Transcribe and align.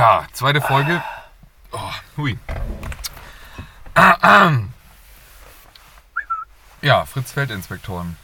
Ja, 0.00 0.26
zweite 0.32 0.62
Folge. 0.62 1.02
Oh, 1.72 1.92
hui. 2.16 2.38
Ja, 6.80 7.04
Fritz 7.04 7.32
Feldinspektoren. 7.32 8.16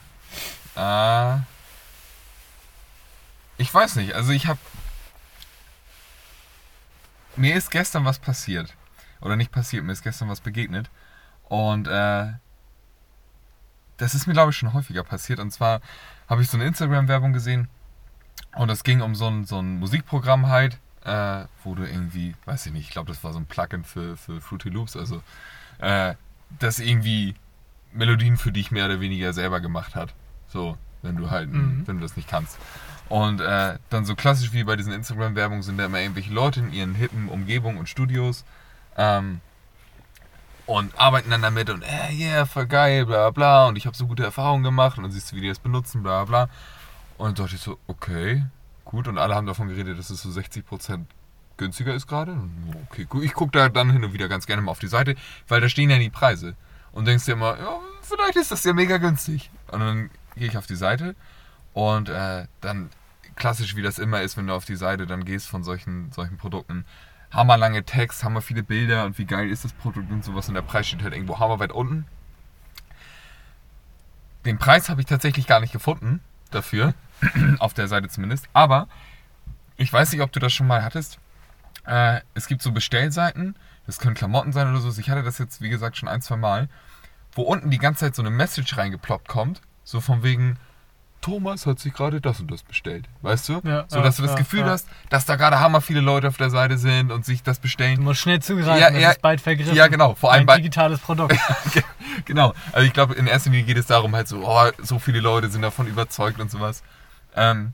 Äh, 0.74 1.36
ich 3.58 3.74
weiß 3.74 3.96
nicht, 3.96 4.14
also 4.14 4.32
ich 4.32 4.46
habe. 4.46 4.58
Mir 7.36 7.54
ist 7.54 7.70
gestern 7.70 8.06
was 8.06 8.20
passiert. 8.20 8.74
Oder 9.20 9.36
nicht 9.36 9.52
passiert, 9.52 9.84
mir 9.84 9.92
ist 9.92 10.02
gestern 10.02 10.30
was 10.30 10.40
begegnet. 10.40 10.88
Und 11.42 11.88
äh, 11.88 12.32
das 13.98 14.14
ist 14.14 14.26
mir, 14.26 14.32
glaube 14.32 14.52
ich, 14.52 14.56
schon 14.56 14.72
häufiger 14.72 15.04
passiert. 15.04 15.40
Und 15.40 15.50
zwar 15.50 15.82
habe 16.26 16.40
ich 16.40 16.48
so 16.48 16.56
eine 16.56 16.64
Instagram-Werbung 16.64 17.34
gesehen. 17.34 17.68
Und 18.54 18.70
es 18.70 18.82
ging 18.82 19.02
um 19.02 19.14
so 19.14 19.28
ein, 19.28 19.44
so 19.44 19.58
ein 19.58 19.78
Musikprogramm 19.78 20.48
halt, 20.48 20.78
äh, 21.06 21.44
wo 21.64 21.74
du 21.74 21.84
irgendwie, 21.84 22.34
weiß 22.44 22.66
ich 22.66 22.72
nicht, 22.72 22.84
ich 22.88 22.90
glaube, 22.90 23.08
das 23.08 23.22
war 23.24 23.32
so 23.32 23.38
ein 23.38 23.46
Plugin 23.46 23.84
für, 23.84 24.16
für 24.16 24.40
Fruity 24.40 24.68
Loops, 24.68 24.96
also 24.96 25.22
äh, 25.78 26.14
das 26.58 26.78
irgendwie 26.78 27.34
Melodien 27.92 28.36
für 28.36 28.52
dich 28.52 28.70
mehr 28.70 28.86
oder 28.86 29.00
weniger 29.00 29.32
selber 29.32 29.60
gemacht 29.60 29.94
hat. 29.94 30.14
So, 30.48 30.76
wenn 31.02 31.16
du 31.16 31.30
halt, 31.30 31.50
Mhm. 31.52 31.82
wenn 31.86 31.96
du 31.96 32.02
das 32.02 32.16
nicht 32.16 32.28
kannst. 32.28 32.58
Und 33.08 33.40
äh, 33.40 33.78
dann 33.90 34.04
so 34.04 34.14
klassisch 34.16 34.52
wie 34.52 34.64
bei 34.64 34.74
diesen 34.76 34.92
Instagram-Werbungen 34.92 35.62
sind 35.62 35.78
da 35.78 35.84
immer 35.86 36.00
irgendwelche 36.00 36.32
Leute 36.32 36.60
in 36.60 36.72
ihren 36.72 36.94
hippen 36.96 37.28
Umgebungen 37.28 37.78
und 37.78 37.88
Studios 37.88 38.44
ähm, 38.96 39.40
und 40.66 40.98
arbeiten 40.98 41.30
dann 41.30 41.42
damit 41.42 41.70
und 41.70 41.82
äh, 41.82 42.12
yeah, 42.12 42.44
voll 42.46 42.66
geil, 42.66 43.06
bla 43.06 43.30
bla 43.30 43.68
und 43.68 43.76
ich 43.76 43.86
habe 43.86 43.96
so 43.96 44.08
gute 44.08 44.24
Erfahrungen 44.24 44.64
gemacht 44.64 44.98
und 44.98 45.04
dann 45.04 45.12
siehst 45.12 45.30
du, 45.30 45.36
wie 45.36 45.40
die 45.42 45.48
das 45.48 45.60
benutzen, 45.60 46.02
bla 46.02 46.24
bla. 46.24 46.48
Und 47.18 47.38
dann 47.38 47.44
dachte 47.46 47.54
ich 47.56 47.62
so, 47.62 47.78
okay, 47.86 48.44
gut. 48.86 49.06
Und 49.06 49.18
alle 49.18 49.34
haben 49.34 49.46
davon 49.46 49.68
geredet, 49.68 49.98
dass 49.98 50.08
es 50.08 50.22
so 50.22 50.30
60% 50.30 51.04
günstiger 51.58 51.94
ist 51.94 52.06
gerade. 52.06 52.36
Okay, 52.90 53.04
gut. 53.04 53.24
Ich 53.24 53.34
gucke 53.34 53.52
da 53.52 53.68
dann 53.68 53.90
hin 53.90 54.02
und 54.04 54.14
wieder 54.14 54.28
ganz 54.28 54.46
gerne 54.46 54.62
mal 54.62 54.70
auf 54.70 54.78
die 54.78 54.88
Seite, 54.88 55.14
weil 55.48 55.60
da 55.60 55.68
stehen 55.68 55.90
ja 55.90 55.98
die 55.98 56.10
Preise. 56.10 56.54
Und 56.92 57.06
denkst 57.06 57.26
dir 57.26 57.32
immer, 57.32 57.58
ja, 57.58 57.78
vielleicht 58.00 58.36
ist 58.36 58.50
das 58.50 58.64
ja 58.64 58.72
mega 58.72 58.96
günstig. 58.96 59.50
Und 59.70 59.80
dann 59.80 60.10
gehe 60.34 60.48
ich 60.48 60.56
auf 60.56 60.66
die 60.66 60.76
Seite 60.76 61.14
und 61.74 62.08
äh, 62.08 62.46
dann 62.62 62.90
klassisch 63.34 63.76
wie 63.76 63.82
das 63.82 63.98
immer 63.98 64.22
ist, 64.22 64.36
wenn 64.36 64.46
du 64.46 64.54
auf 64.54 64.64
die 64.64 64.76
Seite 64.76 65.06
dann 65.06 65.24
gehst 65.24 65.46
von 65.46 65.62
solchen, 65.62 66.10
solchen 66.12 66.38
Produkten. 66.38 66.86
Hammerlange 67.30 67.84
Text, 67.84 68.24
hammer 68.24 68.40
viele 68.40 68.62
Bilder 68.62 69.04
und 69.04 69.18
wie 69.18 69.26
geil 69.26 69.50
ist 69.50 69.64
das 69.64 69.72
Produkt 69.74 70.10
und 70.10 70.24
sowas. 70.24 70.48
Und 70.48 70.54
der 70.54 70.62
Preis 70.62 70.86
steht 70.86 71.02
halt 71.02 71.12
irgendwo 71.12 71.38
hammerweit 71.38 71.72
unten. 71.72 72.06
Den 74.46 74.58
Preis 74.58 74.88
habe 74.88 75.00
ich 75.00 75.06
tatsächlich 75.06 75.46
gar 75.46 75.60
nicht 75.60 75.72
gefunden 75.72 76.20
dafür, 76.50 76.94
auf 77.58 77.74
der 77.74 77.88
Seite 77.88 78.08
zumindest. 78.08 78.48
Aber 78.52 78.88
ich 79.76 79.92
weiß 79.92 80.12
nicht, 80.12 80.22
ob 80.22 80.32
du 80.32 80.40
das 80.40 80.52
schon 80.52 80.66
mal 80.66 80.82
hattest. 80.82 81.18
Äh, 81.86 82.20
es 82.34 82.46
gibt 82.46 82.62
so 82.62 82.72
Bestellseiten, 82.72 83.54
das 83.86 83.98
können 83.98 84.14
Klamotten 84.14 84.52
sein 84.52 84.70
oder 84.70 84.80
so. 84.80 85.00
Ich 85.00 85.10
hatte 85.10 85.22
das 85.22 85.38
jetzt, 85.38 85.60
wie 85.60 85.68
gesagt, 85.68 85.96
schon 85.96 86.08
ein, 86.08 86.22
zwei 86.22 86.36
Mal, 86.36 86.68
wo 87.32 87.42
unten 87.42 87.70
die 87.70 87.78
ganze 87.78 88.00
Zeit 88.00 88.14
so 88.14 88.22
eine 88.22 88.30
Message 88.30 88.76
reingeploppt 88.76 89.28
kommt, 89.28 89.60
so 89.84 90.00
von 90.00 90.22
wegen, 90.22 90.58
Thomas 91.26 91.66
hat 91.66 91.80
sich 91.80 91.92
gerade 91.92 92.20
das 92.20 92.38
und 92.38 92.50
das 92.52 92.62
bestellt. 92.62 93.06
Weißt 93.22 93.48
du? 93.48 93.60
Ja, 93.64 93.84
so, 93.88 93.96
ja, 93.96 94.02
dass 94.02 94.16
du 94.16 94.22
das 94.22 94.32
ja, 94.32 94.38
Gefühl 94.38 94.60
ja. 94.60 94.66
hast, 94.68 94.86
dass 95.08 95.24
da 95.24 95.34
gerade 95.34 95.58
hammer 95.58 95.80
viele 95.80 96.00
Leute 96.00 96.28
auf 96.28 96.36
der 96.36 96.50
Seite 96.50 96.78
sind 96.78 97.10
und 97.10 97.24
sich 97.24 97.42
das 97.42 97.58
Du 97.58 97.62
bestellen. 97.62 98.00
musst 98.00 98.20
schnell 98.20 98.40
zugreifen, 98.40 98.80
Ja, 98.80 98.90
ja, 98.90 99.10
ist 99.10 99.22
bald 99.22 99.40
vergriffen. 99.40 99.74
ja, 99.74 99.88
genau, 99.88 100.14
vor 100.14 100.30
allem 100.32 100.48
Ein 100.48 100.58
digitales 100.58 101.00
Produkt. 101.00 101.36
genau. 102.26 102.54
Also 102.70 102.86
ich 102.86 102.92
glaube, 102.92 103.14
in 103.14 103.26
erster 103.26 103.50
Linie 103.50 103.64
geht 103.66 103.76
es 103.76 103.86
darum 103.86 104.14
halt 104.14 104.28
so, 104.28 104.46
oh, 104.46 104.70
so 104.80 105.00
viele 105.00 105.18
Leute 105.18 105.48
sind 105.48 105.62
davon 105.62 105.88
überzeugt 105.88 106.38
und 106.38 106.48
sowas. 106.50 106.84
Ähm, 107.36 107.72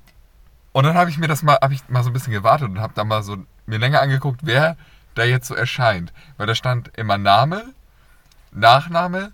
und 0.73 0.85
dann 0.85 0.95
habe 0.97 1.11
ich 1.11 1.19
mir 1.19 1.29
das 1.29 1.43
mal, 1.43 1.59
habe 1.63 1.75
ich 1.75 1.89
mal 1.89 2.03
so 2.03 2.11
ein 2.11 2.13
bisschen 2.13 2.33
gewartet 2.33 2.69
und 2.69 2.81
habe 2.81 2.93
da 2.95 3.05
mal 3.05 3.23
so 3.23 3.37
mir 3.67 3.79
länger 3.79 4.01
angeguckt, 4.01 4.41
wer 4.43 4.77
da 5.15 5.25
jetzt 5.25 5.47
so 5.49 5.55
erscheint. 5.55 6.13
Weil 6.37 6.47
da 6.47 6.55
stand 6.55 6.97
immer 6.97 7.19
Name, 7.19 7.65
Nachname 8.53 9.33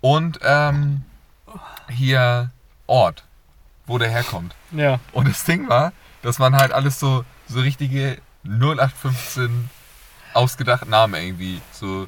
und 0.00 0.38
ähm, 0.42 1.04
hier 1.88 2.50
Ort, 2.86 3.24
wo 3.86 3.98
der 3.98 4.10
herkommt. 4.10 4.54
ja. 4.72 4.98
Und 5.12 5.28
das 5.28 5.44
Ding 5.44 5.68
war, 5.68 5.92
das 6.22 6.38
waren 6.40 6.56
halt 6.56 6.72
alles 6.72 6.98
so, 7.00 7.24
so 7.48 7.60
richtige 7.60 8.18
0815 8.44 9.68
ausgedachten 10.34 10.90
Namen 10.90 11.14
irgendwie. 11.14 11.60
So 11.72 12.06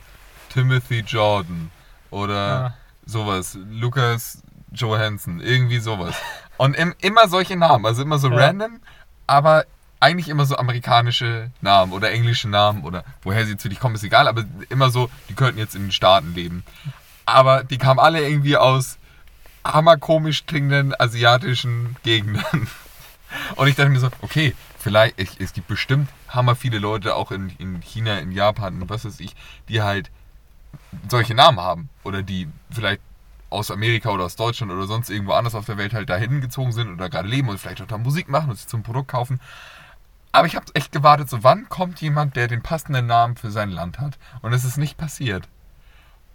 Timothy 0.50 1.00
Jordan 1.00 1.70
oder 2.10 2.34
Ja. 2.62 2.74
sowas. 3.06 3.58
Lucas 3.70 4.42
Johansson, 4.72 5.40
irgendwie 5.40 5.78
sowas. 5.80 6.14
Und 6.60 6.76
im, 6.76 6.94
immer 7.00 7.26
solche 7.26 7.56
Namen, 7.56 7.87
also 7.87 8.03
immer 8.03 8.19
so 8.19 8.28
Ja. 8.28 8.37
random, 8.37 8.81
aber 9.26 9.65
eigentlich 9.98 10.28
immer 10.28 10.44
so 10.44 10.59
amerikanische 10.59 11.50
Namen 11.62 11.91
oder 11.94 12.10
englische 12.10 12.50
Namen 12.50 12.84
oder 12.84 13.03
woher 13.22 13.47
sie 13.47 13.53
jetzt 13.53 13.62
für 13.62 13.71
dich 13.71 13.81
kommen, 13.81 13.94
ist 13.94 14.04
egal, 14.04 14.28
aber 14.28 14.44
immer 14.69 14.91
so, 14.91 15.09
die 15.31 15.34
könnten 15.34 15.59
jetzt 15.59 15.75
in 15.75 15.84
den 15.84 15.93
Staaten 15.93 16.34
leben. 16.34 16.62
Aber 17.25 17.65
die 17.65 17.78
kamen 17.78 17.98
alle 17.98 18.21
irgendwie 18.28 18.59
aus 18.59 18.98
hammerkomisch 19.65 20.44
klingenden 20.44 20.94
asiatischen 21.00 21.97
Gegenden. 22.03 22.44
Und 23.56 23.66
ich 23.69 23.77
dachte 23.77 23.88
mir 23.88 23.98
so, 24.00 24.10
okay, 24.21 24.54
vielleicht, 24.78 25.19
ich, 25.19 25.41
es 25.41 25.54
gibt 25.54 25.66
bestimmt 25.66 26.10
hammer 26.28 26.56
viele 26.56 26.78
Leute 26.78 27.15
auch 27.15 27.31
in, 27.31 27.54
in 27.56 27.81
China, 27.81 28.19
in 28.19 28.32
Japan 28.32 28.82
und 28.82 28.91
was 28.91 29.06
weiß 29.06 29.19
ich, 29.21 29.34
die 29.71 29.81
halt 29.81 30.10
solche 31.09 31.34
Namen 31.34 31.59
haben. 31.59 31.88
Oder 32.04 32.22
die 32.22 32.48
vielleicht 32.71 33.00
aus 33.50 33.70
Amerika 33.70 34.10
oder 34.10 34.24
aus 34.24 34.36
Deutschland 34.36 34.72
oder 34.72 34.86
sonst 34.86 35.10
irgendwo 35.10 35.32
anders 35.32 35.54
auf 35.54 35.66
der 35.66 35.76
Welt 35.76 35.92
halt 35.92 36.08
dahin 36.08 36.40
gezogen 36.40 36.72
sind 36.72 36.88
oder 36.88 37.10
gerade 37.10 37.28
leben 37.28 37.48
und 37.48 37.58
vielleicht 37.58 37.82
auch 37.82 37.86
da 37.86 37.98
Musik 37.98 38.28
machen 38.28 38.50
und 38.50 38.56
sich 38.56 38.68
zum 38.68 38.82
Produkt 38.82 39.08
kaufen. 39.08 39.40
Aber 40.32 40.46
ich 40.46 40.54
habe 40.54 40.66
echt 40.74 40.92
gewartet, 40.92 41.28
so 41.28 41.42
wann 41.42 41.68
kommt 41.68 42.00
jemand, 42.00 42.36
der 42.36 42.46
den 42.46 42.62
passenden 42.62 43.06
Namen 43.06 43.36
für 43.36 43.50
sein 43.50 43.70
Land 43.70 43.98
hat? 43.98 44.18
Und 44.42 44.52
es 44.52 44.64
ist 44.64 44.78
nicht 44.78 44.96
passiert. 44.96 45.48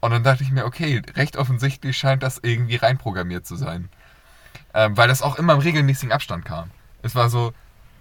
Und 0.01 0.11
dann 0.11 0.23
dachte 0.23 0.43
ich 0.43 0.51
mir, 0.51 0.65
okay, 0.65 1.01
recht 1.15 1.37
offensichtlich 1.37 1.97
scheint 1.97 2.21
das 2.21 2.39
irgendwie 2.43 2.75
reinprogrammiert 2.75 3.45
zu 3.45 3.55
sein. 3.55 3.89
Ähm, 4.73 4.97
weil 4.97 5.07
das 5.07 5.21
auch 5.21 5.37
immer 5.37 5.53
im 5.53 5.59
regelmäßigen 5.59 6.11
Abstand 6.11 6.43
kam. 6.43 6.69
Es 7.01 7.15
war 7.15 7.29
so 7.29 7.53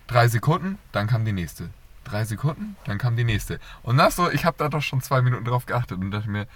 drei 0.08 0.26
Sekunden, 0.28 0.78
dann 0.92 1.06
kam 1.06 1.24
die 1.24 1.32
nächste. 1.32 1.70
Drei 2.02 2.24
Sekunden, 2.24 2.76
dann 2.84 2.98
kam 2.98 3.16
die 3.16 3.24
nächste. 3.24 3.60
Und 3.82 3.96
das 3.96 4.16
so, 4.16 4.30
ich 4.30 4.44
habe 4.44 4.56
da 4.58 4.68
doch 4.68 4.82
schon 4.82 5.00
zwei 5.00 5.22
Minuten 5.22 5.44
drauf 5.44 5.66
geachtet 5.66 5.98
und 5.98 6.10
dachte 6.10 6.28
mir, 6.28 6.46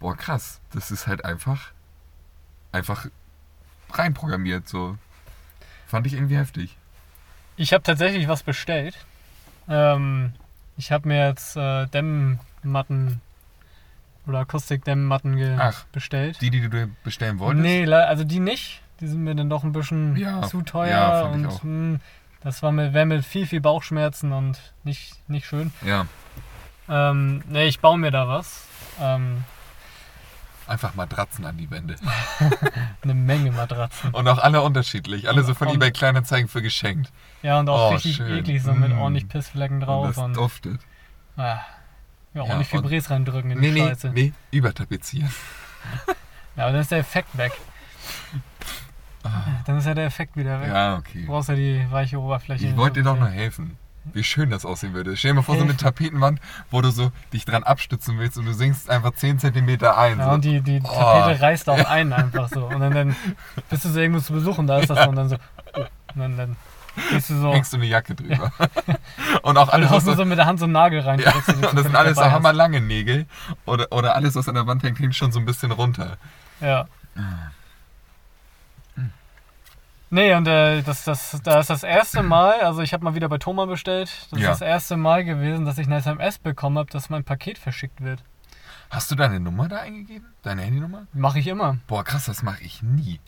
boah 0.00 0.16
krass, 0.16 0.60
das 0.72 0.90
ist 0.90 1.06
halt 1.06 1.24
einfach, 1.24 1.72
einfach 2.72 3.06
reinprogrammiert 3.92 4.68
so. 4.68 4.96
Fand 5.86 6.06
ich 6.06 6.14
irgendwie 6.14 6.36
heftig. 6.36 6.76
Ich 7.56 7.72
habe 7.72 7.82
tatsächlich 7.82 8.28
was 8.28 8.42
bestellt. 8.42 8.96
Ähm, 9.68 10.32
ich 10.76 10.92
habe 10.92 11.08
mir 11.08 11.26
jetzt 11.28 11.56
äh, 11.56 11.86
Dämmmatten 11.88 13.20
oder 14.26 14.40
Akustikdämmmatten 14.40 15.58
Ach, 15.58 15.84
bestellt. 15.92 16.40
Die, 16.40 16.50
die 16.50 16.68
du 16.68 16.88
bestellen 17.04 17.38
wolltest? 17.38 17.62
Nee, 17.62 17.92
also 17.92 18.24
die 18.24 18.40
nicht. 18.40 18.82
Die 19.00 19.08
sind 19.08 19.24
mir 19.24 19.34
dann 19.34 19.48
doch 19.50 19.64
ein 19.64 19.72
bisschen 19.72 20.16
Ja, 20.16 20.42
zu 20.42 20.62
teuer 20.62 20.90
ja, 20.90 21.22
fand 21.22 21.36
ich 21.36 21.42
und 21.42 21.48
auch. 21.48 21.62
mh, 21.64 21.98
das 22.42 22.62
war 22.62 22.70
mir, 22.70 22.92
wäre 22.92 23.06
mit 23.06 23.24
viel, 23.24 23.46
viel 23.46 23.60
Bauchschmerzen 23.60 24.32
und 24.32 24.58
nicht, 24.84 25.16
nicht 25.28 25.46
schön. 25.46 25.72
Ja, 25.84 26.06
Ähm, 26.88 27.42
nee, 27.48 27.66
ich 27.66 27.80
baue 27.80 27.98
mir 27.98 28.10
da 28.10 28.26
was. 28.28 28.66
Ähm, 29.00 29.44
einfach 30.70 30.94
Matratzen 30.94 31.44
an 31.44 31.56
die 31.58 31.70
Wände. 31.70 31.96
eine 33.02 33.14
Menge 33.14 33.50
Matratzen. 33.52 34.10
Und 34.12 34.26
auch 34.28 34.38
alle 34.38 34.62
unterschiedlich. 34.62 35.28
Alle 35.28 35.42
so 35.42 35.54
von 35.54 35.68
Und- 35.68 35.74
eBay 35.74 35.90
Kleinanzeigen 35.92 36.48
für 36.48 36.62
geschenkt. 36.62 37.12
Ja, 37.42 37.58
und 37.60 37.68
auch 37.68 37.90
Oh, 37.90 37.94
richtig 37.94 38.16
schön. 38.16 38.38
eklig, 38.38 38.62
so 38.62 38.72
mit 38.72 38.90
Mm. 38.94 38.98
ordentlich 39.00 39.28
Pissflecken 39.28 39.78
Und 39.78 39.86
drauf. 39.86 40.06
das 40.08 40.18
Und, 40.18 40.36
duftet. 40.36 40.80
ah, 41.36 41.40
ja, 41.42 41.60
Ja, 42.34 42.42
ordentlich 42.42 42.72
und- 42.72 42.82
Bres 42.82 43.10
reindrücken 43.10 43.50
in 43.50 43.60
Nee, 43.60 43.68
die 43.72 43.80
nee, 43.82 43.88
Scheiße. 43.88 44.10
nee, 44.10 44.32
übertapezieren. 44.50 45.30
Ja, 46.56 46.64
aber 46.64 46.72
dann 46.72 46.80
ist 46.82 46.90
der 46.90 46.98
Effekt 46.98 47.36
weg. 47.38 47.52
Dann 49.66 49.78
ist 49.78 49.86
ja 49.86 49.94
der 49.94 50.06
Effekt 50.06 50.36
wieder 50.36 50.60
weg. 50.60 50.68
Ja, 50.68 50.94
Du 50.94 50.98
okay. 50.98 51.24
brauchst 51.26 51.48
ja 51.48 51.54
die 51.54 51.86
weiche 51.90 52.18
Oberfläche. 52.18 52.66
Ich 52.66 52.76
wollte 52.76 53.00
dir 53.00 53.04
doch 53.04 53.18
noch 53.18 53.28
helfen. 53.30 53.76
Wie 54.12 54.24
schön 54.24 54.50
das 54.50 54.64
aussehen 54.64 54.94
würde. 54.94 55.16
Stell 55.16 55.32
dir 55.32 55.36
mal 55.36 55.42
vor, 55.42 55.56
so 55.56 55.62
eine? 55.62 55.76
Tapetenwand, 55.76 56.40
wo 56.70 56.80
du 56.80 56.90
so 56.90 57.12
dich 57.32 57.44
dran 57.44 57.62
abstützen 57.62 58.18
willst 58.18 58.38
und 58.38 58.46
du 58.46 58.52
sinkst 58.54 58.88
einfach 58.90 59.12
10 59.12 59.38
cm 59.38 59.68
ein. 59.68 60.18
Ja, 60.18 60.24
so. 60.24 60.30
und 60.30 60.44
die, 60.44 60.60
die 60.62 60.80
Oh. 60.82 60.88
Tapete 60.88 61.40
reißt 61.42 61.68
auch 61.68 61.84
ein 61.88 62.12
einfach 62.12 62.48
so. 62.48 62.64
Und 62.66 62.80
dann, 62.80 62.94
dann 62.94 63.16
bist 63.68 63.84
du 63.84 63.88
so 63.90 64.00
irgendwo 64.00 64.20
zu 64.20 64.32
besuchen, 64.32 64.66
da 64.66 64.78
ist 64.78 64.88
das 64.90 65.04
so. 65.04 65.10
Und 65.10 65.16
dann 65.16 65.28
so, 65.28 65.36
oh, 65.74 65.80
und 66.14 66.20
dann, 66.20 66.36
dann 66.36 66.56
gehst 67.10 67.30
du 67.30 67.40
so, 67.40 67.52
Hängst 67.52 67.72
du 67.72 67.76
eine 67.76 67.86
Jacke 67.86 68.14
drüber. 68.14 68.52
und 69.42 69.56
auch 69.58 69.68
und 69.68 69.74
alles, 69.74 69.90
haust 69.90 70.06
was 70.06 70.16
nur 70.16 70.16
so, 70.16 70.24
mit 70.24 70.38
der 70.38 70.46
Hand 70.46 70.58
so 70.58 70.64
einen 70.64 70.72
Nagel 70.72 71.00
rein. 71.00 71.20
ja, 71.20 71.32
du 71.32 71.52
und 71.68 71.74
das 71.76 71.82
sind 71.82 71.94
alles 71.94 72.16
so 72.16 72.24
hammerlange 72.24 72.80
Nägel. 72.80 73.26
Oder, 73.66 73.86
oder 73.92 74.16
alles, 74.16 74.34
was 74.34 74.48
an 74.48 74.54
der 74.54 74.66
Wand 74.66 74.82
hängt, 74.82 74.98
hängt 74.98 75.14
schon 75.14 75.30
so 75.30 75.38
ein 75.38 75.44
bisschen 75.44 75.70
runter. 75.72 76.16
Ja. 76.60 76.86
Nee, 80.10 80.34
und 80.34 80.46
äh, 80.48 80.82
das, 80.82 81.04
das, 81.04 81.40
das 81.44 81.60
ist 81.60 81.70
das 81.70 81.82
erste 81.84 82.22
Mal, 82.24 82.60
also 82.60 82.82
ich 82.82 82.92
habe 82.92 83.04
mal 83.04 83.14
wieder 83.14 83.28
bei 83.28 83.38
Thomas 83.38 83.68
bestellt, 83.68 84.10
das 84.30 84.40
Ja. 84.40 84.50
ist 84.52 84.60
das 84.60 84.68
erste 84.68 84.96
Mal 84.96 85.24
gewesen, 85.24 85.64
dass 85.64 85.78
ich 85.78 85.86
eine 85.86 85.96
SMS 85.96 86.38
bekommen 86.38 86.78
habe, 86.78 86.90
dass 86.90 87.10
mein 87.10 87.22
Paket 87.22 87.58
verschickt 87.58 88.00
wird. 88.00 88.22
Hast 88.90 89.10
du 89.10 89.14
deine 89.14 89.38
Nummer 89.38 89.68
da 89.68 89.78
eingegeben? 89.78 90.26
Deine 90.42 90.62
Handynummer? 90.62 91.06
Mache 91.12 91.38
ich 91.38 91.46
immer. 91.46 91.78
Boah, 91.86 92.02
krass, 92.02 92.24
das 92.24 92.42
mache 92.42 92.62
ich 92.64 92.82
nie. 92.82 93.20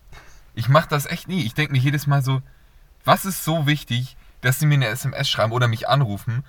Ich 0.54 0.68
mache 0.68 0.88
das 0.88 1.06
echt 1.06 1.28
nie. 1.28 1.44
Ich 1.46 1.54
denke 1.54 1.72
mir 1.72 1.78
jedes 1.78 2.08
Mal 2.08 2.20
so, 2.22 2.42
was 3.04 3.24
ist 3.24 3.44
so 3.44 3.66
wichtig, 3.66 4.16
dass 4.40 4.58
sie 4.58 4.66
mir 4.66 4.74
eine 4.74 4.88
SMS 4.88 5.30
schreiben 5.30 5.52
oder 5.52 5.68
mich 5.68 5.88
anrufen, 5.88 6.44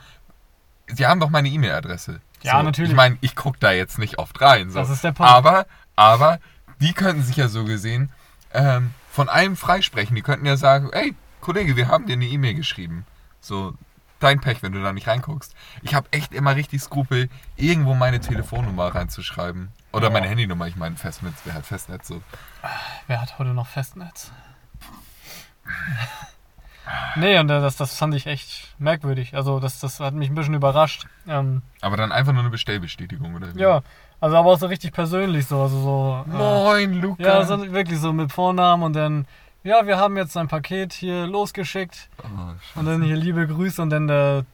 Sie 0.88 1.06
haben 1.06 1.20
doch 1.20 1.30
meine 1.30 1.48
E-Mail-Adresse. 1.48 2.20
Ja, 2.42 2.58
so, 2.58 2.64
natürlich. 2.64 2.92
Ich 2.92 2.96
meine, 2.96 3.18
ich 3.22 3.36
gucke 3.36 3.58
da 3.60 3.72
jetzt 3.72 4.00
nicht 4.00 4.18
oft 4.20 4.42
rein. 4.42 4.70
So. 4.70 4.80
Das 4.80 4.90
ist 4.90 5.04
der 5.04 5.14
Punkt. 5.14 5.32
Aber, 5.32 5.66
aber, 5.96 6.40
die 6.82 6.92
könnten 6.94 7.24
sich 7.24 7.38
ja 7.38 7.48
so 7.48 7.64
gesehen 7.64 8.12
ähm, 8.54 8.94
von 9.14 9.30
allem 9.30 9.56
freisprechen. 9.56 10.16
Die 10.16 10.24
könnten 10.24 10.48
ja 10.48 10.58
sagen, 10.58 10.90
ey, 10.92 11.14
Kollege, 11.40 11.76
wir 11.76 11.88
haben 11.88 12.08
dir 12.08 12.14
eine 12.14 12.26
E-Mail 12.26 12.56
geschrieben. 12.56 13.06
So, 13.42 13.76
dein 14.20 14.42
Pech, 14.42 14.64
wenn 14.64 14.72
du 14.72 14.82
da 14.82 14.92
nicht 14.92 15.08
reinguckst. 15.08 15.54
Ich 15.84 15.94
habe 15.94 16.08
echt 16.12 16.34
immer 16.34 16.56
richtig 16.56 16.82
Skrupel, 16.82 17.30
irgendwo 17.56 17.94
meine 17.94 18.20
Telefonnummer 18.20 18.88
reinzuschreiben. 18.96 19.70
Oder 19.92 20.10
meine 20.10 20.26
Ja. 20.26 20.32
Handynummer, 20.32 20.66
ich 20.68 20.76
meine 20.78 20.96
Festnetz, 20.96 21.36
wer 21.46 21.54
hat 21.54 21.66
Festnetz 21.68 22.08
so. 22.08 22.24
Wer 23.06 23.22
hat 23.22 23.38
heute 23.38 23.52
noch 23.52 23.68
Festnetz? 23.68 24.32
nee, 27.16 27.38
und 27.40 27.48
das, 27.48 27.76
das 27.78 27.96
fand 27.98 28.16
ich 28.16 28.26
echt 28.26 28.74
merkwürdig. 28.80 29.36
Also 29.36 29.60
das, 29.60 29.80
das 29.80 30.00
hat 30.00 30.14
mich 30.16 30.30
ein 30.30 30.36
bisschen 30.36 30.56
überrascht. 30.56 31.06
Ähm, 31.28 31.62
Aber 31.82 31.98
dann 31.98 32.12
einfach 32.12 32.34
nur 32.34 32.42
eine 32.42 32.50
Bestellbestätigung, 32.50 33.36
oder? 33.36 33.54
wie? 33.56 33.60
ja, 33.60 33.82
also 34.24 34.38
aber 34.38 34.52
auch 34.52 34.58
so 34.60 34.68
richtig 34.68 34.94
persönlich 34.94 35.46
so. 35.48 35.62
Also 35.62 35.80
so 35.82 36.26
äh, 36.32 36.36
Moin, 36.38 36.94
Luca. 37.02 37.24
ja, 37.24 37.44
so 37.44 37.72
wirklich 37.74 38.00
so 38.00 38.14
mit 38.14 38.32
Vornamen 38.32 38.84
und 38.84 38.94
dann, 38.94 39.28
ja, 39.64 39.86
wir 39.86 39.98
haben 39.98 40.16
jetzt 40.18 40.38
ein 40.38 40.48
Paket 40.48 40.94
hier 40.94 41.28
losgeschickt 41.28 42.10
Oh, 42.24 42.54
und 42.80 42.86
dann 42.86 43.02
hier 43.04 43.16
liebe 43.18 43.46
Grüße 43.48 43.82
und 43.82 43.90
dann 43.90 44.08
der, 44.08 44.46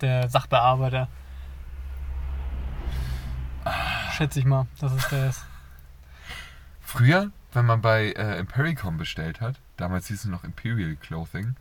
der 0.00 0.28
Sachbearbeiter. 0.28 1.08
Schätze 4.12 4.38
ich 4.40 4.44
mal, 4.44 4.66
dass 4.80 4.92
es 4.92 5.08
der 5.08 5.28
ist. 5.30 5.46
Früher, 6.80 7.30
wenn 7.52 7.66
man 7.66 7.80
bei 7.80 8.12
äh, 8.12 8.38
Impericom 8.38 8.96
bestellt 8.98 9.40
hat, 9.40 9.56
damals 9.76 10.08
hieß 10.08 10.24
es 10.24 10.30
noch 10.30 10.44
Imperial 10.44 10.96
Clothing, 10.96 11.56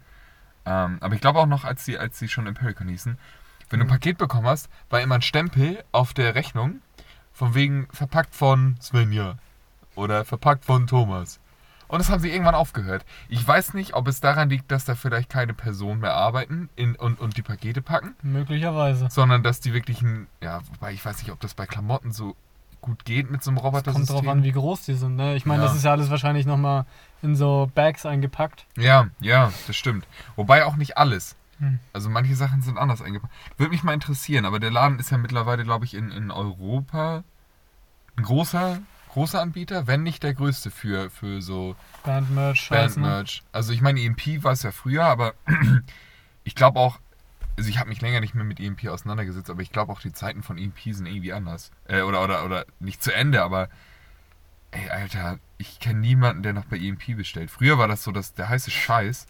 ähm, 0.65 0.97
aber 1.01 1.13
ich 1.15 1.21
glaube 1.21 1.39
auch 1.39 1.45
noch, 1.45 1.63
als 1.63 1.85
sie, 1.85 1.97
als 1.97 2.19
sie 2.19 2.27
schon 2.27 2.47
Impericon 2.47 2.87
hießen, 2.87 3.17
wenn 3.69 3.79
du 3.79 3.85
ein 3.85 3.87
Mhm. 3.87 3.91
Paket 3.91 4.17
bekommen 4.17 4.47
hast, 4.47 4.69
war 4.89 4.99
immer 5.01 5.15
ein 5.15 5.21
Stempel 5.21 5.83
auf 5.91 6.13
der 6.13 6.35
Rechnung, 6.35 6.81
von 7.39 7.55
wegen 7.55 7.87
verpackt 7.93 8.35
von 8.35 8.75
Svenja 8.81 9.35
oder 9.95 10.25
verpackt 10.25 10.65
von 10.65 10.87
Thomas. 10.87 11.39
Und 11.87 11.99
das 11.99 12.09
haben 12.09 12.19
sie 12.19 12.29
irgendwann 12.29 12.53
aufgehört. 12.53 13.05
Ich 13.29 13.47
weiß 13.47 13.73
nicht, 13.73 13.93
ob 13.93 14.09
es 14.09 14.19
daran 14.19 14.49
liegt, 14.49 14.69
dass 14.71 14.83
da 14.83 14.93
vielleicht 14.93 15.29
keine 15.29 15.53
Personen 15.53 16.01
mehr 16.01 16.13
arbeiten 16.13 16.67
in, 16.75 16.95
und, 16.97 17.17
und 17.19 17.37
die 17.37 17.41
Pakete 17.41 17.81
packen, 17.81 18.13
Möglicherweise. 18.21 19.07
sondern 19.09 19.41
dass 19.41 19.61
die 19.61 19.73
wirklich 19.73 20.01
ein, 20.01 20.27
ja, 20.43 20.59
wobei 20.73 20.91
ich 20.91 21.03
weiß 21.03 21.17
nicht, 21.19 21.31
ob 21.31 21.39
das 21.39 21.53
bei 21.53 21.65
Klamotten 21.65 22.11
so 22.11 22.35
gut 22.81 23.05
geht 23.05 23.31
mit 23.31 23.41
so 23.41 23.51
einem 23.51 23.57
Roboter. 23.57 23.93
Kommt 23.93 24.09
drauf 24.09 24.27
an, 24.27 24.43
wie 24.43 24.51
groß 24.51 24.83
die 24.83 24.93
sind. 24.95 25.15
Ne? 25.15 25.35
Ich 25.35 25.45
meine, 25.45 25.63
Ja. 25.63 25.67
das 25.69 25.77
ist 25.77 25.85
ja 25.85 25.91
alles 25.91 26.09
wahrscheinlich 26.09 26.45
nochmal 26.45 26.85
in 27.21 27.37
so 27.37 27.71
Bags 27.73 28.05
eingepackt. 28.05 28.65
Ja, 28.77 29.07
ja, 29.21 29.51
das 29.65 29.75
stimmt. 29.77 30.05
Wobei 30.35 30.65
auch 30.65 30.75
nicht 30.75 30.97
alles. 30.97 31.37
Hm. 31.59 31.79
Also 31.93 32.09
manche 32.09 32.35
Sachen 32.35 32.61
sind 32.61 32.77
anders 32.77 33.01
eingepackt. 33.01 33.33
Würde 33.57 33.71
mich 33.71 33.83
mal 33.83 33.93
interessieren, 33.93 34.45
aber 34.45 34.59
der 34.59 34.71
Laden 34.71 34.99
ist 34.99 35.11
ja 35.11 35.17
mittlerweile, 35.17 35.63
glaube 35.63 35.85
ich, 35.85 35.93
in, 35.93 36.11
in 36.11 36.31
Europa 36.31 37.23
ein 38.15 38.23
großer, 38.23 38.79
großer 39.09 39.41
Anbieter, 39.41 39.87
wenn 39.87 40.03
nicht 40.03 40.23
der 40.23 40.33
größte 40.33 40.71
für, 40.71 41.09
für 41.09 41.41
so 41.41 41.75
Band-Merch. 42.03 42.61
Scheiß, 42.61 42.97
ne? 42.97 43.03
Bandmerch. 43.03 43.43
Also 43.51 43.73
ich 43.73 43.81
meine, 43.81 44.01
EMP 44.01 44.43
war 44.43 44.53
es 44.53 44.63
ja 44.63 44.71
früher, 44.71 45.05
aber 45.05 45.33
ich 46.43 46.55
glaube 46.55 46.79
auch, 46.79 46.99
also 47.57 47.69
ich 47.69 47.77
habe 47.77 47.89
mich 47.89 48.01
länger 48.01 48.21
nicht 48.21 48.35
mehr 48.35 48.45
mit 48.45 48.59
EMP 48.59 48.87
auseinandergesetzt, 48.87 49.49
aber 49.49 49.61
ich 49.61 49.71
glaube 49.71 49.91
auch 49.91 49.99
die 49.99 50.13
Zeiten 50.13 50.43
von 50.43 50.57
EMP 50.57 50.79
sind 50.85 51.05
irgendwie 51.05 51.33
anders. 51.33 51.71
Äh, 51.85 52.01
oder, 52.01 52.23
oder, 52.23 52.45
oder 52.45 52.65
nicht 52.79 53.03
zu 53.03 53.13
Ende, 53.13 53.43
aber 53.43 53.69
ey, 54.71 54.89
Alter, 54.89 55.39
ich 55.57 55.79
kenne 55.79 55.99
niemanden, 55.99 56.43
der 56.43 56.53
noch 56.53 56.65
bei 56.65 56.77
EMP 56.77 57.17
bestellt. 57.17 57.51
Früher 57.51 57.77
war 57.77 57.87
das 57.87 58.03
so, 58.03 58.11
dass 58.11 58.33
der 58.33 58.47
heiße 58.47 58.71
Scheiß 58.71 59.27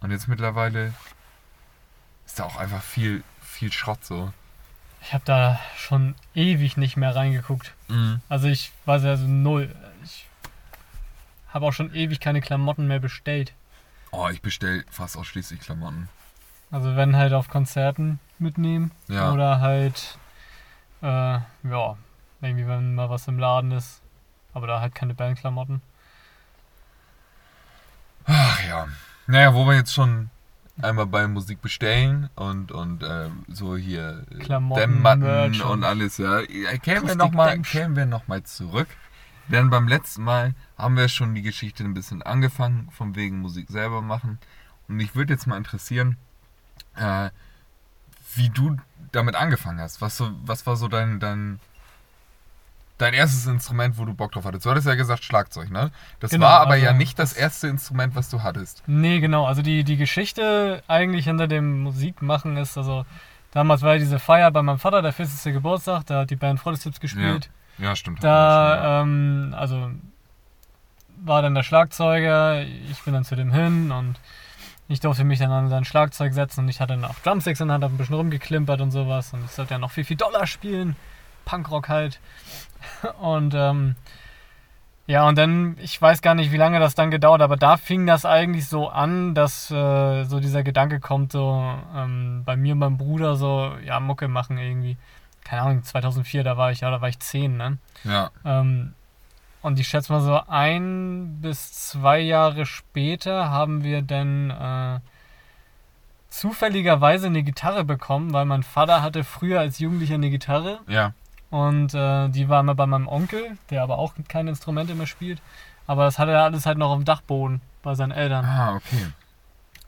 und 0.00 0.10
jetzt 0.10 0.28
mittlerweile 0.28 0.92
ist 2.38 2.44
da 2.44 2.44
auch 2.44 2.56
einfach 2.56 2.82
viel, 2.82 3.24
viel 3.40 3.72
Schrott 3.72 4.04
so. 4.04 4.32
Ich 5.02 5.12
habe 5.12 5.24
da 5.24 5.58
schon 5.76 6.14
ewig 6.34 6.76
nicht 6.76 6.96
mehr 6.96 7.14
reingeguckt. 7.16 7.74
Also 8.28 8.46
ich 8.46 8.70
weiß 8.84 9.02
ja 9.02 9.16
so 9.16 9.26
null. 9.26 9.74
Ich 10.04 10.26
habe 11.52 11.66
auch 11.66 11.72
schon 11.72 11.92
ewig 11.94 12.20
keine 12.20 12.40
Klamotten 12.40 12.86
mehr 12.86 13.00
bestellt. 13.00 13.54
Oh, 14.12 14.28
ich 14.28 14.40
bestelle 14.40 14.84
fast 14.88 15.16
ausschließlich 15.16 15.58
Klamotten. 15.60 16.08
Also 16.70 16.94
wenn 16.94 17.16
halt 17.16 17.32
auf 17.32 17.48
Konzerten 17.48 18.20
mitnehmen 18.38 18.92
Ja. 19.08 19.32
oder 19.32 19.60
halt 19.60 20.16
äh, 21.02 21.06
ja 21.06 21.96
irgendwie 22.40 22.68
wenn 22.68 22.94
mal 22.94 23.10
was 23.10 23.26
im 23.26 23.38
Laden 23.40 23.72
ist, 23.72 24.00
aber 24.54 24.68
da 24.68 24.80
halt 24.80 24.94
keine 24.94 25.14
Bandklamotten. 25.14 25.82
Ach 28.26 28.62
ja. 28.64 28.86
Naja, 29.26 29.54
wo 29.54 29.64
wir 29.66 29.74
jetzt 29.74 29.92
schon 29.94 30.30
einmal 30.82 31.06
bei 31.06 31.26
Musik 31.26 31.60
bestellen 31.60 32.30
und, 32.36 32.72
und 32.72 33.02
äh, 33.02 33.30
so 33.48 33.76
hier 33.76 34.24
äh, 34.30 34.38
Klamotten, 34.38 34.80
Dämmmatten 34.80 35.22
Merch 35.22 35.62
und 35.62 35.70
und 35.70 35.84
alles, 35.84 36.18
ja. 36.18 36.42
Kämen 36.82 37.08
wir 37.08 37.16
nochmal 37.16 37.60
kämen 37.60 38.08
noch 38.08 38.28
mal 38.28 38.42
zurück. 38.42 38.88
Denn 39.48 39.70
beim 39.70 39.88
letzten 39.88 40.24
Mal 40.24 40.54
haben 40.76 40.96
wir 40.96 41.08
schon 41.08 41.34
die 41.34 41.42
Geschichte 41.42 41.82
ein 41.82 41.94
bisschen 41.94 42.22
angefangen, 42.22 42.88
von 42.90 43.16
wegen 43.16 43.40
Musik 43.40 43.70
selber 43.70 44.02
machen. 44.02 44.38
Und 44.88 44.96
mich 44.96 45.14
würde 45.14 45.32
jetzt 45.32 45.46
mal 45.46 45.56
interessieren, 45.56 46.18
äh, 46.96 47.30
wie 48.34 48.50
du 48.50 48.76
damit 49.12 49.34
angefangen 49.34 49.80
hast. 49.80 50.00
Was, 50.02 50.16
so, 50.16 50.30
was 50.44 50.66
war 50.66 50.76
so 50.76 50.88
dein, 50.88 51.18
dein, 51.18 51.60
dein 52.98 53.14
erstes 53.14 53.46
Instrument, 53.46 53.96
wo 53.98 54.04
du 54.04 54.14
Bock 54.14 54.32
drauf 54.32 54.44
hattest? 54.44 54.66
Du 54.66 54.70
hattest 54.70 54.86
ja 54.86 54.94
gesagt 54.94 55.24
Schlagzeug, 55.24 55.70
ne? 55.70 55.90
Das 56.20 56.30
Genau, 56.32 56.46
war 56.46 56.60
aber 56.60 56.76
ja 56.76 56.88
also 56.88 56.98
nicht 56.98 57.18
das 57.18 57.32
erste 57.32 57.68
Instrument, 57.68 58.14
was 58.14 58.28
du 58.28 58.42
hattest. 58.42 58.82
Nee, 58.86 59.20
genau. 59.20 59.46
Also 59.46 59.62
die, 59.62 59.84
die 59.84 59.96
Geschichte 59.96 60.82
eigentlich 60.88 61.24
hinter 61.24 61.46
dem 61.48 61.82
Musikmachen 61.82 62.56
ist, 62.56 62.76
also 62.76 63.06
damals 63.52 63.82
war 63.82 63.94
ja 63.94 63.98
diese 63.98 64.18
Feier 64.18 64.50
bei 64.50 64.62
meinem 64.62 64.78
Vater, 64.78 65.00
der 65.00 65.12
40. 65.12 65.52
Geburtstag, 65.54 66.04
da 66.06 66.20
hat 66.20 66.30
die 66.30 66.36
Band 66.36 66.60
Frontestips 66.60 67.00
gespielt. 67.00 67.50
Ja, 67.78 67.94
stimmt. 67.94 68.18
hatten 68.18 68.26
wir 68.26 68.30
schon, 68.30 68.30
ja. 68.30 68.76
Da, 68.76 69.00
ähm, 69.02 69.54
also 69.56 69.90
war 71.24 71.42
dann 71.42 71.54
der 71.54 71.62
Schlagzeuger, 71.62 72.62
ich 72.62 73.02
bin 73.04 73.14
dann 73.14 73.24
zu 73.24 73.34
dem 73.36 73.52
hin 73.52 73.90
und 73.90 74.16
ich 74.88 75.00
durfte 75.00 75.24
mich 75.24 75.38
dann 75.38 75.50
an 75.50 75.68
sein 75.68 75.84
Schlagzeug 75.84 76.32
setzen 76.32 76.60
und 76.60 76.68
ich 76.68 76.80
hatte 76.80 76.94
dann 76.94 77.04
auch 77.04 77.14
Drumsticks 77.24 77.60
in 77.60 77.68
der 77.68 77.74
Hand, 77.74 77.84
hab 77.84 77.92
ein 77.92 77.96
bisschen 77.98 78.14
rumgeklimpert 78.14 78.80
und 78.80 78.90
sowas 78.90 79.32
und 79.32 79.44
ich 79.44 79.50
sollte 79.50 79.74
ja 79.74 79.78
noch 79.78 79.90
viel, 79.90 80.04
viel 80.04 80.16
Dollar 80.16 80.46
spielen. 80.46 80.96
Punkrock 81.48 81.88
halt. 81.88 82.20
Und 83.20 83.54
ähm, 83.54 83.96
ja, 85.06 85.26
und 85.26 85.38
dann, 85.38 85.76
ich 85.80 86.00
weiß 86.00 86.20
gar 86.20 86.34
nicht, 86.34 86.52
wie 86.52 86.58
lange 86.58 86.78
das 86.80 86.94
dann 86.94 87.10
gedauert, 87.10 87.40
aber 87.40 87.56
da 87.56 87.78
fing 87.78 88.06
das 88.06 88.26
eigentlich 88.26 88.68
so 88.68 88.88
an, 88.88 89.34
dass 89.34 89.70
äh, 89.70 90.24
so 90.24 90.38
dieser 90.38 90.62
Gedanke 90.62 91.00
kommt, 91.00 91.32
so 91.32 91.74
ähm, 91.96 92.42
bei 92.44 92.56
mir 92.56 92.74
und 92.74 92.80
meinem 92.80 92.98
Bruder 92.98 93.34
so, 93.36 93.72
ja, 93.84 93.98
Mucke 94.00 94.28
machen 94.28 94.58
irgendwie. 94.58 94.98
Keine 95.44 95.62
Ahnung, 95.62 95.82
2004, 95.82 96.44
da 96.44 96.58
war 96.58 96.72
ich, 96.72 96.80
ja, 96.80 96.90
da 96.90 97.00
war 97.00 97.08
ich 97.08 97.18
10, 97.18 97.56
ne? 97.56 97.78
Ja, 98.04 98.30
Ähm, 98.44 98.92
und 99.62 99.80
ich 99.80 99.88
schätze 99.88 100.12
mal 100.12 100.20
so 100.20 100.40
ein 100.46 101.38
bis 101.40 101.72
zwei 101.72 102.20
Jahre 102.20 102.66
später 102.66 103.50
haben 103.50 103.82
wir 103.82 104.02
dann 104.02 104.50
äh, 104.50 105.00
zufälligerweise 106.28 107.26
eine 107.26 107.42
Gitarre 107.42 107.84
bekommen, 107.84 108.32
weil 108.32 108.44
mein 108.44 108.62
Vater 108.62 109.02
hatte 109.02 109.24
früher 109.24 109.58
als 109.58 109.78
Jugendlicher 109.78 110.14
eine 110.14 110.30
Gitarre 110.30 110.80
ja. 110.86 111.12
Und 111.50 111.94
äh, 111.94 112.28
die 112.28 112.48
war 112.48 112.60
immer 112.60 112.74
bei 112.74 112.86
meinem 112.86 113.08
Onkel, 113.08 113.56
der 113.70 113.82
aber 113.82 113.98
auch 113.98 114.14
keine 114.28 114.50
Instrumente 114.50 114.94
mehr 114.94 115.06
spielt. 115.06 115.40
Aber 115.86 116.04
das 116.04 116.18
hatte 116.18 116.32
er 116.32 116.44
alles 116.44 116.66
halt 116.66 116.76
noch 116.76 116.90
auf 116.90 116.98
dem 116.98 117.04
Dachboden 117.04 117.62
bei 117.82 117.94
seinen 117.94 118.12
Eltern. 118.12 118.44
Ah, 118.44 118.74
okay. 118.74 119.06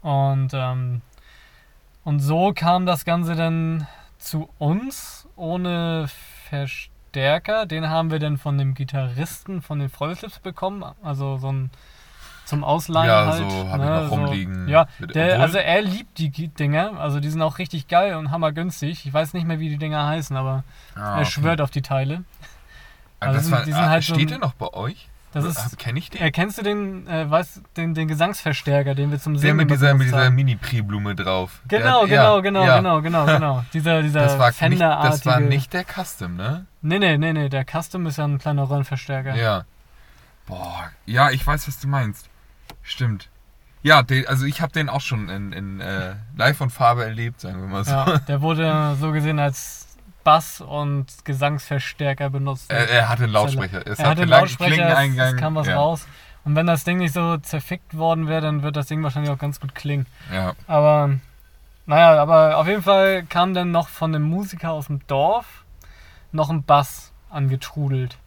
Und, 0.00 0.52
ähm, 0.54 1.02
und 2.04 2.20
so 2.20 2.52
kam 2.54 2.86
das 2.86 3.04
Ganze 3.04 3.34
dann 3.34 3.86
zu 4.18 4.48
uns 4.58 5.28
ohne 5.36 6.06
Verstärker. 6.48 7.66
Den 7.66 7.90
haben 7.90 8.10
wir 8.10 8.18
dann 8.18 8.38
von 8.38 8.56
dem 8.56 8.74
Gitarristen 8.74 9.60
von 9.60 9.78
den 9.78 9.90
Vollclips 9.90 10.38
bekommen. 10.38 10.84
Also 11.02 11.36
so 11.36 11.52
ein 11.52 11.70
zum 12.50 12.64
Ausleihen 12.64 13.06
Ja, 13.08 13.26
halt. 13.26 13.38
so 13.50 13.68
hab 13.70 13.80
ich 13.80 13.86
ne, 13.86 14.02
noch 14.02 14.10
rumliegen. 14.10 14.68
Ja, 14.68 14.86
der, 14.98 15.40
also 15.40 15.56
er 15.58 15.80
liebt 15.80 16.18
die 16.18 16.30
Dinger. 16.48 16.98
Also 17.00 17.20
die 17.20 17.30
sind 17.30 17.40
auch 17.40 17.56
richtig 17.58 17.88
geil 17.88 18.14
und 18.16 18.30
hammergünstig. 18.30 19.06
Ich 19.06 19.12
weiß 19.14 19.32
nicht 19.32 19.46
mehr, 19.46 19.58
wie 19.60 19.70
die 19.70 19.78
Dinger 19.78 20.06
heißen, 20.06 20.36
aber 20.36 20.64
Ah, 20.94 21.14
er 21.14 21.14
okay. 21.20 21.24
schwört 21.26 21.60
auf 21.62 21.70
die 21.70 21.82
Teile. 21.82 22.24
Ah, 23.20 23.26
also 23.26 23.38
das 23.38 23.50
war, 23.50 23.64
die 23.64 23.72
sind 23.72 23.80
ah, 23.80 23.88
halt 23.88 24.04
so 24.04 24.14
steht 24.14 24.26
ein- 24.26 24.28
der 24.28 24.38
noch 24.38 24.52
bei 24.54 24.68
euch? 24.74 25.08
Das 25.32 25.44
ist, 25.44 25.78
Kenne 25.78 26.00
ich 26.00 26.10
den? 26.10 26.20
erkennst 26.20 26.58
du 26.58 26.62
den, 26.62 27.06
äh, 27.06 27.30
weißt, 27.30 27.62
den, 27.76 27.94
den 27.94 28.08
Gesangsverstärker, 28.08 28.96
den 28.96 29.12
wir 29.12 29.20
zum 29.20 29.34
der 29.34 29.42
Singen 29.42 29.58
mit 29.58 29.70
dieser, 29.70 29.94
mit 29.94 30.08
dieser 30.08 30.24
haben? 30.24 30.34
Mini-Pre-Blume 30.34 31.14
drauf. 31.14 31.60
Genau, 31.68 32.00
der, 32.04 32.08
genau, 32.08 32.34
ja, 32.36 32.40
genau, 32.40 32.64
ja. 32.64 32.76
genau, 32.78 33.00
genau, 33.00 33.26
genau. 33.26 33.64
Dieser, 33.72 34.02
dieser 34.02 34.22
Das 34.22 34.38
war, 34.40 34.68
nicht, 34.68 34.80
das 34.82 35.24
war 35.26 35.38
nicht 35.38 35.72
der 35.72 35.84
Custom, 35.84 36.34
ne? 36.34 36.66
Nee, 36.82 36.98
nee, 36.98 37.16
nee, 37.16 37.32
nee, 37.32 37.48
der 37.48 37.64
Custom 37.64 38.06
ist 38.06 38.16
ja 38.18 38.24
ein 38.24 38.38
kleiner 38.38 38.68
Röhrenverstärker. 38.68 39.36
Ja. 39.36 39.66
Boah, 40.46 40.90
ja, 41.06 41.30
ich 41.30 41.46
weiß, 41.46 41.68
was 41.68 41.78
du 41.78 41.86
meinst. 41.86 42.28
Stimmt. 42.82 43.28
Ja, 43.82 44.02
den, 44.02 44.26
also 44.26 44.44
ich 44.44 44.60
habe 44.60 44.72
den 44.72 44.88
auch 44.88 45.00
schon 45.00 45.28
in, 45.28 45.52
in 45.52 45.80
äh, 45.80 46.14
Live 46.36 46.60
und 46.60 46.70
Farbe 46.70 47.04
erlebt, 47.04 47.40
sagen 47.40 47.60
wir 47.60 47.68
mal 47.68 47.84
so. 47.84 47.92
Ja, 47.92 48.18
der 48.18 48.42
wurde 48.42 48.96
so 49.00 49.10
gesehen 49.12 49.38
als 49.38 49.96
Bass- 50.22 50.60
und 50.60 51.06
Gesangsverstärker 51.24 52.30
benutzt. 52.30 52.70
Er, 52.70 52.88
er 52.88 53.08
hatte 53.08 53.24
einen 53.24 53.32
Lautsprecher. 53.32 53.86
Es 53.86 53.98
er 53.98 54.08
hatte 54.08 54.22
einen 54.22 54.30
Lautsprecher, 54.30 54.98
es, 54.98 55.16
es 55.16 55.36
kam 55.36 55.54
was 55.54 55.66
ja. 55.66 55.76
raus. 55.76 56.06
Und 56.44 56.56
wenn 56.56 56.66
das 56.66 56.84
Ding 56.84 56.98
nicht 56.98 57.12
so 57.12 57.36
zerfickt 57.38 57.96
worden 57.96 58.28
wäre, 58.28 58.40
dann 58.40 58.62
wird 58.62 58.76
das 58.76 58.86
Ding 58.86 59.02
wahrscheinlich 59.02 59.30
auch 59.30 59.38
ganz 59.38 59.60
gut 59.60 59.74
klingen. 59.74 60.06
Ja. 60.32 60.52
Aber 60.66 61.18
naja, 61.86 62.20
aber 62.20 62.58
auf 62.58 62.66
jeden 62.66 62.82
Fall 62.82 63.24
kam 63.24 63.54
dann 63.54 63.70
noch 63.70 63.88
von 63.88 64.14
einem 64.14 64.24
Musiker 64.24 64.72
aus 64.72 64.86
dem 64.86 65.06
Dorf 65.06 65.64
noch 66.32 66.50
ein 66.50 66.62
Bass 66.62 67.12
angetrudelt. 67.30 68.18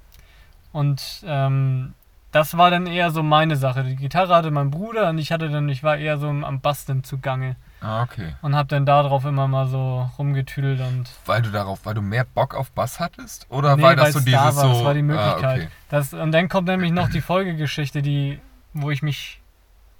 Und 0.72 1.24
ähm, 1.26 1.94
das 2.34 2.58
war 2.58 2.72
dann 2.72 2.88
eher 2.88 3.12
so 3.12 3.22
meine 3.22 3.56
Sache. 3.56 3.84
Die 3.84 3.96
Gitarre 3.96 4.36
hatte 4.36 4.50
mein 4.50 4.72
Bruder 4.72 5.10
und 5.10 5.20
ich 5.20 5.32
hatte 5.32 5.50
dann, 5.50 5.70
ich 5.70 5.84
war 5.84 5.98
eher 5.98 6.18
so 6.18 6.28
am 6.28 6.62
Basteln 6.62 7.04
zugange. 7.04 7.56
Ah, 7.80 8.02
okay. 8.02 8.36
Und 8.42 8.56
hab 8.56 8.68
dann 8.70 8.88
darauf 8.88 9.24
immer 9.26 9.48
mal 9.48 9.68
so 9.68 10.10
rumgetüdelt 10.18 10.82
und. 10.82 11.12
Weil 11.28 11.44
du 11.44 11.52
darauf, 11.52 11.86
weil 11.86 11.94
du 11.94 12.02
mehr 12.02 12.26
Bock 12.26 12.56
auf 12.56 12.72
Bass 12.72 13.00
hattest? 13.00 13.46
Oder 13.50 13.76
Nee, 13.76 13.84
weil 13.84 13.96
das 13.96 14.14
so 14.14 14.20
da 14.20 14.26
dieses 14.26 14.42
war, 14.42 14.52
so. 14.52 14.70
das 14.70 14.84
war 14.84 14.94
die 14.96 15.04
Möglichkeit. 15.04 15.44
Ah, 15.44 15.54
okay. 15.54 15.68
Das, 15.90 16.14
und 16.14 16.32
dann 16.32 16.50
kommt 16.50 16.68
nämlich 16.68 16.92
noch 16.92 17.10
die 17.10 17.22
Folgegeschichte, 17.22 18.02
die, 18.02 18.40
wo 18.74 18.90
ich 18.90 19.04
mich, 19.04 19.40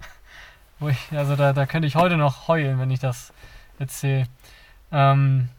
wo 0.80 0.88
ich, 0.88 0.98
also 1.12 1.36
da, 1.36 1.52
da 1.52 1.66
könnte 1.66 1.86
ich 1.86 1.94
heute 1.94 2.16
noch 2.16 2.48
heulen, 2.48 2.80
wenn 2.80 2.90
ich 2.90 2.98
das 2.98 3.32
erzähle. 3.78 4.26
Ähm, 4.90 5.50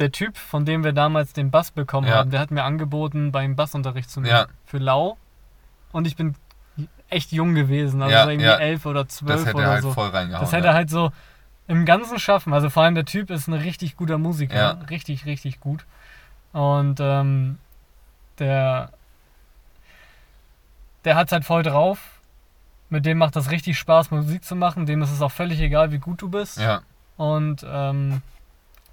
der 0.00 0.10
Typ, 0.12 0.36
von 0.36 0.64
dem 0.64 0.82
wir 0.82 0.92
damals 0.92 1.32
den 1.32 1.50
Bass 1.50 1.70
bekommen 1.70 2.08
Ja. 2.08 2.16
haben, 2.16 2.30
der 2.30 2.40
hat 2.40 2.50
mir 2.50 2.64
angeboten, 2.64 3.30
beim 3.32 3.54
Bassunterricht 3.56 4.10
zu 4.10 4.20
nehmen. 4.20 4.34
Ja. 4.34 4.46
Für 4.66 4.78
Lau. 4.78 5.16
Und 5.92 6.06
ich 6.06 6.16
bin 6.16 6.34
echt 7.08 7.32
jung 7.32 7.54
gewesen, 7.54 8.00
also 8.02 8.14
Ja, 8.14 8.24
so 8.24 8.30
irgendwie 8.30 8.46
elf 8.48 8.86
oder 8.86 9.04
Das 9.04 9.16
zwölf 9.16 9.44
hätte 9.46 9.56
oder 9.56 9.64
er 9.66 9.70
halt 9.72 9.82
so. 9.82 9.92
voll 9.92 10.08
reingehauen. 10.08 10.40
Das 10.44 10.52
hätte 10.52 10.68
er 10.68 10.74
halt 10.74 10.90
so 10.90 11.12
im 11.68 11.84
Ganzen 11.84 12.18
schaffen. 12.18 12.52
Also 12.52 12.70
vor 12.70 12.82
allem 12.84 12.94
der 12.94 13.04
Typ 13.04 13.30
ist 13.30 13.46
ein 13.48 13.54
richtig 13.54 13.96
guter 13.96 14.18
Musiker. 14.18 14.78
Richtig, 14.90 15.26
richtig 15.26 15.60
gut. 15.60 15.84
Und 16.52 16.98
ähm, 17.00 17.58
der, 18.38 18.90
der 21.04 21.14
hat 21.16 21.32
halt 21.32 21.44
voll 21.44 21.62
drauf. 21.62 21.98
Mit 22.88 23.06
dem 23.06 23.18
macht 23.18 23.36
das 23.36 23.50
richtig 23.50 23.78
Spaß, 23.78 24.10
Musik 24.10 24.44
zu 24.44 24.56
machen. 24.56 24.84
Dem 24.86 25.00
ist 25.02 25.12
es 25.12 25.22
auch 25.22 25.30
völlig 25.30 25.60
egal, 25.60 25.92
wie 25.92 25.98
gut 25.98 26.20
du 26.22 26.28
bist. 26.28 26.58
Ja, 26.58 26.82
Und 27.16 27.64
ähm, 27.68 28.22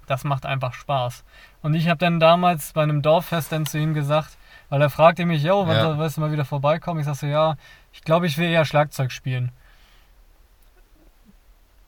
das 0.08 0.24
macht 0.24 0.46
einfach 0.46 0.74
Spaß. 0.74 1.24
Und 1.62 1.74
ich 1.74 1.88
habe 1.88 1.98
dann 1.98 2.18
damals 2.20 2.72
bei 2.72 2.82
einem 2.82 3.02
Dorffest 3.02 3.52
dann 3.52 3.66
zu 3.66 3.78
ihm 3.78 3.94
gesagt, 3.94 4.36
weil 4.70 4.82
er 4.82 4.90
fragte 4.90 5.24
mich, 5.26 5.42
yo, 5.42 5.66
wann 5.66 5.76
Ja. 5.76 5.98
willst 5.98 6.16
du 6.16 6.20
mal 6.20 6.32
wieder 6.32 6.44
vorbeikommen? 6.44 7.00
Ich 7.00 7.06
sag 7.06 7.14
so, 7.16 7.26
ja, 7.26 7.56
ich 7.92 8.02
glaube, 8.02 8.26
ich 8.26 8.36
will 8.38 8.48
eher 8.48 8.64
Schlagzeug 8.64 9.12
spielen. 9.12 9.50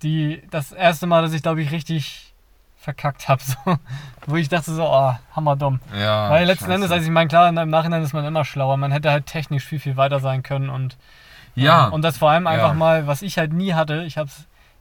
Die, 0.02 0.42
das 0.50 0.72
erste 0.72 1.06
Mal, 1.06 1.22
dass 1.22 1.32
ich, 1.34 1.42
glaube 1.42 1.60
ich, 1.60 1.70
richtig 1.72 2.32
verkackt 2.78 3.28
habe, 3.28 3.42
so, 3.44 3.56
wo 4.26 4.36
ich 4.36 4.48
dachte 4.48 4.72
so, 4.72 4.84
oh, 4.86 5.12
hammerdumm. 5.36 5.80
ja. 5.94 6.30
Weil 6.30 6.46
letzten 6.46 6.64
scheiße. 6.64 6.74
Endes, 6.76 6.90
also 6.90 7.04
ich 7.04 7.10
meine, 7.12 7.28
klar, 7.28 7.48
im 7.50 7.68
Nachhinein 7.68 8.02
ist 8.02 8.14
man 8.14 8.24
immer 8.24 8.44
schlauer. 8.46 8.78
Man 8.78 8.92
hätte 8.92 9.10
halt 9.10 9.26
technisch 9.26 9.64
viel, 9.64 9.78
viel 9.80 9.96
weiter 9.98 10.20
sein 10.20 10.42
können 10.42 10.70
und 10.70 10.96
Ja. 11.54 11.88
ähm, 11.88 11.92
und 11.92 12.02
das 12.02 12.16
vor 12.16 12.30
allem 12.30 12.44
Ja. 12.44 12.50
einfach 12.52 12.72
mal, 12.74 13.06
was 13.06 13.20
ich 13.20 13.36
halt 13.36 13.52
nie 13.52 13.74
hatte, 13.74 14.04
ich 14.04 14.16
habe 14.16 14.30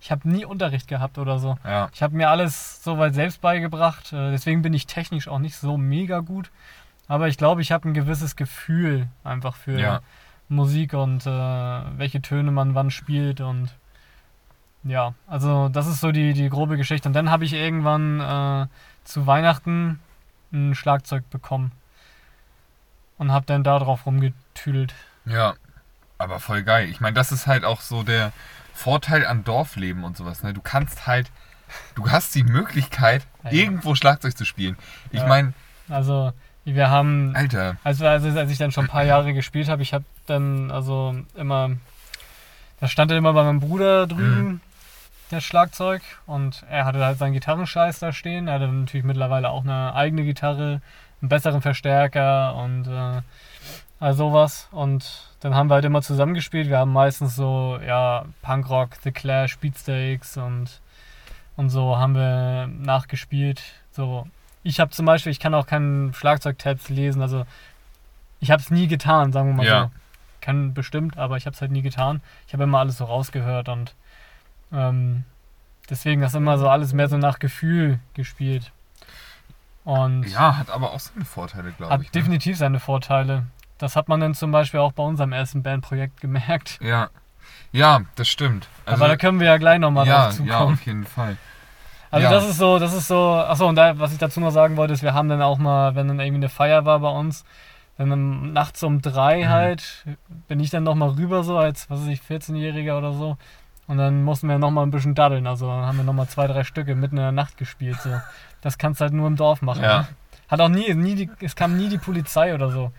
ich 0.01 0.11
hab 0.11 0.25
nie 0.25 0.45
Unterricht 0.45 0.87
gehabt 0.87 1.17
oder 1.17 1.39
so. 1.39 1.57
ja. 1.65 1.89
Ich 1.93 2.01
habe 2.01 2.15
mir 2.15 2.29
alles 2.29 2.83
soweit 2.83 3.13
selbst 3.15 3.41
beigebracht, 3.41 4.13
äh, 4.13 4.31
deswegen 4.31 4.61
bin 4.61 4.73
ich 4.73 4.87
technisch 4.87 5.27
auch 5.27 5.39
nicht 5.39 5.55
so 5.57 5.77
mega 5.77 6.19
gut. 6.19 6.51
Aber 7.07 7.27
ich 7.27 7.37
glaube, 7.37 7.61
ich 7.61 7.71
habe 7.71 7.89
ein 7.89 7.93
gewisses 7.93 8.35
Gefühl 8.35 9.07
einfach 9.23 9.55
für 9.55 9.79
Ja. 9.79 10.01
Musik 10.47 10.93
und 10.93 11.25
äh, 11.25 11.29
welche 11.29 12.21
Töne 12.21 12.51
man 12.51 12.75
wann 12.75 12.91
spielt 12.91 13.41
und 13.41 13.69
ja, 14.83 15.13
also 15.27 15.69
das 15.69 15.87
ist 15.87 15.99
so 15.99 16.11
die, 16.11 16.33
die 16.33 16.49
grobe 16.49 16.77
Geschichte. 16.77 17.09
Und 17.09 17.13
dann 17.13 17.29
habe 17.29 17.43
ich 17.45 17.53
irgendwann 17.53 18.19
äh, 18.21 18.67
zu 19.03 19.27
Weihnachten 19.27 19.99
ein 20.53 20.73
Schlagzeug 20.73 21.29
bekommen 21.29 21.71
und 23.17 23.31
habe 23.31 23.45
dann 23.45 23.63
da 23.63 23.77
drauf 23.79 24.05
rumgetüdelt. 24.05 24.93
Ja, 25.25 25.55
aber 26.17 26.39
voll 26.39 26.63
geil. 26.63 26.89
Ich 26.89 27.01
meine, 27.01 27.13
das 27.13 27.31
ist 27.31 27.45
halt 27.45 27.65
auch 27.65 27.81
so 27.81 28.03
der 28.03 28.31
Vorteil 28.79 29.25
an 29.25 29.43
Dorfleben 29.43 30.03
und 30.05 30.15
sowas. 30.15 30.41
Ne? 30.41 30.53
Du 30.53 30.61
kannst 30.61 31.05
halt, 31.05 31.31
du 31.95 32.09
hast 32.09 32.33
die 32.33 32.43
Möglichkeit, 32.43 33.27
Ja. 33.43 33.51
irgendwo 33.51 33.93
Schlagzeug 33.95 34.37
zu 34.37 34.45
spielen. 34.45 34.77
Ich 35.11 35.19
Ja. 35.21 35.27
meine, 35.27 35.53
Also 35.89 36.31
wir 36.63 36.89
haben 36.89 37.35
Alter, 37.35 37.75
Also, 37.83 38.05
als 38.07 38.23
ich 38.23 38.57
dann 38.57 38.71
schon 38.71 38.85
ein 38.85 38.89
paar 38.89 39.03
Jahre 39.03 39.33
gespielt 39.33 39.67
habe, 39.69 39.81
ich 39.81 39.93
habe 39.93 40.05
dann 40.27 40.71
also 40.71 41.15
immer, 41.35 41.71
da 42.79 42.87
stand 42.87 43.11
dann 43.11 43.17
immer 43.17 43.33
bei 43.33 43.43
meinem 43.43 43.59
Bruder 43.59 44.07
drüben 44.07 44.61
das 45.31 45.43
Schlagzeug 45.43 46.01
und 46.25 46.63
er 46.71 46.85
hatte 46.85 47.03
halt 47.05 47.19
seinen 47.19 47.33
Gitarrenscheiß 47.33 47.99
da 47.99 48.11
stehen. 48.13 48.47
Er 48.47 48.55
hatte 48.55 48.67
natürlich 48.67 49.05
mittlerweile 49.05 49.49
auch 49.49 49.63
eine 49.63 49.93
eigene 49.93 50.23
Gitarre, 50.23 50.81
einen 51.21 51.29
besseren 51.29 51.61
Verstärker 51.61 52.55
und 52.55 52.87
äh, 52.87 53.21
all 53.99 54.13
sowas. 54.13 54.67
Und 54.71 55.28
dann 55.39 55.55
haben 55.55 55.69
wir 55.69 55.75
halt 55.75 55.85
immer 55.85 56.01
zusammengespielt. 56.01 56.67
Wir 56.69 56.79
haben 56.79 56.91
meistens 56.91 57.35
so, 57.35 57.79
ja, 57.85 58.25
Punkrock, 58.41 58.89
The 59.03 59.11
Clash, 59.11 59.57
Beatsteaks 59.57 60.37
und, 60.37 60.81
und 61.55 61.69
so 61.69 61.97
haben 61.97 62.15
wir 62.15 62.67
nachgespielt. 62.67 63.61
So, 63.91 64.27
ich 64.63 64.79
habe 64.79 64.91
zum 64.91 65.05
Beispiel, 65.05 65.31
ich 65.31 65.39
kann 65.39 65.53
auch 65.53 65.65
keinen 65.65 66.13
Schlagzeugtabs 66.13 66.89
lesen, 66.89 67.21
also 67.21 67.45
ich 68.39 68.51
habe 68.51 68.61
es 68.61 68.71
nie 68.71 68.87
getan, 68.87 69.31
sagen 69.31 69.49
wir 69.49 69.55
mal 69.55 69.65
Ja. 69.65 69.83
so. 69.83 69.91
Kann 70.41 70.73
bestimmt, 70.73 71.17
aber 71.17 71.35
ich 71.35 71.45
habe 71.45 71.53
es 71.53 71.61
halt 71.61 71.71
nie 71.71 71.81
getan. 71.81 72.21
Ich 72.47 72.53
habe 72.53 72.63
immer 72.63 72.79
alles 72.79 72.97
so 72.97 73.05
rausgehört 73.05 73.67
und 73.67 73.93
ähm, 74.71 75.25
deswegen 75.89 76.21
das 76.21 76.33
immer 76.33 76.57
so 76.57 76.69
alles 76.69 76.93
mehr 76.93 77.09
so 77.09 77.17
nach 77.17 77.39
Gefühl 77.39 77.99
gespielt. 78.13 78.71
Und 79.83 80.23
ja, 80.27 80.57
hat 80.57 80.69
aber 80.69 80.93
auch 80.93 80.99
seine 80.99 81.25
Vorteile, 81.25 81.71
glaube 81.71 81.93
hat 81.93 82.01
ich. 82.01 82.07
Ne? 82.07 82.11
definitiv 82.13 82.57
seine 82.57 82.79
Vorteile. 82.79 83.47
Das 83.79 83.95
hat 83.95 84.07
man 84.09 84.19
dann 84.19 84.33
zum 84.35 84.51
Beispiel 84.51 84.79
auch 84.79 84.91
bei 84.91 85.03
unserem 85.03 85.31
ersten 85.33 85.63
Bandprojekt 85.63 86.21
gemerkt. 86.21 86.79
Ja. 86.81 87.09
Ja, 87.71 88.01
das 88.15 88.27
stimmt. 88.27 88.67
Also, 88.85 88.99
aber 89.03 89.09
da 89.09 89.17
können 89.17 89.39
wir 89.39 89.47
ja 89.47 89.57
gleich 89.57 89.79
nochmal 89.79 90.07
ja, 90.07 90.25
drauf 90.25 90.31
zukommen. 90.35 90.49
ja, 90.51 90.59
auf 90.59 90.85
jeden 90.85 91.05
Fall. 91.05 91.37
Also 92.11 92.23
Ja. 92.25 92.31
das 92.31 92.47
ist 92.49 92.57
so, 92.57 92.79
das 92.79 92.93
ist 92.93 93.07
so, 93.07 93.33
achso, 93.35 93.67
und 93.67 93.75
da, 93.75 93.97
was 93.99 94.11
ich 94.11 94.17
dazu 94.17 94.39
noch 94.39 94.49
sagen 94.51 94.75
wollte, 94.77 94.93
ist, 94.93 95.03
wir 95.03 95.13
haben 95.13 95.29
dann 95.29 95.41
auch 95.41 95.57
mal, 95.59 95.93
wenn 95.95 96.07
dann 96.07 96.19
irgendwie 96.19 96.37
eine 96.39 96.49
Feier 96.49 96.85
war 96.85 96.99
bei 96.99 97.09
uns, 97.09 97.45
dann 97.97 98.53
nachts 98.53 98.81
um 98.83 99.01
drei 99.01 99.43
Mhm. 99.45 99.49
halt, 99.49 100.05
bin 100.47 100.59
ich 100.59 100.69
dann 100.71 100.83
nochmal 100.83 101.09
rüber 101.09 101.43
so 101.43 101.57
als, 101.57 101.89
was 101.89 102.01
weiß 102.01 102.07
ich, 102.07 102.21
14-Jähriger 102.21 102.97
oder 102.97 103.13
so. 103.13 103.37
Und 103.87 103.97
dann 103.97 104.23
mussten 104.23 104.47
wir 104.47 104.57
nochmal 104.57 104.85
ein 104.85 104.91
bisschen 104.91 105.13
daddeln. 105.15 105.45
Also 105.47 105.67
dann 105.67 105.85
haben 105.85 105.97
wir 105.97 106.03
nochmal 106.03 106.27
zwei, 106.27 106.47
drei 106.47 106.63
Stücke 106.63 106.95
mitten 106.95 107.17
in 107.17 107.23
der 107.23 107.31
Nacht 107.31 107.57
gespielt. 107.57 107.97
So. 108.01 108.09
Das 108.61 108.77
kannst 108.77 108.99
du 108.99 109.03
halt 109.05 109.13
nur 109.13 109.25
im 109.27 109.37
Dorf 109.37 109.61
machen. 109.61 109.83
Ja. 109.83 109.99
ne? 110.01 110.07
Hat 110.49 110.59
auch 110.59 110.67
nie, 110.67 110.93
nie 110.93 111.15
die, 111.15 111.29
es 111.41 111.55
kam 111.55 111.77
nie 111.77 111.87
die 111.87 111.97
Polizei 111.97 112.53
oder 112.53 112.69
so. 112.71 112.91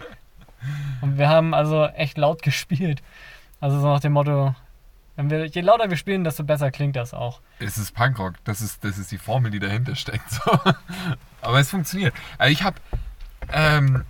Und 1.00 1.18
wir 1.18 1.28
haben 1.28 1.54
also 1.54 1.86
echt 1.86 2.18
laut 2.18 2.42
gespielt. 2.42 3.02
Also 3.60 3.80
so 3.80 3.88
nach 3.88 4.00
dem 4.00 4.12
Motto, 4.12 4.54
wir, 5.16 5.46
je 5.46 5.60
lauter 5.60 5.90
wir 5.90 5.96
spielen, 5.96 6.24
desto 6.24 6.44
besser 6.44 6.70
klingt 6.70 6.96
das 6.96 7.12
auch. 7.12 7.40
Es 7.58 7.76
ist 7.76 7.94
Punkrock. 7.94 8.34
Das 8.44 8.60
ist, 8.60 8.84
das 8.84 8.98
ist 8.98 9.12
die 9.12 9.18
Formel, 9.18 9.50
die 9.50 9.58
dahinter 9.58 9.94
steckt. 9.94 10.30
So. 10.30 10.58
Aber 11.42 11.58
es 11.58 11.70
funktioniert. 11.70 12.14
Also 12.38 12.52
ich 12.52 12.62
habe, 12.62 12.76
ähm, 13.52 14.04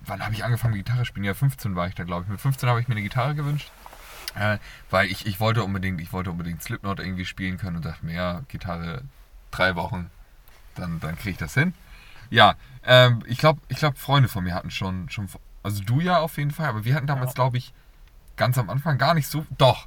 wann 0.00 0.24
habe 0.24 0.34
ich 0.34 0.44
angefangen 0.44 0.74
Gitarre 0.74 1.04
spielen? 1.04 1.24
Ja, 1.24 1.34
15 1.34 1.76
war 1.76 1.86
ich 1.86 1.94
da, 1.94 2.04
glaube 2.04 2.24
ich. 2.24 2.28
Mit 2.28 2.40
15 2.40 2.68
habe 2.68 2.80
ich 2.80 2.88
mir 2.88 2.94
eine 2.94 3.02
Gitarre 3.02 3.34
gewünscht. 3.34 3.70
Äh, 4.34 4.58
weil 4.90 5.10
ich, 5.10 5.26
ich 5.26 5.40
wollte 5.40 5.62
unbedingt, 5.64 6.00
ich 6.00 6.12
wollte 6.12 6.30
unbedingt 6.30 6.62
Slipknot 6.62 7.00
irgendwie 7.00 7.24
spielen 7.24 7.56
können 7.58 7.76
und 7.76 7.84
dachte 7.84 8.04
mir, 8.04 8.14
ja, 8.14 8.42
Gitarre 8.48 9.02
drei 9.50 9.76
Wochen, 9.76 10.10
dann, 10.74 11.00
dann 11.00 11.16
kriege 11.16 11.30
ich 11.30 11.36
das 11.38 11.54
hin. 11.54 11.72
Ja, 12.28 12.54
ähm, 12.84 13.22
ich 13.26 13.38
glaube, 13.38 13.60
ich 13.68 13.78
glaub, 13.78 13.96
Freunde 13.96 14.28
von 14.28 14.44
mir 14.44 14.54
hatten 14.54 14.70
schon, 14.70 15.08
schon, 15.08 15.28
also 15.66 15.82
du 15.84 16.00
ja 16.00 16.18
auf 16.20 16.38
jeden 16.38 16.50
Fall, 16.52 16.66
aber 16.68 16.84
wir 16.84 16.94
hatten 16.94 17.06
damals, 17.06 17.30
Ja. 17.30 17.34
glaube 17.34 17.58
ich, 17.58 17.74
ganz 18.36 18.56
am 18.58 18.70
Anfang 18.70 18.96
gar 18.98 19.14
nicht 19.14 19.28
so, 19.28 19.44
doch, 19.58 19.86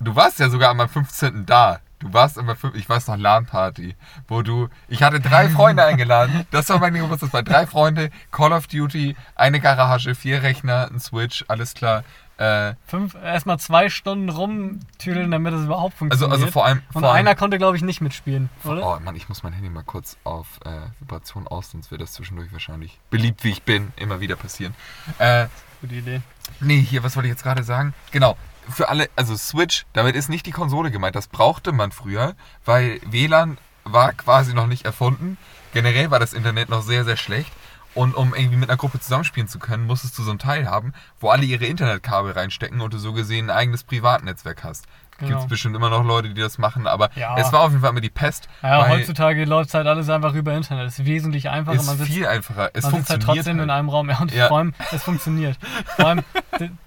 du 0.00 0.16
warst 0.16 0.38
ja 0.38 0.48
sogar 0.48 0.72
meinem 0.74 0.88
15. 0.88 1.44
da. 1.46 1.80
Du 1.98 2.12
warst 2.12 2.36
immer 2.36 2.54
fünf, 2.56 2.74
ich 2.74 2.86
weiß 2.86 3.06
noch, 3.08 3.16
LAN-Party, 3.16 3.96
wo 4.28 4.42
du, 4.42 4.68
ich 4.86 5.02
hatte 5.02 5.18
drei 5.18 5.48
Freunde 5.56 5.82
eingeladen, 5.82 6.46
das 6.50 6.68
war 6.68 6.78
mein 6.78 6.92
Geburtstag, 6.92 7.20
das 7.30 7.32
war 7.32 7.42
drei 7.42 7.66
Freunde, 7.66 8.10
Call 8.30 8.52
of 8.52 8.66
Duty, 8.66 9.16
eine 9.34 9.60
Garage, 9.60 10.14
vier 10.14 10.42
Rechner, 10.42 10.90
ein 10.92 11.00
Switch, 11.00 11.42
alles 11.48 11.72
klar. 11.72 12.04
Äh, 12.38 12.74
Fünf, 12.86 13.14
erstmal 13.14 13.58
zwei 13.58 13.88
Stunden 13.88 14.28
rumtüdeln, 14.28 15.30
damit 15.30 15.54
es 15.54 15.64
überhaupt 15.64 15.94
also, 15.94 15.98
funktioniert. 15.98 16.32
also 16.32 16.46
vor 16.48 16.66
allem, 16.66 16.82
Und 16.92 17.00
vor 17.00 17.10
allem, 17.10 17.26
einer 17.26 17.34
konnte, 17.34 17.56
glaube 17.56 17.76
ich, 17.76 17.82
nicht 17.82 18.00
mitspielen, 18.02 18.50
oder? 18.64 18.86
Oh 18.86 19.00
Mann, 19.00 19.16
ich 19.16 19.28
muss 19.28 19.42
mein 19.42 19.54
Handy 19.54 19.70
mal 19.70 19.84
kurz 19.84 20.18
auf 20.24 20.46
äh, 20.64 20.70
Vibration 21.00 21.46
aus, 21.48 21.70
sonst 21.70 21.90
wird 21.90 22.02
das 22.02 22.12
zwischendurch 22.12 22.52
wahrscheinlich, 22.52 22.98
beliebt 23.10 23.42
wie 23.44 23.50
ich 23.50 23.62
bin, 23.62 23.92
immer 23.96 24.20
wieder 24.20 24.36
passieren. 24.36 24.74
Äh, 25.18 25.46
Gute 25.80 25.94
Idee. 25.94 26.20
nee, 26.60 26.80
hier, 26.80 27.02
was 27.02 27.16
wollte 27.16 27.28
ich 27.28 27.32
jetzt 27.32 27.42
gerade 27.42 27.62
sagen? 27.62 27.94
Genau, 28.10 28.36
für 28.68 28.88
alle, 28.88 29.08
also 29.16 29.36
Switch, 29.36 29.86
damit 29.92 30.14
ist 30.16 30.28
nicht 30.28 30.44
die 30.46 30.50
Konsole 30.52 30.90
gemeint, 30.90 31.16
das 31.16 31.28
brauchte 31.28 31.72
man 31.72 31.90
früher, 31.92 32.34
weil 32.64 33.00
WLAN 33.06 33.58
war 33.84 34.12
quasi 34.12 34.52
noch 34.52 34.66
nicht 34.66 34.84
erfunden. 34.84 35.38
Generell 35.72 36.10
war 36.10 36.18
das 36.18 36.32
Internet 36.32 36.68
noch 36.68 36.82
sehr, 36.82 37.04
sehr 37.04 37.16
schlecht. 37.16 37.52
Und 37.96 38.14
um 38.14 38.34
irgendwie 38.34 38.56
mit 38.56 38.68
einer 38.70 38.76
Gruppe 38.76 39.00
zusammenspielen 39.00 39.48
zu 39.48 39.58
können, 39.58 39.86
musstest 39.86 40.16
du 40.18 40.22
so 40.22 40.30
ein 40.30 40.38
Teil 40.38 40.68
haben, 40.70 40.92
wo 41.18 41.30
alle 41.30 41.44
ihre 41.44 41.64
Internetkabel 41.64 42.32
reinstecken 42.32 42.80
und 42.80 42.92
du 42.94 42.98
so 42.98 43.12
gesehen 43.12 43.50
ein 43.50 43.56
eigenes 43.56 43.82
Privatnetzwerk 43.84 44.62
hast. 44.64 44.84
Gibt 45.18 45.30
Genau. 45.30 45.40
es 45.42 45.46
bestimmt 45.48 45.74
immer 45.74 45.88
noch 45.88 46.04
Leute, 46.04 46.28
die 46.28 46.38
das 46.42 46.58
machen, 46.58 46.86
aber 46.86 47.08
Ja. 47.14 47.36
es 47.38 47.50
war 47.50 47.62
auf 47.62 47.70
jeden 47.70 47.80
Fall 47.80 47.88
immer 47.92 48.02
die 48.02 48.10
Pest. 48.10 48.48
Ja, 48.62 48.86
heutzutage 48.86 49.46
läuft 49.46 49.72
halt 49.72 49.86
alles 49.86 50.10
einfach 50.10 50.34
über 50.34 50.52
Internet. 50.52 50.88
Es 50.88 50.98
ist 50.98 51.06
wesentlich 51.06 51.48
einfacher. 51.48 51.74
ist 51.78 51.86
man 51.86 51.96
sitzt, 51.96 52.10
viel 52.12 52.26
einfacher. 52.26 52.68
Es 52.74 52.82
man 52.84 52.92
sitzt 52.96 53.08
halt 53.08 53.24
funktioniert. 53.24 53.24
trotzdem 53.46 53.54
in 53.60 53.70
halt. 53.70 53.78
einem 53.78 53.88
Raum. 53.88 54.10
Ja, 54.10 54.18
und 54.20 54.32
Ja. 54.34 54.48
vor 54.48 54.58
allem, 54.58 54.74
es 54.92 55.02
funktioniert. 55.02 55.56
Vor 55.96 56.06
allem 56.08 56.22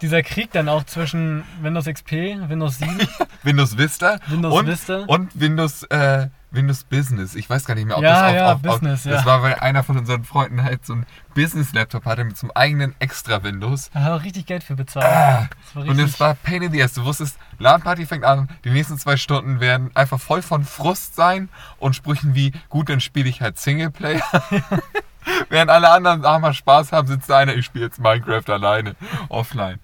dieser 0.04 0.22
Krieg 0.22 0.52
dann 0.52 0.70
auch 0.70 0.84
zwischen 0.84 1.44
Windows 1.64 1.86
XP, 1.86 2.12
Windows 2.48 2.78
7, 2.78 3.00
Windows 3.44 3.76
Vista 3.80 4.20
Windows 4.28 4.54
und, 4.54 4.68
Vista. 4.68 4.98
und 5.08 5.40
Windows, 5.40 5.84
äh, 5.86 6.28
Windows 6.52 6.84
Business. 6.84 7.36
Ich 7.36 7.50
weiß 7.50 7.66
gar 7.66 7.76
nicht 7.76 7.86
mehr, 7.86 7.98
ob 7.98 8.04
Ja, 8.04 8.14
das 8.14 8.24
auf, 8.24 8.36
ja, 8.36 8.46
auf, 8.48 8.54
auf 8.54 8.62
Business, 8.62 9.04
Das 9.04 9.22
ja. 9.22 9.26
war, 9.26 9.44
weil 9.44 9.56
einer 9.56 9.84
von 9.84 9.98
unseren 9.98 10.24
Freunden 10.24 10.64
halt 10.64 10.86
so 10.86 10.94
ein 10.94 11.06
Business-Laptop 11.36 12.06
hatte 12.06 12.24
mit 12.24 12.38
so 12.38 12.48
einem 12.48 12.52
eigenen 12.56 12.96
extra 13.00 13.44
Windows. 13.44 13.92
Da 13.94 14.02
hat 14.02 14.08
er 14.10 14.16
auch 14.16 14.24
richtig 14.24 14.46
Geld 14.48 14.64
für 14.64 14.76
bezahlt. 14.76 15.06
Ah, 15.06 15.48
das 15.76 15.88
und 15.88 16.00
es 16.00 16.20
war 16.20 16.34
Pain 16.36 16.64
in 16.64 16.72
the 16.72 16.82
ass. 16.82 16.94
Du 16.94 17.06
wusstest, 17.06 17.38
LAN-Party 17.60 18.06
fängt 18.06 18.24
an, 18.24 18.50
die 18.64 18.72
nächsten 18.72 18.98
zwei 18.98 19.18
Stunden 19.18 19.60
werden 19.60 19.92
einfach 19.94 20.20
voll 20.20 20.42
von 20.42 20.64
Frust 20.64 21.16
sein 21.16 21.50
und 21.78 21.96
Sprüchen 21.96 22.34
wie, 22.34 22.52
gut, 22.70 22.90
dann 22.90 23.00
spiele 23.00 23.30
ich 23.30 23.42
halt 23.42 23.60
Singleplayer. 23.60 24.24
Während 25.50 25.70
alle 25.70 25.92
anderen 25.92 26.24
da 26.24 26.40
mal 26.40 26.54
Spaß 26.54 26.92
haben, 26.92 27.08
sitzt 27.08 27.32
einer, 27.32 27.54
ich 27.54 27.66
spiele 27.66 27.86
jetzt 27.86 28.00
Minecraft 28.00 28.50
alleine, 28.50 28.96
offline. 29.28 29.80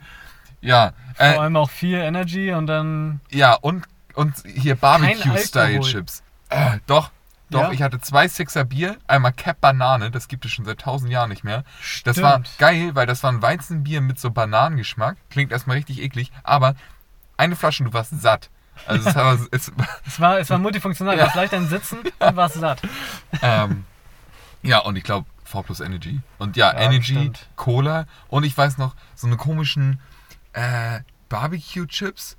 Ja, 0.61 0.93
vor 1.15 1.25
äh, 1.25 1.37
allem 1.37 1.55
auch 1.57 1.69
viel 1.69 1.99
Energy 1.99 2.51
und 2.51 2.65
dann 2.65 3.19
ja 3.29 3.53
und, 3.53 3.85
und 4.15 4.35
hier 4.45 4.75
Barbecue-Style-Chips. 4.75 6.23
Äh, 6.49 6.79
doch, 6.87 7.11
doch, 7.49 7.61
Ja? 7.63 7.71
ich 7.71 7.81
hatte 7.81 7.99
zwei 7.99 8.27
Sixer 8.27 8.65
Bier, 8.65 8.97
einmal 9.07 9.33
Cap 9.33 9.61
Banane, 9.61 10.11
das 10.11 10.27
gibt 10.27 10.45
es 10.45 10.51
schon 10.51 10.65
seit 10.65 10.79
tausend 10.79 11.11
Jahren 11.11 11.29
nicht 11.29 11.43
mehr. 11.43 11.63
Das 12.03 12.21
war 12.21 12.33
Stimmt. 12.33 12.57
geil, 12.57 12.91
weil 12.95 13.05
das 13.07 13.23
war 13.23 13.31
ein 13.31 13.41
Weizenbier 13.41 14.01
mit 14.01 14.19
so 14.19 14.31
Bananengeschmack. 14.31 15.17
Klingt 15.29 15.51
erstmal 15.51 15.77
richtig 15.77 16.01
eklig, 16.01 16.31
aber 16.43 16.75
eine 17.37 17.55
Flasche 17.55 17.83
und 17.83 17.91
du 17.91 17.93
warst 17.93 18.19
satt. 18.21 18.49
Also 18.87 19.07
es 19.09 19.15
war, 19.15 19.37
es, 19.51 19.71
Es 20.05 20.19
war, 20.19 20.39
es 20.39 20.49
war 20.49 20.57
multifunktional. 20.57 21.15
Du 21.15 21.21
Ja. 21.21 21.27
hast 21.27 21.35
leicht 21.35 21.53
ein 21.53 21.67
Sitzen 21.67 21.99
und 22.19 22.35
warst 22.35 22.55
satt. 22.55 22.81
ähm, 23.41 23.85
ja, 24.63 24.79
und 24.79 24.95
ich 24.95 25.03
glaube, 25.03 25.27
V 25.43 25.61
plus 25.61 25.79
Energy. 25.79 26.21
Und 26.39 26.57
ja, 26.57 26.73
Ja, 26.73 26.79
Energy, 26.79 27.13
bestimmt. 27.13 27.47
Cola 27.55 28.05
und 28.29 28.43
ich 28.43 28.57
weiß 28.57 28.77
noch, 28.79 28.95
so 29.13 29.27
eine 29.27 29.37
komischen 29.37 29.99
äh, 30.53 31.01
Barbecue-Chips, 31.29 32.37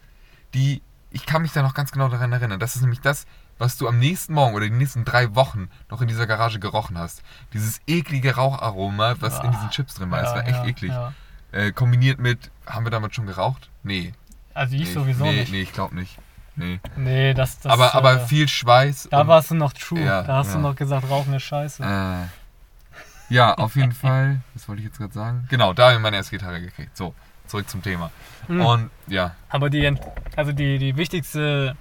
die, 0.55 0.83
ich 1.11 1.25
kann 1.27 1.43
mich 1.43 1.53
da 1.53 1.63
noch 1.63 1.75
ganz 1.75 1.93
genau 1.93 2.09
daran 2.09 2.33
erinnern. 2.33 2.59
Das 2.61 2.75
ist 2.77 2.83
nämlich 2.83 3.01
das, 3.01 3.27
was 3.59 3.77
du 3.79 3.89
am 3.89 3.99
nächsten 3.99 4.35
Morgen 4.35 4.55
oder 4.55 4.67
die 4.67 4.75
nächsten 4.75 5.05
drei 5.05 5.35
Wochen 5.35 5.71
noch 5.91 6.01
in 6.03 6.09
dieser 6.09 6.27
Garage 6.27 6.59
gerochen 6.59 6.99
hast. 6.99 7.23
Dieses 7.53 7.81
eklige 7.87 8.35
Raucharoma, 8.37 9.17
was 9.21 9.39
in 9.41 9.47
Ah, 9.47 9.51
diesen 9.51 9.71
Chips 9.71 9.95
drin 9.95 10.11
war. 10.11 10.21
Es 10.23 10.31
Ja, 10.31 10.35
war 10.37 10.43
echt 10.47 10.59
ja, 10.59 10.65
eklig. 10.67 10.91
ja. 10.91 11.13
Äh, 11.53 11.73
kombiniert 11.73 12.19
mit, 12.19 12.51
haben 12.67 12.85
wir 12.85 12.91
damals 12.91 13.15
schon 13.15 13.27
geraucht? 13.27 13.71
Nee. 13.83 14.13
Also 14.53 14.75
ich 14.75 14.85
nee, 14.87 14.93
sowieso 14.93 15.25
nee, 15.25 15.41
nicht. 15.41 15.53
Nee, 15.53 15.63
ich 15.63 15.73
glaube 15.73 15.95
nicht. 15.95 16.19
Nee. 16.57 16.81
Nee, 16.97 17.35
das, 17.35 17.61
das 17.61 17.71
aber, 17.73 17.95
aber 17.95 18.15
äh, 18.23 18.27
viel 18.27 18.49
Schweiß. 18.49 19.09
Da 19.11 19.27
warst 19.27 19.51
du 19.51 19.55
noch 19.55 19.73
true. 19.75 20.01
Ja, 20.01 20.23
da 20.23 20.37
hast 20.37 20.49
ja. 20.49 20.55
du 20.55 20.61
noch 20.61 20.75
gesagt, 20.75 21.09
Rauchen 21.09 21.35
ist 21.35 21.43
scheiße. 21.43 21.83
Äh, 21.83 23.35
ja, 23.35 23.55
auf 23.55 23.77
jeden 23.77 23.93
Fall. 24.05 24.41
Was 24.55 24.69
wollte 24.69 24.81
ich 24.81 24.87
jetzt 24.87 24.99
gerade 24.99 25.13
sagen? 25.13 25.47
Genau, 25.51 25.73
da 25.73 25.87
habe 25.87 25.97
ich 25.97 26.01
meine 26.01 26.17
erste 26.17 26.37
Gitarre 26.37 26.61
gekriegt. 26.61 26.97
So, 26.97 27.15
zurück 27.47 27.69
zum 27.69 27.83
Thema. 27.83 28.11
Mhm. 28.49 28.61
Und 28.65 28.91
ja. 29.07 29.35
Aber 29.51 29.69
die, 29.71 29.95
also 30.37 30.53
die, 30.53 30.79
die 30.79 30.97
wichtigste 30.97 31.77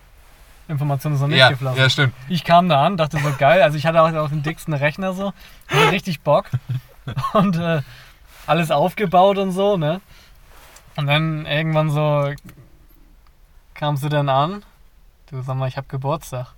Information 0.67 1.13
ist 1.13 1.22
noch 1.22 1.27
nicht 1.27 1.38
Ja, 1.38 1.50
geflossen. 1.50 1.77
ja, 1.79 1.89
stimmt. 1.89 2.13
Ich 2.27 2.43
kam 2.43 2.69
da 2.69 2.84
an, 2.86 2.98
dachte 2.98 3.17
so 3.19 3.31
geil, 3.38 3.62
also 3.62 3.77
ich 3.77 3.86
hatte 3.86 4.01
auch, 4.01 4.12
auch 4.13 4.29
den 4.29 4.41
dicksten 4.43 4.74
Rechner 4.74 5.13
so, 5.13 5.34
hatte 5.67 5.91
richtig 5.91 6.22
Bock 6.22 6.45
und 7.34 7.55
äh, 7.57 7.81
alles 8.48 8.72
aufgebaut 8.72 9.38
und 9.38 9.51
so, 9.51 9.77
ne? 9.77 10.01
Und 10.95 11.07
dann 11.07 11.45
irgendwann 11.45 11.89
so 11.91 12.31
kamst 13.74 14.03
du 14.03 14.10
dann 14.10 14.29
an, 14.29 14.63
du 15.29 15.41
sag 15.41 15.55
mal, 15.55 15.67
ich 15.67 15.77
hab 15.77 15.89
Geburtstag. 15.89 16.53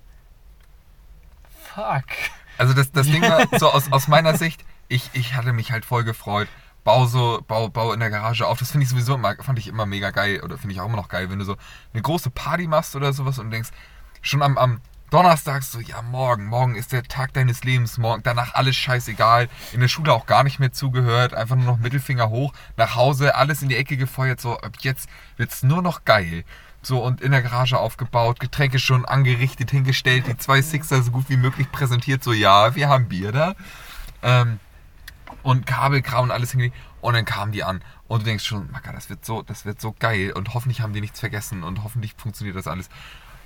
Fuck. 1.73 2.05
Also 2.57 2.73
das, 2.73 2.91
das 2.91 3.07
Ding 3.07 3.21
war 3.21 3.45
so 3.59 3.69
aus, 3.71 3.91
aus 3.91 4.07
meiner 4.07 4.33
Sicht, 4.37 4.63
ich, 4.87 5.09
ich 5.13 5.35
hatte 5.35 5.53
mich 5.53 5.71
halt 5.71 5.85
voll 5.85 6.03
gefreut. 6.03 6.47
Bau 6.83 7.05
so, 7.05 7.43
bau, 7.47 7.67
bau 7.67 7.91
in 7.91 7.99
der 7.99 8.09
Garage 8.09 8.47
auf. 8.47 8.59
Das 8.59 8.71
finde 8.71 8.85
ich 8.85 8.89
sowieso 8.89 9.15
immer, 9.15 9.35
fand 9.41 9.59
ich 9.59 9.67
immer 9.67 9.85
mega 9.85 10.11
geil 10.11 10.41
oder 10.43 10.57
finde 10.57 10.73
ich 10.73 10.79
auch 10.81 10.85
immer 10.85 10.95
noch 10.95 11.09
geil, 11.09 11.29
wenn 11.29 11.39
du 11.39 11.45
so 11.45 11.57
eine 11.93 12.01
große 12.01 12.29
Party 12.29 12.67
machst 12.67 12.95
oder 12.95 13.11
sowas 13.11 13.39
und 13.39 13.51
denkst, 13.51 13.69
schon 14.27 14.41
am, 14.41 14.57
am 14.57 14.81
Donnerstag 15.09 15.63
so, 15.63 15.79
ja 15.79 16.01
morgen, 16.01 16.47
morgen 16.47 16.75
ist 16.75 16.91
der 16.91 17.03
Tag 17.03 17.33
deines 17.33 17.63
Lebens, 17.63 17.97
morgen, 17.97 18.23
danach 18.23 18.55
alles 18.55 18.75
scheißegal, 18.75 19.47
in 19.71 19.79
der 19.79 19.87
Schule 19.87 20.11
auch 20.11 20.25
gar 20.25 20.43
nicht 20.43 20.59
mehr 20.59 20.73
zugehört, 20.73 21.33
einfach 21.33 21.55
nur 21.55 21.65
noch 21.65 21.77
Mittelfinger 21.77 22.29
hoch, 22.29 22.53
nach 22.75 22.95
Hause, 22.95 23.35
alles 23.35 23.61
in 23.61 23.69
die 23.69 23.77
Ecke 23.77 23.95
gefeuert, 23.95 24.41
so 24.41 24.57
ab 24.57 24.73
jetzt 24.81 25.09
wird's 25.37 25.63
nur 25.63 25.81
noch 25.81 26.03
geil. 26.03 26.43
So 26.81 27.03
und 27.03 27.21
in 27.21 27.31
der 27.31 27.41
Garage 27.41 27.77
aufgebaut, 27.77 28.39
Getränke 28.39 28.79
schon 28.79 29.05
angerichtet, 29.05 29.71
hingestellt, 29.71 30.27
die 30.27 30.37
zwei 30.37 30.61
Sixer 30.61 31.01
so 31.01 31.11
gut 31.11 31.29
wie 31.29 31.37
möglich 31.37 31.71
präsentiert, 31.71 32.23
so 32.23 32.33
ja, 32.33 32.75
wir 32.75 32.89
haben 32.89 33.07
Bier 33.07 33.31
da. 33.31 33.55
Ähm, 34.21 34.59
und 35.43 35.65
Kabelkram 35.65 36.25
und 36.25 36.31
alles 36.31 36.51
hingelegt. 36.51 36.75
Und 36.99 37.13
dann 37.13 37.25
kamen 37.25 37.51
die 37.51 37.63
an. 37.63 37.81
Und 38.07 38.21
du 38.21 38.25
denkst 38.25 38.43
schon, 38.43 38.69
Macker, 38.71 38.91
das 38.91 39.09
wird 39.09 39.25
so, 39.25 39.41
das 39.41 39.65
wird 39.65 39.79
so 39.79 39.95
geil. 39.97 40.33
Und 40.33 40.53
hoffentlich 40.53 40.81
haben 40.81 40.93
die 40.93 41.01
nichts 41.01 41.19
vergessen 41.19 41.63
und 41.63 41.83
hoffentlich 41.83 42.15
funktioniert 42.17 42.57
das 42.57 42.67
alles. 42.67 42.89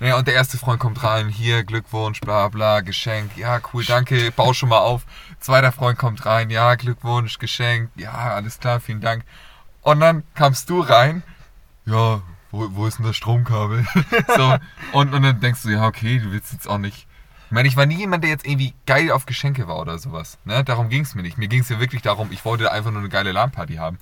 Naja, 0.02 0.18
und 0.18 0.26
der 0.26 0.34
erste 0.34 0.58
Freund 0.58 0.80
kommt 0.80 1.04
rein, 1.04 1.28
hier, 1.28 1.62
Glückwunsch, 1.62 2.18
bla 2.18 2.48
bla, 2.48 2.80
Geschenk, 2.80 3.36
ja, 3.36 3.60
cool, 3.72 3.84
danke, 3.84 4.32
bau 4.32 4.52
schon 4.52 4.70
mal 4.70 4.80
auf. 4.80 5.06
Zweiter 5.38 5.70
Freund 5.70 5.96
kommt 5.96 6.26
rein, 6.26 6.50
ja, 6.50 6.74
Glückwunsch, 6.74 7.38
Geschenk, 7.38 7.88
ja, 7.94 8.10
alles 8.10 8.58
klar, 8.58 8.80
vielen 8.80 9.00
Dank. 9.00 9.22
Und 9.80 10.00
dann 10.00 10.24
kamst 10.34 10.68
du 10.68 10.80
rein, 10.80 11.22
ja, 11.86 12.20
wo, 12.50 12.68
wo 12.72 12.86
ist 12.88 12.98
denn 12.98 13.06
das 13.06 13.14
Stromkabel? 13.14 13.86
so, 14.36 14.56
und, 14.90 15.14
und 15.14 15.22
dann 15.22 15.38
denkst 15.38 15.62
du, 15.62 15.68
ja, 15.68 15.86
okay, 15.86 16.18
du 16.18 16.32
willst 16.32 16.52
jetzt 16.52 16.68
auch 16.68 16.78
nicht. 16.78 17.06
Ich 17.46 17.52
meine, 17.52 17.68
ich 17.68 17.76
war 17.76 17.86
nie 17.86 17.98
jemand, 17.98 18.24
der 18.24 18.30
jetzt 18.30 18.44
irgendwie 18.44 18.74
geil 18.86 19.12
auf 19.12 19.24
Geschenke 19.24 19.68
war 19.68 19.78
oder 19.78 19.98
sowas. 19.98 20.36
Ne? 20.44 20.64
Darum 20.64 20.88
ging 20.88 21.02
es 21.02 21.14
mir 21.14 21.22
nicht. 21.22 21.38
Mir 21.38 21.46
ging 21.46 21.60
es 21.60 21.68
ja 21.68 21.78
wirklich 21.78 22.02
darum, 22.02 22.32
ich 22.32 22.44
wollte 22.44 22.72
einfach 22.72 22.90
nur 22.90 23.02
eine 23.02 23.08
geile 23.08 23.30
LAN-Party 23.30 23.76
haben. 23.76 23.98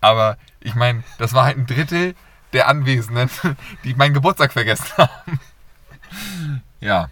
Aber 0.00 0.36
ich 0.58 0.74
meine, 0.74 1.04
das 1.18 1.32
war 1.32 1.44
halt 1.44 1.58
ein 1.58 1.66
Drittel 1.66 2.16
der 2.54 2.68
Anwesenden, 2.68 3.28
die 3.84 3.94
meinen 3.94 4.14
Geburtstag 4.14 4.52
vergessen 4.52 4.86
haben. 4.96 5.40
ja, 6.80 7.08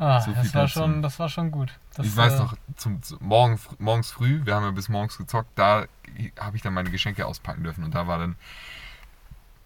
Ah, 0.00 0.18
So 0.22 0.32
das 0.32 0.54
war 0.54 0.62
dazu. 0.62 0.78
schon, 0.78 1.02
das 1.02 1.18
war 1.18 1.28
schon 1.28 1.50
gut. 1.50 1.78
Das, 1.94 2.06
ich 2.06 2.16
weiß 2.16 2.32
äh, 2.32 2.38
noch, 2.38 2.56
zum, 2.76 3.02
zum, 3.02 3.18
morgen, 3.20 3.60
morgens 3.78 4.10
früh, 4.10 4.40
wir 4.46 4.54
haben 4.54 4.64
ja 4.64 4.70
bis 4.70 4.88
morgens 4.88 5.18
gezockt, 5.18 5.50
da 5.56 5.84
habe 6.38 6.56
ich 6.56 6.62
dann 6.62 6.72
meine 6.72 6.90
Geschenke 6.90 7.26
auspacken 7.26 7.62
dürfen. 7.64 7.84
Und 7.84 7.94
da 7.94 8.06
war 8.06 8.18
dann 8.18 8.36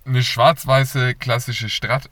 eine 0.05 0.25
schwarz-weiße 0.25 1.15
klassische 1.15 1.69
Strat, 1.69 2.11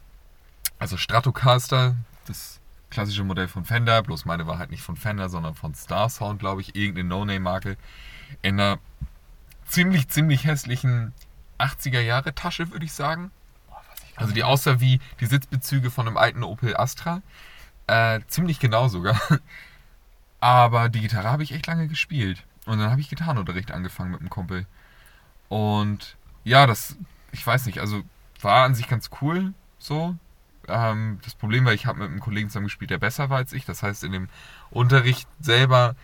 also 0.79 0.97
Stratocaster, 0.97 1.97
das 2.27 2.61
klassische 2.91 3.25
Modell 3.25 3.49
von 3.49 3.65
Fender, 3.65 4.01
bloß 4.05 4.25
meine 4.25 4.47
war 4.47 4.59
halt 4.59 4.71
nicht 4.71 4.83
von 4.85 4.95
Fender, 4.95 5.29
sondern 5.29 5.57
von 5.57 5.75
Star 5.75 6.09
Sound, 6.09 6.39
glaube 6.39 6.61
ich, 6.61 6.77
irgendeine 6.77 7.09
No-Name-Marke, 7.09 7.77
in 8.41 8.61
einer 8.61 8.79
ziemlich, 9.67 10.09
ziemlich 10.09 10.45
hässlichen 10.45 11.13
80er-Jahre-Tasche, 11.63 12.71
würde 12.71 12.85
ich 12.85 12.93
sagen. 12.93 13.31
boah, 13.69 13.77
weiß 13.77 14.03
ich 14.05 14.15
gar 14.15 14.23
Also 14.23 14.35
die 14.35 14.45
aussah 14.45 14.81
wie 14.81 15.01
die 15.21 15.27
Sitzbezüge 15.27 15.91
von 15.91 16.07
einem 16.07 16.17
alten 16.17 16.43
Opel 16.43 16.77
Astra. 16.77 17.23
Äh, 17.87 18.21
ziemlich 18.29 18.61
genau 18.61 18.89
sogar. 18.89 19.21
Aber 20.41 20.89
die 20.89 21.01
Gitarre 21.01 21.31
habe 21.31 21.43
ich 21.43 21.53
echt 21.53 21.67
lange 21.67 21.89
gespielt. 21.89 22.45
Und 22.67 22.79
dann 22.79 22.91
habe 22.91 23.01
ich 23.01 23.09
Gitarrenunterricht 23.09 23.73
angefangen 23.73 24.11
mit 24.11 24.21
einem 24.21 24.31
Kumpel. 24.31 24.67
Und 25.49 26.17
ja, 26.45 26.67
das, 26.67 26.97
ich 27.33 27.47
weiß 27.47 27.67
nicht, 27.67 27.79
also 27.79 28.03
war 28.41 28.65
an 28.65 28.75
sich 28.75 28.89
ganz 28.89 29.11
cool 29.21 29.53
so. 29.79 30.17
Ähm, 30.69 31.19
das 31.25 31.35
Problem 31.35 31.65
war, 31.65 31.73
ich 31.73 31.87
habe 31.87 32.01
mit 32.01 32.09
einem 32.09 32.21
Kollegen 32.21 32.49
zusammen 32.49 32.67
gespielt, 32.67 32.91
der 32.91 32.99
besser 32.99 33.31
war 33.31 33.39
als 33.39 33.53
ich. 33.53 33.65
Das 33.65 33.83
heißt, 33.83 34.05
in 34.05 34.13
dem 34.13 34.29
Unterricht 34.71 35.29
selber 35.41 35.97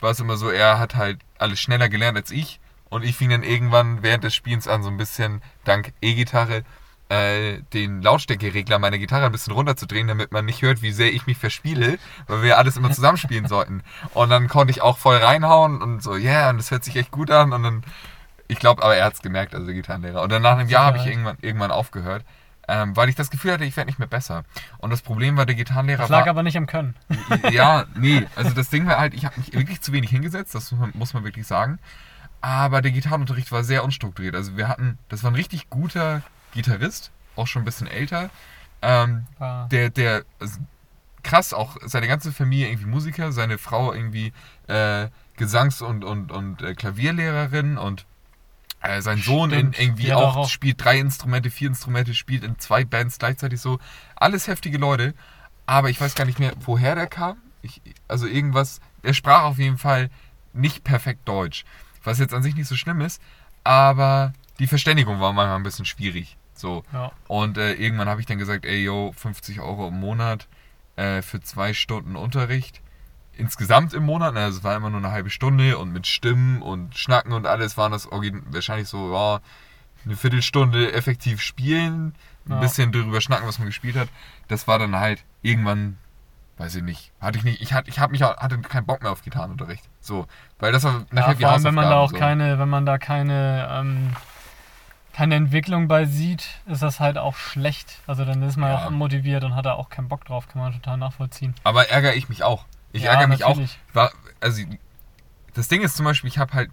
war 0.00 0.10
es 0.10 0.20
immer 0.20 0.36
so, 0.36 0.50
er 0.50 0.78
hat 0.78 0.94
halt 0.94 1.20
alles 1.38 1.60
schneller 1.60 1.88
gelernt 1.88 2.16
als 2.16 2.30
ich. 2.30 2.60
Und 2.92 3.04
ich 3.04 3.16
fing 3.16 3.30
dann 3.30 3.42
irgendwann 3.42 4.02
während 4.02 4.22
des 4.22 4.34
Spielens 4.34 4.68
an, 4.68 4.82
so 4.82 4.90
ein 4.90 4.98
bisschen 4.98 5.40
dank 5.64 5.94
E-Gitarre 6.02 6.62
äh, 7.08 7.62
den 7.72 8.02
Lautstärkeregler 8.02 8.78
meiner 8.78 8.98
Gitarre 8.98 9.24
ein 9.24 9.32
bisschen 9.32 9.54
runterzudrehen, 9.54 10.08
damit 10.08 10.30
man 10.30 10.44
nicht 10.44 10.60
hört, 10.60 10.82
wie 10.82 10.92
sehr 10.92 11.10
ich 11.10 11.26
mich 11.26 11.38
verspiele, 11.38 11.98
weil 12.26 12.42
wir 12.42 12.58
alles 12.58 12.76
immer 12.76 12.90
zusammenspielen 12.90 13.48
sollten. 13.48 13.82
Und 14.12 14.28
dann 14.28 14.46
konnte 14.46 14.72
ich 14.72 14.82
auch 14.82 14.98
voll 14.98 15.16
reinhauen 15.16 15.80
und 15.80 16.02
so, 16.02 16.16
yeah, 16.16 16.50
und 16.50 16.58
das 16.58 16.70
hört 16.70 16.84
sich 16.84 16.96
echt 16.96 17.10
gut 17.10 17.30
an. 17.30 17.54
Und 17.54 17.62
dann, 17.62 17.82
ich 18.46 18.58
glaube, 18.58 18.82
aber 18.82 18.94
er 18.94 19.06
hat 19.06 19.14
es 19.14 19.22
gemerkt, 19.22 19.54
also 19.54 19.64
der 19.64 19.74
Gitarrenlehrer. 19.74 20.20
Und 20.20 20.30
dann 20.30 20.42
nach 20.42 20.58
einem 20.58 20.68
Jahr 20.68 20.84
habe 20.84 20.98
ich 20.98 21.06
irgendwann, 21.06 21.38
irgendwann 21.40 21.70
aufgehört, 21.70 22.26
ähm, 22.68 22.94
weil 22.94 23.08
ich 23.08 23.14
das 23.14 23.30
Gefühl 23.30 23.52
hatte, 23.52 23.64
ich 23.64 23.74
werde 23.74 23.88
nicht 23.88 24.00
mehr 24.00 24.08
besser. 24.08 24.44
Und 24.76 24.90
das 24.90 25.00
Problem 25.00 25.38
war, 25.38 25.46
der 25.46 25.54
Gitarrenlehrer 25.54 26.02
Das 26.02 26.10
lag 26.10 26.26
war... 26.26 26.28
aber 26.28 26.42
nicht 26.42 26.58
am 26.58 26.66
Können. 26.66 26.94
Ja, 27.50 27.86
nee, 27.94 28.26
also 28.36 28.50
das 28.50 28.68
Ding 28.68 28.86
war 28.86 28.98
halt, 28.98 29.14
ich 29.14 29.24
habe 29.24 29.40
mich 29.40 29.54
wirklich 29.54 29.80
zu 29.80 29.94
wenig 29.94 30.10
hingesetzt, 30.10 30.54
das 30.54 30.70
muss 30.72 30.80
man, 30.80 30.92
muss 30.94 31.14
man 31.14 31.24
wirklich 31.24 31.46
sagen. 31.46 31.78
Aber 32.42 32.82
der 32.82 32.90
Gitarrenunterricht 32.90 33.50
war 33.52 33.64
sehr 33.64 33.84
unstrukturiert. 33.84 34.34
Also 34.34 34.56
wir 34.56 34.68
hatten, 34.68 34.98
das 35.08 35.22
war 35.22 35.30
ein 35.30 35.36
richtig 35.36 35.70
guter 35.70 36.22
Gitarrist, 36.52 37.10
auch 37.36 37.46
schon 37.46 37.62
ein 37.62 37.64
bisschen 37.64 37.86
älter. 37.86 38.30
Ähm, 38.82 39.26
War, 39.38 39.68
der, 39.68 39.90
der, 39.90 40.24
also 40.40 40.58
krass, 41.22 41.54
auch 41.54 41.76
seine 41.84 42.08
ganze 42.08 42.32
Familie 42.32 42.66
irgendwie 42.68 42.86
Musiker, 42.86 43.30
seine 43.30 43.58
Frau 43.58 43.92
irgendwie 43.92 44.32
äh, 44.66 45.06
Gesangs- 45.38 45.82
und, 45.82 46.02
und, 46.04 46.32
und 46.32 46.62
äh, 46.62 46.74
Klavierlehrerin 46.74 47.78
und 47.78 48.06
äh, 48.80 49.00
sein 49.02 49.18
Sohn 49.18 49.52
in, 49.52 49.72
irgendwie 49.72 50.12
auch, 50.12 50.36
auch- 50.36 50.48
spielt 50.48 50.84
drei 50.84 50.98
Instrumente, 50.98 51.48
vier 51.48 51.68
Instrumente, 51.68 52.12
spielt 52.14 52.42
in 52.42 52.58
zwei 52.58 52.84
Bands 52.84 53.18
gleichzeitig 53.18 53.60
so. 53.60 53.78
Alles 54.16 54.48
heftige 54.48 54.78
Leute, 54.78 55.14
aber 55.64 55.90
ich 55.90 56.00
weiß 56.00 56.16
gar 56.16 56.24
nicht 56.24 56.40
mehr, 56.40 56.54
woher 56.58 56.96
der 56.96 57.06
kam. 57.06 57.36
Ich, 57.62 57.80
also 58.08 58.26
irgendwas, 58.26 58.80
er 59.04 59.14
sprach 59.14 59.44
auf 59.44 59.58
jeden 59.58 59.78
Fall 59.78 60.10
nicht 60.52 60.82
perfekt 60.82 61.20
Deutsch, 61.28 61.64
was 62.04 62.18
jetzt 62.18 62.34
an 62.34 62.42
sich 62.42 62.54
nicht 62.54 62.68
so 62.68 62.76
schlimm 62.76 63.00
ist, 63.00 63.20
aber 63.64 64.32
die 64.58 64.66
Verständigung 64.66 65.20
war 65.20 65.32
manchmal 65.32 65.56
ein 65.56 65.62
bisschen 65.62 65.84
schwierig. 65.84 66.36
So. 66.54 66.84
Ja. 66.92 67.12
Und 67.28 67.58
äh, 67.58 67.72
irgendwann 67.74 68.08
habe 68.08 68.20
ich 68.20 68.26
dann 68.26 68.38
gesagt, 68.38 68.64
ey 68.66 68.84
yo, 68.84 69.12
50 69.16 69.60
Euro 69.60 69.88
im 69.88 69.98
Monat 69.98 70.48
äh, 70.96 71.22
für 71.22 71.40
zwei 71.40 71.74
Stunden 71.74 72.16
Unterricht. 72.16 72.80
Insgesamt 73.34 73.94
im 73.94 74.04
Monat, 74.04 74.36
also 74.36 74.58
es 74.58 74.64
war 74.64 74.76
immer 74.76 74.90
nur 74.90 74.98
eine 75.00 75.10
halbe 75.10 75.30
Stunde 75.30 75.78
und 75.78 75.90
mit 75.92 76.06
Stimmen 76.06 76.60
und 76.60 76.96
Schnacken 76.98 77.32
und 77.32 77.46
alles 77.46 77.78
waren 77.78 77.90
das 77.92 78.06
wahrscheinlich 78.10 78.88
so, 78.88 79.12
ja, 79.12 79.40
eine 80.04 80.16
Viertelstunde 80.16 80.92
effektiv 80.92 81.40
spielen, 81.40 82.14
ein 82.46 82.52
Ja. 82.52 82.60
bisschen 82.60 82.92
darüber 82.92 83.20
schnacken, 83.20 83.46
was 83.48 83.58
man 83.58 83.68
gespielt 83.68 83.96
hat. 83.96 84.08
Das 84.48 84.68
war 84.68 84.78
dann 84.78 84.96
halt 84.96 85.24
irgendwann, 85.40 85.96
weiß 86.62 86.76
ich 86.76 86.82
nicht, 86.84 87.10
hatte 87.20 87.38
ich 87.38 87.44
nicht, 87.44 87.60
ich 87.60 87.72
hatte, 87.72 87.90
ich 87.90 87.98
hab 87.98 88.12
mich 88.12 88.22
hatte 88.22 88.58
keinen 88.60 88.86
Bock 88.86 89.02
mehr 89.02 89.10
auf 89.10 89.22
Gitarrenunterricht. 89.22 89.82
So, 90.00 90.26
weil 90.60 90.70
das 90.70 90.84
war 90.84 91.04
nachher 91.10 91.32
Ja, 91.32 91.38
vor 91.38 91.50
allem, 91.50 91.64
wenn 91.64 91.74
man 91.74 91.90
da 91.90 91.96
auch 91.98 92.10
so. 92.10 92.16
keine, 92.16 92.58
wenn 92.60 92.68
man 92.68 92.86
da 92.86 92.98
keine, 92.98 93.68
ähm, 93.70 94.14
keine 95.12 95.34
Entwicklung 95.34 95.88
bei 95.88 96.04
sieht, 96.04 96.60
ist 96.66 96.80
das 96.82 97.00
halt 97.00 97.18
auch 97.18 97.34
schlecht. 97.36 97.98
Also 98.06 98.24
dann 98.24 98.42
ist 98.44 98.56
man 98.56 98.70
Ja. 98.70 98.78
auch 98.78 98.86
unmotiviert 98.86 99.42
und 99.42 99.56
hat 99.56 99.66
da 99.66 99.72
auch 99.72 99.90
keinen 99.90 100.08
Bock 100.08 100.24
drauf, 100.24 100.46
kann 100.48 100.62
man 100.62 100.72
total 100.72 100.98
nachvollziehen. 100.98 101.54
Aber 101.64 101.88
ärgere 101.90 102.14
ich 102.14 102.28
mich 102.28 102.44
auch. 102.44 102.64
Ich 102.92 103.02
Ja, 103.02 103.10
ärgere 103.12 103.26
mich 103.26 103.40
natürlich. 103.40 103.78
auch. 103.90 103.94
War, 103.96 104.12
also 104.40 104.62
das 105.54 105.66
Ding 105.66 105.82
ist 105.82 105.96
zum 105.96 106.04
Beispiel, 106.04 106.28
ich 106.28 106.38
habe 106.38 106.52
halt 106.52 106.70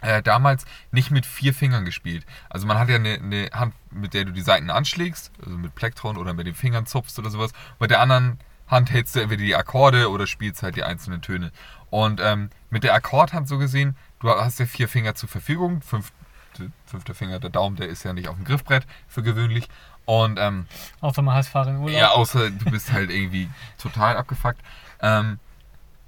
äh, 0.00 0.20
damals 0.20 0.64
nicht 0.90 1.12
mit 1.12 1.24
vier 1.26 1.54
Fingern 1.54 1.84
gespielt. 1.84 2.26
Also 2.50 2.66
man 2.66 2.76
hat 2.78 2.88
ja 2.88 2.96
eine, 2.96 3.14
eine 3.14 3.50
Hand, 3.54 3.74
mit 3.92 4.14
der 4.14 4.24
du 4.24 4.32
die 4.32 4.40
Saiten 4.42 4.68
anschlägst, 4.68 5.30
also 5.44 5.56
mit 5.56 5.76
Plektron 5.76 6.16
oder 6.16 6.34
mit 6.34 6.46
den 6.48 6.54
Fingern 6.56 6.86
zupfst 6.86 7.18
oder 7.20 7.30
sowas. 7.30 7.52
Mit 7.78 7.90
der 7.92 8.00
anderen 8.00 8.40
Hand 8.72 8.90
hältst 8.90 9.14
du 9.14 9.20
entweder 9.20 9.42
die 9.42 9.54
Akkorde 9.54 10.10
oder 10.10 10.26
spielst 10.26 10.62
halt 10.64 10.74
die 10.74 10.82
einzelnen 10.82 11.22
Töne. 11.22 11.52
Und 11.90 12.20
ähm, 12.20 12.50
mit 12.70 12.82
der 12.82 12.94
Akkordhand 12.94 13.46
so 13.46 13.58
gesehen, 13.58 13.96
du 14.18 14.30
hast 14.30 14.58
ja 14.58 14.66
vier 14.66 14.88
Finger 14.88 15.14
zur 15.14 15.28
Verfügung. 15.28 15.82
Fünf, 15.82 16.10
fünfter 16.86 17.14
Finger, 17.14 17.38
der 17.38 17.50
Daumen, 17.50 17.76
der 17.76 17.88
ist 17.88 18.02
ja 18.02 18.12
nicht 18.12 18.28
auf 18.28 18.36
dem 18.36 18.44
Griffbrett 18.44 18.86
für 19.06 19.22
gewöhnlich. 19.22 19.68
Und 20.04 20.38
ähm, 20.40 20.66
Außer 21.00 21.22
man 21.22 21.34
heißt 21.36 21.50
Fahrer 21.50 21.70
in 21.70 21.76
Urlaub. 21.76 21.96
ja, 21.96 22.10
außer 22.10 22.50
du 22.50 22.70
bist 22.70 22.92
halt 22.92 23.10
irgendwie 23.10 23.48
total 23.78 24.16
abgefuckt. 24.16 24.60
Ähm, 25.00 25.38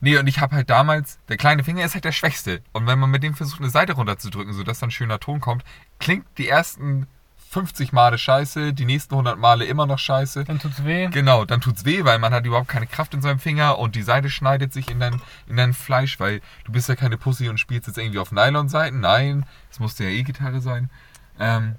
nee, 0.01 0.17
und 0.19 0.27
ich 0.27 0.41
habe 0.41 0.57
halt 0.57 0.69
damals, 0.71 1.19
der 1.29 1.37
kleine 1.37 1.65
Finger 1.65 1.85
ist 1.85 1.95
halt 1.95 2.05
der 2.05 2.13
schwächste. 2.13 2.63
Und 2.73 2.87
wenn 2.87 2.99
man 2.99 3.11
mit 3.11 3.23
dem 3.23 3.35
versucht, 3.35 3.61
eine 3.61 3.71
Seite 3.71 3.93
runterzudrücken, 3.93 4.53
sodass 4.53 4.81
dann 4.81 4.89
ein 4.89 4.93
schöner 4.93 5.21
Ton 5.21 5.41
kommt, 5.41 5.65
klingt 5.99 6.27
die 6.39 6.49
ersten 6.49 7.07
50 7.55 7.93
Male 7.93 8.19
scheiße, 8.19 8.73
die 8.73 8.85
nächsten 8.85 9.15
100 9.15 9.39
Male 9.39 9.65
immer 9.65 9.87
noch 9.87 10.01
scheiße. 10.01 10.43
Dann 10.43 10.59
tut's 10.59 10.85
weh. 10.85 11.07
Genau, 11.07 11.45
dann 11.45 11.61
tut's 11.61 11.85
weh, 11.85 12.03
weil 12.03 12.19
man 12.19 12.35
hat 12.35 12.45
überhaupt 12.45 12.67
keine 12.67 12.89
Kraft 12.89 13.15
in 13.15 13.23
seinem 13.23 13.39
Finger 13.39 13.79
und 13.79 13.95
die 13.95 14.03
Seite 14.03 14.29
schneidet 14.29 14.73
sich 14.73 14.91
in 14.91 14.99
dein, 14.99 15.23
in 15.47 15.57
dein 15.57 15.73
Fleisch, 15.73 16.19
weil 16.19 16.41
du 16.65 16.73
bist 16.73 16.89
ja 16.89 16.97
keine 16.97 17.17
Pussy 17.17 17.49
und 17.49 17.61
spielst 17.61 17.87
jetzt 17.87 17.97
irgendwie 17.97 18.19
auf 18.19 18.33
Nylon-Seiten. 18.33 18.99
Nein, 18.99 19.47
es 19.71 19.79
musste 19.79 20.03
ja 20.03 20.11
E-Gitarre 20.11 20.61
sein. 20.61 20.91
Ähm, 21.39 21.77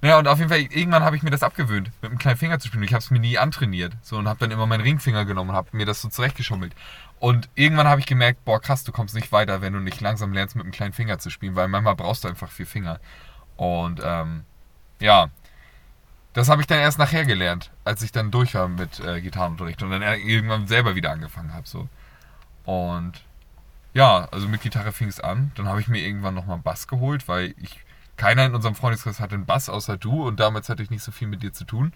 naja, 0.00 0.18
und 0.18 0.26
auf 0.26 0.38
jeden 0.38 0.50
Fall, 0.50 0.58
irgendwann 0.58 1.04
habe 1.04 1.14
ich 1.14 1.22
mir 1.22 1.30
das 1.30 1.44
abgewöhnt, 1.44 1.92
mit 2.02 2.10
einem 2.10 2.18
kleinen 2.18 2.36
Finger 2.36 2.58
zu 2.58 2.66
spielen. 2.66 2.82
Ich 2.82 2.92
habe 2.92 3.02
es 3.02 3.12
mir 3.12 3.20
nie 3.20 3.38
antrainiert. 3.38 3.92
So, 4.02 4.18
und 4.18 4.26
habe 4.26 4.40
dann 4.40 4.50
immer 4.50 4.66
meinen 4.66 4.82
Ringfinger 4.82 5.24
genommen 5.26 5.50
und 5.50 5.56
habe 5.56 5.68
mir 5.76 5.86
das 5.86 6.02
so 6.02 6.08
zurechtgeschummelt. 6.08 6.74
Und 7.20 7.48
irgendwann 7.54 7.86
habe 7.86 8.00
ich 8.00 8.06
gemerkt, 8.06 8.44
boah, 8.44 8.60
krass, 8.60 8.82
du 8.82 8.90
kommst 8.90 9.14
nicht 9.14 9.30
weiter, 9.30 9.62
wenn 9.62 9.74
du 9.74 9.78
nicht 9.78 10.00
langsam 10.00 10.32
lernst, 10.32 10.56
mit 10.56 10.64
einem 10.64 10.72
kleinen 10.72 10.92
Finger 10.92 11.20
zu 11.20 11.30
spielen, 11.30 11.54
weil 11.54 11.68
manchmal 11.68 11.94
brauchst 11.94 12.24
du 12.24 12.28
einfach 12.28 12.50
vier 12.50 12.66
Finger. 12.66 12.98
Und 13.56 14.00
ähm, 14.04 14.44
ja, 15.04 15.28
das 16.32 16.48
habe 16.48 16.60
ich 16.62 16.66
dann 16.66 16.78
erst 16.80 16.98
nachher 16.98 17.24
gelernt, 17.24 17.70
als 17.84 18.02
ich 18.02 18.10
dann 18.10 18.30
durch 18.30 18.54
war 18.54 18.66
mit 18.68 18.98
äh, 19.00 19.20
Gitarrenunterricht 19.20 19.82
und 19.82 19.90
dann 19.90 20.02
irgendwann 20.02 20.66
selber 20.66 20.94
wieder 20.96 21.10
angefangen 21.12 21.52
habe. 21.54 21.66
So. 21.68 21.88
Und 22.64 23.24
ja, 23.92 24.26
also 24.32 24.48
mit 24.48 24.60
Gitarre 24.62 24.92
fing 24.92 25.08
es 25.08 25.20
an. 25.20 25.52
Dann 25.54 25.68
habe 25.68 25.80
ich 25.80 25.86
mir 25.88 26.00
irgendwann 26.00 26.34
nochmal 26.34 26.54
einen 26.54 26.62
Bass 26.64 26.88
geholt, 26.88 27.28
weil 27.28 27.54
ich 27.58 27.78
keiner 28.16 28.46
in 28.46 28.54
unserem 28.54 28.74
Freundeskreis 28.74 29.20
hatte 29.20 29.34
einen 29.34 29.46
Bass 29.46 29.68
außer 29.68 29.96
du 29.96 30.26
und 30.26 30.40
damals 30.40 30.68
hatte 30.68 30.82
ich 30.82 30.90
nicht 30.90 31.02
so 31.04 31.12
viel 31.12 31.28
mit 31.28 31.42
dir 31.42 31.52
zu 31.52 31.64
tun. 31.64 31.92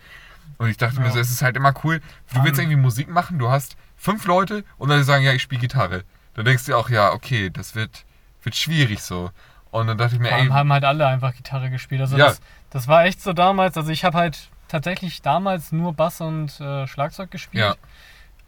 Und 0.58 0.68
ich 0.68 0.76
dachte 0.76 1.00
mir 1.00 1.06
Ja. 1.06 1.12
so, 1.12 1.18
es 1.18 1.30
ist 1.30 1.42
halt 1.42 1.56
immer 1.56 1.74
cool. 1.84 2.00
Du 2.32 2.42
willst 2.44 2.60
allem- 2.60 2.70
irgendwie 2.70 2.82
Musik 2.82 3.08
machen, 3.08 3.38
du 3.38 3.50
hast 3.50 3.76
fünf 3.96 4.24
Leute 4.26 4.64
und 4.76 4.88
dann 4.88 5.02
sagen, 5.04 5.24
ja, 5.24 5.32
ich 5.32 5.42
spiele 5.42 5.60
Gitarre. 5.60 6.04
Dann 6.34 6.44
denkst 6.44 6.64
du 6.64 6.72
dir 6.72 6.78
auch, 6.78 6.90
ja, 6.90 7.12
okay, 7.12 7.50
das 7.50 7.74
wird, 7.74 8.04
wird 8.42 8.54
schwierig 8.54 9.02
so. 9.02 9.30
Und 9.70 9.86
dann 9.86 9.98
dachte 9.98 10.14
ich 10.14 10.20
mir, 10.20 10.30
ey, 10.32 10.46
haben 10.48 10.72
halt 10.72 10.84
alle 10.84 11.06
einfach 11.06 11.34
Gitarre 11.34 11.70
gespielt. 11.70 12.00
Also 12.00 12.16
Ja. 12.16 12.26
das, 12.26 12.40
das 12.70 12.88
war 12.88 13.04
echt 13.04 13.20
so 13.20 13.32
damals. 13.32 13.76
Also 13.76 13.90
ich 13.90 14.04
habe 14.04 14.16
halt 14.16 14.48
tatsächlich 14.68 15.22
damals 15.22 15.72
nur 15.72 15.92
Bass 15.92 16.20
und 16.20 16.58
äh, 16.60 16.86
Schlagzeug 16.86 17.30
gespielt. 17.30 17.64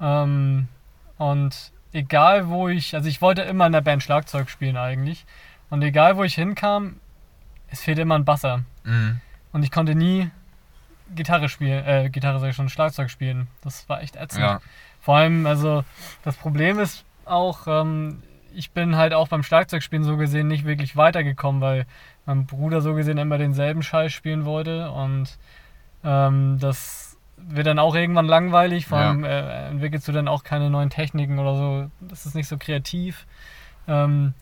Ähm, 0.00 0.68
und 1.18 1.72
egal 1.92 2.48
wo 2.48 2.68
ich, 2.68 2.94
also 2.94 3.08
ich 3.08 3.20
wollte 3.20 3.42
immer 3.42 3.66
in 3.66 3.72
der 3.72 3.80
Band 3.82 4.02
Schlagzeug 4.02 4.48
spielen 4.50 4.76
eigentlich. 4.76 5.26
Und 5.68 5.82
egal 5.82 6.16
wo 6.16 6.24
ich 6.24 6.34
hinkam, 6.34 6.96
es 7.68 7.80
fehlte 7.82 8.02
immer 8.02 8.16
ein 8.18 8.24
Basser. 8.24 8.64
mh, 8.84 9.16
Und 9.52 9.62
ich 9.62 9.70
konnte 9.70 9.94
nie 9.94 10.30
Gitarre 11.14 11.48
spielen, 11.48 11.84
äh, 11.86 12.08
Gitarre 12.10 12.38
sag 12.40 12.50
ich 12.50 12.56
schon, 12.56 12.68
Schlagzeug 12.68 13.10
spielen. 13.10 13.48
Das 13.62 13.88
war 13.88 14.00
echt 14.02 14.16
ätzend. 14.16 14.42
ja, 14.42 14.60
Vor 15.00 15.16
allem, 15.16 15.46
also 15.46 15.84
das 16.22 16.36
Problem 16.36 16.78
ist 16.78 17.04
auch, 17.24 17.66
ähm, 17.66 18.22
ich 18.54 18.70
bin 18.72 18.96
halt 18.96 19.14
auch 19.14 19.28
beim 19.28 19.42
Schlagzeugspielen 19.42 20.04
so 20.04 20.16
gesehen 20.16 20.48
nicht 20.48 20.64
wirklich 20.64 20.96
weitergekommen, 20.96 21.60
weil 21.60 21.86
mein 22.26 22.46
Bruder 22.46 22.80
so 22.80 22.94
gesehen 22.94 23.18
immer 23.18 23.38
denselben 23.38 23.82
Scheiß 23.82 24.12
spielen 24.12 24.44
wollte 24.44 24.90
und 24.90 25.38
ähm, 26.04 26.58
das 26.60 27.16
wird 27.36 27.66
dann 27.66 27.78
auch 27.78 27.94
irgendwann 27.94 28.26
langweilig, 28.26 28.86
vor 28.86 28.98
Ja. 28.98 29.08
allem 29.10 29.24
äh, 29.24 29.68
entwickelst 29.68 30.06
du 30.08 30.12
dann 30.12 30.28
auch 30.28 30.44
keine 30.44 30.70
neuen 30.70 30.90
Techniken 30.90 31.38
oder 31.38 31.56
so, 31.56 31.90
das 32.00 32.26
ist 32.26 32.34
nicht 32.34 32.48
so 32.48 32.58
kreativ. 32.58 33.26
Ähm, 33.88 34.34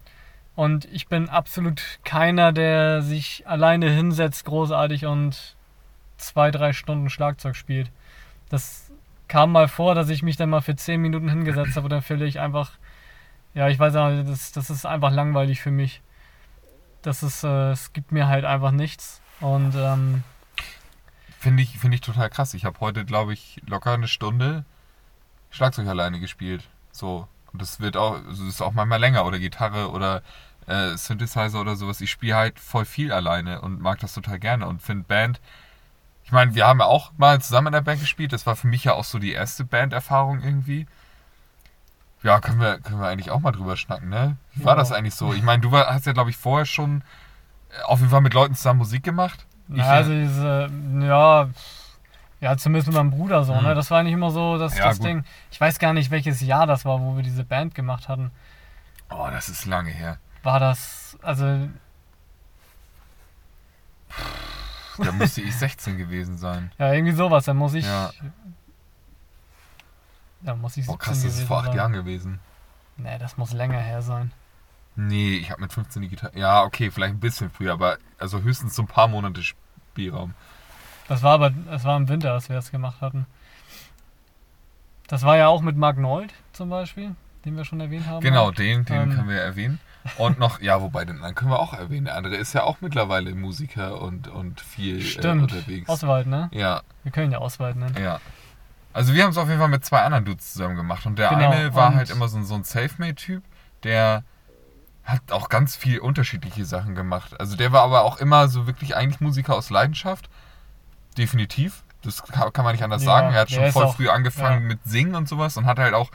und 0.57 0.87
ich 0.87 1.07
bin 1.07 1.29
absolut 1.29 2.01
keiner, 2.05 2.53
der 2.53 3.03
sich 3.03 3.47
alleine 3.47 3.89
hinsetzt, 3.91 4.45
großartig 4.45 5.07
und 5.07 5.57
zwei, 6.17 6.51
drei 6.51 6.73
Stunden 6.73 7.09
Schlagzeug 7.11 7.55
spielt. 7.55 7.93
Das 8.49 8.91
kam 9.29 9.53
mal 9.53 9.69
vor, 9.69 9.95
dass 9.95 10.09
ich 10.09 10.23
mich 10.25 10.37
dann 10.37 10.51
mal 10.51 10.61
für 10.63 10.75
zehn 10.75 11.01
Minuten 11.01 11.29
hingesetzt 11.29 11.77
habe 11.77 11.85
und 11.85 11.91
dann 11.91 12.03
fühle 12.03 12.25
ich 12.27 12.41
einfach, 12.41 12.73
ja, 13.55 13.69
ich 13.69 13.79
weiß 13.79 13.95
nicht, 13.95 14.29
das, 14.29 14.53
das 14.53 14.71
ist 14.71 14.87
einfach 14.87 15.11
langweilig 15.11 15.61
für 15.61 15.71
mich. 15.71 16.03
Das 17.03 17.23
ist, 17.23 17.45
äh, 17.45 17.71
es 17.71 17.93
gibt 17.93 18.13
mir 18.13 18.29
halt 18.29 18.45
einfach 18.45 18.71
nichts. 18.71 19.21
Und 19.41 19.75
ähm, 19.77 20.23
finde 21.39 21.63
ich, 21.63 21.79
finde 21.79 21.97
ich 21.97 22.01
total 22.01 22.31
krass. 22.31 22.55
Ich 22.55 22.65
habe 22.65 22.81
heute, 22.81 23.05
glaube 23.05 23.33
ich, 23.33 23.61
locker 23.67 23.93
eine 23.93 24.09
Stunde 24.09 24.65
Schlagzeug 25.51 25.87
alleine 25.89 26.21
gespielt. 26.21 26.69
So. 26.93 27.29
Und 27.53 27.63
das 27.63 27.81
wird 27.81 27.97
auch, 27.97 28.21
das 28.29 28.41
ist 28.41 28.61
auch 28.61 28.73
manchmal 28.73 29.01
länger 29.01 29.25
oder 29.25 29.39
Gitarre 29.39 29.91
oder 29.91 30.23
äh, 30.67 30.97
Synthesizer 30.97 31.61
oder 31.61 31.77
sowas. 31.77 32.01
Ich 32.01 32.11
spiele 32.11 32.37
halt 32.37 32.59
voll 32.59 32.85
viel 32.85 33.13
alleine 33.13 33.63
und 33.63 33.81
mag 33.81 33.99
das 34.01 34.15
total 34.15 34.39
gerne 34.39 34.67
und 34.67 34.83
finde 34.83 35.05
Band. 35.05 35.41
Ich 36.25 36.33
meine, 36.33 36.55
wir 36.55 36.67
haben 36.67 36.81
ja 36.81 36.87
auch 36.87 37.13
mal 37.17 37.41
zusammen 37.41 37.69
in 37.69 37.73
der 37.73 37.81
Band 37.81 38.01
gespielt. 38.01 38.35
Das 38.35 38.45
war 38.45 38.55
für 38.55 38.67
mich 38.67 38.85
ja 38.85 38.93
auch 38.93 39.05
so 39.05 39.19
die 39.19 39.33
erste 39.33 39.65
Banderfahrung 39.65 40.43
irgendwie. 40.43 40.87
Ja, 42.23 42.41
können 42.41 42.61
wir, 42.61 42.79
können 42.81 43.01
wir 43.01 43.07
eigentlich 43.09 43.31
auch 43.31 43.41
mal 43.41 43.53
drüber 43.53 43.77
schnacken, 43.77 44.09
ne? 44.09 44.37
Wie 44.55 44.65
war 44.65 44.75
Ja. 44.75 44.79
das 44.81 44.93
eigentlich 44.93 45.15
so? 45.15 45.33
Ich 45.33 45.43
meine, 45.43 45.61
du 45.63 45.71
hast 45.73 46.05
ja, 46.07 46.13
glaube 46.13 46.31
ich, 46.31 46.37
vorher 46.37 46.67
schon 46.67 47.03
äh, 47.71 47.83
auf 47.85 48.01
jeden 48.01 48.11
Fall 48.11 48.21
mit 48.23 48.35
Leuten 48.35 48.55
zusammen 48.55 48.79
Musik 48.79 49.03
gemacht. 49.05 49.47
Ich, 49.69 49.77
ja, 49.79 49.85
also 49.85 50.11
diese, 50.11 50.71
ja, 51.01 51.49
ja, 52.41 52.57
zumindest 52.57 52.89
mit 52.89 52.97
meinem 52.97 53.11
Bruder 53.11 53.45
so, 53.45 53.55
Mhm. 53.55 53.63
ne? 53.63 53.75
Das 53.75 53.91
war 53.91 54.03
nicht 54.03 54.13
immer 54.15 54.31
so 54.31 54.59
das, 54.59 54.77
Ja, 54.77 54.85
das 54.87 54.99
gut. 54.99 55.07
Ding. 55.07 55.25
Ich 55.51 55.61
weiß 55.61 55.79
gar 55.79 55.93
nicht, 55.93 56.11
welches 56.11 56.41
Jahr 56.41 56.67
das 56.67 56.85
war, 56.85 57.01
wo 57.01 57.17
wir 57.17 57.23
diese 57.23 57.45
Band 57.45 57.75
gemacht 57.75 58.09
hatten. 58.09 58.31
oh, 59.11 59.29
das 59.31 59.49
ist 59.49 59.65
lange 59.67 59.91
her. 59.91 60.19
War 60.43 60.59
das, 60.61 61.17
also, 61.23 61.69
Da 64.99 65.13
müsste 65.13 65.43
ich 65.43 65.55
16 65.57 65.97
gewesen 65.99 66.37
sein. 66.39 66.73
ja, 66.79 66.93
irgendwie 66.93 67.13
sowas. 67.15 67.45
Dann 67.45 67.57
muss 67.57 67.75
ich. 67.75 67.85
Ja. 67.85 68.11
Da 70.41 70.55
muss 70.55 70.77
ich 70.77 70.85
17 70.87 70.93
Boah, 70.93 70.99
krass, 70.99 71.23
das 71.23 71.35
ist 71.39 71.43
vor 71.47 71.59
acht 71.59 71.67
sein. 71.69 71.77
Jahren 71.77 71.93
gewesen. 71.93 72.39
Nee, 72.97 73.19
das 73.19 73.37
muss 73.37 73.53
länger 73.53 73.79
her 73.79 74.03
sein. 74.03 74.33
Nee, 74.97 75.37
ich 75.37 75.51
habe 75.51 75.61
mit 75.61 75.73
15 75.73 76.03
die 76.03 76.09
Gitarre. 76.09 76.37
Ja, 76.39 76.63
okay, 76.65 76.91
vielleicht 76.91 77.15
ein 77.15 77.21
bisschen 77.21 77.51
früher, 77.51 77.73
aber 77.73 77.99
also 78.19 78.43
höchstens 78.43 78.75
so 78.75 78.83
ein 78.83 78.89
paar 78.89 79.07
Monate 79.09 79.43
Spielraum. 79.43 80.35
Das 81.07 81.23
war 81.23 81.35
aber, 81.35 81.53
es 81.71 81.85
war 81.85 81.97
im 81.97 82.09
Winter, 82.09 82.33
als 82.33 82.49
wir 82.49 82.57
das 82.57 82.71
gemacht 82.71 83.01
hatten. 83.01 83.27
Das 85.07 85.23
war 85.23 85.37
ja 85.37 85.49
auch 85.49 85.63
mit 85.63 85.77
Mark 85.77 85.97
Nold 85.99 86.35
zum 86.53 86.69
Beispiel, 86.71 87.15
den 87.45 87.57
wir 87.57 87.65
schon 87.65 87.81
erwähnt 87.81 88.07
haben. 88.07 88.21
Genau, 88.23 88.51
den, 88.51 88.85
den 88.85 88.97
Ähm. 89.03 89.11
können 89.15 89.29
wir 89.29 89.41
erwähnen. 89.41 89.81
Und 90.17 90.39
noch, 90.39 90.61
ja, 90.61 90.81
wobei, 90.81 91.05
den 91.05 91.17
anderen 91.17 91.35
können 91.35 91.51
wir 91.51 91.59
auch 91.61 91.75
erwähnen. 91.75 92.07
Der 92.07 92.17
andere 92.17 92.37
ist 92.37 92.53
ja 92.55 92.63
auch 92.65 92.79
mittlerweile 92.81 93.35
Musiker 93.35 94.01
und, 94.01 94.29
und 94.29 94.61
viel 94.61 94.99
äh, 94.99 95.03
Stimmt. 95.03 95.43
unterwegs. 95.53 95.89
Oswald, 95.89 96.27
ne? 96.27 96.49
Ja, 96.53 96.83
Wir 97.05 97.13
können 97.13 97.31
ja 97.33 97.41
Oswald 97.41 97.77
nennen. 97.77 97.97
ja. 98.01 98.21
Also 98.99 99.15
wir 99.15 99.23
haben 99.23 99.31
es 99.31 99.37
auf 99.39 99.47
jeden 99.49 99.61
Fall 99.61 99.69
mit 99.69 99.85
zwei 99.85 100.01
anderen 100.03 100.25
Dudes 100.25 100.53
zusammen 100.55 100.75
gemacht. 100.75 101.07
Und 101.07 101.19
der 101.21 101.29
Genau, 101.29 101.51
eine 101.53 101.73
war 101.75 101.91
und- 101.91 101.97
halt 101.97 102.11
immer 102.11 102.27
so, 102.29 102.37
ein- 102.39 102.45
so 102.45 102.55
ein 102.57 102.65
Selfmade-Typ, 102.65 103.45
der 103.85 104.25
hat 105.05 105.31
auch 105.31 105.49
ganz 105.49 105.77
viel 105.77 106.01
unterschiedliche 106.01 106.65
Sachen 106.65 106.95
gemacht. 106.97 107.39
Also 107.41 107.57
der 107.57 107.71
war 107.71 107.83
aber 107.83 108.03
auch 108.03 108.19
immer 108.19 108.49
so 108.49 108.67
wirklich 108.67 108.97
eigentlich 108.97 109.21
Musiker 109.21 109.55
aus 109.55 109.71
Leidenschaft. 109.71 110.29
Definitiv. 111.17 111.85
Das 112.03 112.23
kann, 112.25 112.51
man 112.65 112.73
nicht 112.73 112.85
anders 112.85 113.03
Ja, 113.03 113.07
sagen. 113.13 113.35
Er 113.35 113.41
hat 113.43 113.51
schon 113.51 113.71
voll 113.73 113.85
auch- 113.87 113.97
früh 113.97 114.09
angefangen 114.09 114.63
ja. 114.63 114.69
mit 114.69 114.81
Singen 114.85 115.15
und 115.15 115.29
sowas 115.29 115.57
und 115.57 115.67
hat 115.67 115.79
halt 115.79 115.95
auch 115.95 116.11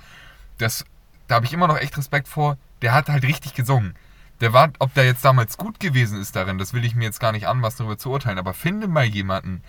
das, 0.58 0.86
da 1.28 1.36
habe 1.36 1.46
ich 1.46 1.54
immer 1.54 1.68
noch 1.68 1.78
echt 1.78 1.98
Respekt 1.98 2.28
vor, 2.28 2.58
der 2.82 2.94
hat 2.94 3.10
halt 3.10 3.24
richtig 3.24 3.54
gesungen. 3.54 3.96
Der 4.42 4.54
war, 4.54 4.70
ob 4.80 4.94
der 4.94 5.06
jetzt 5.06 5.24
damals 5.26 5.58
gut 5.58 5.80
gewesen 5.80 6.20
ist 6.22 6.36
darin, 6.36 6.58
das 6.58 6.74
will 6.74 6.84
ich 6.86 6.96
mir 6.96 7.06
jetzt 7.06 7.20
gar 7.20 7.32
nicht 7.32 7.48
anmaßen, 7.48 7.80
darüber 7.80 7.98
zu 7.98 8.12
urteilen, 8.12 8.38
aber 8.38 8.54
finde 8.54 8.88
mal 8.88 9.06
jemanden, 9.06 9.64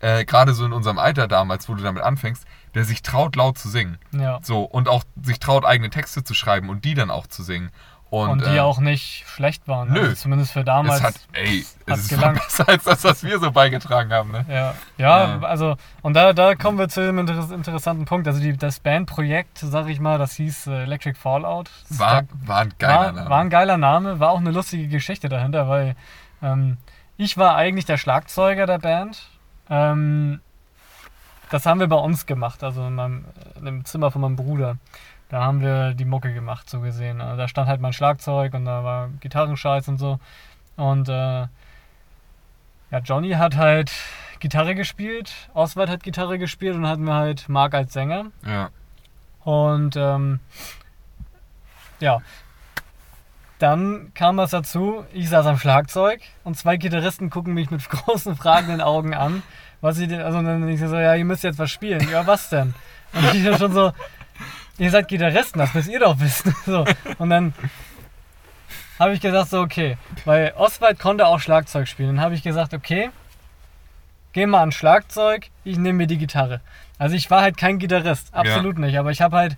äh, 0.00 0.24
gerade 0.24 0.54
so 0.54 0.64
in 0.64 0.72
unserem 0.72 0.98
Alter 0.98 1.26
damals, 1.28 1.68
wo 1.68 1.74
du 1.74 1.82
damit 1.82 2.02
anfängst, 2.02 2.46
der 2.74 2.84
sich 2.84 3.02
traut, 3.02 3.36
laut 3.36 3.58
zu 3.58 3.68
singen. 3.68 3.98
Ja. 4.12 4.38
So, 4.42 4.62
und 4.62 4.88
auch 4.88 5.04
sich 5.22 5.38
traut, 5.40 5.64
eigene 5.64 5.90
Texte 5.90 6.24
zu 6.24 6.34
schreiben 6.34 6.68
und 6.68 6.84
die 6.84 6.94
dann 6.94 7.10
auch 7.10 7.26
zu 7.26 7.42
singen. 7.42 7.70
Und, 8.10 8.30
Und, 8.30 8.46
die 8.46 8.56
äh, 8.56 8.60
auch 8.60 8.78
nicht 8.80 9.26
schlecht 9.28 9.68
waren. 9.68 9.92
nö. 9.92 10.00
Also 10.00 10.14
zumindest 10.14 10.52
für 10.52 10.64
damals. 10.64 10.96
es 10.96 11.02
hat, 11.02 11.14
ey, 11.34 11.66
es 11.84 11.98
ist 11.98 12.08
gelangt. 12.08 12.38
besser 12.42 12.66
als 12.66 12.84
das, 12.84 13.04
was 13.04 13.22
wir 13.22 13.38
so 13.38 13.52
beigetragen 13.52 14.10
haben, 14.14 14.30
ne? 14.32 14.46
Ja, 14.48 14.74
ja, 14.96 15.28
Ja. 15.36 15.40
also, 15.40 15.76
und 16.00 16.14
da, 16.14 16.32
da 16.32 16.54
kommen 16.54 16.78
wir 16.78 16.88
zu 16.88 17.02
einem 17.02 17.18
inter 17.18 17.50
interessanten 17.52 18.06
Punkt. 18.06 18.26
Also, 18.26 18.40
die, 18.40 18.56
das 18.56 18.80
Bandprojekt, 18.80 19.58
sag 19.58 19.88
ich 19.90 20.00
mal, 20.00 20.16
das 20.16 20.32
hieß 20.36 20.68
äh, 20.68 20.84
Electric 20.84 21.18
Fallout. 21.18 21.68
Das 21.90 21.98
War, 21.98 22.22
war 22.46 22.60
ein 22.60 22.72
geiler 22.78 22.94
war, 22.98 23.12
Name. 23.12 23.30
war 23.30 23.40
ein 23.40 23.50
geiler 23.50 23.76
Name, 23.76 24.20
war 24.20 24.30
auch 24.30 24.38
eine 24.38 24.52
lustige 24.52 24.88
Geschichte 24.88 25.28
dahinter, 25.28 25.68
weil 25.68 25.94
ähm, 26.42 26.78
ich 27.18 27.36
war 27.36 27.56
eigentlich 27.56 27.84
der 27.84 27.98
Schlagzeuger 27.98 28.64
der 28.64 28.78
Band. 28.78 29.28
Ähm, 29.68 30.40
das 31.50 31.66
haben 31.66 31.80
wir 31.80 31.88
bei 31.88 31.96
uns 31.96 32.26
gemacht, 32.26 32.62
also 32.62 32.86
in, 32.86 32.94
meinem, 32.94 33.24
in 33.56 33.64
dem 33.64 33.84
Zimmer 33.84 34.10
von 34.10 34.22
meinem 34.22 34.36
Bruder. 34.36 34.76
Da 35.28 35.42
haben 35.42 35.60
wir 35.60 35.94
die 35.94 36.04
Mucke 36.04 36.32
gemacht, 36.32 36.70
so 36.70 36.80
gesehen. 36.80 37.20
Also 37.20 37.36
da 37.36 37.48
stand 37.48 37.68
halt 37.68 37.80
mein 37.80 37.92
Schlagzeug 37.92 38.54
und 38.54 38.64
da 38.64 38.82
war 38.84 39.08
Gitarrenscheiß 39.20 39.88
und 39.88 39.98
so. 39.98 40.18
Und 40.76 41.08
äh, 41.08 41.46
ja, 42.90 42.98
Johnny 43.04 43.32
hat 43.32 43.56
halt 43.56 43.92
Gitarre 44.40 44.74
gespielt, 44.74 45.32
Oswald 45.52 45.90
hat 45.90 46.02
Gitarre 46.02 46.38
gespielt 46.38 46.76
und 46.76 46.86
hatten 46.86 47.04
wir 47.04 47.14
halt 47.14 47.48
Mark 47.48 47.74
als 47.74 47.92
Sänger. 47.92 48.26
ja. 48.46 48.70
Und 49.44 49.96
ähm, 49.96 50.40
ja, 52.00 52.20
dann 53.58 54.12
kam 54.14 54.38
es 54.38 54.50
dazu, 54.50 55.04
ich 55.12 55.28
saß 55.28 55.46
am 55.46 55.58
Schlagzeug 55.58 56.20
und 56.44 56.56
zwei 56.56 56.76
Gitarristen 56.76 57.30
gucken 57.30 57.54
mich 57.54 57.70
mit 57.70 57.88
großen 57.88 58.36
fragenden 58.36 58.80
Augen 58.80 59.14
an. 59.14 59.42
Was 59.80 59.98
ich 59.98 60.08
denn, 60.08 60.20
also 60.20 60.42
dann 60.42 60.68
ich 60.68 60.80
so, 60.80 60.96
ja, 60.96 61.14
ihr 61.14 61.24
müsst 61.24 61.44
jetzt 61.44 61.58
was 61.58 61.70
spielen. 61.70 62.08
Ja, 62.10 62.26
was 62.26 62.48
denn? 62.48 62.74
Und 63.12 63.34
ich 63.34 63.44
dann 63.44 63.58
schon 63.58 63.72
so, 63.72 63.92
ihr 64.78 64.90
seid 64.90 65.08
Gitarristen, 65.08 65.58
das 65.58 65.74
müsst 65.74 65.88
ihr 65.88 66.00
doch 66.00 66.18
wissen. 66.18 66.54
So. 66.66 66.84
Und 67.18 67.30
dann 67.30 67.54
habe 68.98 69.12
ich 69.12 69.20
gesagt, 69.20 69.50
so, 69.50 69.60
okay, 69.60 69.96
weil 70.24 70.52
Oswald 70.56 70.98
konnte 70.98 71.26
auch 71.26 71.40
Schlagzeug 71.40 71.86
spielen. 71.86 72.16
Dann 72.16 72.24
habe 72.24 72.34
ich 72.34 72.42
gesagt, 72.42 72.74
okay, 72.74 73.10
geh 74.32 74.46
mal 74.46 74.60
ans 74.60 74.74
Schlagzeug, 74.74 75.48
ich 75.64 75.78
nehme 75.78 75.98
mir 75.98 76.06
die 76.06 76.18
Gitarre. 76.18 76.60
Also 76.98 77.14
ich 77.14 77.30
war 77.30 77.42
halt 77.42 77.56
kein 77.56 77.78
Gitarrist, 77.78 78.34
absolut 78.34 78.78
nicht, 78.78 78.98
aber 78.98 79.10
ich 79.10 79.20
habe 79.20 79.36
halt, 79.36 79.56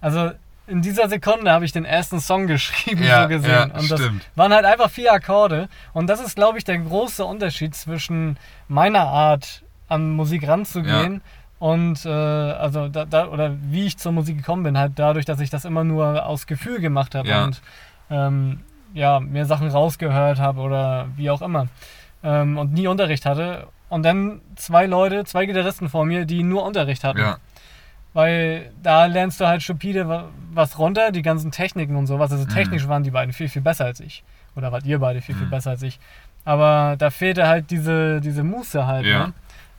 also 0.00 0.30
in 0.68 0.82
dieser 0.82 1.08
Sekunde 1.08 1.50
habe 1.50 1.64
ich 1.64 1.72
den 1.72 1.84
ersten 1.84 2.20
Song 2.20 2.46
geschrieben, 2.46 3.02
Ja, 3.02 3.22
so 3.22 3.28
gesehen. 3.28 3.50
ja, 3.50 3.62
und 3.64 3.90
das 3.90 4.00
stimmt. 4.00 4.28
waren 4.36 4.52
halt 4.52 4.64
einfach 4.64 4.90
vier 4.90 5.12
Akkorde. 5.12 5.68
Und 5.92 6.08
das 6.08 6.20
ist, 6.20 6.36
glaube 6.36 6.58
ich, 6.58 6.64
der 6.64 6.78
große 6.78 7.24
Unterschied 7.24 7.74
zwischen 7.74 8.36
meiner 8.68 9.06
Art, 9.06 9.62
an 9.88 10.10
Musik 10.10 10.46
ranzugehen 10.46 11.22
und 11.58 12.04
äh, 12.04 12.10
also 12.10 12.88
da, 12.88 13.06
da, 13.06 13.28
oder 13.28 13.56
wie 13.70 13.86
ich 13.86 13.96
zur 13.96 14.12
Musik 14.12 14.36
gekommen 14.36 14.62
bin, 14.64 14.76
halt 14.76 14.92
dadurch, 14.96 15.24
dass 15.24 15.40
ich 15.40 15.48
das 15.50 15.64
immer 15.64 15.82
nur 15.82 16.26
aus 16.26 16.46
Gefühl 16.46 16.78
gemacht 16.80 17.14
habe 17.14 17.26
Ja. 17.28 17.44
und 17.44 17.62
ähm, 18.10 18.60
ja, 18.94 19.18
mir 19.20 19.46
Sachen 19.46 19.68
rausgehört 19.68 20.38
habe 20.40 20.60
oder 20.60 21.08
wie 21.16 21.30
auch 21.30 21.40
immer. 21.42 21.68
Ähm, 22.22 22.58
und 22.58 22.72
nie 22.74 22.86
Unterricht 22.86 23.24
hatte. 23.26 23.66
Und 23.88 24.02
dann 24.02 24.42
zwei 24.56 24.84
Leute, 24.86 25.24
zwei 25.24 25.46
Gitarristen 25.46 25.88
vor 25.88 26.04
mir, 26.04 26.26
die 26.26 26.42
nur 26.42 26.64
Unterricht 26.64 27.02
hatten. 27.04 27.20
Ja, 27.20 27.38
Weil 28.14 28.72
da 28.82 29.06
lernst 29.06 29.40
du 29.40 29.46
halt 29.46 29.62
stupide 29.62 30.08
wa- 30.08 30.28
was 30.52 30.78
runter, 30.78 31.12
die 31.12 31.22
ganzen 31.22 31.50
Techniken 31.50 31.94
und 31.96 32.06
sowas. 32.06 32.32
Also 32.32 32.44
Mhm. 32.44 32.48
technisch 32.48 32.88
waren 32.88 33.02
die 33.02 33.10
beiden 33.10 33.32
viel, 33.32 33.48
viel 33.48 33.62
besser 33.62 33.84
als 33.84 34.00
ich. 34.00 34.24
Oder 34.56 34.72
wart 34.72 34.86
ihr 34.86 34.98
beide 34.98 35.20
viel, 35.20 35.34
viel 35.34 35.46
Mhm. 35.46 35.50
besser 35.50 35.70
als 35.70 35.82
ich. 35.82 36.00
Aber 36.44 36.96
da 36.98 37.10
fehlte 37.10 37.46
halt 37.46 37.70
diese, 37.70 38.20
diese 38.20 38.42
Muße 38.42 38.86
halt, 38.86 39.06
Ja. 39.06 39.26
ne? 39.28 39.32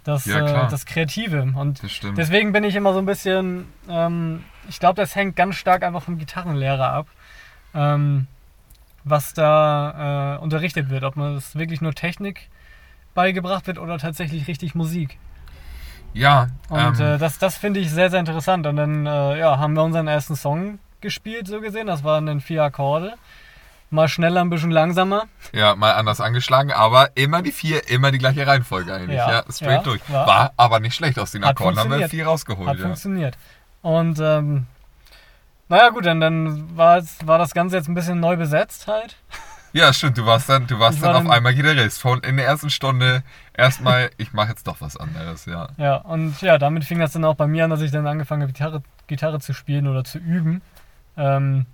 Das, 0.04 0.26
Ja, 0.26 0.66
äh, 0.66 0.70
das 0.70 0.86
Kreative. 0.86 1.42
Und 1.56 1.84
das 1.84 2.00
deswegen 2.16 2.52
bin 2.54 2.64
ich 2.64 2.76
immer 2.76 2.94
so 2.94 3.00
ein 3.00 3.06
bisschen, 3.06 3.66
ähm, 3.90 4.44
ich 4.70 4.80
glaube, 4.80 4.96
das 4.96 5.16
hängt 5.16 5.36
ganz 5.36 5.56
stark 5.56 5.84
einfach 5.84 6.02
vom 6.04 6.18
Gitarrenlehrer 6.18 6.90
ab. 6.92 7.08
Ähm, 7.74 8.28
was 9.04 9.34
da 9.34 10.36
äh, 10.36 10.40
unterrichtet 10.40 10.90
wird. 10.90 11.04
Ob 11.04 11.16
man 11.16 11.36
das 11.36 11.56
wirklich 11.56 11.82
nur 11.82 11.94
Technik 11.94 12.50
beigebracht 13.14 13.66
wird 13.68 13.78
oder 13.80 13.98
tatsächlich 13.98 14.48
richtig 14.48 14.76
Musik. 14.76 15.18
Ja, 16.14 16.48
Und 16.70 17.00
ähm, 17.00 17.16
äh, 17.16 17.18
das, 17.18 17.38
das 17.38 17.58
finde 17.58 17.80
ich 17.80 17.92
sehr, 17.92 18.10
sehr 18.10 18.20
interessant. 18.20 18.66
Und 18.68 18.76
dann 18.78 19.06
äh, 19.06 19.40
ja, 19.40 19.58
haben 19.58 19.74
wir 19.74 19.84
unseren 19.84 20.08
ersten 20.08 20.36
Song 20.36 20.80
gespielt, 21.02 21.48
so 21.48 21.62
gesehen. 21.62 21.88
Das 21.88 22.04
waren 22.04 22.26
dann 22.26 22.42
vier 22.42 22.64
Akkorde. 22.64 23.14
Mal 23.92 24.08
schneller, 24.08 24.42
ein 24.42 24.52
bisschen 24.52 24.70
langsamer. 24.70 25.24
ja, 25.52 25.74
mal 25.76 25.94
anders 25.94 26.22
angeschlagen, 26.22 26.72
aber 26.72 27.10
immer 27.18 27.42
die 27.42 27.52
vier, 27.52 27.90
immer 27.90 28.12
die 28.12 28.20
gleiche 28.20 28.46
Reihenfolge 28.46 28.94
eigentlich. 28.94 29.18
Ja, 29.18 29.32
Ja, 29.32 29.44
straight 29.52 29.78
ja, 29.78 29.82
durch. 29.84 30.02
war- 30.12 30.28
War, 30.28 30.54
aber 30.58 30.80
nicht 30.80 30.94
schlecht 30.94 31.18
aus 31.18 31.32
den 31.32 31.44
Hat 31.44 31.52
Akkorden, 31.52 31.80
haben 31.80 31.90
wir 31.90 32.08
viel 32.08 32.24
rausgeholt. 32.24 32.70
Hat 32.70 32.78
Ja. 32.78 32.84
funktioniert. 32.84 33.36
Und 33.82 34.20
ähm, 34.20 34.68
naja 35.70 35.90
gut, 35.90 36.06
dann, 36.06 36.20
dann 36.20 36.78
war, 36.78 36.98
es- 36.98 37.26
war 37.26 37.40
das 37.40 37.54
Ganze 37.56 37.78
jetzt 37.78 37.88
ein 37.88 37.96
bisschen 37.96 38.20
neu 38.20 38.36
besetzt 38.36 38.88
halt. 38.88 39.16
ja, 39.74 39.94
stimmt, 39.94 40.18
du 40.18 40.26
warst 40.26 40.50
dann, 40.50 40.68
du 40.68 40.80
warst 40.80 40.98
Ich 40.98 41.04
dann 41.04 41.14
war 41.14 41.22
auf 41.22 41.30
einmal 41.30 41.54
Gitarrist. 41.54 42.02
Von 42.02 42.20
in 42.22 42.38
der 42.38 42.46
ersten 42.48 42.70
Stunde 42.70 43.24
erstmal, 43.54 44.10
ich 44.18 44.34
mache 44.34 44.50
jetzt 44.50 44.68
doch 44.68 44.82
was 44.82 44.98
anderes, 44.98 45.46
ja. 45.46 45.70
Ja, 45.78 45.96
und 45.98 46.42
ja, 46.42 46.58
damit 46.58 46.86
fing 46.86 47.00
das 47.00 47.12
dann 47.14 47.26
auch 47.26 47.36
bei 47.36 47.48
mir 47.48 47.64
an, 47.66 47.70
dass 47.70 47.82
ich 47.82 47.92
dann 47.92 48.08
angefangen 48.08 48.42
habe, 48.44 48.52
Gitarre, 48.54 48.82
Gitarre 49.08 49.40
zu 49.40 49.54
spielen 49.54 49.88
oder 49.88 50.04
zu 50.04 50.18
üben. 50.18 50.62
Ähm, 51.18 51.66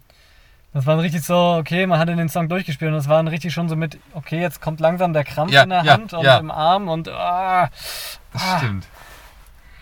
das 0.73 0.85
war 0.85 0.95
dann 0.95 1.01
richtig 1.01 1.23
so, 1.23 1.55
okay, 1.59 1.87
man 1.87 1.99
hatte 1.99 2.15
den 2.15 2.27
Song 2.27 2.49
durchgespielt 2.49 2.89
und 2.89 2.97
das 2.97 3.07
war 3.07 3.15
dann 3.17 3.29
richtig 3.29 3.53
schon 3.53 3.69
so 3.69 3.75
mit, 3.77 3.97
okay, 4.13 4.41
jetzt 4.41 4.59
kommt 4.61 4.81
langsam 4.81 5.13
der 5.13 5.23
Krampf 5.23 5.51
Ja, 5.53 5.63
in 5.63 5.69
der 5.69 5.83
ja, 5.83 5.93
Hand 5.93 6.13
und 6.13 6.23
ja. 6.25 6.37
im 6.37 6.51
Arm 6.51 6.89
und 6.89 7.07
ah, 7.07 7.69
Das 8.33 8.41
Ah. 8.43 8.57
stimmt. 8.57 8.85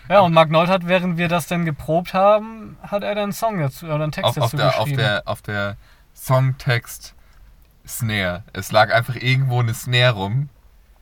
Ja, 0.08 0.20
und 0.20 0.34
Mark 0.34 0.50
Nold 0.50 0.68
hat, 0.68 0.86
während 0.86 1.16
wir 1.16 1.28
das 1.28 1.46
dann 1.48 1.64
geprobt 1.64 2.12
haben, 2.14 2.76
hat 2.82 3.02
er 3.02 3.14
dann 3.14 3.24
einen 3.24 3.32
Song 3.32 3.58
dazu 3.58 3.86
oder 3.86 4.04
einen 4.04 4.12
Text 4.12 4.28
Auf, 4.28 4.36
auf, 4.36 4.50
dazu 4.50 4.56
der, 4.58 4.68
auf, 4.68 4.74
geschrieben. 4.84 4.96
der, 4.98 5.22
auf 5.24 5.42
der 5.42 5.76
Songtext 6.14 7.13
Snare. 7.86 8.44
Es 8.52 8.72
lag 8.72 8.92
einfach 8.92 9.16
irgendwo 9.16 9.60
eine 9.60 9.74
Snare 9.74 10.12
rum, 10.14 10.48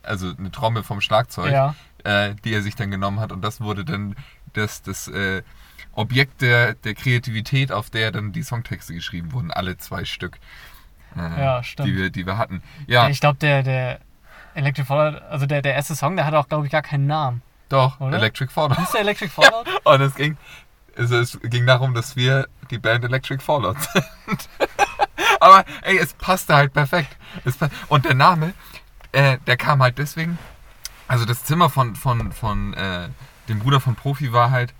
also 0.02 0.32
eine 0.36 0.50
Trommel 0.50 0.82
vom 0.82 1.00
Schlagzeug, 1.00 1.52
ja, 1.52 1.74
äh, 2.04 2.34
die 2.44 2.52
er 2.52 2.62
sich 2.62 2.74
dann 2.74 2.90
genommen 2.90 3.20
hat. 3.20 3.32
Und 3.32 3.42
das 3.42 3.60
wurde 3.60 3.84
dann 3.84 4.16
das, 4.52 4.82
das 4.82 5.08
äh, 5.08 5.42
Objekt 5.92 6.40
der, 6.42 6.74
der 6.74 6.94
Kreativität, 6.94 7.70
auf 7.72 7.90
der 7.90 8.10
dann 8.10 8.32
die 8.32 8.42
Songtexte 8.42 8.94
geschrieben 8.94 9.32
wurden. 9.32 9.50
Alle 9.50 9.76
zwei 9.78 10.04
Stück. 10.04 10.38
Äh, 11.16 11.40
Ja, 11.40 11.62
stimmt. 11.62 11.88
Die 11.88 11.96
wir, 11.96 12.10
die 12.10 12.26
wir 12.26 12.38
hatten. 12.38 12.62
Ja, 12.86 13.08
ich 13.08 13.20
glaube, 13.20 13.38
der, 13.38 13.62
der 13.62 14.00
Electric 14.54 14.86
Fallout, 14.86 15.22
also 15.22 15.46
der, 15.46 15.62
der 15.62 15.74
erste 15.74 15.94
Song, 15.94 16.16
der 16.16 16.24
hatte 16.26 16.38
auch, 16.38 16.48
glaube 16.48 16.66
ich, 16.66 16.72
gar 16.72 16.82
keinen 16.82 17.06
Namen. 17.06 17.42
doch, 17.68 18.00
Oder? 18.00 18.16
Electric 18.18 18.50
Fallout. 18.52 18.78
Hieß 18.78 18.90
der 18.92 19.00
Electric 19.02 19.30
Fallout? 19.34 19.66
Und 19.84 20.00
es 20.00 20.14
ging, 20.14 20.36
also 20.96 21.16
es 21.18 21.38
ging 21.42 21.66
darum, 21.66 21.94
dass 21.94 22.16
wir 22.16 22.48
die 22.70 22.78
Band 22.78 23.04
Electric 23.04 23.42
Fallout 23.42 23.76
sind. 23.92 24.48
Aber 25.42 25.64
ey, 25.82 25.98
es 25.98 26.12
passte 26.14 26.54
halt 26.54 26.72
perfekt. 26.72 27.16
Es 27.44 27.56
pa- 27.56 27.68
Und 27.88 28.04
der 28.04 28.14
Name, 28.14 28.54
äh, 29.12 29.38
der 29.46 29.56
kam 29.56 29.82
halt 29.82 29.98
deswegen. 29.98 30.38
Also 31.08 31.24
das 31.24 31.44
Zimmer 31.44 31.68
von, 31.68 31.96
von, 31.96 32.32
von 32.32 32.74
äh, 32.74 33.08
dem 33.48 33.58
Bruder 33.58 33.80
von 33.80 33.96
Profi 33.96 34.32
war 34.32 34.50
halt 34.50 34.72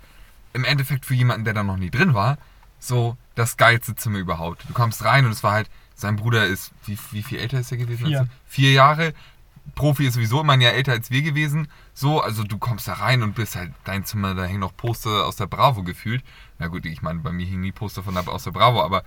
im 0.53 0.63
Endeffekt 0.63 1.05
für 1.05 1.13
jemanden, 1.15 1.43
der 1.45 1.53
da 1.53 1.63
noch 1.63 1.77
nie 1.77 1.89
drin 1.89 2.13
war, 2.13 2.37
so 2.79 3.17
das 3.35 3.57
geilste 3.57 3.95
Zimmer 3.95 4.19
überhaupt. 4.19 4.63
Du 4.69 4.73
kommst 4.73 5.03
rein 5.03 5.25
und 5.25 5.31
es 5.31 5.43
war 5.43 5.51
halt, 5.53 5.69
sein 5.95 6.15
Bruder 6.15 6.45
ist, 6.45 6.71
wie, 6.85 6.97
wie 7.11 7.23
viel 7.23 7.39
älter 7.39 7.59
ist 7.59 7.71
er 7.71 7.77
gewesen? 7.77 8.05
Vier. 8.07 8.27
Vier 8.47 8.71
Jahre. 8.71 9.13
Profi 9.75 10.05
ist 10.07 10.13
sowieso 10.15 10.41
immer 10.41 10.53
ein 10.53 10.61
Jahr 10.61 10.73
älter 10.73 10.91
als 10.91 11.09
wir 11.11 11.21
gewesen. 11.23 11.67
So, 11.93 12.21
also 12.21 12.43
du 12.43 12.57
kommst 12.57 12.87
da 12.87 12.93
rein 12.93 13.21
und 13.23 13.35
bist 13.35 13.55
halt, 13.55 13.71
dein 13.83 14.05
Zimmer, 14.05 14.33
da 14.33 14.43
hängen 14.45 14.59
noch 14.59 14.75
Poster 14.75 15.25
aus 15.25 15.35
der 15.35 15.47
Bravo 15.47 15.83
gefühlt. 15.83 16.23
Na 16.59 16.67
gut, 16.67 16.85
ich 16.85 17.01
meine, 17.01 17.19
bei 17.19 17.31
mir 17.31 17.45
hingen 17.45 17.61
nie 17.61 17.71
Poster 17.71 18.01
von 18.03 18.13
der, 18.13 18.27
aus 18.27 18.43
der 18.43 18.51
Bravo, 18.51 18.81
aber 18.83 19.03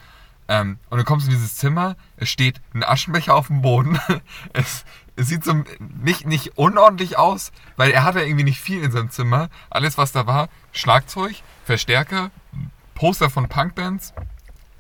ähm, 0.49 0.79
und 0.91 0.99
du 0.99 1.05
kommst 1.05 1.27
in 1.27 1.33
dieses 1.33 1.57
Zimmer, 1.57 1.97
es 2.17 2.29
steht 2.29 2.61
ein 2.75 2.85
Aschenbecher 2.85 3.35
auf 3.35 3.49
dem 3.49 3.63
Boden. 3.63 3.99
Es, 4.53 4.85
es 5.17 5.29
sieht 5.29 5.45
so 5.45 5.65
nicht, 6.03 6.27
nicht 6.27 6.59
unordentlich 6.59 7.19
aus, 7.19 7.53
weil 7.77 7.91
er 7.91 8.05
hatte 8.05 8.21
irgendwie 8.21 8.45
nicht 8.45 8.61
viel 8.61 8.83
in 8.83 8.93
seinem 8.93 9.11
Zimmer. 9.11 9.49
Alles, 9.71 9.97
was 9.99 10.13
da 10.13 10.27
war, 10.27 10.49
Schlagzeug, 10.73 11.37
Verstärker, 11.65 12.31
Poster 12.95 13.31
von 13.31 13.49
Punkbands, 13.49 14.13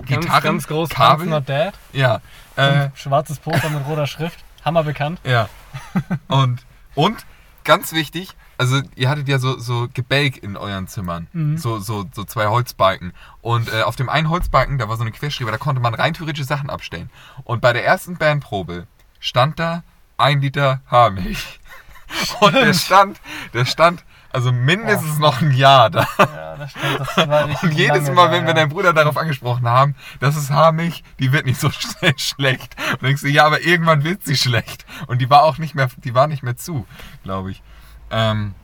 Gitarren, 0.04 0.42
ganz 0.42 0.66
groß, 0.66 0.90
Kabel. 0.90 1.26
Not 1.26 1.48
Dead. 1.48 1.72
Ja, 1.92 2.20
äh, 2.56 2.90
schwarzes 2.94 3.38
Poster 3.38 3.70
mit 3.70 3.86
roter 3.86 4.06
Schrift. 4.06 4.44
Hammer 4.64 4.82
bekannt. 4.84 5.20
ja. 5.24 5.48
Und, 6.28 6.64
und 6.94 7.24
ganz 7.66 7.92
wichtig, 7.92 8.34
also 8.56 8.80
ihr 8.94 9.10
hattet 9.10 9.28
ja 9.28 9.38
so, 9.38 9.58
so 9.58 9.88
Gebälk 9.92 10.42
in 10.42 10.56
euren 10.56 10.88
Zimmern. 10.88 11.26
Mhm. 11.32 11.58
So, 11.58 11.78
so, 11.78 12.06
so 12.10 12.24
zwei 12.24 12.46
Holzbalken. 12.46 13.12
Und 13.42 13.70
äh, 13.72 13.82
auf 13.82 13.96
dem 13.96 14.08
einen 14.08 14.30
Holzbalken, 14.30 14.78
da 14.78 14.88
war 14.88 14.96
so 14.96 15.02
eine 15.02 15.12
Querschriebe, 15.12 15.50
da 15.50 15.58
konnte 15.58 15.82
man 15.82 15.94
rein 15.94 16.14
theoretisch 16.14 16.46
Sachen 16.46 16.70
abstellen. 16.70 17.10
Und 17.44 17.60
bei 17.60 17.74
der 17.74 17.84
ersten 17.84 18.16
Bandprobe 18.16 18.86
stand 19.20 19.58
da 19.58 19.82
ein 20.16 20.40
Liter 20.40 20.80
Haarmilch. 20.86 21.60
Und 22.40 22.54
der 22.54 22.72
stand, 22.72 23.20
der 23.52 23.64
stand 23.66 24.04
also 24.36 24.52
mindestens 24.52 25.18
noch 25.18 25.40
ein 25.40 25.50
Jahr 25.52 25.88
da. 25.88 26.06
Ja, 26.18 26.56
das 26.56 26.70
stimmt. 26.70 27.00
Das 27.00 27.16
war 27.16 27.62
Und 27.62 27.72
jedes 27.72 28.10
Mal, 28.10 28.26
da, 28.26 28.32
wenn 28.32 28.42
wir 28.42 28.50
ja. 28.50 28.54
deinen 28.54 28.68
Bruder 28.68 28.92
darauf 28.92 29.16
angesprochen 29.16 29.66
haben, 29.66 29.94
das 30.20 30.36
ist 30.36 30.50
Haarmilch, 30.50 31.02
die 31.18 31.32
wird 31.32 31.46
nicht 31.46 31.58
so 31.58 31.70
schnell 31.72 32.12
schlecht. 32.18 32.76
Und 32.92 33.02
denkst 33.02 33.22
du, 33.22 33.28
ja, 33.28 33.46
aber 33.46 33.62
irgendwann 33.62 34.04
wird 34.04 34.24
sie 34.24 34.36
schlecht. 34.36 34.84
Und 35.06 35.22
die 35.22 35.30
war 35.30 35.42
auch 35.42 35.56
nicht 35.56 35.74
mehr, 35.74 35.88
die 35.96 36.14
war 36.14 36.26
nicht 36.26 36.42
mehr 36.42 36.54
zu, 36.54 36.86
glaube 37.22 37.50
ich. 37.50 37.62
Ähm, 38.10 38.54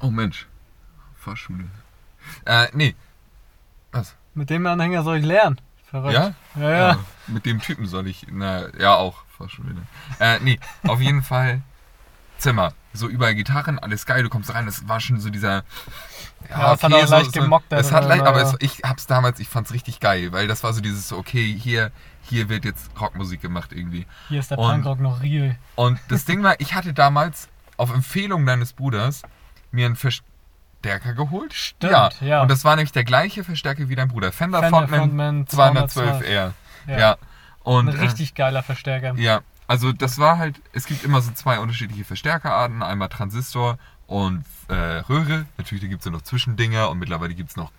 oh 0.00 0.10
Mensch. 0.10 0.46
Fahrschule. 1.16 1.64
Äh, 2.44 2.66
nee. 2.74 2.94
Was? 3.92 4.14
Mit 4.34 4.50
dem 4.50 4.66
Anhänger 4.66 5.04
soll 5.04 5.20
ich 5.20 5.24
lernen. 5.24 5.58
Verrückt. 5.86 6.12
Ja? 6.12 6.34
Ja, 6.56 6.70
ja. 6.70 6.90
Äh, 6.92 6.96
mit 7.28 7.46
dem 7.46 7.62
Typen 7.62 7.86
soll 7.86 8.08
ich, 8.08 8.26
na, 8.30 8.66
ja 8.78 8.94
auch, 8.94 9.24
Fahrschule. 9.38 9.74
Äh, 10.18 10.38
nee, 10.40 10.60
auf 10.86 11.00
jeden 11.00 11.22
Fall 11.30 11.62
Zimmer. 12.36 12.74
So 12.92 13.08
überall 13.08 13.34
Gitarren, 13.36 13.78
alles 13.78 14.04
geil, 14.04 14.22
du 14.24 14.28
kommst 14.28 14.52
rein, 14.52 14.66
das 14.66 14.88
war 14.88 14.98
schon 15.00 15.20
so 15.20 15.30
dieser. 15.30 15.62
Ja, 16.48 16.74
es 16.74 16.82
hat 16.82 16.92
auch 16.92 17.08
leicht 17.08 17.32
gemockt 17.32 17.66
da 17.70 17.78
Es 17.78 17.92
hat 17.92 18.04
leicht, 18.04 18.22
aber 18.26 18.40
aber- 18.40 18.42
es, 18.42 18.56
ich 18.60 18.82
hab's 18.82 19.06
damals, 19.06 19.38
ich 19.38 19.48
fand's 19.48 19.72
richtig 19.72 20.00
geil, 20.00 20.32
weil 20.32 20.48
das 20.48 20.64
war 20.64 20.72
so 20.72 20.80
dieses, 20.80 21.08
so, 21.08 21.16
okay, 21.18 21.56
hier, 21.56 21.92
hier 22.22 22.48
wird 22.48 22.64
jetzt 22.64 22.90
Rockmusik 23.00 23.40
gemacht 23.42 23.70
irgendwie. 23.72 24.06
Hier 24.28 24.40
ist 24.40 24.50
der 24.50 24.58
Und- 24.58 24.70
Punkrock 24.82 25.00
noch 25.00 25.22
real. 25.22 25.56
Und 25.76 26.00
das 26.08 26.24
Ding 26.24 26.42
war, 26.42 26.58
ich 26.58 26.74
hatte 26.74 26.92
damals 26.92 27.48
auf 27.76 27.92
Empfehlung 27.94 28.44
deines 28.46 28.72
Bruders 28.72 29.22
mir 29.70 29.86
einen 29.86 29.96
Verstärker 29.96 31.14
geholt. 31.14 31.52
Stimmt, 31.54 32.20
ja. 32.20 32.42
Und 32.42 32.50
das 32.50 32.64
war 32.64 32.74
nämlich 32.74 32.92
der 32.92 33.04
gleiche 33.04 33.44
Verstärker 33.44 33.88
wie 33.88 33.94
dein 33.94 34.08
Bruder. 34.08 34.32
Fender, 34.32 34.60
Fender 34.60 34.78
Frontman, 34.88 35.00
Frontman 35.46 35.46
212 35.46 36.22
R. 36.28 36.54
Ja. 36.88 36.98
Ja. 36.98 37.16
Und, 37.62 37.88
Ein 37.90 37.96
äh, 37.96 38.00
richtig 38.00 38.34
geiler 38.34 38.62
Verstärker. 38.62 39.14
ja, 39.16 39.40
also 39.70 39.92
das 39.92 40.18
war 40.18 40.36
halt, 40.36 40.60
es 40.72 40.84
gibt 40.84 41.04
immer 41.04 41.22
so 41.22 41.30
zwei 41.30 41.60
unterschiedliche 41.60 42.04
Verstärkerarten, 42.04 42.82
einmal 42.82 43.08
Transistor 43.08 43.78
und 44.08 44.44
äh, 44.66 44.74
Röhre. 44.74 45.46
Natürlich, 45.58 45.88
gibt 45.88 46.00
es 46.00 46.06
ja 46.06 46.10
noch 46.10 46.22
Zwischendinger 46.22 46.90
und 46.90 46.98
mittlerweile 46.98 47.36
gibt 47.36 47.50
es 47.50 47.56
noch 47.56 47.70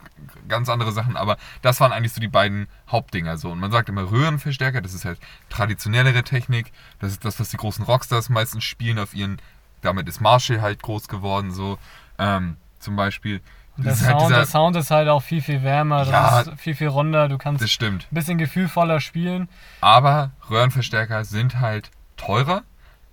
ganz 0.47 0.69
andere 0.69 0.93
Sachen, 0.93 1.17
aber 1.17 1.35
das 1.61 1.81
waren 1.81 1.91
eigentlich 1.91 2.13
so 2.13 2.21
die 2.21 2.29
beiden 2.29 2.69
Hauptdinger 2.89 3.37
so. 3.37 3.51
Und 3.51 3.59
man 3.59 3.71
sagt 3.71 3.89
immer 3.89 4.09
Röhrenverstärker, 4.09 4.79
das 4.79 4.93
ist 4.93 5.03
halt 5.03 5.19
traditionellere 5.49 6.23
Technik, 6.23 6.71
das 6.99 7.11
ist 7.11 7.25
das, 7.25 7.41
was 7.41 7.49
die 7.49 7.57
großen 7.57 7.83
Rockstars 7.83 8.29
meistens 8.29 8.63
spielen 8.63 8.97
auf 8.97 9.13
ihren, 9.13 9.41
damit 9.81 10.07
ist 10.07 10.21
Marshall 10.21 10.61
halt 10.61 10.81
groß 10.81 11.09
geworden 11.09 11.51
so, 11.51 11.77
ähm, 12.17 12.55
zum 12.79 12.95
Beispiel. 12.95 13.41
Und 13.77 13.85
der 13.85 13.93
Das 13.93 14.01
halt 14.03 14.11
Sound, 14.11 14.21
dieser- 14.29 14.35
der 14.35 14.45
Sound 14.45 14.75
ist 14.75 14.91
halt 14.91 15.07
auch 15.09 15.23
viel, 15.23 15.41
viel 15.41 15.63
wärmer. 15.63 15.99
Das 15.99 16.09
Ja. 16.09 16.39
ist 16.41 16.59
viel, 16.59 16.75
viel 16.75 16.87
runder. 16.89 17.29
Du 17.29 17.37
kannst 17.37 17.63
Das 17.63 17.71
stimmt. 17.71 18.07
ein 18.11 18.15
bisschen 18.15 18.37
gefühlvoller 18.37 18.99
spielen. 18.99 19.47
Aber 19.79 20.31
Röhrenverstärker 20.49 21.23
sind 21.25 21.59
halt 21.59 21.89
teurer 22.17 22.63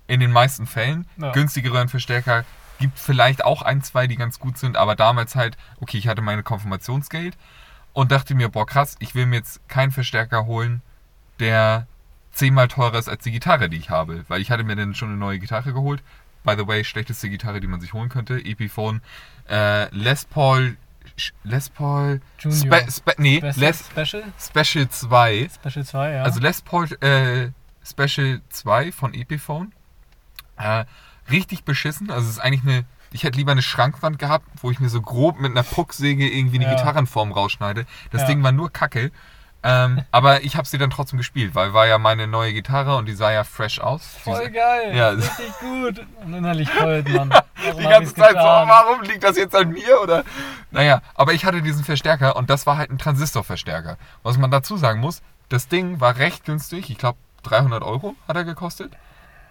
in 0.07 0.19
den 0.19 0.31
meisten 0.31 0.67
Fällen. 0.67 1.07
Ja. 1.17 1.31
Günstige 1.31 1.71
Röhrenverstärker 1.71 2.43
gibt 2.79 2.97
vielleicht 2.99 3.43
auch 3.45 3.61
ein, 3.61 3.81
zwei, 3.81 4.07
die 4.07 4.15
ganz 4.15 4.39
gut 4.39 4.57
sind, 4.57 4.77
aber 4.77 4.95
damals 4.95 5.35
halt, 5.35 5.57
okay, 5.81 5.97
ich 5.97 6.07
hatte 6.07 6.21
meine 6.21 6.43
Konfirmationsgeld 6.43 7.37
und 7.93 8.11
dachte 8.11 8.35
mir, 8.35 8.49
boah 8.49 8.65
krass, 8.65 8.95
ich 8.99 9.15
will 9.15 9.25
mir 9.25 9.37
jetzt 9.37 9.67
keinen 9.67 9.91
Verstärker 9.91 10.45
holen, 10.45 10.81
der 11.39 11.87
zehnmal 12.31 12.67
teurer 12.67 12.97
ist 12.99 13.09
als 13.09 13.23
die 13.23 13.31
Gitarre, 13.31 13.69
die 13.69 13.77
ich 13.77 13.89
habe. 13.89 14.23
Weil 14.27 14.41
ich 14.41 14.51
hatte 14.51 14.63
mir 14.63 14.75
dann 14.75 14.93
schon 14.95 15.09
eine 15.09 15.17
neue 15.17 15.39
Gitarre 15.39 15.73
geholt. 15.73 16.01
By 16.43 16.55
the 16.57 16.67
way, 16.67 16.83
schlechteste 16.85 17.29
Gitarre, 17.29 17.59
die 17.59 17.67
man 17.67 17.81
sich 17.81 17.91
holen 17.93 18.07
könnte. 18.09 18.37
Epiphone. 18.45 19.01
Äh, 19.49 19.93
Les 19.95 20.25
Paul. 20.25 20.77
Les 21.43 21.69
Paul. 21.69 22.21
Junior. 22.37 22.77
Spe, 22.79 22.91
Spe, 22.91 23.13
nee, 23.17 23.39
Les 23.57 23.79
Special? 23.85 24.23
Special 24.39 24.87
2. 24.89 25.49
Special 25.53 25.85
2, 25.85 26.11
ja. 26.11 26.23
Also 26.23 26.39
Les 26.39 26.61
Paul 26.61 26.87
äh, 27.01 27.49
Special 27.83 28.41
2 28.49 28.91
von 28.91 29.13
Epiphone. 29.13 29.73
Äh, 30.57 30.85
richtig 31.29 31.63
beschissen. 31.63 32.09
Also 32.11 32.25
es 32.27 32.33
ist 32.35 32.39
eigentlich 32.39 32.63
eine. 32.63 32.85
Ich 33.11 33.23
hätte 33.23 33.37
lieber 33.39 33.51
eine 33.53 33.63
Schrankwand 33.63 34.19
gehabt, 34.19 34.45
wo 34.61 34.69
ich 34.69 34.79
mir 34.79 34.89
so 34.89 35.01
grob 35.01 35.39
mit 35.39 35.49
einer 35.51 35.63
Pucksäge 35.63 36.29
irgendwie 36.29 36.57
eine 36.57 36.65
Ja. 36.65 36.75
Gitarrenform 36.75 37.31
rausschneide. 37.31 37.85
Das 38.11 38.21
Ja. 38.21 38.27
Ding 38.27 38.43
war 38.43 38.51
nur 38.51 38.71
Kacke. 38.71 39.11
Ähm, 39.61 40.03
aber 40.11 40.43
ich 40.43 40.55
habe 40.55 40.65
sie 40.67 40.77
dann 40.77 40.89
trotzdem 40.89 41.17
gespielt, 41.17 41.53
weil 41.53 41.73
war 41.73 41.85
ja 41.85 41.97
meine 41.97 42.27
neue 42.27 42.53
Gitarre 42.53 42.95
und 42.95 43.07
die 43.07 43.13
sah 43.13 43.31
ja 43.31 43.43
fresh 43.43 43.79
aus. 43.79 44.05
Voll 44.23 44.47
Die- 44.47 44.53
geil. 44.53 44.95
Ja. 44.95 45.09
Richtig 45.09 45.51
gut. 45.59 46.01
Und 46.23 46.33
innerlich 46.33 46.69
heult 46.79 47.09
man. 47.09 47.29
Warum 47.65 47.77
die 47.77 47.83
ganze 47.89 48.13
Zeit 48.15 48.29
so, 48.29 48.35
getan? 48.37 48.67
warum 48.69 49.01
liegt 49.01 49.21
das 49.23 49.35
jetzt 49.37 49.53
an 49.53 49.69
mir? 49.71 49.99
Oder? 50.01 50.23
Naja, 50.71 51.01
aber 51.13 51.33
ich 51.33 51.43
hatte 51.43 51.61
diesen 51.61 51.83
Verstärker 51.83 52.37
und 52.37 52.49
das 52.49 52.65
war 52.65 52.77
halt 52.77 52.89
ein 52.89 52.97
Transistorverstärker. 52.97 53.97
Was 54.23 54.37
man 54.37 54.49
dazu 54.49 54.77
sagen 54.77 55.01
muss, 55.01 55.21
das 55.49 55.67
Ding 55.67 55.99
war 55.99 56.15
recht 56.17 56.45
günstig. 56.45 56.89
Ich 56.89 56.97
glaube, 56.97 57.17
300 57.43 57.83
Euro 57.83 58.15
hat 58.29 58.37
er 58.37 58.45
gekostet. 58.45 58.93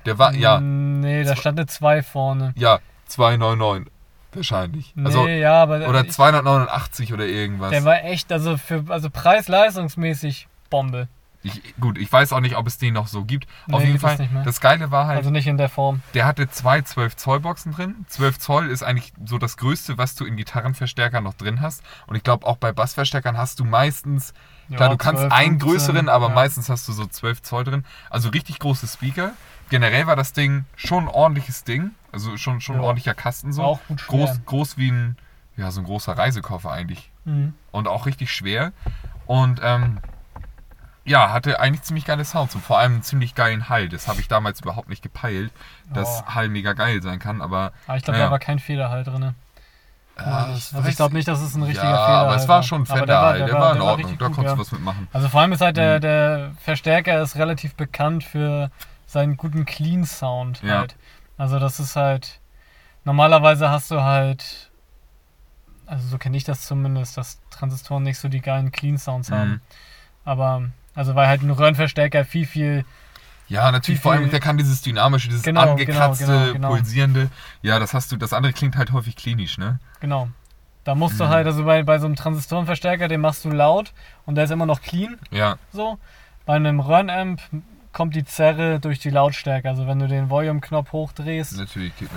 Der 0.06 0.18
war, 0.18 0.32
ja, 0.32 0.58
Nee, 0.60 1.24
da 1.24 1.36
stand 1.36 1.58
eine 1.58 1.66
2 1.66 2.02
vorne. 2.02 2.54
ja, 2.56 2.78
299 3.08 3.92
wahrscheinlich. 4.38 4.94
Also, 5.04 5.24
nee, 5.24 5.40
ja, 5.40 5.62
aber 5.62 5.86
oder 5.88 6.04
ich, 6.04 6.10
289 6.12 7.12
oder 7.12 7.26
irgendwas. 7.26 7.70
der 7.70 7.84
war 7.84 8.04
echt, 8.04 8.32
also 8.32 8.56
für 8.56 8.84
also 8.88 9.10
preis-leistungsmäßig 9.10 10.48
Bombe. 10.70 11.08
ich, 11.42 11.74
gut, 11.80 11.98
ich 11.98 12.10
weiß 12.12 12.32
auch 12.32 12.40
nicht, 12.40 12.56
ob 12.56 12.66
es 12.66 12.78
den 12.78 12.94
noch 12.94 13.06
so 13.06 13.24
gibt. 13.24 13.46
Auf 13.70 13.80
Nee, 13.80 13.86
jeden 13.90 13.92
gibt 14.00 14.04
es 14.04 14.16
Fall, 14.28 14.42
das 14.44 14.60
Geile 14.60 14.90
war 14.90 15.06
halt, 15.06 15.18
Also 15.18 15.30
nicht 15.30 15.46
in 15.46 15.56
der 15.56 15.68
Form. 15.68 16.02
Der 16.14 16.26
hatte 16.26 16.48
zwei 16.50 16.82
12 16.82 17.16
Zoll 17.16 17.40
Boxen 17.40 17.72
drin. 17.72 18.06
12 18.08 18.38
Zoll 18.38 18.70
ist 18.70 18.82
eigentlich 18.82 19.12
so 19.24 19.38
das 19.38 19.56
Größte, 19.56 19.98
was 19.98 20.14
du 20.14 20.24
in 20.24 20.36
Gitarrenverstärkern 20.36 21.22
noch 21.24 21.34
drin 21.34 21.60
hast. 21.60 21.82
Und 22.06 22.16
ich 22.16 22.22
glaube 22.24 22.46
auch 22.46 22.56
bei 22.56 22.72
Bassverstärkern 22.72 23.38
hast 23.38 23.60
du 23.60 23.64
meistens, 23.64 24.32
klar, 24.68 24.80
Ja, 24.80 24.88
du 24.88 24.96
kannst 24.96 25.20
12, 25.22 25.32
einen 25.32 25.60
15, 25.60 25.68
größeren, 25.68 26.08
aber 26.08 26.28
ja. 26.28 26.34
meistens 26.34 26.68
hast 26.68 26.88
du 26.88 26.92
so 26.92 27.06
12 27.06 27.42
Zoll 27.42 27.64
drin. 27.64 27.84
Also 28.10 28.28
richtig 28.30 28.58
große 28.58 28.86
Speaker. 28.88 29.32
Generell 29.70 30.06
war 30.06 30.16
das 30.16 30.32
Ding 30.32 30.64
schon 30.76 31.04
ein 31.04 31.08
ordentliches 31.08 31.64
Ding. 31.64 31.90
Also 32.12 32.36
schon, 32.36 32.60
schon 32.60 32.76
ein 32.76 32.80
Ja. 32.82 32.86
ordentlicher 32.86 33.14
Kasten 33.14 33.52
so. 33.52 33.62
Auch 33.62 33.80
gut 33.88 34.00
schwer. 34.00 34.18
groß, 34.26 34.40
groß 34.46 34.76
wie 34.78 34.90
ein, 34.90 35.16
ja, 35.56 35.70
so 35.70 35.80
ein 35.80 35.84
großer 35.84 36.16
Reisekoffer 36.16 36.70
eigentlich. 36.70 37.10
Mhm. 37.24 37.54
Und 37.70 37.86
auch 37.88 38.06
richtig 38.06 38.30
schwer. 38.32 38.72
Und 39.26 39.60
ähm, 39.62 39.98
ja, 41.04 41.32
hatte 41.32 41.60
eigentlich 41.60 41.82
ziemlich 41.82 42.04
geile 42.04 42.24
Sounds 42.24 42.54
und 42.54 42.62
vor 42.62 42.78
allem 42.78 42.92
einen 42.94 43.02
ziemlich 43.02 43.34
geilen 43.34 43.68
Hall. 43.68 43.88
Das 43.88 44.08
habe 44.08 44.20
ich 44.20 44.28
damals 44.28 44.60
überhaupt 44.60 44.88
nicht 44.88 45.02
gepeilt, 45.02 45.52
dass 45.92 46.22
Oh. 46.26 46.34
Hall 46.34 46.48
mega 46.48 46.72
geil 46.74 47.02
sein 47.02 47.18
kann, 47.18 47.40
aber 47.42 47.72
Aber 47.86 47.96
ich 47.96 48.04
glaube, 48.04 48.18
Naja. 48.18 48.26
da 48.26 48.30
war 48.32 48.38
kein 48.38 48.58
Federhalt 48.58 49.06
drin. 49.06 49.34
Ja, 50.18 50.24
also 50.46 50.82
ich 50.88 50.96
glaube 50.96 51.14
nicht, 51.14 51.28
dass 51.28 51.40
es 51.40 51.54
ein 51.54 51.62
richtiger 51.62 51.84
ja, 51.88 52.04
Federhalt 52.06 52.26
aber 52.26 52.36
es 52.36 52.48
war 52.48 52.62
schon 52.64 52.82
Aber 52.88 52.96
Fender, 52.98 53.20
halt. 53.20 53.48
der, 53.48 53.54
war, 53.54 53.76
in 53.76 53.80
Ordnung, 53.80 54.18
da 54.18 54.24
konntest 54.26 54.46
ja. 54.48 54.54
du 54.54 54.60
was 54.60 54.72
mitmachen. 54.72 55.06
Also 55.12 55.28
vor 55.28 55.40
allem 55.42 55.52
ist 55.52 55.60
halt 55.60 55.76
der, 55.76 55.96
Mhm. 55.98 56.00
der 56.00 56.50
Verstärker 56.60 57.22
ist 57.22 57.36
relativ 57.36 57.74
bekannt 57.76 58.24
für 58.24 58.70
seinen 59.08 59.36
guten 59.36 59.64
Clean 59.64 60.04
Sound 60.04 60.62
Ja. 60.62 60.78
halt. 60.78 60.94
Also 61.36 61.58
das 61.58 61.80
ist 61.80 61.96
halt 61.96 62.38
normalerweise 63.04 63.70
hast 63.70 63.90
du 63.90 64.02
halt 64.02 64.70
also 65.86 66.06
so 66.06 66.18
kenne 66.18 66.36
ich 66.36 66.44
das 66.44 66.66
zumindest, 66.66 67.16
dass 67.16 67.40
Transistoren 67.50 68.02
nicht 68.02 68.18
so 68.18 68.28
die 68.28 68.40
geilen 68.42 68.70
Clean 68.70 68.98
Sounds 68.98 69.30
haben. 69.32 69.50
Mhm. 69.50 69.60
Aber 70.24 70.62
also 70.94 71.14
weil 71.14 71.26
halt 71.26 71.42
ein 71.42 71.50
Röhrenverstärker 71.50 72.24
viel 72.24 72.46
viel 72.46 72.84
Ja, 73.48 73.72
natürlich, 73.72 74.00
vor 74.00 74.12
allem, 74.12 74.28
der 74.30 74.40
kann 74.40 74.58
dieses 74.58 74.82
dynamische, 74.82 75.28
dieses 75.28 75.42
Genau, 75.42 75.62
genau, 75.62 75.70
angekratzte, 75.72 76.26
genau, 76.26 76.52
genau. 76.52 76.68
pulsierende. 76.68 77.30
Ja, 77.62 77.78
das 77.78 77.94
hast 77.94 78.12
du, 78.12 78.16
das 78.18 78.34
andere 78.34 78.52
klingt 78.52 78.76
halt 78.76 78.92
häufig 78.92 79.16
klinisch, 79.16 79.56
ne? 79.58 79.78
genau. 80.00 80.28
Da 80.84 80.94
musst 80.94 81.20
du 81.20 81.24
Mhm. 81.24 81.28
halt 81.28 81.46
also 81.46 81.64
bei, 81.64 81.82
bei 81.82 81.98
so 81.98 82.06
einem 82.06 82.16
Transistorenverstärker, 82.16 83.08
den 83.08 83.20
machst 83.20 83.44
du 83.44 83.50
laut 83.50 83.92
und 84.24 84.36
der 84.36 84.44
ist 84.44 84.50
immer 84.50 84.64
noch 84.66 84.80
clean. 84.80 85.18
Ja, 85.30 85.56
So. 85.70 85.98
Bei 86.46 86.54
einem 86.54 86.80
Röhrenamp 86.80 87.42
kommt 87.92 88.14
die 88.14 88.24
Zerre 88.24 88.80
durch 88.80 88.98
die 88.98 89.10
Lautstärke. 89.10 89.68
Also 89.68 89.86
wenn 89.86 89.98
du 89.98 90.06
den 90.08 90.30
Volume-Knopf 90.30 90.92
hochdrehst, 90.92 91.58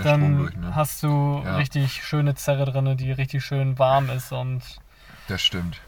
dann 0.04 0.38
durch, 0.38 0.56
ne? 0.56 0.76
hast 0.76 1.02
du 1.04 1.42
Ja. 1.44 1.56
richtig 1.56 2.04
schöne 2.04 2.36
Zerre 2.36 2.66
drin, 2.66 2.98
die 2.98 3.12
richtig 3.12 3.44
schön 3.44 3.80
warm 3.80 4.10
ist 4.10 4.32
und 4.32 4.62
Das 5.28 5.42
stimmt. 5.42 5.80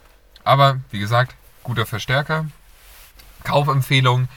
Aber, 0.44 0.78
wie 0.92 1.00
gesagt, 1.00 1.36
guter 1.64 1.86
Verstärker. 1.86 2.46
Kaufempfehlung. 3.44 4.28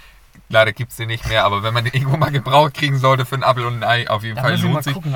Leider 0.48 0.72
gibt 0.72 0.90
es 0.92 0.96
den 0.96 1.08
nicht 1.08 1.26
mehr, 1.28 1.44
aber 1.44 1.62
wenn 1.62 1.74
man 1.74 1.84
den 1.84 1.92
irgendwo 1.94 2.16
mal 2.16 2.30
gebraucht 2.30 2.74
kriegen 2.74 2.98
sollte 2.98 3.24
für 3.24 3.34
einen 3.34 3.42
Apfel 3.44 3.66
und 3.66 3.82
ein 3.82 3.84
Ei, 3.84 4.08
auf 4.08 4.22
jeden 4.22 4.36
da 4.36 4.42
Fall 4.42 4.60
lohnt 4.60 4.84
sich. 4.84 4.94
gucken 4.94 5.14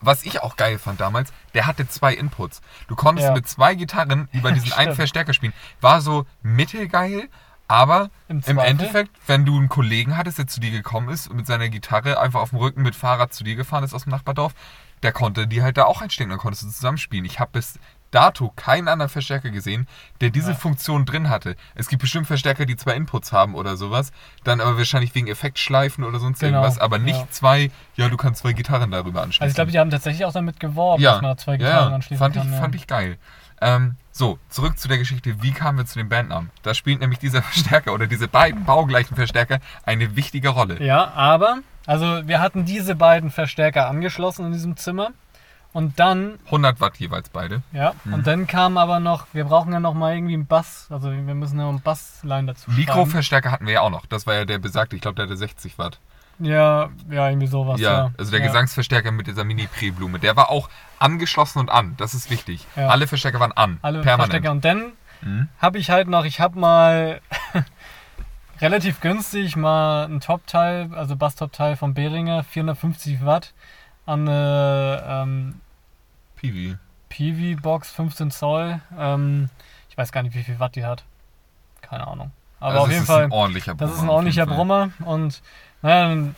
was 0.00 0.24
ich 0.24 0.42
auch 0.42 0.56
geil 0.56 0.78
fand 0.78 1.00
damals, 1.00 1.32
der 1.54 1.66
hatte 1.66 1.88
zwei 1.88 2.12
Inputs. 2.14 2.60
Du 2.86 2.94
konntest 2.96 3.28
Ja. 3.28 3.34
mit 3.34 3.48
zwei 3.48 3.74
Gitarren 3.74 4.28
über 4.32 4.52
diesen 4.52 4.72
einen. 4.74 4.94
Verstärker 4.94 5.32
spielen. 5.34 5.52
War 5.80 6.00
so 6.00 6.26
mittelgeil, 6.42 7.28
aber 7.68 8.10
Im 8.28 8.40
im. 8.46 8.58
Endeffekt, 8.58 9.10
wenn 9.26 9.44
du 9.44 9.56
einen 9.56 9.68
Kollegen 9.68 10.16
hattest, 10.16 10.38
der 10.38 10.46
zu 10.46 10.60
dir 10.60 10.70
gekommen 10.70 11.08
ist 11.08 11.28
und 11.28 11.36
mit 11.36 11.46
seiner 11.46 11.68
Gitarre 11.68 12.20
einfach 12.20 12.40
auf 12.40 12.50
dem 12.50 12.58
Rücken 12.58 12.82
mit 12.82 12.94
Fahrrad 12.94 13.32
zu 13.32 13.44
dir 13.44 13.56
gefahren 13.56 13.84
ist 13.84 13.94
aus 13.94 14.04
dem 14.04 14.10
Nachbardorf, 14.10 14.54
der 15.02 15.12
konnte 15.12 15.46
die 15.46 15.62
halt 15.62 15.76
da 15.76 15.84
auch 15.84 16.00
einstecken, 16.00 16.30
dann 16.30 16.38
konntest 16.38 16.62
du 16.62 16.68
zusammen 16.68 16.98
spielen. 16.98 17.24
Ich 17.24 17.38
habe 17.40 17.50
bis 17.52 17.78
dato 18.12 18.52
keinen 18.54 18.88
anderen 18.88 19.10
Verstärker 19.10 19.50
gesehen, 19.50 19.88
der 20.20 20.30
diese 20.30 20.52
Ja. 20.52 20.56
Funktion 20.56 21.04
drin 21.04 21.28
hatte. 21.28 21.56
Es 21.74 21.88
gibt 21.88 22.00
bestimmt 22.00 22.26
Verstärker, 22.26 22.64
die 22.64 22.76
zwei 22.76 22.94
Inputs 22.94 23.32
haben 23.32 23.54
oder 23.54 23.76
sowas, 23.76 24.12
dann 24.44 24.60
aber 24.60 24.78
wahrscheinlich 24.78 25.14
wegen 25.14 25.26
Effektschleifen 25.26 26.04
oder 26.04 26.18
sonst 26.18 26.38
Genau, 26.38 26.58
irgendwas, 26.58 26.78
aber 26.78 26.98
nicht 26.98 27.18
ja. 27.18 27.28
zwei, 27.30 27.70
ja, 27.96 28.08
du 28.08 28.16
kannst 28.16 28.40
zwei 28.42 28.52
Gitarren 28.52 28.90
darüber 28.90 29.22
anschließen. 29.22 29.42
Also 29.42 29.50
ich 29.50 29.54
glaube, 29.56 29.72
die 29.72 29.78
haben 29.78 29.90
tatsächlich 29.90 30.24
auch 30.24 30.32
damit 30.32 30.60
geworben, 30.60 31.02
ja, 31.02 31.12
dass 31.14 31.22
man 31.22 31.30
da 31.32 31.36
zwei 31.36 31.56
Gitarren 31.56 31.88
ja, 31.90 31.94
anschließen 31.94 32.18
fand 32.18 32.36
kann. 32.36 32.52
ich, 32.52 32.58
fand 32.58 32.74
ich 32.76 32.86
geil. 32.86 33.18
Ähm, 33.60 33.96
so, 34.12 34.38
zurück 34.48 34.78
zu 34.78 34.88
der 34.88 34.98
Geschichte, 34.98 35.42
wie 35.42 35.52
kamen 35.52 35.78
wir 35.78 35.86
zu 35.86 35.98
dem 35.98 36.08
Bandnamen? 36.08 36.50
Da 36.62 36.74
spielt 36.74 37.00
nämlich 37.00 37.18
dieser 37.18 37.42
Verstärker 37.42 37.92
oder 37.92 38.06
diese 38.06 38.28
beiden 38.28 38.64
baugleichen 38.64 39.16
Verstärker 39.16 39.58
eine 39.84 40.16
wichtige 40.16 40.48
Rolle. 40.50 40.82
Ja, 40.82 41.12
aber, 41.14 41.58
also 41.86 42.26
wir 42.26 42.40
hatten 42.40 42.64
diese 42.64 42.94
beiden 42.94 43.30
Verstärker 43.30 43.88
angeschlossen 43.88 44.46
in 44.46 44.52
diesem 44.52 44.76
Zimmer. 44.76 45.10
Und 45.72 46.00
dann, 46.00 46.38
100 46.46 46.80
Watt 46.80 46.96
jeweils 46.96 47.28
beide. 47.28 47.62
ja, 47.72 47.92
Mhm. 48.04 48.14
und 48.14 48.26
dann 48.26 48.46
kam 48.46 48.78
aber 48.78 48.98
noch, 48.98 49.26
wir 49.34 49.44
brauchen 49.44 49.74
ja 49.74 49.80
noch 49.80 49.92
mal 49.92 50.14
irgendwie 50.14 50.32
einen 50.32 50.46
Bass, 50.46 50.86
also 50.88 51.10
wir 51.12 51.18
müssen 51.34 51.58
ja 51.60 51.68
einen 51.68 51.82
Bassline 51.82 52.46
dazu. 52.46 52.70
Mikroverstärker 52.70 53.50
hatten 53.50 53.66
wir 53.66 53.74
ja 53.74 53.80
auch 53.82 53.90
noch. 53.90 54.06
Das 54.06 54.26
war 54.26 54.34
ja 54.34 54.46
der 54.46 54.58
besagte, 54.58 54.96
ich 54.96 55.02
glaube, 55.02 55.16
der 55.16 55.26
hatte 55.26 55.36
60 55.36 55.76
Watt. 55.78 55.98
Ja, 56.38 56.90
ja, 57.10 57.28
irgendwie 57.30 57.46
sowas. 57.46 57.80
ja, 57.80 57.92
Ja, 57.92 58.12
also 58.18 58.30
der 58.30 58.40
ja. 58.40 58.46
Gesangsverstärker 58.46 59.10
mit 59.10 59.26
dieser 59.26 59.44
Mini-Präblume. 59.44 60.18
Der 60.18 60.36
war 60.36 60.50
auch 60.50 60.68
angeschlossen 60.98 61.58
und 61.60 61.70
an. 61.70 61.94
Das 61.96 62.12
ist 62.14 62.30
wichtig. 62.30 62.66
Ja. 62.76 62.88
Alle 62.88 63.06
Verstärker 63.06 63.40
waren 63.40 63.52
an. 63.52 63.78
Alle 63.82 64.02
permanent. 64.02 64.30
Verstärker. 64.32 64.50
Und 64.52 64.64
dann 64.64 64.92
Mhm. 65.22 65.48
habe 65.60 65.78
ich 65.78 65.88
halt 65.88 66.08
noch, 66.08 66.26
ich 66.26 66.40
habe 66.40 66.58
mal 66.58 67.22
relativ 68.60 69.00
günstig 69.00 69.56
mal 69.56 70.04
ein 70.04 70.20
Top-Teil, 70.20 70.90
also 70.94 71.16
Bass-Top-Teil 71.16 71.76
von 71.76 71.94
Behringer, 71.94 72.44
450 72.44 73.24
Watt, 73.24 73.52
an 74.04 74.28
eine 74.28 75.02
ähm, 75.06 75.60
Piwi. 76.36 76.76
PV-Box 77.08 77.90
15 77.92 78.30
Zoll. 78.30 78.80
Ähm, 78.98 79.48
ich 79.88 79.96
weiß 79.96 80.12
gar 80.12 80.22
nicht, 80.22 80.34
wie 80.34 80.42
viel 80.42 80.58
Watt 80.60 80.76
die 80.76 80.84
hat. 80.84 81.04
Keine 81.80 82.06
Ahnung. 82.06 82.30
Aber 82.60 82.70
Also 82.72 82.82
auf 82.84 82.88
jeden 82.90 83.00
ist 83.02 83.06
Fall, 83.06 83.24
Ein 83.24 83.32
ordentlicher 83.32 83.74
das 83.74 83.90
ist 83.90 83.96
ein 83.96 84.00
Brummer 84.00 84.10
auf 84.10 84.16
ordentlicher 84.16 84.42
jeden 84.42 84.48
Fall. 84.48 84.56
Brummer. 84.56 84.90
Und 85.04 85.42
dann 85.86 86.36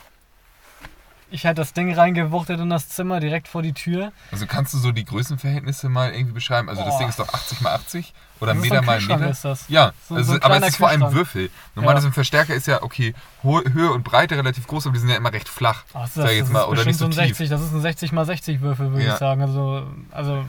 ich 1.30 1.44
halt 1.44 1.58
das 1.58 1.74
Ding 1.74 1.92
reingewuchtet 1.94 2.58
in 2.58 2.70
das 2.70 2.88
Zimmer, 2.88 3.20
direkt 3.20 3.48
vor 3.48 3.60
die 3.60 3.74
Tür. 3.74 4.12
Also 4.32 4.46
kannst 4.46 4.72
du 4.72 4.78
so 4.78 4.92
die 4.92 5.04
Größenverhältnisse 5.04 5.90
mal 5.90 6.10
irgendwie 6.14 6.32
beschreiben? 6.32 6.70
Also 6.70 6.82
das 6.82 6.92
Boah. 6.94 6.98
Ding 7.00 7.08
ist 7.10 7.18
doch 7.18 7.28
80 7.28 7.60
mal 7.60 7.74
80 7.74 8.14
oder 8.40 8.54
Das 8.54 8.62
so 8.62 8.62
Meter 8.62 8.78
ein 8.80 8.84
mal 8.86 8.98
Meter. 9.00 9.28
ist 9.28 9.44
das. 9.44 9.68
Ja, 9.68 9.92
So- 10.08 10.14
also, 10.14 10.32
so 10.32 10.38
ein 10.38 10.42
aber 10.42 10.56
es 10.62 10.68
ist 10.68 10.76
vor 10.78 10.88
allem. 10.88 11.12
Würfel. 11.12 11.50
Normal 11.74 11.98
Ja. 11.98 12.02
ein 12.06 12.12
Verstärker 12.14 12.54
ist 12.54 12.66
ja, 12.66 12.82
okay, 12.82 13.12
Höhe 13.42 13.92
und 13.92 14.04
Breite 14.04 14.36
relativ 14.36 14.66
groß, 14.66 14.86
aber 14.86 14.94
die 14.94 15.00
sind 15.00 15.10
ja 15.10 15.16
immer 15.16 15.30
recht 15.32 15.50
flach. 15.50 15.84
Oh, 15.92 15.98
das, 16.00 16.14
Sag 16.14 16.22
das, 16.24 16.30
ich 16.32 16.38
jetzt 16.38 16.46
das 16.46 16.52
mal, 16.54 16.60
ist 16.62 16.68
oder 16.68 16.84
nicht 16.86 16.96
so 16.98 17.04
so 17.10 17.20
ein 17.20 17.26
tief. 17.26 17.36
60, 17.36 17.48
das 17.50 17.60
ist 17.60 17.72
ein 17.74 17.80
60 17.82 18.12
mal 18.12 18.24
60 18.24 18.60
Würfel, 18.62 18.90
würde 18.92 19.04
Ja. 19.04 19.12
ich 19.12 19.18
sagen. 19.18 19.42
Also, 19.42 19.86
also 20.12 20.46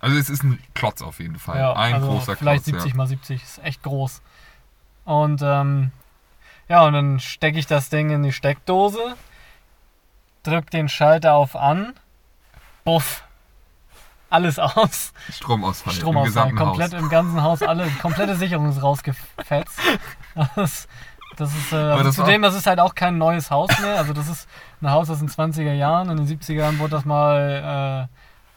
Also 0.00 0.16
es 0.16 0.30
ist 0.30 0.44
ein 0.44 0.60
Klotz 0.74 1.02
auf 1.02 1.18
jeden 1.18 1.40
Fall. 1.40 1.58
ja, 1.58 1.72
ein 1.72 1.94
also 1.94 2.06
großer 2.06 2.36
vielleicht 2.36 2.62
Klotz. 2.66 2.76
70 2.76 2.94
mal 2.94 3.08
70, 3.08 3.42
ist 3.42 3.64
echt 3.64 3.82
groß. 3.82 4.22
Und 5.06 5.42
ähm, 5.42 5.90
ja, 6.68 6.84
und 6.86 6.92
dann 6.92 7.20
stecke 7.20 7.58
ich 7.58 7.66
das 7.66 7.88
Ding 7.90 8.10
in 8.10 8.22
die 8.22 8.32
Steckdose, 8.32 9.16
drück 10.42 10.70
den 10.70 10.88
Schalter 10.88 11.34
auf 11.34 11.56
an, 11.56 11.94
buff, 12.84 13.22
alles 14.30 14.58
aus. 14.58 15.12
Stromausfall. 15.30 15.92
Im 15.92 15.98
Stromausfall, 16.00 16.26
gesamten 16.50 16.56
komplett 16.56 16.94
Haus. 16.94 17.00
im 17.00 17.08
ganzen 17.08 17.42
Haus, 17.42 17.62
alle, 17.62 17.88
komplette 18.02 18.34
Sicherung 18.36 18.68
ist 18.68 18.82
rausgefetzt. 18.82 19.78
Das, 20.56 20.88
das 21.36 21.54
ist, 21.54 21.72
äh, 21.72 21.76
Aber 21.76 21.92
also 21.92 22.04
das 22.04 22.16
zudem, 22.16 22.42
das 22.42 22.54
ist 22.56 22.66
halt 22.66 22.80
auch 22.80 22.94
kein 22.94 23.18
neues 23.18 23.50
Haus 23.50 23.70
mehr. 23.80 23.98
Also 23.98 24.12
das 24.12 24.28
ist 24.28 24.48
ein 24.82 24.90
Haus 24.90 25.08
aus 25.10 25.20
den 25.20 25.28
20er 25.28 25.72
Jahren. 25.72 26.10
In 26.10 26.16
den 26.16 26.26
70er 26.26 26.54
Jahren 26.54 26.78
wurde 26.80 26.90
das 26.92 27.04
mal 27.04 28.08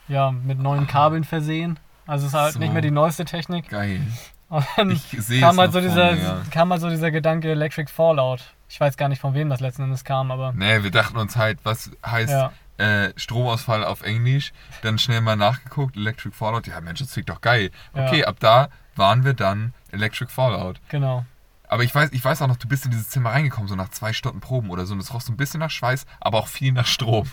äh, 0.09 0.13
ja, 0.13 0.31
mit 0.31 0.57
neuen 0.59 0.87
Kabeln 0.87 1.23
versehen. 1.23 1.79
Also 2.07 2.25
es 2.25 2.33
ist 2.33 2.39
halt 2.39 2.53
So. 2.53 2.59
nicht 2.59 2.73
mehr 2.73 2.81
die 2.81 2.91
neueste 2.91 3.25
Technik. 3.25 3.69
Geil. 3.69 4.01
Und 4.49 4.91
Ich 4.91 5.03
sehe 5.21 5.41
kam 5.41 5.57
halt, 5.57 5.73
so 5.73 5.81
dieser, 5.81 6.13
mir, 6.13 6.21
ja. 6.21 6.41
kam 6.51 6.71
halt 6.71 6.81
so 6.81 6.89
dieser 6.89 7.11
Gedanke 7.11 7.51
Electric 7.51 7.91
Fallout. 7.91 8.41
Ich 8.69 8.79
weiß 8.79 8.97
gar 8.97 9.09
nicht, 9.09 9.19
von 9.19 9.33
wem 9.33 9.49
das 9.49 9.59
letzten 9.59 9.83
Endes 9.83 10.03
kam, 10.03 10.31
aber 10.31 10.53
Nee, 10.53 10.83
wir 10.83 10.91
dachten 10.91 11.17
uns 11.17 11.35
halt, 11.35 11.59
was 11.63 11.91
heißt 12.05 12.31
ja. 12.31 12.51
äh, 12.77 13.13
Stromausfall 13.15 13.83
auf 13.83 14.01
Englisch. 14.03 14.53
Dann 14.81 14.97
schnell 14.97 15.21
mal 15.21 15.35
nachgeguckt, 15.35 15.95
Electric 15.97 16.35
Fallout. 16.35 16.67
Ja, 16.67 16.79
Mensch, 16.81 16.99
das 16.99 17.13
klingt 17.13 17.29
doch 17.29 17.41
geil. 17.41 17.71
Ja. 17.93 18.05
Okay, 18.05 18.25
ab 18.25 18.37
da 18.39 18.69
waren 18.95 19.25
wir 19.25 19.33
dann 19.33 19.73
Electric 19.91 20.31
Fallout. 20.31 20.79
Genau. 20.89 21.25
Aber 21.69 21.83
ich 21.83 21.93
weiß, 21.93 22.11
ich 22.13 22.23
weiß 22.23 22.41
auch 22.41 22.47
noch, 22.47 22.55
du 22.55 22.67
bist 22.67 22.85
in 22.85 22.91
dieses 22.91 23.09
Zimmer 23.09 23.31
reingekommen, 23.31 23.67
so 23.67 23.75
nach 23.75 23.89
zwei 23.89 24.13
Stunden 24.13 24.39
Proben 24.39 24.69
oder 24.69 24.85
so. 24.85 24.93
Und 24.93 25.01
es 25.01 25.13
roch 25.13 25.21
so 25.21 25.33
ein 25.33 25.37
bisschen 25.37 25.59
nach 25.59 25.69
Schweiß, 25.69 26.05
aber 26.21 26.39
auch 26.39 26.47
viel 26.47 26.71
nach 26.71 26.87
Strom. 26.87 27.29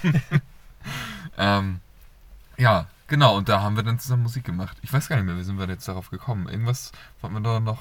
ähm, 1.39 1.81
ja, 2.57 2.87
genau. 3.15 3.37
Und 3.37 3.49
da 3.49 3.61
haben 3.63 3.77
wir 3.77 3.83
dann 3.83 3.99
zusammen 3.99 4.23
Musik 4.25 4.45
gemacht. 4.45 4.77
Ich 4.83 4.93
weiß 4.93 5.09
gar 5.09 5.17
nicht 5.17 5.25
mehr, 5.27 5.37
wie 5.37 5.43
sind 5.43 5.59
wir 5.59 5.67
jetzt 5.69 5.87
darauf 5.89 6.11
gekommen? 6.11 6.49
Irgendwas 6.49 6.93
wollten 7.21 7.35
wir 7.37 7.41
da 7.43 7.61
noch. 7.61 7.79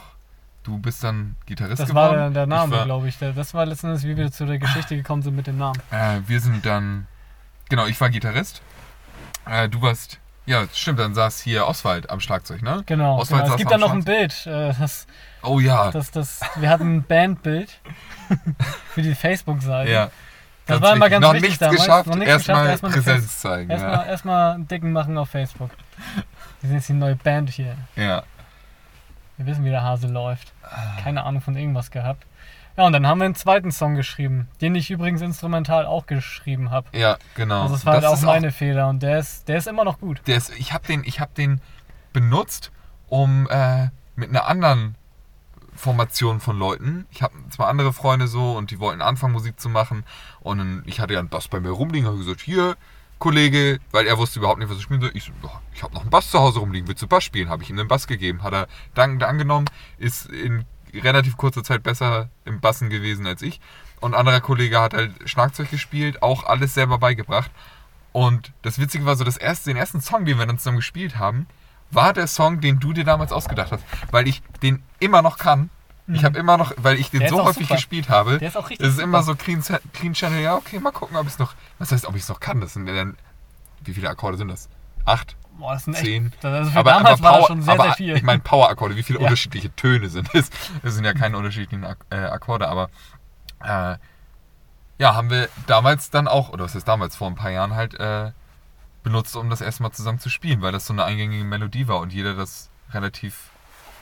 Du 0.64 0.78
bist 0.78 1.04
dann 1.04 1.36
Gitarrist 1.46 1.82
Das 1.82 1.90
geworden. 1.90 2.12
war 2.18 2.18
der, 2.18 2.30
der 2.30 2.46
Name, 2.48 2.84
glaube 2.86 3.08
ich. 3.10 3.18
Das 3.18 3.54
war 3.54 3.66
letzten 3.66 3.88
Endes, 3.88 4.04
wie 4.04 4.16
wir 4.16 4.32
zu 4.32 4.46
der 4.46 4.60
Geschichte 4.60 4.96
gekommen 4.96 5.22
sind 5.22 5.36
mit 5.36 5.48
dem 5.48 5.58
Namen. 5.58 5.80
Äh, 5.92 6.20
wir 6.28 6.40
sind 6.40 6.66
dann. 6.66 7.08
Genau, 7.70 7.86
ich 7.86 8.00
war 8.00 8.10
Gitarrist. 8.10 8.62
Äh, 9.46 9.68
du 9.70 9.82
warst. 9.82 10.20
Ja, 10.46 10.66
stimmt, 10.74 11.00
dann 11.00 11.14
saß 11.14 11.42
hier 11.42 11.66
Oswald 11.68 12.10
am 12.10 12.20
Schlagzeug, 12.20 12.62
ne? 12.62 12.84
Genau. 12.86 13.18
Oswald 13.18 13.44
genau. 13.44 13.54
Es 13.56 13.58
gibt 13.60 13.74
am 13.74 13.80
da 13.82 13.88
noch 13.88 13.94
ein. 13.94 14.04
Bild. 14.04 14.46
äh, 14.46 14.74
Das, 14.78 15.08
Oh 15.42 15.60
ja. 15.60 15.90
das, 15.92 16.12
das, 16.12 16.40
wir 16.58 16.70
hatten 16.70 16.98
ein 16.98 17.04
Bandbild 17.04 17.80
für 18.94 19.02
die 19.02 19.16
Facebook-Seite. 19.16 19.92
ja. 19.92 20.12
Das 20.66 20.82
war 20.82 20.96
immer 20.96 21.10
ganz 21.10 21.22
noch 21.22 21.34
wichtig 21.34 21.50
nichts 21.50 21.60
damals. 21.60 21.82
geschafft, 21.82 22.08
Noch 22.08 22.16
nichts 22.16 22.38
geschafft, 22.38 22.50
erstmal 22.50 22.70
erstmal 22.70 22.92
eine 22.94 23.02
Präsenz 23.02 23.40
zeigen. 23.40 23.70
Erstmal 23.70 24.08
erstmal 24.08 24.54
einen 24.54 24.68
dicken 24.68 24.92
machen 24.94 25.18
auf 25.18 25.30
Facebook. 25.30 25.72
Wir 26.62 26.70
sind 26.70 26.78
jetzt 26.78 26.90
die 26.90 26.94
neue 26.94 27.16
Band 27.16 27.50
hier. 27.50 27.76
Ja. 27.96 28.04
ja. 28.04 28.24
Wir 29.38 29.46
wissen, 29.48 29.66
wie 29.66 29.70
der 29.70 29.84
Hase 29.84 30.08
läuft. 30.08 30.54
Ah. 30.64 31.02
Keine 31.02 31.24
Ahnung 31.24 31.42
von 31.42 31.56
irgendwas 31.58 31.92
gehabt. 31.92 32.26
Ja, 32.78 32.86
und 32.86 32.94
dann 32.94 33.06
haben 33.06 33.20
wir 33.20 33.26
einen 33.26 33.36
zweiten 33.36 33.72
Song 33.72 33.96
geschrieben, 33.96 34.48
den 34.62 34.74
ich 34.74 34.90
übrigens 34.90 35.22
instrumental 35.22 35.86
auch 35.86 36.08
geschrieben 36.08 36.72
habe. 36.72 36.88
Ja, 36.98 37.18
genau. 37.36 37.64
Also 37.64 37.76
das 37.76 37.86
war 37.86 37.94
halt 37.96 38.06
auch 38.06 38.22
meine 38.22 38.52
Fehler 38.52 38.88
und 38.88 39.04
der 39.04 39.20
ist, 39.20 39.48
der 39.48 39.58
ist 39.58 39.68
immer 39.68 39.84
noch 39.84 40.00
gut. 40.00 40.22
Der 40.26 40.38
ist, 40.38 40.58
ich 40.58 40.74
habe 40.74 40.88
den, 40.88 41.04
ich 41.04 41.20
hab 41.20 41.36
den 41.36 41.62
benutzt, 42.14 42.72
um 43.10 43.48
äh, 43.50 43.90
mit 44.16 44.30
einer 44.30 44.48
anderen 44.48 44.96
Formation 45.76 46.40
von 46.40 46.58
Leuten. 46.58 47.06
Ich 47.12 47.22
habe 47.22 47.34
zwei 47.50 47.66
andere 47.66 47.94
Freunde 47.94 48.28
so 48.28 48.54
und 48.54 48.72
die 48.72 48.80
wollten 48.80 49.02
anfangen, 49.02 49.34
Musik 49.34 49.60
zu 49.60 49.70
machen. 49.70 50.04
Und 50.42 50.58
dann, 50.60 50.84
ich 50.86 51.00
hatte 51.00 51.14
ja 51.14 51.20
einen 51.20 51.30
Bass 51.30 51.48
bei 51.48 51.60
mir 51.60 51.72
rumliegen, 51.72 52.08
habe 52.08 52.18
gesagt, 52.18 52.42
hier, 52.42 52.76
Kollege, 53.20 53.80
weil 53.92 54.06
er 54.06 54.18
wusste 54.18 54.40
überhaupt 54.40 54.60
nicht, 54.60 54.70
was 54.70 54.78
ich 54.78 54.84
spielen 54.84 55.00
soll. 55.02 55.12
Ich 55.14 55.24
so, 55.24 55.32
"Ja, 55.44 55.62
ich 55.74 55.82
habe 55.82 55.94
noch 55.94 56.02
einen 56.02 56.10
Bass 56.10 56.30
zu 56.30 56.40
Hause 56.40 56.60
rumliegen, 56.60 56.88
willst 56.88 57.02
du 57.02 57.08
Bass 57.08 57.24
spielen? 57.24 57.50
Habe 57.50 57.64
ich 57.64 57.70
ihm 57.70 57.80
einen 57.80 57.88
Bass 57.88 58.08
gegeben. 58.08 58.44
Hat 58.44 58.54
er 58.54 58.68
dankend 58.96 59.24
angenommen, 59.24 59.68
ist 59.98 60.26
in 60.26 60.66
relativ 60.94 61.38
kurzer 61.38 61.64
Zeit 61.64 61.84
besser 61.84 62.30
im 62.46 62.60
Bassen 62.60 62.90
gewesen 62.90 63.26
als 63.26 63.42
ich. 63.42 63.62
Und 64.02 64.14
ein 64.14 64.20
anderer 64.20 64.42
Kollege 64.42 64.80
hat 64.80 64.94
halt 64.94 65.14
Schlagzeug 65.26 65.72
gespielt, 65.72 66.22
auch 66.22 66.44
alles 66.44 66.74
selber 66.74 66.98
beigebracht. 66.98 67.50
Und 68.12 68.52
das 68.62 68.78
Witzige 68.78 69.06
war 69.06 69.16
so, 69.16 69.24
das 69.24 69.38
erste, 69.38 69.70
den 69.70 69.78
ersten 69.78 70.02
Song, 70.02 70.26
den 70.26 70.38
wir 70.38 70.46
dann 70.46 70.58
zusammen 70.58 70.78
gespielt 70.78 71.18
haben, 71.18 71.48
war 71.96 72.14
der 72.14 72.28
Song, 72.28 72.62
den 72.62 72.80
du 72.80 72.94
dir 72.94 73.04
damals 73.04 73.32
ausgedacht 73.32 73.72
hast. 73.72 73.84
Weil 74.12 74.28
ich 74.28 74.42
den 74.62 74.84
immer 75.00 75.22
noch 75.22 75.38
kann. 75.38 75.70
Ich 76.08 76.26
habe 76.26 76.38
immer 76.38 76.58
noch, 76.58 76.74
weil 76.78 76.98
ich 77.00 77.12
den 77.12 77.20
Mhm. 77.20 77.22
Der 77.22 77.28
ist 77.30 77.36
so 77.38 77.44
häufig 77.46 77.64
super. 77.68 77.76
gespielt 77.76 78.10
habe. 78.10 78.38
Der 78.40 78.50
ist 78.50 78.58
auch 78.58 78.70
richtig 78.70 78.86
Es 78.86 78.96
ist 78.96 79.00
immer 79.00 79.24
super. 79.24 79.38
so 79.40 79.44
clean, 79.62 79.64
clean 79.94 80.14
Channel. 80.14 80.42
Ja, 80.42 80.56
okay, 80.56 80.80
mal 80.80 80.92
gucken, 80.92 81.16
ob 81.16 81.26
ich 81.28 81.34
es 81.34 81.40
noch. 81.40 81.54
Was 81.80 81.92
heißt, 81.94 82.06
ob 82.06 82.16
ich 82.16 82.24
es 82.24 82.30
noch 82.30 82.42
kann? 82.42 82.60
Das 82.60 82.74
sind 82.74 82.86
dann. 82.88 83.16
Wie 83.86 83.94
viele 83.94 84.10
Akkorde 84.10 84.38
sind 84.38 84.50
das? 84.50 84.68
Acht? 85.06 85.36
Boah, 85.58 85.74
das 85.74 85.86
sind 85.86 85.94
echt, 85.94 86.04
Zehn. 86.04 86.34
das, 86.42 86.52
also 86.54 86.72
für 86.72 86.80
Aber, 86.80 86.92
damals 86.92 87.20
aber 87.20 87.24
war 87.24 87.32
Power, 87.32 87.40
das 87.42 87.48
schon 87.48 87.62
sehr, 87.62 87.74
aber 87.74 87.84
sehr 87.84 87.94
viel. 87.94 88.16
ich 88.18 88.24
meine 88.24 88.42
Power-Akkorde, 88.42 88.96
wie 88.96 89.04
viele 89.04 89.20
Ja. 89.22 89.26
unterschiedliche 89.26 89.74
Töne 89.76 90.10
sind 90.10 90.34
es? 90.34 90.50
Es 90.82 90.96
sind 90.96 91.06
ja 91.06 91.14
keine 91.14 91.38
unterschiedlichen 91.38 91.86
Ak 91.86 92.00
äh, 92.10 92.16
Akkorde, 92.16 92.68
aber 92.68 92.90
äh, 93.64 93.98
ja, 94.98 95.16
haben 95.16 95.30
wir 95.30 95.50
damals 95.68 96.10
dann 96.10 96.28
auch, 96.28 96.50
oder 96.50 96.64
was 96.66 96.74
heißt 96.76 96.88
damals, 96.88 97.16
vor 97.16 97.28
ein 97.28 97.36
paar 97.36 97.52
Jahren 97.52 97.76
halt 97.76 97.94
äh, 98.00 98.32
benutzt, 99.04 99.36
um 99.36 99.50
das 99.50 99.62
erstmal 99.62 99.92
zusammen 99.92 100.20
zu 100.20 100.30
spielen, 100.30 100.62
weil 100.62 100.72
das 100.72 100.88
so 100.88 100.94
eine 100.94 101.04
eingängige 101.04 101.44
Melodie 101.44 101.88
war 101.88 102.00
und 102.00 102.14
jeder 102.14 102.34
das 102.34 102.70
relativ 102.92 103.50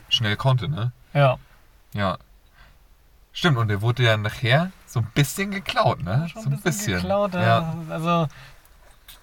schnell 0.09 0.35
konnte, 0.35 0.69
ne? 0.69 0.91
ja, 1.13 1.37
Ja. 1.93 2.17
Stimmt, 3.33 3.57
und 3.57 3.69
der 3.69 3.81
wurde 3.81 4.03
ja 4.03 4.17
nachher 4.17 4.71
so 4.85 4.99
ein 4.99 5.07
bisschen 5.13 5.51
geklaut, 5.51 6.03
ne? 6.03 6.27
schon 6.27 6.41
so 6.43 6.49
ein 6.49 6.59
bisschen. 6.59 7.01
geklaut. 7.01 7.33
äh, 7.33 7.41
ja. 7.41 7.75
Also 7.89 8.27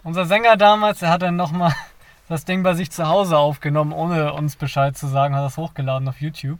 unser 0.02 0.24
Sänger 0.24 0.56
damals, 0.56 1.00
der 1.00 1.10
hat 1.10 1.22
dann 1.22 1.36
nochmal 1.36 1.74
das 2.28 2.46
Ding 2.46 2.62
bei 2.62 2.72
sich 2.72 2.90
zu 2.90 3.06
Hause 3.06 3.36
aufgenommen, 3.36 3.92
ohne 3.92 4.32
uns 4.32 4.56
Bescheid 4.56 4.96
zu 4.96 5.08
sagen, 5.08 5.34
hat 5.34 5.44
das 5.44 5.58
hochgeladen 5.58 6.08
auf 6.08 6.20
YouTube. 6.20 6.58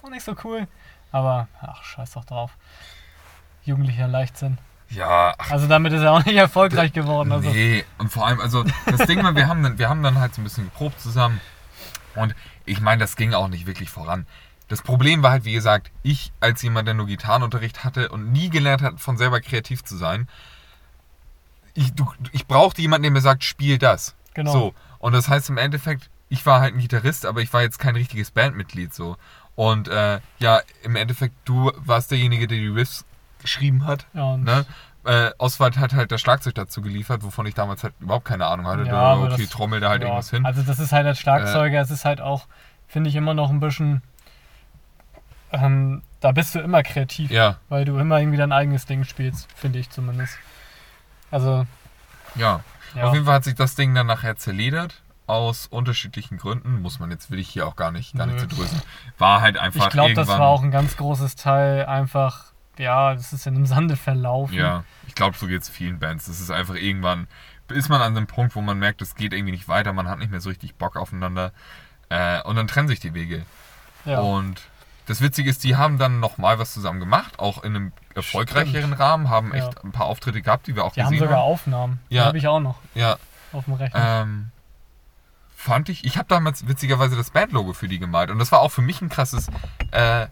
War 0.00 0.10
nicht 0.10 0.24
so 0.24 0.34
cool. 0.44 0.66
Aber, 1.12 1.48
ach, 1.60 1.82
scheiß 1.82 2.12
doch 2.12 2.24
drauf. 2.24 2.52
Jugendlicher 3.64 4.08
Leichtsinn. 4.08 4.58
Ja, 4.90 5.34
ach, 5.36 5.50
Also 5.50 5.66
damit 5.66 5.92
ist 5.92 6.02
er 6.02 6.12
auch 6.12 6.24
nicht 6.24 6.36
erfolgreich 6.36 6.92
geworden. 6.92 7.32
Also, 7.32 7.50
Nee, 7.50 7.84
und 7.98 8.10
vor 8.12 8.26
allem, 8.26 8.40
also 8.40 8.64
das 8.86 9.06
Ding 9.06 9.22
war, 9.22 9.34
wir 9.34 9.48
haben 9.48 9.62
dann, 9.62 9.78
wir 9.78 9.88
haben 9.88 10.02
dann 10.02 10.18
halt 10.18 10.34
so 10.34 10.40
ein 10.40 10.44
bisschen 10.44 10.64
geprobt 10.64 11.00
zusammen. 11.00 11.40
Und 12.14 12.34
ich 12.64 12.80
meine, 12.80 13.00
das 13.00 13.16
ging 13.16 13.34
auch 13.34 13.48
nicht 13.48 13.66
wirklich 13.66 13.90
voran. 13.90 14.26
Das 14.68 14.82
Problem 14.82 15.22
war 15.22 15.30
halt, 15.30 15.44
wie 15.44 15.52
gesagt, 15.52 15.90
ich 16.02 16.32
als 16.40 16.62
jemand, 16.62 16.88
der 16.88 16.94
nur 16.94 17.06
Gitarrenunterricht 17.06 17.84
hatte 17.84 18.08
und 18.08 18.32
nie 18.32 18.50
gelernt 18.50 18.82
hat, 18.82 19.00
von 19.00 19.16
selber 19.16 19.40
kreativ 19.40 19.84
zu 19.84 19.96
sein, 19.96 20.28
ich, 21.74 21.92
du, 21.92 22.06
ich 22.32 22.46
brauchte 22.46 22.80
jemanden, 22.80 23.02
der 23.02 23.12
mir 23.12 23.20
sagt, 23.20 23.44
spiel 23.44 23.78
das. 23.78 24.14
Genau. 24.34 24.52
So. 24.52 24.74
Und 24.98 25.12
das 25.12 25.28
heißt 25.28 25.50
im 25.50 25.58
Endeffekt, 25.58 26.10
ich 26.28 26.44
war 26.46 26.60
halt 26.60 26.74
ein 26.74 26.80
Gitarrist, 26.80 27.26
aber 27.26 27.42
ich 27.42 27.52
war 27.52 27.62
jetzt 27.62 27.78
kein 27.78 27.94
richtiges 27.94 28.30
Bandmitglied 28.30 28.92
so. 28.94 29.16
Und 29.54 29.88
äh, 29.88 30.20
ja, 30.38 30.60
im 30.82 30.96
Endeffekt, 30.96 31.34
du 31.44 31.70
warst 31.76 32.10
derjenige, 32.10 32.46
der 32.46 32.58
die 32.58 32.68
Riffs 32.68 33.04
geschrieben 33.46 33.86
hat. 33.86 34.06
Ja, 34.12 34.36
Ne? 34.36 34.66
Äh, 35.04 35.30
Oswald 35.38 35.78
hat 35.78 35.94
halt 35.94 36.10
das 36.10 36.20
Schlagzeug 36.20 36.56
dazu 36.56 36.82
geliefert, 36.82 37.22
wovon 37.22 37.46
ich 37.46 37.54
damals 37.54 37.84
halt 37.84 37.94
überhaupt 38.00 38.24
keine 38.24 38.44
Ahnung 38.46 38.66
hatte. 38.66 38.82
Ja, 38.82 39.14
Da, 39.14 39.18
okay, 39.20 39.42
das- 39.42 39.50
trommel 39.50 39.78
da 39.80 39.90
halt 39.90 40.02
ja, 40.02 40.08
irgendwas 40.08 40.30
hin. 40.30 40.44
Äh. 40.44 40.48
Also 40.48 40.62
das 40.62 40.80
ist 40.80 40.90
halt 40.92 41.06
als 41.06 41.20
Schlagzeuger, 41.20 41.80
es 41.80 41.90
ist 41.92 42.04
halt 42.04 42.20
auch, 42.20 42.46
finde 42.88 43.08
ich, 43.08 43.14
immer 43.14 43.32
noch 43.32 43.50
ein 43.50 43.60
bisschen, 43.60 44.02
ähm, 45.52 46.02
da 46.20 46.32
bist 46.32 46.54
du 46.54 46.58
immer 46.60 46.82
kreativ, 46.82 47.30
ja, 47.30 47.58
weil 47.68 47.84
du 47.84 47.96
immer 47.98 48.18
irgendwie 48.18 48.36
dein 48.38 48.50
eigenes 48.52 48.84
Ding 48.86 49.04
spielst, 49.04 49.48
finde 49.54 49.78
ich 49.78 49.90
zumindest. 49.90 50.36
Also, 51.30 51.66
ja. 52.34 52.60
ja. 52.94 53.04
Auf 53.04 53.14
jeden 53.14 53.26
Fall 53.26 53.34
hat 53.34 53.44
sich 53.44 53.54
das 53.54 53.74
Ding 53.76 53.94
dann 53.94 54.06
nachher 54.06 54.36
zerledert. 54.36 55.02
Aus 55.28 55.66
unterschiedlichen 55.66 56.38
Gründen. 56.38 56.82
Muss 56.82 57.00
man 57.00 57.10
jetzt, 57.10 57.32
will 57.32 57.40
ich 57.40 57.48
hier 57.48 57.66
auch 57.66 57.74
gar 57.74 57.90
nicht, 57.90 58.14
gar 58.16 58.26
nicht 58.26 58.34
Nö. 58.40 58.46
zerdröseln. 58.46 58.80
War 59.18 59.40
halt 59.40 59.58
einfach 59.58 59.86
ich 59.86 59.90
glaube, 59.92 60.14
das 60.14 60.28
war 60.28 60.42
auch 60.46 60.62
ein 60.62 60.70
ganz 60.70 60.96
großes 60.96 61.34
Teil 61.34 61.84
einfach, 61.86 62.45
ja, 62.78 63.14
das 63.14 63.32
ist 63.32 63.46
in 63.46 63.54
einem 63.56 63.66
Sande 63.66 63.96
verlaufen. 63.96 64.54
Ja, 64.54 64.84
ich 65.06 65.14
glaube, 65.14 65.36
so 65.36 65.46
geht 65.46 65.62
es 65.62 65.68
vielen 65.68 65.98
Bands. 65.98 66.26
Das 66.26 66.40
ist 66.40 66.50
einfach 66.50 66.74
irgendwann, 66.74 67.26
ist 67.68 67.88
man 67.88 68.00
an 68.02 68.16
einem 68.16 68.26
Punkt, 68.26 68.54
wo 68.54 68.60
man 68.60 68.78
merkt, 68.78 69.02
es 69.02 69.14
geht 69.14 69.32
irgendwie 69.32 69.52
nicht 69.52 69.68
weiter, 69.68 69.92
man 69.92 70.08
hat 70.08 70.18
nicht 70.18 70.30
mehr 70.30 70.40
so 70.40 70.48
richtig 70.48 70.74
Bock 70.76 70.96
aufeinander. 70.96 71.52
Äh, 72.08 72.42
und 72.42 72.56
dann 72.56 72.68
trennen 72.68 72.88
sich 72.88 73.00
die 73.00 73.14
Wege. 73.14 73.44
ja. 74.04 74.20
Und 74.20 74.62
das 75.06 75.20
Witzige 75.20 75.48
ist, 75.48 75.62
die 75.62 75.76
haben 75.76 75.98
dann 75.98 76.18
nochmal 76.18 76.58
was 76.58 76.72
zusammen 76.74 76.98
gemacht, 76.98 77.38
auch 77.38 77.62
in 77.62 77.76
einem 77.76 77.92
erfolgreicheren 78.16 78.92
Rahmen, 78.92 79.30
haben 79.30 79.54
echt 79.54 79.74
Ja. 79.74 79.84
ein 79.84 79.92
paar 79.92 80.06
Auftritte 80.06 80.42
gehabt, 80.42 80.66
die 80.66 80.74
wir 80.74 80.84
auch 80.84 80.94
Die 80.94 81.02
haben 81.02 81.12
gesehen 81.12 81.26
sogar 81.28 81.38
haben. 81.42 81.46
Aufnahmen. 81.52 82.00
Ja. 82.08 82.22
Die 82.22 82.26
habe 82.28 82.38
ich 82.38 82.48
auch 82.48 82.58
noch 82.58 82.80
Ja, 82.94 83.16
auf 83.52 83.66
dem 83.66 83.74
Rechner. 83.74 84.22
ähm, 84.22 84.50
fand 85.54 85.88
ich, 85.88 86.04
ich 86.04 86.16
habe 86.18 86.26
damals 86.28 86.66
witzigerweise 86.66 87.16
das 87.16 87.30
Bandlogo 87.30 87.72
für 87.72 87.86
die 87.88 87.98
gemalt 88.00 88.30
und 88.30 88.38
das 88.40 88.50
war 88.52 88.60
auch 88.60 88.70
für 88.70 88.82
mich 88.82 89.00
ein 89.00 89.08
krasses, 89.08 89.48
äh, 89.92 90.26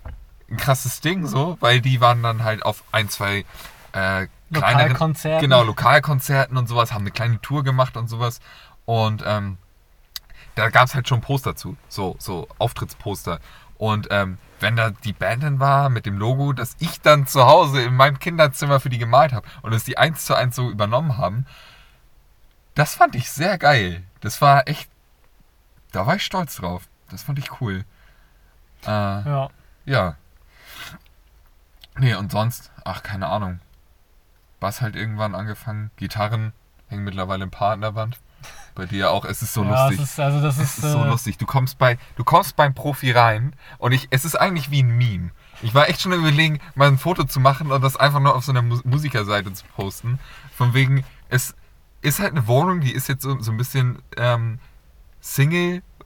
ein 0.50 0.56
krasses 0.56 1.00
Ding 1.00 1.26
so, 1.26 1.56
weil 1.60 1.80
die 1.80 2.00
waren 2.00 2.22
dann 2.22 2.44
halt 2.44 2.64
auf 2.64 2.84
ein, 2.92 3.08
zwei 3.08 3.44
äh, 3.92 4.26
Lokalkonzerten. 4.50 5.40
genau, 5.40 5.62
Lokalkonzerten 5.62 6.56
und 6.56 6.68
sowas, 6.68 6.92
haben 6.92 7.02
eine 7.02 7.10
kleine 7.10 7.40
Tour 7.40 7.64
gemacht 7.64 7.96
und 7.96 8.08
sowas 8.08 8.40
und 8.84 9.22
ähm, 9.26 9.58
da 10.54 10.68
gab 10.70 10.86
es 10.86 10.94
halt 10.94 11.08
schon 11.08 11.20
Poster 11.20 11.56
zu, 11.56 11.76
so, 11.88 12.16
so 12.18 12.46
Auftrittsposter 12.58 13.40
und 13.78 14.08
ähm, 14.10 14.38
wenn 14.60 14.76
da 14.76 14.90
die 14.90 15.12
Band 15.12 15.42
dann 15.42 15.60
war 15.60 15.88
mit 15.90 16.06
dem 16.06 16.18
Logo, 16.18 16.52
das 16.52 16.76
ich 16.78 17.00
dann 17.00 17.26
zu 17.26 17.44
Hause 17.46 17.82
in 17.82 17.94
meinem 17.94 18.18
Kinderzimmer 18.18 18.80
für 18.80 18.88
die 18.88 18.98
gemalt 18.98 19.32
habe 19.32 19.46
und 19.62 19.72
das 19.72 19.84
die 19.84 19.98
eins 19.98 20.24
zu 20.24 20.34
eins 20.34 20.56
so 20.56 20.70
übernommen 20.70 21.18
haben, 21.18 21.46
das 22.74 22.94
fand 22.94 23.14
ich 23.14 23.30
sehr 23.30 23.58
geil. 23.58 24.02
Das 24.20 24.40
war 24.40 24.66
echt, 24.68 24.88
da 25.92 26.06
war 26.06 26.16
ich 26.16 26.24
stolz 26.24 26.56
drauf. 26.56 26.88
Das 27.10 27.22
fand 27.22 27.38
ich 27.38 27.60
cool. 27.60 27.84
Äh, 28.84 28.88
Ja. 28.88 29.48
ja. 29.84 30.16
Nee, 31.98 32.14
und 32.14 32.32
sonst, 32.32 32.72
ach, 32.84 33.02
keine 33.02 33.28
Ahnung. 33.28 33.60
Bass 34.60 34.80
halt 34.80 34.96
irgendwann 34.96 35.34
angefangen. 35.34 35.90
Gitarren 35.96 36.52
hängen 36.88 37.04
mittlerweile 37.04 37.44
ein 37.44 37.50
paar 37.50 37.72
an 37.72 37.80
der 37.80 37.94
Wand. 37.94 38.18
Bei 38.74 38.86
dir 38.86 39.10
auch. 39.10 39.24
Es 39.24 39.42
ist 39.42 39.54
so 39.54 39.62
ja, 39.62 39.86
lustig. 39.86 40.02
Es 40.04 40.12
ist, 40.12 40.20
also 40.20 40.40
das 40.40 40.58
Es 40.58 40.78
ist, 40.78 40.84
ist 40.84 40.92
so 40.92 41.04
äh, 41.04 41.08
lustig. 41.08 41.38
Du 41.38 41.46
kommst 41.46 41.78
bei, 41.78 41.98
du 42.16 42.24
kommst 42.24 42.56
beim 42.56 42.74
Profi 42.74 43.12
rein 43.12 43.54
und 43.78 43.92
ich, 43.92 44.08
es 44.10 44.24
ist 44.24 44.34
eigentlich 44.34 44.70
wie 44.70 44.82
ein 44.82 44.96
Meme. 44.96 45.30
Ich 45.62 45.74
war 45.74 45.88
echt 45.88 46.00
schon 46.00 46.12
überlegen, 46.12 46.60
mal 46.74 46.88
ein 46.88 46.98
Foto 46.98 47.24
zu 47.24 47.40
machen 47.40 47.70
und 47.70 47.82
das 47.82 47.96
einfach 47.96 48.20
nur 48.20 48.34
auf 48.34 48.44
so 48.44 48.52
einer 48.52 48.62
Mu 48.62 48.80
Musikerseite 48.84 49.52
zu 49.52 49.64
posten. 49.76 50.18
Von 50.54 50.74
wegen, 50.74 51.04
es 51.28 51.54
ist 52.02 52.18
halt 52.18 52.32
eine 52.32 52.46
Wohnung, 52.48 52.80
die 52.80 52.92
ist 52.92 53.08
jetzt 53.08 53.22
so, 53.22 53.40
so 53.40 53.50
ein 53.52 53.56
bisschen 53.56 54.02
ähm, 54.16 54.58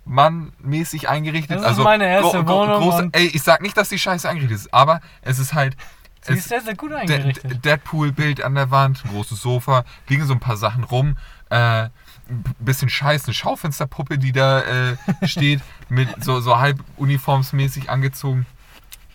Single-Mann-mäßig 0.08 1.08
eingerichtet. 1.08 1.56
Das 1.56 1.62
ist 1.62 1.66
also 1.68 1.82
meine 1.84 2.06
erste 2.06 2.46
Wohnung 2.46 2.80
große, 2.82 3.08
ey, 3.12 3.26
ich 3.26 3.42
sag 3.42 3.62
nicht, 3.62 3.76
dass 3.76 3.88
die 3.88 3.98
scheiße 3.98 4.28
eingerichtet 4.28 4.58
ist, 4.58 4.74
aber 4.74 5.00
es 5.22 5.38
ist 5.38 5.54
halt. 5.54 5.76
sie 6.22 6.32
es, 6.32 6.40
ist 6.40 6.48
sehr, 6.48 6.60
sehr 6.60 6.74
gut 6.74 6.92
eingerichtet. 6.92 7.50
De- 7.50 7.58
Deadpool-Bild 7.58 8.42
an 8.42 8.54
der 8.54 8.70
Wand, 8.70 9.04
ein 9.04 9.10
großes 9.10 9.40
Sofa, 9.40 9.84
liegen 10.08 10.26
so 10.26 10.32
ein 10.34 10.40
paar 10.40 10.56
Sachen 10.56 10.84
rum. 10.84 11.16
Äh, 11.50 11.88
ein 12.30 12.44
bisschen 12.58 12.90
Scheiß, 12.90 13.24
eine 13.24 13.32
Schaufensterpuppe, 13.34 14.18
die 14.18 14.32
da 14.32 14.60
äh, 14.60 14.96
steht, 15.22 15.62
mit 15.88 16.22
so, 16.22 16.40
so 16.40 16.58
halb 16.58 16.78
uniformsmäßig 16.96 17.88
angezogen. 17.88 18.44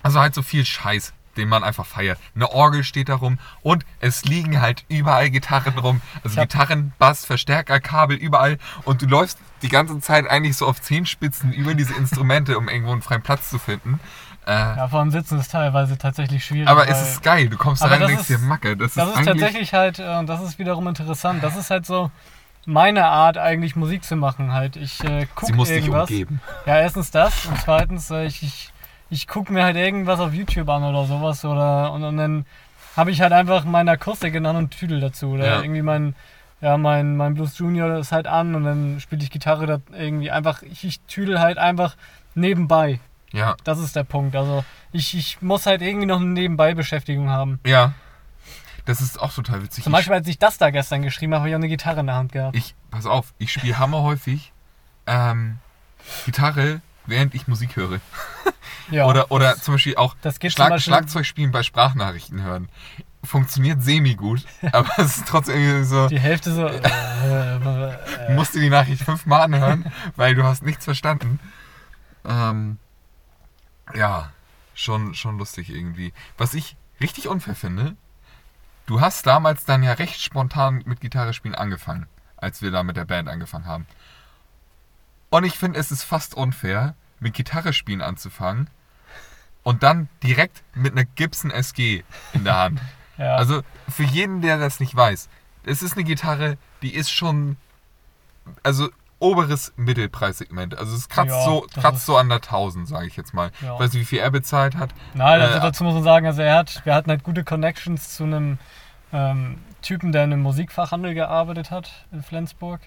Also 0.01 0.19
halt 0.19 0.33
so 0.33 0.41
viel 0.41 0.65
Scheiß, 0.65 1.13
den 1.37 1.49
man 1.49 1.63
einfach 1.63 1.85
feiert. 1.85 2.19
Eine 2.35 2.51
Orgel 2.51 2.83
steht 2.83 3.09
da 3.09 3.15
rum 3.15 3.39
und 3.61 3.85
es 3.99 4.23
liegen 4.25 4.61
halt 4.61 4.85
überall 4.89 5.29
Gitarren 5.29 5.77
rum. 5.77 6.01
Also 6.23 6.39
Gitarren, 6.41 6.93
Bass, 6.99 7.25
Verstärker, 7.25 7.79
Kabel, 7.79 8.17
überall. 8.17 8.57
Und 8.85 9.01
du 9.01 9.05
läufst 9.07 9.37
die 9.61 9.69
ganze 9.69 9.99
Zeit 9.99 10.29
eigentlich 10.29 10.57
so 10.57 10.67
auf 10.67 10.81
Zehenspitzen 10.81 11.53
über 11.53 11.73
diese 11.73 11.93
Instrumente, 11.95 12.57
um 12.57 12.67
irgendwo 12.69 12.91
einen 12.91 13.01
freien 13.01 13.21
Platz 13.21 13.49
zu 13.49 13.59
finden. 13.59 13.99
Äh, 14.45 14.51
ja, 14.51 14.87
vor 14.89 14.99
allem 14.99 15.11
Sitzen 15.11 15.39
ist 15.39 15.51
teilweise 15.51 15.97
tatsächlich 15.97 16.43
schwierig. 16.43 16.67
aber 16.67 16.81
weil 16.81 16.89
es 16.91 17.01
ist 17.13 17.23
geil, 17.23 17.47
du 17.47 17.55
kommst 17.55 17.81
da 17.81 17.87
rein 17.87 17.95
und 17.95 18.01
das 18.01 18.09
denkst 18.09 18.27
dir, 18.27 18.35
ist- 18.35 18.41
Macke, 18.43 18.75
das, 18.75 18.93
Das 18.93 19.09
ist, 19.09 19.19
ist 19.19 19.25
tatsächlich 19.25 19.73
halt, 19.73 19.99
äh, 19.99 20.17
und 20.17 20.27
das 20.27 20.41
ist 20.41 20.59
wiederum 20.59 20.85
interessant, 20.89 21.41
das 21.41 21.55
ist 21.55 21.69
halt 21.69 21.85
so 21.85 22.11
meine 22.65 23.05
Art 23.05 23.37
eigentlich 23.37 23.77
Musik 23.77 24.03
zu 24.03 24.17
machen 24.17 24.51
halt. 24.51 24.75
Ich 24.75 25.01
äh, 25.03 25.27
gucke 25.33 25.45
Sie 25.45 25.53
muss 25.53 25.69
dich 25.69 25.77
irgendwas. 25.85 26.09
umgeben. 26.09 26.41
Ja, 26.65 26.77
erstens 26.79 27.09
das 27.11 27.45
und 27.45 27.57
zweitens, 27.61 28.11
äh, 28.11 28.25
ich, 28.25 28.43
ich, 28.43 28.72
ich 29.13 29.27
gucke 29.27 29.53
mir 29.53 29.63
halt 29.63 29.75
irgendwas 29.75 30.19
auf 30.19 30.33
YouTube 30.33 30.67
an 30.69 30.83
oder 30.83 31.05
sowas 31.05 31.45
oder 31.45 31.91
und, 31.93 32.03
und 32.03 32.17
dann 32.17 32.45
habe 32.97 33.11
ich 33.11 33.21
halt 33.21 33.31
einfach 33.33 33.63
meine 33.65 33.91
Akustik 33.91 34.33
in 34.35 34.45
und 34.45 34.71
Tüdel 34.71 34.99
dazu 34.99 35.29
oder 35.29 35.45
Ja. 35.45 35.61
irgendwie 35.61 35.81
mein 35.81 36.15
ja, 36.61 36.77
mein, 36.77 37.17
mein 37.17 37.33
Blues 37.33 37.57
Junior 37.57 37.97
ist 37.97 38.13
halt 38.13 38.25
an 38.25 38.55
und 38.55 38.63
dann 38.63 38.99
spiele 39.01 39.21
ich 39.21 39.29
Gitarre 39.29 39.65
da 39.67 39.79
irgendwie 39.91 40.31
einfach, 40.31 40.61
ich, 40.63 40.85
ich 40.85 41.01
tüdel 41.01 41.41
halt 41.41 41.57
einfach 41.57 41.97
nebenbei. 42.35 43.01
Ja, 43.33 43.55
Das 43.65 43.79
ist 43.79 43.95
der 43.97 44.05
Punkt. 44.05 44.33
Also 44.35 44.63
ich, 44.93 45.13
ich 45.17 45.41
muss 45.41 45.65
halt 45.65 45.81
irgendwie 45.81 46.05
noch 46.05 46.21
eine 46.21 46.29
Nebenbei-Beschäftigung 46.29 47.29
haben. 47.29 47.59
ja. 47.65 47.93
Das 48.85 48.99
ist 48.99 49.17
auch 49.17 49.33
total 49.33 49.63
witzig. 49.63 49.85
Zum 49.85 49.93
Beispiel, 49.93 50.13
als 50.13 50.27
ich 50.27 50.39
das 50.39 50.57
da 50.57 50.69
gestern 50.69 51.03
geschrieben 51.03 51.33
habe, 51.33 51.41
habe 51.43 51.49
ich 51.49 51.55
auch 51.55 51.59
eine 51.59 51.69
Gitarre 51.69 52.01
in 52.01 52.07
der 52.07 52.15
Hand 52.15 52.33
gehabt. 52.33 52.53
ich, 52.55 52.75
pass 52.91 53.05
auf, 53.05 53.33
ich 53.37 53.51
spiele 53.53 53.79
hammerhäufig 53.79 54.51
ähm, 55.07 55.59
Gitarre, 56.25 56.81
während 57.05 57.33
ich 57.35 57.47
Musik 57.47 57.75
höre. 57.75 57.99
Ja, 58.91 59.05
oder 59.05 59.31
oder 59.31 59.55
zum 59.55 59.75
Beispiel 59.75 59.95
auch 59.95 60.13
das 60.21 60.39
geht 60.39 60.51
zum 60.51 60.57
Schlag, 60.57 60.69
Beispiel, 60.71 60.91
Schlagzeug 60.91 61.25
spielen 61.25 61.51
bei 61.51 61.63
Sprachnachrichten 61.63 62.41
hören. 62.41 62.67
Funktioniert 63.23 63.81
semi-gut, 63.81 64.45
aber 64.73 64.89
es 64.97 65.19
ist 65.19 65.27
trotzdem 65.27 65.55
irgendwie 65.55 65.85
so, 65.85 66.07
die 66.07 66.19
Hälfte 66.19 66.53
so. 66.53 66.67
Äh, 67.23 67.55
äh, 67.55 68.27
du 68.27 68.33
musst 68.33 68.53
dir 68.53 68.59
die 68.59 68.69
Nachricht 68.69 69.01
fünfmal 69.01 69.39
anhören, 69.39 69.89
weil 70.17 70.35
du 70.35 70.43
hast 70.43 70.63
nichts 70.63 70.83
verstanden. 70.83 71.39
Ähm, 72.25 72.77
ja, 73.95 74.31
schon, 74.73 75.13
schon 75.13 75.37
lustig 75.37 75.69
irgendwie. 75.69 76.11
Was 76.37 76.53
ich 76.53 76.75
richtig 76.99 77.27
unfair 77.27 77.55
finde, 77.55 77.95
du 78.85 79.01
hast 79.01 79.25
damals 79.25 79.65
dann 79.65 79.83
ja 79.83 79.93
recht 79.93 80.21
spontan 80.21 80.83
mit 80.85 80.99
Gitarre 80.99 81.33
spielen 81.33 81.55
angefangen, 81.55 82.07
als 82.35 82.61
wir 82.61 82.71
da 82.71 82.83
mit 82.83 82.97
der 82.97 83.05
Band 83.05 83.29
angefangen 83.29 83.65
haben. 83.65 83.87
Und 85.33 85.45
ich 85.45 85.57
finde, 85.57 85.79
es 85.79 85.91
ist 85.91 86.03
fast 86.03 86.35
unfair, 86.35 86.93
mit 87.19 87.33
Gitarre 87.33 87.73
spielen 87.73 88.03
anzufangen 88.03 88.69
und 89.63 89.81
dann 89.81 90.07
direkt 90.21 90.61
mit 90.75 90.91
einer 90.91 91.05
Gibson 91.05 91.49
SG 91.49 92.03
in 92.33 92.43
der 92.43 92.55
Hand. 92.55 92.79
ja. 93.17 93.35
Also 93.35 93.63
für 93.89 94.03
jeden, 94.03 94.41
der 94.41 94.59
das 94.59 94.79
nicht 94.79 94.95
weiß, 94.95 95.29
es 95.65 95.81
ist 95.81 95.97
eine 95.97 96.03
Gitarre, 96.03 96.59
die 96.83 96.93
ist 96.93 97.09
schon, 97.09 97.57
also 98.61 98.89
oberes 99.17 99.73
Mittelpreissegment. 99.75 100.77
Also 100.77 100.95
es 100.95 101.09
kratzt, 101.09 101.31
Ja, 101.31 101.43
so, 101.45 101.65
kratzt 101.73 102.05
so 102.05 102.15
an 102.15 102.29
der 102.29 102.37
1000, 102.37 102.87
sage 102.87 103.07
ich 103.07 103.17
jetzt 103.17 103.33
mal. 103.33 103.49
Ja. 103.63 103.73
Ich 103.73 103.79
weiß 103.79 103.93
nicht, 103.93 104.01
wie 104.01 104.05
viel 104.05 104.19
er 104.19 104.29
bezahlt 104.29 104.77
hat. 104.77 104.93
Nein, 105.15 105.41
also 105.41 105.57
äh, 105.57 105.61
dazu 105.61 105.83
muss 105.83 105.95
man 105.95 106.03
sagen, 106.03 106.27
also 106.27 106.43
er 106.43 106.57
hat, 106.57 106.85
wir 106.85 106.93
hatten 106.93 107.09
halt 107.09 107.23
gute 107.23 107.43
Connections 107.43 108.15
zu 108.15 108.25
einem 108.25 108.59
ähm, 109.11 109.57
Typen, 109.81 110.11
der 110.11 110.25
in 110.25 110.33
einem 110.33 110.43
Musikfachhandel 110.43 111.15
gearbeitet 111.15 111.71
hat 111.71 112.05
in 112.11 112.21
Flensburg. 112.21 112.81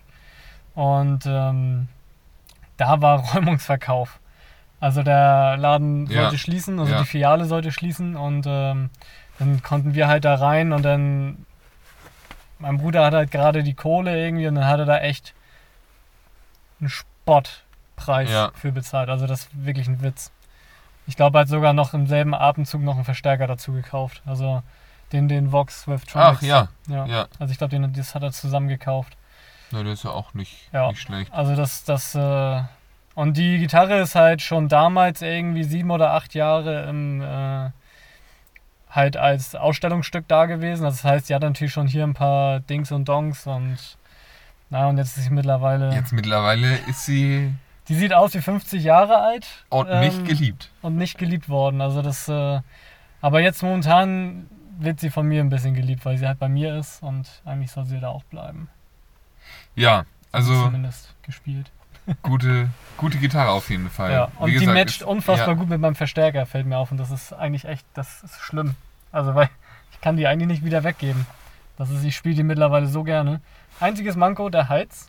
Und 0.77 1.25
ähm, 1.27 1.89
da 2.77 3.01
war 3.01 3.19
Räumungsverkauf. 3.35 4.21
Also 4.81 5.03
der 5.03 5.57
Laden 5.57 6.07
Ja. 6.07 6.23
sollte 6.23 6.39
schließen, 6.39 6.79
also 6.79 6.93
Ja. 6.93 6.99
die 7.01 7.07
Filiale 7.07 7.47
sollte 7.47 7.73
schließen 7.73 8.15
und 8.17 8.45
ähm, 8.47 8.91
dann 9.39 9.63
konnten 9.63 9.95
wir 9.95 10.07
halt 10.09 10.25
da 10.25 10.35
rein 10.35 10.73
und 10.73 10.83
dann 10.83 11.47
mein 12.59 12.79
Bruder 12.79 13.05
hat 13.05 13.15
halt 13.15 13.31
gerade 13.31 13.63
die 13.63 13.75
Kohle 13.75 14.19
irgendwie 14.23 14.47
und 14.47 14.55
dann 14.55 14.67
hat 14.67 14.79
er 14.81 14.87
da 14.87 14.99
echt 14.99 15.35
einen 16.81 16.89
Spottpreis 16.91 18.31
Ja. 18.31 18.51
für 18.55 18.73
bezahlt. 18.73 19.09
Also 19.09 19.27
das 19.27 19.41
ist 19.43 19.65
wirklich 19.65 19.89
ein 19.89 20.03
Witz. 20.03 20.31
Ich 21.07 21.17
glaube, 21.17 21.39
er 21.39 21.43
hat 21.43 21.49
sogar 21.49 21.73
noch 21.73 21.95
im 21.95 22.07
selben 22.07 22.35
Atemzug 22.35 22.83
noch 22.83 22.97
einen 22.97 23.05
Verstärker 23.05 23.47
dazu 23.47 23.73
gekauft. 23.73 24.23
Also 24.27 24.63
den, 25.13 25.29
den 25.29 25.53
Vox 25.53 25.83
Swifttronics. 25.83 26.39
Ach 26.39 26.43
ja, 26.43 26.69
ja. 26.89 27.07
ja. 27.07 27.27
Also 27.39 27.53
ich 27.53 27.59
glaube, 27.59 27.79
das 27.91 28.15
hat 28.15 28.23
er 28.23 28.33
zusammen 28.33 28.69
gekauft. 28.69 29.17
Na, 29.71 29.83
der 29.83 29.93
ist 29.95 30.05
ja 30.05 30.11
auch 30.11 30.35
nicht, 30.35 30.69
Ja. 30.73 30.89
nicht 30.89 31.01
schlecht. 31.01 31.33
Also 31.33 31.57
das, 31.57 31.85
das, 31.85 32.15
äh, 32.15 32.63
und 33.15 33.37
die 33.37 33.59
Gitarre 33.59 33.99
ist 34.01 34.15
halt 34.15 34.43
schon 34.43 34.69
damals 34.69 35.23
irgendwie 35.23 35.65
sieben 35.65 35.91
oder 35.91 36.13
acht 36.13 36.35
Jahre 36.35 36.85
im, 36.89 37.21
äh, 37.23 37.71
halt 38.91 39.17
als 39.17 39.55
Ausstellungsstück 39.55 40.27
da 40.29 40.47
gewesen. 40.47 40.85
Das 40.85 41.03
heißt, 41.05 41.27
sie 41.27 41.35
hat 41.35 41.43
natürlich 41.43 41.73
schon 41.73 41.87
hier 41.87 42.05
ein 42.05 42.15
paar 42.15 42.61
Dings 42.61 42.93
und 42.93 43.09
Dongs 43.09 43.47
und 43.47 43.79
na 44.71 44.89
und 44.89 44.99
jetzt 44.99 45.17
ist 45.17 45.25
sie 45.25 45.31
mittlerweile. 45.31 45.93
Jetzt 45.95 46.13
mittlerweile 46.13 46.77
ist 46.89 47.05
sie 47.05 47.53
Die 47.89 47.95
sieht 47.95 48.13
aus 48.13 48.35
wie 48.35 48.41
50 48.41 48.83
Jahre 48.83 49.19
alt. 49.19 49.47
Und 49.69 49.89
ähm, 49.91 50.01
nicht 50.01 50.25
geliebt. 50.27 50.71
Und 50.83 50.97
nicht 50.97 51.19
geliebt 51.19 51.49
worden. 51.49 51.81
Also 51.81 52.03
das, 52.03 52.29
äh, 52.29 52.61
aber 53.21 53.41
jetzt 53.41 53.63
momentan 53.63 54.49
wird 54.79 54.99
sie 55.01 55.11
von 55.11 55.27
mir 55.27 55.41
ein 55.41 55.49
bisschen 55.51 55.75
geliebt, 55.75 56.05
weil 56.05 56.17
sie 56.19 56.27
halt 56.27 56.39
bei 56.39 56.49
mir 56.49 56.77
ist 56.77 57.03
und 57.03 57.29
eigentlich 57.45 57.71
soll 57.71 57.85
sie 57.87 58.01
da 58.01 58.09
auch 58.09 58.25
bleiben. 58.25 58.69
Ja, 59.77 60.05
also 60.33 60.65
Zumindest 60.65 61.15
gespielt. 61.23 61.71
gute, 62.23 62.69
gute 62.97 63.19
Gitarre 63.19 63.51
auf 63.51 63.71
jeden 63.71 63.91
Fall. 63.91 64.13
Ja, 64.13 64.29
und 64.39 64.49
Wie 64.49 64.53
die 64.55 64.59
gesagt, 64.61 64.79
matcht 64.79 65.01
ist- 65.03 65.07
unfassbar 65.07 65.49
ja, 65.49 65.55
gut 65.55 65.69
mit 65.69 65.81
meinem 65.81 65.95
Verstärker, 65.95 66.47
fällt 66.47 66.67
mir 66.67 66.79
auf. 66.79 66.91
Und 66.91 66.99
das 66.99 67.11
ist 67.11 67.33
eigentlich 67.33 67.65
echt, 67.67 67.87
das 67.95 68.23
ist 68.23 68.41
schlimm. 68.41 68.75
Also, 69.13 69.35
weil 69.35 69.49
ich 69.93 70.01
kann 70.01 70.17
die 70.17 70.27
eigentlich 70.27 70.49
nicht 70.49 70.65
wieder 70.65 70.83
weggeben. 70.85 71.27
Das 71.79 71.91
ist, 71.91 72.05
ich 72.05 72.17
spiele 72.17 72.35
die 72.35 72.43
mittlerweile 72.43 72.87
so 72.87 73.03
gerne. 73.05 73.41
Einziges 73.81 74.17
Manko, 74.17 74.49
der 74.49 74.69
Hals. 74.69 75.07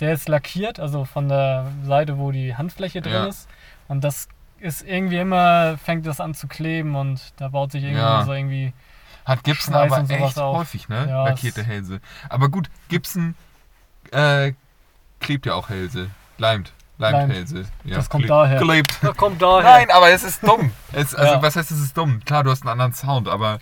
Der 0.00 0.12
ist 0.12 0.28
lackiert, 0.28 0.78
also 0.78 1.04
von 1.04 1.28
der 1.28 1.66
Seite, 1.84 2.18
wo 2.18 2.30
die 2.30 2.54
Handfläche 2.56 3.00
drin 3.00 3.12
Ja. 3.12 3.26
ist. 3.26 3.48
Und 3.88 4.04
das 4.04 4.28
ist 4.60 4.82
irgendwie 4.86 5.18
immer, 5.18 5.78
fängt 5.78 6.06
das 6.06 6.20
an 6.20 6.34
zu 6.34 6.46
kleben 6.46 6.94
und 6.94 7.32
da 7.36 7.48
baut 7.48 7.72
sich 7.72 7.82
irgendwie 7.84 8.00
Ja. 8.02 8.24
so 8.24 8.32
irgendwie. 8.32 8.72
Hat 9.24 9.44
Gibson 9.44 9.74
Schweiß 9.74 9.92
aber 9.92 10.00
und 10.02 10.06
sowas 10.08 10.20
echt 10.30 10.38
auf. 10.38 10.56
häufig, 10.58 10.88
ne? 10.88 11.06
Ja, 11.08 11.24
Lackierte 11.24 11.62
Hälse. 11.62 12.00
Aber 12.28 12.48
gut, 12.48 12.70
Gibson 12.88 13.34
äh, 14.12 14.52
klebt 15.20 15.46
ja 15.46 15.54
auch 15.54 15.68
Hälse. 15.68 16.10
Leimt. 16.38 16.72
Leimt 16.98 17.12
Leimt. 17.18 17.32
Hälse. 17.32 17.64
Ja, 17.84 17.96
Das 17.96 18.10
kommt 18.10 18.28
daher. 18.28 18.60
Klebt. 18.60 18.98
Da 19.02 19.12
kommt 19.12 19.40
daher. 19.40 19.62
Nein, 19.62 19.90
aber 19.90 20.10
es 20.10 20.24
ist 20.24 20.42
dumm. 20.42 20.72
Es, 20.92 21.14
also, 21.14 21.34
Ja. 21.34 21.42
was 21.42 21.54
heißt, 21.56 21.70
es 21.70 21.80
ist 21.80 21.96
dumm? 21.96 22.20
Klar, 22.24 22.42
du 22.44 22.50
hast 22.50 22.62
einen 22.62 22.70
anderen 22.70 22.92
Sound, 22.92 23.28
aber 23.28 23.58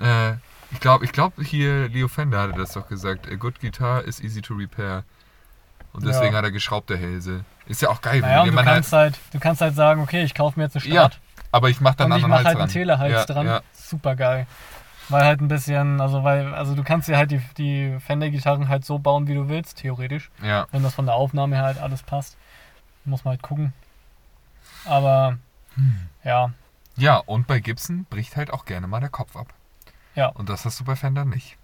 äh, 0.00 0.32
ich 0.72 0.80
glaube, 0.80 1.04
ich 1.04 1.12
glaub, 1.12 1.34
hier 1.42 1.88
Leo 1.88 2.08
Fender 2.08 2.40
hatte 2.40 2.54
das 2.58 2.72
doch 2.72 2.88
gesagt. 2.88 3.30
A 3.30 3.34
good 3.34 3.60
guitar 3.60 4.02
is 4.04 4.20
easy 4.20 4.40
to 4.40 4.54
repair. 4.54 5.04
Und 5.92 6.06
deswegen 6.06 6.32
Ja. 6.32 6.38
hat 6.38 6.44
er 6.44 6.52
geschraubte 6.52 6.96
Hälse. 6.96 7.44
Ist 7.66 7.82
ja 7.82 7.88
auch 7.90 8.00
geil, 8.00 8.20
Naja, 8.20 8.42
und 8.42 8.52
du 8.52 8.62
kannst 8.62 8.92
halt, 8.92 9.18
du 9.32 9.40
kannst 9.40 9.60
halt 9.60 9.74
sagen, 9.74 10.00
okay, 10.02 10.22
ich 10.22 10.34
kaufe 10.34 10.58
mir 10.58 10.64
jetzt 10.66 10.76
eine 10.76 10.84
Ja, 10.86 11.06
Strat. 11.10 11.20
aber 11.52 11.68
ich 11.68 11.80
mach 11.80 11.94
dann 11.96 12.12
und 12.12 12.18
ich 12.18 12.24
einen 12.24 12.30
mache 12.30 12.38
anderen 12.46 12.58
halt 12.60 12.62
einen. 12.62 12.72
Telehals 12.72 13.12
ja, 13.12 13.24
dran. 13.34 13.46
Ja, 13.46 13.60
Super 13.72 14.14
geil. 14.16 14.46
Weil 15.10 15.24
halt 15.24 15.40
ein 15.40 15.48
bisschen, 15.48 16.00
also 16.00 16.22
weil, 16.24 16.54
also 16.54 16.74
du 16.74 16.82
kannst 16.84 17.08
dir 17.08 17.16
halt 17.16 17.30
die, 17.30 17.40
die 17.58 17.98
Fender-Gitarren 18.00 18.68
halt 18.68 18.84
so 18.84 18.98
bauen, 18.98 19.26
wie 19.26 19.34
du 19.34 19.48
willst, 19.48 19.78
theoretisch. 19.78 20.30
ja. 20.42 20.66
Wenn 20.70 20.82
das 20.82 20.94
von 20.94 21.06
der 21.06 21.14
Aufnahme 21.16 21.56
her 21.56 21.64
halt 21.64 21.78
alles 21.78 22.02
passt. 22.02 22.36
Muss 23.04 23.24
man 23.24 23.32
halt 23.32 23.42
gucken. 23.42 23.72
Aber 24.84 25.38
Hm. 25.74 26.08
ja, 26.24 26.52
Ja, 26.96 27.16
und 27.18 27.46
bei 27.46 27.60
Gibson 27.60 28.04
bricht 28.10 28.36
halt 28.36 28.52
auch 28.52 28.64
gerne 28.64 28.86
mal 28.86 29.00
der 29.00 29.08
Kopf 29.08 29.36
ab. 29.36 29.52
Ja. 30.14 30.28
Und 30.28 30.48
das 30.48 30.64
hast 30.64 30.80
du 30.80 30.84
bei 30.84 30.96
Fender 30.96 31.24
nicht. 31.24 31.56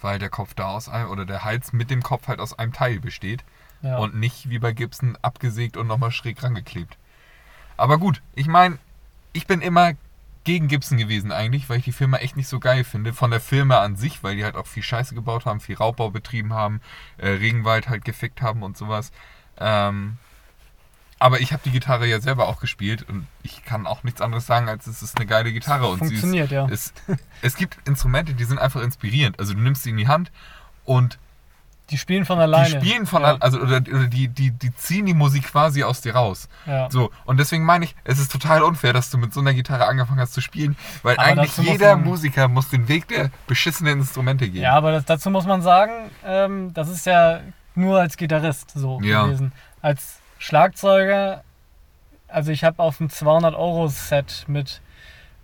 Weil 0.00 0.18
der 0.18 0.30
Kopf 0.30 0.54
da 0.54 0.68
aus 0.70 0.88
einem, 0.88 1.10
oder 1.10 1.26
der 1.26 1.44
Hals 1.44 1.72
mit 1.72 1.90
dem 1.90 2.02
Kopf 2.02 2.28
halt 2.28 2.40
aus 2.40 2.58
einem 2.58 2.72
Teil 2.72 3.00
besteht. 3.00 3.44
ja. 3.82 3.98
Und 3.98 4.14
nicht 4.14 4.48
wie 4.50 4.58
bei 4.58 4.72
Gibson 4.72 5.16
abgesägt 5.22 5.76
und 5.76 5.86
nochmal 5.86 6.10
schräg 6.10 6.42
rangeklebt. 6.42 6.96
Aber 7.76 7.98
gut, 7.98 8.22
ich 8.34 8.46
meine, 8.46 8.78
ich 9.32 9.46
bin 9.46 9.60
immer 9.60 9.92
gegen 10.44 10.68
Gibson 10.68 10.98
gewesen 10.98 11.32
eigentlich, 11.32 11.68
weil 11.68 11.78
ich 11.78 11.84
die 11.84 11.92
Firma 11.92 12.18
echt 12.18 12.36
nicht 12.36 12.48
so 12.48 12.60
geil 12.60 12.84
finde. 12.84 13.12
Von 13.12 13.30
der 13.30 13.40
Firma 13.40 13.80
an 13.80 13.96
sich, 13.96 14.22
weil 14.22 14.36
die 14.36 14.44
halt 14.44 14.56
auch 14.56 14.66
viel 14.66 14.82
Scheiße 14.82 15.14
gebaut 15.14 15.44
haben, 15.44 15.60
viel 15.60 15.76
Raubbau 15.76 16.10
betrieben 16.10 16.54
haben, 16.54 16.80
äh, 17.18 17.28
Regenwald 17.28 17.88
halt 17.88 18.04
gefickt 18.04 18.40
haben 18.40 18.62
und 18.62 18.76
sowas. 18.76 19.12
Ähm, 19.58 20.16
aber 21.18 21.40
ich 21.40 21.52
habe 21.52 21.62
die 21.64 21.70
Gitarre 21.70 22.06
ja 22.06 22.18
selber 22.18 22.48
auch 22.48 22.60
gespielt 22.60 23.06
und 23.06 23.26
ich 23.42 23.62
kann 23.62 23.86
auch 23.86 24.04
nichts 24.04 24.22
anderes 24.22 24.46
sagen, 24.46 24.70
als 24.70 24.86
es 24.86 25.02
ist 25.02 25.18
eine 25.18 25.26
geile 25.26 25.52
Gitarre. 25.52 25.88
Und 25.88 25.98
sie 25.98 26.14
ist, 26.14 26.20
funktioniert, 26.20 26.50
ja. 26.50 26.66
es, 26.70 26.94
es 27.42 27.56
gibt 27.56 27.76
Instrumente, 27.86 28.32
die 28.32 28.44
sind 28.44 28.58
einfach 28.58 28.80
inspirierend. 28.80 29.38
Also 29.38 29.52
du 29.52 29.60
nimmst 29.60 29.82
sie 29.82 29.90
in 29.90 29.98
die 29.98 30.08
Hand 30.08 30.32
und 30.86 31.18
Die 31.90 31.98
spielen 31.98 32.24
von 32.24 32.38
alleine. 32.38 32.78
die 32.80 32.86
spielen 32.86 33.06
von, 33.06 33.22
ja. 33.22 33.32
an- 33.32 33.42
also 33.42 33.58
oder, 33.60 33.76
oder 33.78 34.06
die, 34.06 34.28
die, 34.28 34.50
die 34.52 34.74
ziehen 34.76 35.06
die 35.06 35.14
Musik 35.14 35.44
quasi 35.48 35.82
aus 35.82 36.00
dir 36.00 36.14
raus. 36.14 36.48
ja. 36.66 36.88
So, 36.90 37.10
und 37.24 37.38
deswegen 37.38 37.64
meine 37.64 37.84
ich, 37.84 37.94
es 38.04 38.18
ist 38.18 38.30
total 38.30 38.62
unfair, 38.62 38.92
dass 38.92 39.10
du 39.10 39.18
mit 39.18 39.34
so 39.34 39.40
einer 39.40 39.54
Gitarre 39.54 39.86
angefangen 39.86 40.20
hast 40.20 40.32
zu 40.34 40.40
spielen, 40.40 40.76
weil 41.02 41.16
Aber 41.16 41.26
eigentlich 41.26 41.50
dazu 41.50 41.62
muss 41.62 41.70
jeder 41.72 41.96
man- 41.96 42.04
Musiker 42.04 42.48
muss 42.48 42.68
den 42.70 42.88
Weg 42.88 43.08
der 43.08 43.30
beschissenen 43.46 44.00
Instrumente 44.00 44.48
gehen. 44.48 44.62
Ja, 44.62 44.74
aber 44.74 44.92
das, 44.92 45.04
dazu 45.04 45.30
muss 45.30 45.46
man 45.46 45.62
sagen, 45.62 45.92
ähm, 46.24 46.72
das 46.74 46.88
ist 46.88 47.06
ja 47.06 47.40
nur 47.74 48.00
als 48.00 48.16
Gitarrist 48.16 48.70
so 48.74 49.00
Ja. 49.02 49.24
gewesen. 49.26 49.52
Als 49.82 50.20
Schlagzeuger, 50.38 51.42
also 52.28 52.50
ich 52.52 52.64
habe 52.64 52.82
auf 52.82 52.98
dem 52.98 53.08
200-Euro-Set 53.08 54.44
mit, 54.46 54.80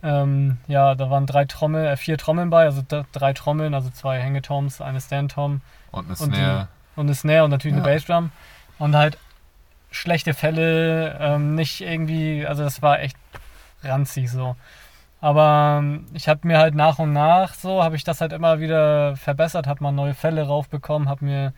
ähm, 0.03 0.59
ja, 0.69 0.95
da 0.95 1.11
waren 1.11 1.27
drei 1.27 1.45
Trommel, 1.47 1.87
äh, 1.87 1.97
vier 1.97 2.19
Trommeln 2.19 2.51
bei, 2.51 2.65
also 2.65 2.83
drei 3.13 3.33
Trommeln, 3.33 3.75
also 3.75 3.91
zwei 3.91 4.23
Hangetoms, 4.23 4.81
eine 4.81 5.01
Stand-Tom 5.01 5.61
Und 5.91 6.07
eine 6.07 6.17
Und 6.19 6.31
die- 6.33 6.37
Snare. 6.39 6.69
und 6.97 7.07
eine 7.07 7.15
Snare 7.15 7.45
und 7.45 7.51
natürlich 7.51 7.77
Ja. 7.77 7.83
eine 7.85 7.93
Bassdrum. 7.95 8.31
Und 8.79 8.95
halt 8.97 9.19
schlechte 9.91 10.35
Fälle, 10.35 11.17
ähm, 11.21 11.55
nicht 11.55 11.81
irgendwie, 11.81 12.47
also 12.47 12.63
das 12.65 12.83
war 12.83 13.01
echt 13.01 13.17
ranzig 13.83 14.31
so. 14.31 14.57
Aber 15.21 15.79
ähm, 15.81 16.07
ich 16.13 16.29
habe 16.29 16.47
mir 16.47 16.59
halt 16.59 16.75
nach 16.75 16.99
und 16.99 17.13
nach 17.13 17.55
so, 17.55 17.83
habe 17.83 17.97
ich 17.97 18.05
das 18.05 18.21
halt 18.21 18.33
immer 18.33 18.61
wieder 18.61 19.17
verbessert, 19.17 19.67
habe 19.67 19.83
mal 19.83 19.93
neue 19.93 20.13
Fälle 20.15 20.47
raufbekommen, 20.47 21.09
habe 21.09 21.25
mir 21.25 21.53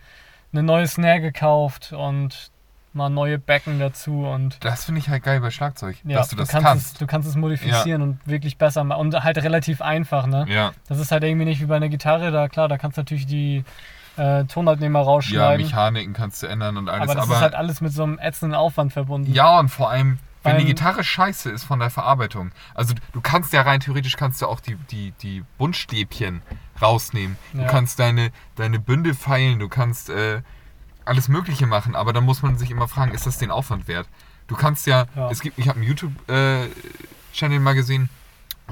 eine 0.53 0.63
neue 0.63 0.87
Snare 0.87 1.19
gekauft 1.19 1.91
und 1.91 2.51
mal 2.93 3.09
neue 3.09 3.37
Becken 3.37 3.79
dazu 3.79 4.25
und 4.25 4.63
Das 4.63 4.85
finde 4.85 4.99
ich 5.01 5.09
halt 5.09 5.21
geil 5.23 5.41
bei 5.41 5.51
Schlagzeug, 5.51 5.97
ja, 6.05 6.17
dass 6.17 6.29
du 6.29 6.35
das 6.37 6.49
kannst, 6.49 6.65
kannst. 6.67 6.93
Es, 6.93 6.99
du 6.99 7.05
kannst 7.05 7.27
es 7.29 7.35
modifizieren 7.35 8.01
und 8.01 8.19
wirklich 8.25 8.57
besser 8.57 8.83
machen 8.83 9.01
und 9.01 9.23
halt 9.23 9.37
relativ 9.39 9.81
einfach, 9.81 10.25
ne? 10.25 10.45
Ja, 10.49 10.71
Das 10.87 10.97
ist 10.97 11.11
halt 11.11 11.23
irgendwie 11.23 11.45
nicht 11.45 11.61
wie 11.61 11.65
bei 11.65 11.75
einer 11.75 11.89
Gitarre, 11.89 12.31
da 12.31 12.47
klar, 12.47 12.67
da 12.69 12.77
kannst 12.77 12.97
du 12.97 13.01
natürlich 13.01 13.27
die 13.27 13.63
äh, 14.19 14.45
Tonabnehmer 14.45 14.99
ja, 14.99 15.05
rausschneiden. 15.05 15.65
Mechaniken 15.65 16.13
kannst 16.13 16.43
du 16.43 16.47
ändern 16.47 16.77
und 16.77 16.89
alles, 16.89 17.03
aber 17.03 17.15
das 17.15 17.23
aber, 17.25 17.35
ist 17.35 17.41
halt 17.41 17.55
alles 17.55 17.81
mit 17.81 17.93
so 17.93 18.03
einem 18.03 18.19
ätzenden 18.19 18.55
Aufwand 18.55 18.93
verbunden. 18.93 19.31
ja 19.33 19.59
und 19.59 19.69
vor 19.69 19.89
allem, 19.89 20.19
wenn 20.43 20.57
die 20.57 20.65
Gitarre 20.65 21.03
scheiße 21.03 21.49
ist 21.49 21.63
von 21.63 21.79
der 21.79 21.89
Verarbeitung, 21.89 22.51
also 22.73 22.93
du- 22.93 23.01
du 23.13 23.21
kannst 23.21 23.51
ja 23.53 23.61
rein 23.61 23.79
theoretisch 23.81 24.15
kannst 24.17 24.41
du 24.41 24.47
auch 24.47 24.59
die, 24.59 24.75
die, 24.91 25.11
die 25.21 25.43
Buntstäbchen 25.57 26.41
rausnehmen. 26.81 27.37
Du 27.53 27.61
Ja. 27.61 27.67
kannst 27.67 27.99
deine, 27.99 28.31
deine 28.55 28.79
Bünde 28.79 29.13
feilen, 29.13 29.59
du 29.59 29.67
kannst 29.67 30.09
äh, 30.09 30.41
alles 31.05 31.27
Mögliche 31.27 31.65
machen, 31.67 31.95
aber 31.95 32.13
dann 32.13 32.23
muss 32.23 32.41
man 32.41 32.57
sich 32.57 32.71
immer 32.71 32.87
fragen, 32.87 33.11
ist 33.13 33.25
das 33.25 33.37
den 33.37 33.51
Aufwand 33.51 33.87
wert? 33.87 34.07
Du 34.47 34.55
kannst 34.55 34.87
ja, 34.87 35.05
Ja. 35.15 35.29
es 35.29 35.41
gibt, 35.41 35.59
ich 35.59 35.67
habe 35.67 35.77
einen 35.79 35.87
YouTube-Channel 35.87 37.59
mal 37.59 37.73
gesehen, 37.75 38.09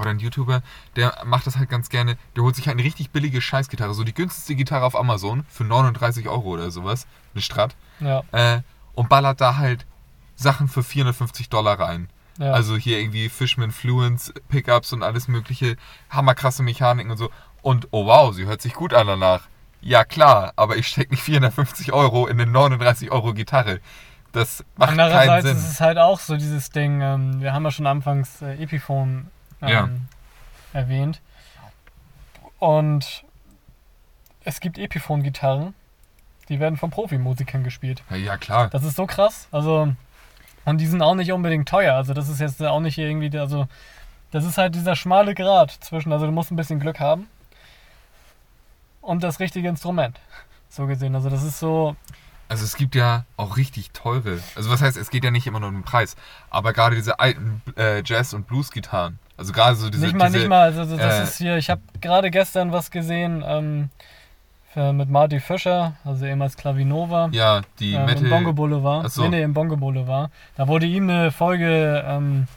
oder 0.00 0.10
ein 0.10 0.18
YouTuber, 0.18 0.62
der 0.96 1.14
macht 1.24 1.46
das 1.46 1.56
halt 1.56 1.68
ganz 1.68 1.88
gerne, 1.88 2.16
der 2.36 2.42
holt 2.44 2.56
sich 2.56 2.66
halt 2.66 2.76
eine 2.76 2.84
richtig 2.84 3.10
billige 3.10 3.40
Scheißgitarre, 3.40 3.94
so 3.94 4.04
die 4.04 4.14
günstigste 4.14 4.54
Gitarre 4.54 4.84
auf 4.84 4.96
Amazon 4.96 5.44
für 5.48 5.64
39 5.64 6.28
Euro 6.28 6.48
oder 6.50 6.70
sowas, 6.70 7.06
eine 7.34 7.42
Strat, 7.42 7.74
Ja, 8.00 8.22
äh, 8.32 8.60
und 8.94 9.08
ballert 9.08 9.40
da 9.40 9.56
halt 9.56 9.86
Sachen 10.36 10.68
für 10.68 10.82
450 10.82 11.48
Dollar 11.48 11.78
rein. 11.80 12.08
ja. 12.38 12.52
Also 12.52 12.76
hier 12.76 12.98
irgendwie 13.00 13.28
Fishman 13.28 13.70
Fluence, 13.72 14.32
Pickups 14.48 14.92
und 14.92 15.02
alles 15.02 15.28
mögliche, 15.28 15.76
hammerkrasse 16.10 16.62
Mechaniken 16.62 17.10
und 17.10 17.16
so. 17.16 17.30
Und 17.62 17.88
oh 17.90 18.06
wow, 18.06 18.32
sie 18.34 18.46
hört 18.46 18.62
sich 18.62 18.74
gut 18.74 18.94
an 18.94 19.06
danach. 19.08 19.42
Ja 19.80 20.04
klar, 20.04 20.52
aber 20.56 20.76
ich 20.76 20.86
stecke 20.88 21.10
nicht 21.10 21.22
450 21.22 21.92
Euro 21.92 22.26
in 22.26 22.40
eine 22.40 22.50
39 22.50 23.10
Euro 23.12 23.34
Gitarre. 23.34 23.80
Das 24.32 24.64
macht 24.76 24.90
keinen 24.90 25.00
Andererseits 25.00 25.46
Sinn. 25.46 25.56
ist 25.56 25.70
es 25.70 25.80
halt 25.80 25.98
auch 25.98 26.20
so 26.20 26.36
dieses 26.36 26.70
Ding, 26.70 27.00
ähm, 27.00 27.40
wir 27.40 27.52
haben 27.52 27.64
ja 27.64 27.70
schon 27.70 27.86
anfangs 27.86 28.42
äh, 28.42 28.62
Epiphone 28.62 29.28
ähm, 29.62 29.68
Ja. 29.68 29.88
erwähnt. 30.72 31.20
Und 32.58 33.24
es 34.44 34.60
gibt 34.60 34.78
Epiphone-Gitarren, 34.78 35.74
die 36.48 36.60
werden 36.60 36.76
von 36.76 36.90
Profimusikern 36.90 37.62
gespielt. 37.64 38.02
Ja, 38.10 38.16
ja 38.16 38.36
klar. 38.36 38.68
Das 38.68 38.82
ist 38.84 38.96
so 38.96 39.06
krass. 39.06 39.48
Also, 39.52 39.92
und 40.64 40.78
die 40.78 40.86
sind 40.86 41.02
auch 41.02 41.14
nicht 41.14 41.32
unbedingt 41.32 41.68
teuer. 41.68 41.94
Also, 41.94 42.14
das 42.14 42.28
ist 42.28 42.40
jetzt 42.40 42.62
auch 42.62 42.80
nicht 42.80 42.98
irgendwie, 42.98 43.36
also, 43.38 43.68
das 44.30 44.44
ist 44.44 44.58
halt 44.58 44.74
dieser 44.74 44.96
schmale 44.96 45.34
Grat 45.34 45.70
zwischen, 45.70 46.12
also, 46.12 46.26
du 46.26 46.32
musst 46.32 46.50
ein 46.50 46.56
bisschen 46.56 46.80
Glück 46.80 47.00
haben 47.00 47.28
und 49.00 49.22
das 49.22 49.40
richtige 49.40 49.68
Instrument. 49.68 50.18
So 50.68 50.86
gesehen. 50.86 51.14
Also, 51.14 51.30
das 51.30 51.42
ist 51.42 51.58
so, 51.58 51.96
Also 52.48 52.64
es 52.64 52.76
gibt 52.76 52.94
ja 52.94 53.24
auch 53.36 53.56
richtig 53.58 53.90
teure. 53.90 54.38
Also 54.54 54.70
was 54.70 54.80
heißt, 54.80 54.96
es 54.96 55.10
geht 55.10 55.22
ja 55.24 55.30
nicht 55.30 55.46
immer 55.46 55.60
nur 55.60 55.68
um 55.68 55.74
den 55.76 55.82
Preis, 55.84 56.16
aber 56.50 56.72
gerade 56.72 56.96
diese 56.96 57.20
alten 57.20 57.60
äh, 57.76 58.02
Jazz- 58.04 58.32
und 58.32 58.46
Blues-Gitarren. 58.46 59.18
Also 59.36 59.52
gerade 59.52 59.76
so 59.76 59.90
diese. 59.90 60.04
nicht 60.06 60.16
mal, 60.16 60.26
diese, 60.28 60.38
nicht 60.38 60.48
mal. 60.48 60.62
Also, 60.62 60.96
das 60.96 61.18
äh, 61.18 61.22
ist 61.22 61.38
hier, 61.38 61.56
ich 61.58 61.70
habe 61.70 61.82
gerade 62.00 62.30
gestern 62.30 62.72
was 62.72 62.90
gesehen 62.90 63.44
ähm, 63.46 63.90
für, 64.72 64.92
mit 64.92 65.10
Marty 65.10 65.40
Fischer, 65.40 65.94
also 66.04 66.24
ehemals 66.24 66.56
Clavinova. 66.56 67.28
Ja, 67.32 67.60
die 67.78 67.92
ähm, 67.94 68.06
Metal. 68.06 68.24
Im 68.24 68.30
Bongo 68.30 68.52
Boulevard. 68.52 69.04
Ach 69.06 69.10
so. 69.10 69.22
Nee, 69.22 69.28
nee, 69.28 69.42
im 69.42 69.52
Bongo 69.54 69.76
Boulevard. 69.76 70.30
Da 70.56 70.66
wurde 70.68 70.86
ihm 70.86 71.08
eine 71.08 71.30
Folge 71.30 72.02
ähm, 72.06 72.48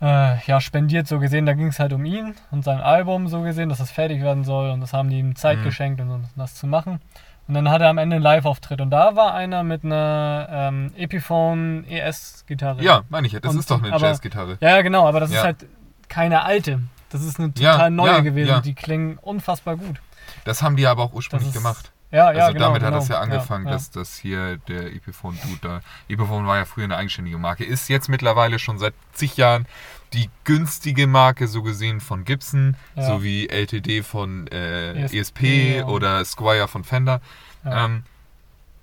äh, 0.00 0.36
ja, 0.46 0.60
spendiert, 0.60 1.08
so 1.08 1.18
gesehen. 1.18 1.46
Da 1.46 1.54
ging 1.54 1.68
es 1.68 1.78
halt 1.78 1.92
um 1.92 2.04
ihn 2.04 2.34
und 2.50 2.64
sein 2.64 2.80
Album, 2.80 3.28
so 3.28 3.42
gesehen, 3.42 3.68
dass 3.68 3.78
das 3.78 3.90
fertig 3.90 4.20
werden 4.22 4.44
soll. 4.44 4.70
Und 4.70 4.80
das 4.80 4.92
haben 4.92 5.10
die 5.10 5.18
ihm 5.18 5.34
Zeit 5.36 5.58
Mhm. 5.60 5.64
geschenkt, 5.64 6.00
um 6.00 6.24
das 6.36 6.54
zu 6.54 6.66
machen. 6.66 7.00
Und 7.48 7.54
dann 7.54 7.70
hat 7.70 7.80
er 7.80 7.88
am 7.88 7.96
Ende 7.98 8.16
einen 8.16 8.22
Live-Auftritt. 8.22 8.80
Und 8.82 8.90
da 8.90 9.16
war 9.16 9.32
einer 9.34 9.62
mit 9.62 9.82
einer 9.84 10.48
ähm, 10.50 10.92
Epiphone 10.96 11.84
ES-Gitarre. 11.88 12.82
Ja, 12.82 13.02
meine 13.08 13.26
ich 13.26 13.32
ja. 13.32 13.40
Das 13.40 13.54
Und- 13.54 13.60
ist 13.60 13.70
doch 13.70 13.82
eine 13.82 13.96
Jazzgitarre. 13.98 14.58
Ja, 14.60 14.76
ja, 14.76 14.82
genau, 14.82 15.06
aber 15.08 15.20
das 15.20 15.30
Ja. 15.32 15.38
ist 15.38 15.44
halt 15.44 15.66
keine 16.08 16.42
alte. 16.44 16.80
Das 17.10 17.22
ist 17.22 17.38
eine 17.40 17.52
Ja, 17.58 17.72
total 17.72 17.90
neue 17.90 18.10
ja, 18.12 18.20
gewesen. 18.20 18.48
ja. 18.50 18.60
Die 18.60 18.74
klingen 18.74 19.16
unfassbar 19.18 19.76
gut. 19.76 19.98
Das 20.44 20.62
haben 20.62 20.76
die 20.76 20.86
aber 20.86 21.02
auch 21.04 21.12
ursprünglich 21.14 21.48
ist, 21.48 21.54
gemacht. 21.54 21.90
Ja, 22.10 22.32
ja, 22.32 22.44
also 22.44 22.52
genau, 22.54 22.66
damit 22.68 22.82
hat 22.82 22.88
genau. 22.88 23.00
das 23.00 23.08
ja 23.08 23.20
angefangen, 23.20 23.64
Ja, 23.64 23.70
ja. 23.70 23.76
dass 23.76 23.90
das 23.90 24.16
hier 24.16 24.56
der 24.68 24.92
Epiphone-Dude 24.94 25.58
da. 25.60 25.80
Epiphone 26.08 26.46
war 26.46 26.56
ja 26.58 26.64
früher 26.66 26.84
eine 26.84 26.96
eigenständige 26.96 27.36
Marke. 27.38 27.64
Ist 27.64 27.88
jetzt 27.88 28.08
mittlerweile 28.08 28.58
schon 28.58 28.78
seit 28.78 28.94
zig 29.12 29.36
Jahren 29.36 29.66
die 30.12 30.30
günstige 30.44 31.06
Marke, 31.06 31.48
so 31.48 31.62
gesehen 31.62 32.00
von 32.00 32.24
Gibson, 32.24 32.76
Ja. 32.96 33.06
so 33.06 33.22
wie 33.22 33.48
LTD 33.48 34.02
von 34.02 34.46
äh, 34.48 35.04
ESP 35.04 35.14
ESP 35.82 35.84
oder 35.84 36.24
Squire 36.24 36.68
von 36.68 36.84
Fender. 36.84 37.20
Ja. 37.64 37.84
Ähm, 37.84 38.02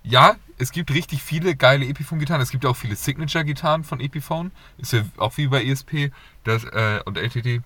ja, 0.04 0.36
es 0.58 0.70
gibt 0.70 0.92
richtig 0.92 1.22
viele 1.22 1.56
geile 1.56 1.84
Epiphone-Gitarren. 1.86 2.40
Es 2.40 2.50
gibt 2.50 2.64
auch 2.64 2.76
viele 2.76 2.94
Signature-Gitarren 2.96 3.82
von 3.84 4.00
Epiphone. 4.00 4.52
Ist 4.78 4.92
ja 4.92 5.02
auch 5.16 5.36
wie 5.36 5.48
bei 5.48 5.64
ESP 5.64 6.12
das, 6.44 6.64
äh, 6.64 7.00
und 7.04 7.18
LTD. 7.18 7.60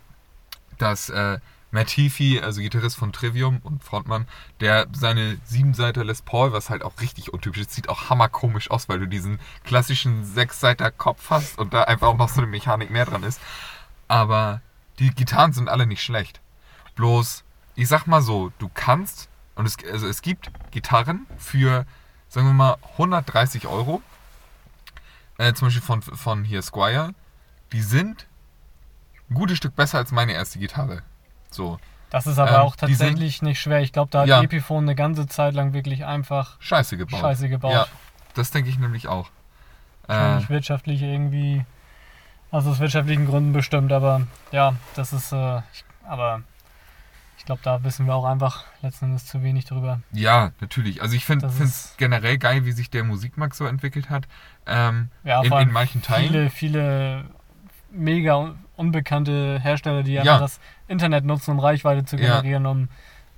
Dass 0.78 1.10
äh, 1.10 1.38
Heafy, 1.72 2.40
also 2.40 2.60
Gitarrist 2.60 2.96
von 2.96 3.12
Trivium 3.12 3.60
und 3.62 3.84
Frontmann, 3.84 4.26
der 4.60 4.88
seine 4.92 5.38
Siebenseiter 5.44 6.04
Les 6.04 6.22
Paul, 6.22 6.52
was 6.52 6.68
halt 6.68 6.82
auch 6.82 7.00
richtig 7.00 7.32
untypisch 7.32 7.62
ist, 7.62 7.72
sieht 7.72 7.88
auch 7.88 8.10
hammerkomisch 8.10 8.70
aus, 8.70 8.88
weil 8.88 8.98
du 8.98 9.06
diesen 9.06 9.38
klassischen 9.64 10.24
Sechsseiter 10.24 10.90
Kopf 10.90 11.30
hast 11.30 11.58
und 11.58 11.72
da 11.72 11.84
einfach 11.84 12.08
auch 12.08 12.16
noch 12.16 12.28
so 12.28 12.40
eine 12.40 12.50
Mechanik 12.50 12.90
mehr 12.90 13.06
dran 13.06 13.22
ist. 13.22 13.40
Aber 14.08 14.60
die 14.98 15.10
Gitarren 15.10 15.52
sind 15.52 15.68
alle 15.68 15.86
nicht 15.86 16.02
schlecht. 16.02 16.40
Bloß, 16.96 17.44
ich 17.76 17.88
sag 17.88 18.06
mal 18.06 18.22
so, 18.22 18.52
du 18.58 18.68
kannst, 18.72 19.28
und 19.54 19.66
es, 19.66 19.76
also 19.90 20.08
es 20.08 20.22
gibt 20.22 20.50
Gitarren 20.72 21.26
für, 21.38 21.86
sagen 22.28 22.48
wir 22.48 22.52
mal, 22.52 22.76
130 22.92 23.68
Euro, 23.68 24.02
äh, 25.38 25.54
zum 25.54 25.68
Beispiel 25.68 25.82
von, 25.82 26.02
von 26.02 26.44
hier 26.44 26.62
Squire, 26.62 27.14
die 27.72 27.82
sind 27.82 28.26
ein 29.30 29.34
gutes 29.34 29.58
Stück 29.58 29.76
besser 29.76 29.98
als 29.98 30.10
meine 30.10 30.32
erste 30.32 30.58
Gitarre. 30.58 31.02
So, 31.50 31.78
Das 32.10 32.26
ist 32.26 32.38
aber 32.38 32.50
Ähm, 32.56 32.56
auch 32.62 32.74
die 32.76 32.86
sind- 32.94 33.08
tatsächlich 33.10 33.40
nicht 33.42 33.60
schwer. 33.60 33.80
Ich 33.82 33.92
glaube, 33.92 34.10
da 34.10 34.20
hat 34.22 34.28
Ja. 34.28 34.42
Epiphone 34.42 34.84
eine 34.84 34.94
ganze 34.96 35.26
Zeit 35.28 35.54
lang 35.54 35.72
wirklich 35.72 36.04
einfach 36.04 36.56
scheiße 36.60 36.96
gebaut. 36.96 37.20
Scheiße 37.20 37.48
gebaut. 37.48 37.72
Ja, 37.72 37.86
das 38.34 38.50
denke 38.50 38.68
ich 38.70 38.78
nämlich 38.78 39.06
auch. 39.06 39.28
Äh, 40.08 40.14
Wahrscheinlich 40.14 40.48
wirtschaftlich 40.50 41.02
irgendwie, 41.02 41.64
also 42.50 42.70
aus 42.70 42.80
wirtschaftlichen 42.80 43.26
Gründen 43.26 43.52
bestimmt, 43.52 43.92
aber 43.92 44.22
ja, 44.50 44.74
das 44.96 45.12
ist, 45.12 45.30
äh, 45.32 45.60
aber 46.04 46.42
ich 47.38 47.44
glaube, 47.44 47.60
da 47.62 47.84
wissen 47.84 48.06
wir 48.06 48.14
auch 48.16 48.24
einfach 48.24 48.64
letzten 48.82 49.04
Endes 49.06 49.26
zu 49.26 49.42
wenig 49.44 49.64
drüber. 49.66 50.00
ja, 50.10 50.50
natürlich. 50.60 51.02
Also 51.02 51.14
ich 51.14 51.24
finde 51.24 51.46
es 51.46 51.94
generell 51.96 52.38
geil, 52.38 52.64
wie 52.64 52.72
sich 52.72 52.90
der 52.90 53.04
Musikmarkt 53.04 53.54
so 53.54 53.66
entwickelt 53.66 54.10
hat. 54.10 54.26
Ähm, 54.66 55.10
Ja, 55.22 55.42
in, 55.42 55.52
in 55.52 55.70
manchen 55.72 56.02
Teilen. 56.02 56.28
viele, 56.28 56.50
viele 56.50 57.24
mega 57.92 58.54
unbekannte 58.80 59.60
Hersteller, 59.60 60.02
die 60.02 60.14
Ja. 60.14 60.38
das 60.38 60.58
Internet 60.88 61.24
nutzen, 61.24 61.52
um 61.52 61.60
Reichweite 61.60 62.04
zu 62.04 62.16
generieren, 62.16 62.66
um, 62.66 62.88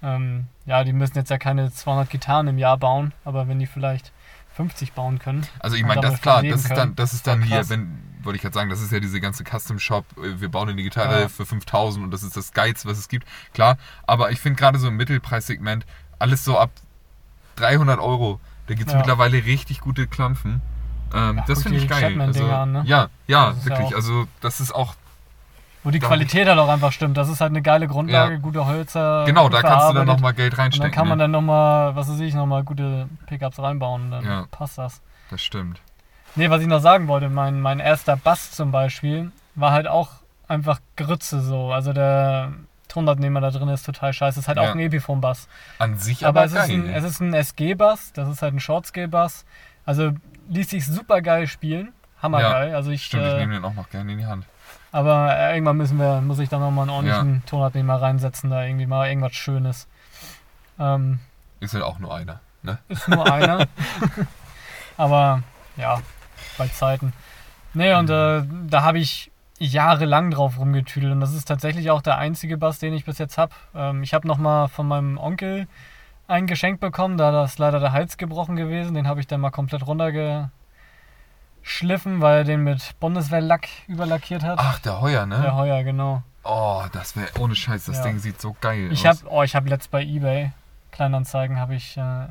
ähm, 0.03 0.47
ja, 0.67 0.85
die 0.85 0.93
müssen 0.93 1.17
jetzt 1.17 1.31
ja 1.31 1.39
keine 1.39 1.71
200 1.73 2.09
Gitarren 2.09 2.47
im 2.49 2.59
Jahr 2.59 2.79
bauen, 2.79 3.13
aber 3.25 3.49
wenn 3.49 3.59
die 3.59 3.67
vielleicht 3.67 4.13
50 4.55 4.93
bauen 4.93 5.19
können. 5.19 5.47
Also 5.61 5.77
ich 5.77 5.85
meine, 5.85 6.01
das 6.01 6.21
klar, 6.21 6.43
das 6.43 6.61
ist 6.61 6.69
können. 6.69 6.77
dann, 6.77 6.95
das 6.97 7.13
ist 7.13 7.27
dann 7.27 7.43
hier, 7.43 7.69
wenn, 7.71 7.99
wollte 8.23 8.37
ich 8.37 8.43
gerade 8.43 8.55
sagen, 8.55 8.71
das 8.71 8.81
ist 8.81 8.93
ja 8.93 9.01
diese 9.01 9.21
ganze 9.21 9.45
Custom 9.45 9.79
Shop, 9.79 10.05
äh, 10.19 10.41
wir 10.41 10.49
bauen 10.51 10.69
eine 10.69 10.83
Gitarre 10.83 11.23
Ja. 11.23 11.29
für 11.29 11.45
5000 11.47 12.05
und 12.05 12.11
das 12.13 12.23
ist 12.23 12.37
das 12.37 12.53
Geilste, 12.53 12.89
was 12.89 12.99
es 12.99 13.09
gibt. 13.09 13.27
Klar, 13.55 13.79
aber 14.07 14.31
ich 14.31 14.39
finde 14.41 14.59
gerade 14.59 14.79
so 14.79 14.89
im 14.89 14.97
Mittelpreissegment, 14.97 15.87
alles 16.19 16.45
so 16.45 16.59
ab 16.59 16.71
300 17.57 17.99
Euro, 17.99 18.41
da 18.67 18.75
gibt 18.75 18.89
es 18.89 18.93
Ja. 18.93 18.99
mittlerweile 18.99 19.45
richtig 19.45 19.81
gute 19.81 20.07
Klampfen. 20.07 20.63
Ähm, 21.15 21.37
Ja, 21.39 21.45
das 21.47 21.63
finde 21.63 21.79
ich 21.79 21.89
geil. 21.89 22.21
Also, 22.21 22.47
an, 22.51 22.73
ne? 22.73 22.83
Ja, 22.87 23.09
ja, 23.27 23.55
wirklich. 23.65 23.95
also 23.95 24.27
das 24.41 24.61
ist 24.61 24.73
auch, 24.75 24.95
Wo 25.85 25.91
die 25.91 25.99
Qualität 25.99 26.47
halt 26.49 26.59
auch 26.59 26.69
einfach 26.69 26.93
stimmt. 26.93 27.17
Das 27.17 27.29
ist 27.29 27.41
halt 27.41 27.51
eine 27.51 27.61
geile 27.63 27.89
Grundlage, 27.89 28.35
Ja. 28.35 28.39
gute 28.41 28.67
Hölzer. 28.67 29.25
genau, 29.27 29.49
da 29.49 29.63
kannst 29.63 29.91
du 29.91 29.95
dann 29.95 30.07
nochmal 30.07 30.33
Geld 30.33 30.53
Und 30.55 30.59
reinstecken. 30.61 30.91
dann 30.91 30.95
kann 30.95 31.09
man 31.09 31.19
ne? 31.19 31.25
dann 31.25 31.31
nochmal, 31.33 31.97
was 31.97 32.09
weiß 32.09 32.21
ich, 32.21 32.35
nochmal 32.35 32.63
gute 32.63 33.09
Pickups 33.27 33.59
reinbauen 33.59 34.03
und 34.05 34.11
dann 34.13 34.25
Ja. 34.25 34.47
passt 34.51 34.79
das. 34.79 35.01
Das 35.31 35.43
stimmt. 35.43 35.81
Nee, 36.37 36.51
was 36.51 36.63
ich 36.63 36.69
noch 36.69 36.81
sagen 36.81 37.09
wollte, 37.09 37.29
mein, 37.29 37.61
mein 37.61 37.81
erster 37.81 38.17
Bass 38.17 38.53
zum 38.53 38.71
Beispiel 38.71 39.33
war 39.55 39.73
halt 39.73 39.87
auch 39.89 40.11
einfach 40.49 40.79
Grütze 40.97 41.41
so. 41.41 41.73
Also 41.73 41.93
der 41.93 42.53
Tonabnehmer 42.89 43.41
da 43.41 43.51
drin 43.51 43.69
ist 43.69 43.85
total 43.85 44.13
scheiße. 44.13 44.39
Ist 44.41 44.49
halt 44.49 44.59
Ja. 44.59 44.65
auch 44.71 44.75
ein 44.75 44.79
Epiphone-Bass. 44.81 45.49
An 45.79 45.97
sich 45.99 46.25
Aber, 46.27 46.41
aber, 46.41 46.47
es, 46.47 46.55
geil. 46.55 46.65
ist 46.65 46.71
ein, 46.75 46.89
es 46.93 47.05
ist 47.05 47.21
ein 47.21 47.35
SG-Bass, 47.35 48.13
das 48.13 48.29
ist 48.29 48.41
halt 48.43 48.55
ein 48.55 48.61
Short-Scale-Bass. 48.61 49.45
Also 49.85 50.13
ließ 50.49 50.71
sich 50.71 50.87
super 50.87 51.23
geil 51.23 51.47
spielen. 51.49 51.93
Hammergeil. 52.23 52.75
also 52.75 52.91
ich, 52.93 53.05
Stimmt, 53.05 53.25
ich 53.27 53.33
äh, 53.33 53.39
nehme 53.39 53.55
den 53.55 53.65
auch 53.65 53.75
noch 53.75 53.91
gerne 53.91 54.13
in 54.13 54.19
die 54.19 54.27
Hand. 54.27 54.45
Aber 54.93 55.37
äh, 55.37 55.55
irgendwann 55.55 55.79
müssen 55.79 55.99
wir, 55.99 56.21
muss 56.21 56.39
ich 56.39 56.49
da 56.49 56.59
nochmal 56.59 56.83
einen 56.83 56.91
ordentlichen 56.91 57.43
Tonabnehmer 57.47 58.01
reinsetzen, 58.01 58.51
da 58.51 58.65
irgendwie 58.65 58.87
mal 58.87 59.09
irgendwas 59.09 59.35
Schönes. 59.35 59.89
Ähm, 60.79 61.19
Ist 61.61 61.75
halt 61.75 61.83
auch 61.83 61.99
nur 61.99 62.15
einer. 62.15 62.41
Ne? 62.63 62.79
ist 62.89 63.09
nur 63.09 63.31
einer. 63.31 63.67
Aber 64.97 65.43
ja, 65.77 66.01
bei 66.59 66.69
Zeiten. 66.69 67.13
Nee, 67.75 67.95
und 67.95 68.11
äh, 68.11 68.43
da 68.69 68.83
habe 68.83 68.99
ich 68.99 69.33
jahrelang 69.59 70.31
drauf 70.31 70.59
rumgetüdelt 70.59 71.13
und 71.13 71.21
das 71.21 71.35
ist 71.35 71.47
tatsächlich 71.47 71.91
auch 71.91 72.03
der 72.03 72.19
einzige 72.19 72.59
Bass, 72.59 72.79
den 72.79 72.93
ich 72.93 73.05
bis 73.05 73.19
jetzt 73.19 73.39
habe. 73.39 73.55
Ähm, 73.75 74.03
ich 74.03 74.13
habe 74.13 74.29
nochmal 74.29 74.69
von 74.69 74.87
meinem 74.87 75.19
Onkel 75.19 75.67
ein 76.29 76.47
Geschenk 76.47 76.81
bekommen, 76.81 77.17
da 77.17 77.31
das 77.33 77.59
leider 77.59 77.81
der 77.81 77.93
Hals 77.93 78.17
gebrochen 78.17 78.57
gewesen. 78.57 78.95
Den 78.95 79.09
habe 79.09 79.21
ich 79.21 79.27
dann 79.27 79.41
mal 79.41 79.51
komplett 79.51 79.87
runtergeschliffen, 81.63 82.21
weil 82.21 82.39
er 82.39 82.45
den 82.45 82.65
mit 82.65 82.99
Bundeswehrlack 83.01 83.69
überlackiert 83.87 84.43
hat. 84.43 84.59
Ach, 84.61 84.79
der 84.81 85.01
Heuer, 85.01 85.27
ne? 85.27 85.41
Der 85.43 85.55
Heuer, 85.55 85.83
genau. 85.85 86.23
Oh, 86.45 86.83
das 86.93 87.17
wäre 87.17 87.29
ohne 87.39 87.55
Scheiß, 87.55 87.85
das 87.87 87.99
Ja. 87.99 88.03
Ding 88.05 88.19
sieht 88.19 88.41
so 88.41 88.57
geil 88.61 88.91
Ich 88.93 89.07
aus. 89.09 89.23
habe, 89.23 89.31
oh, 89.33 89.43
ich 89.43 89.55
habe 89.55 89.69
letzt 89.69 89.91
bei 89.91 90.03
eBay 90.03 90.53
Kleinanzeigen 90.91 91.59
habe 91.59 91.75
ich, 91.75 91.97
äh, 91.97 92.27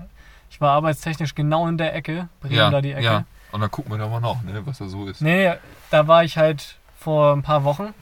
ich 0.50 0.60
war 0.62 0.72
arbeitstechnisch 0.74 1.34
genau 1.34 1.68
in 1.68 1.78
der 1.78 1.96
Ecke, 1.96 2.28
Bremen 2.42 2.56
ja, 2.56 2.70
da 2.70 2.82
die 2.82 2.92
Ecke. 2.92 3.04
ja. 3.04 3.24
Und 3.52 3.60
dann 3.62 3.72
gucken 3.72 3.92
wir 3.92 3.98
da 3.98 4.08
mal 4.08 4.20
nach, 4.22 4.42
ne, 4.44 4.62
was 4.66 4.78
da 4.78 4.88
so 4.88 5.08
ist. 5.08 5.22
Nee, 5.22 5.54
da 5.90 6.08
war 6.08 6.24
ich 6.24 6.38
halt 6.38 6.78
vor 6.98 7.34
ein 7.34 7.42
paar 7.42 7.64
Wochen 7.64 7.94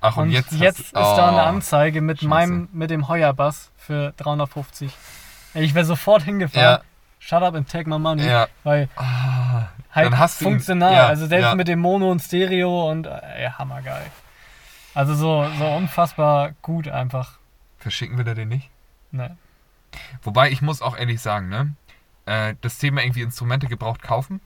Ach, 0.00 0.16
und, 0.16 0.24
und, 0.24 0.30
jetzt, 0.30 0.52
jetzt, 0.52 0.80
ist 0.80 0.94
hast- 0.94 1.18
da 1.18 1.28
eine 1.28 1.36
oh, 1.38 1.46
Anzeige 1.46 2.00
mit 2.00 2.18
Scheiße. 2.20 2.28
meinem, 2.28 2.68
mit 2.72 2.90
dem 2.90 3.08
Heuerbass 3.08 3.70
für 3.76 4.12
350. 4.16 4.92
Ey, 5.54 5.64
Ich 5.64 5.74
wäre 5.74 5.84
sofort 5.84 6.22
hingefahren. 6.22 6.78
Ja, 6.78 6.80
Shut 7.26 7.42
up 7.42 7.54
and 7.54 7.66
take 7.68 7.88
my 7.88 7.98
money. 7.98 8.26
ja. 8.26 8.48
Weil 8.64 8.88
Ah, 8.96 9.68
halt 9.92 10.06
Dann 10.12 10.18
hast 10.18 10.40
du 10.40 10.44
ihn- 10.44 10.50
funktional. 10.52 10.92
ja, 10.92 11.06
also 11.06 11.26
selbst 11.26 11.46
ja. 11.46 11.54
mit 11.54 11.68
dem 11.68 11.78
Mono 11.80 12.10
und 12.10 12.20
Stereo 12.20 12.90
und 12.90 13.06
ey, 13.06 13.48
hammergeil. 13.50 14.04
Also 14.94 15.14
so, 15.14 15.48
so 15.58 15.66
unfassbar 15.66 16.52
gut 16.62 16.86
einfach. 16.88 17.38
verschicken 17.78 18.16
wir 18.16 18.24
da 18.24 18.34
den 18.34 18.48
nicht? 18.48 18.68
Ne. 19.10 19.36
Wobei, 20.22 20.50
ich 20.50 20.60
muss 20.62 20.82
auch 20.82 20.96
ehrlich 20.96 21.20
sagen, 21.20 21.48
ne, 21.48 21.74
äh, 22.26 22.54
das 22.60 22.78
Thema 22.78 23.02
irgendwie 23.02 23.22
Instrumente 23.22 23.66
gebraucht 23.68 24.02
kaufen. 24.02 24.40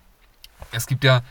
Es 0.72 0.86
gibt 0.86 1.04
ja, 1.04 1.22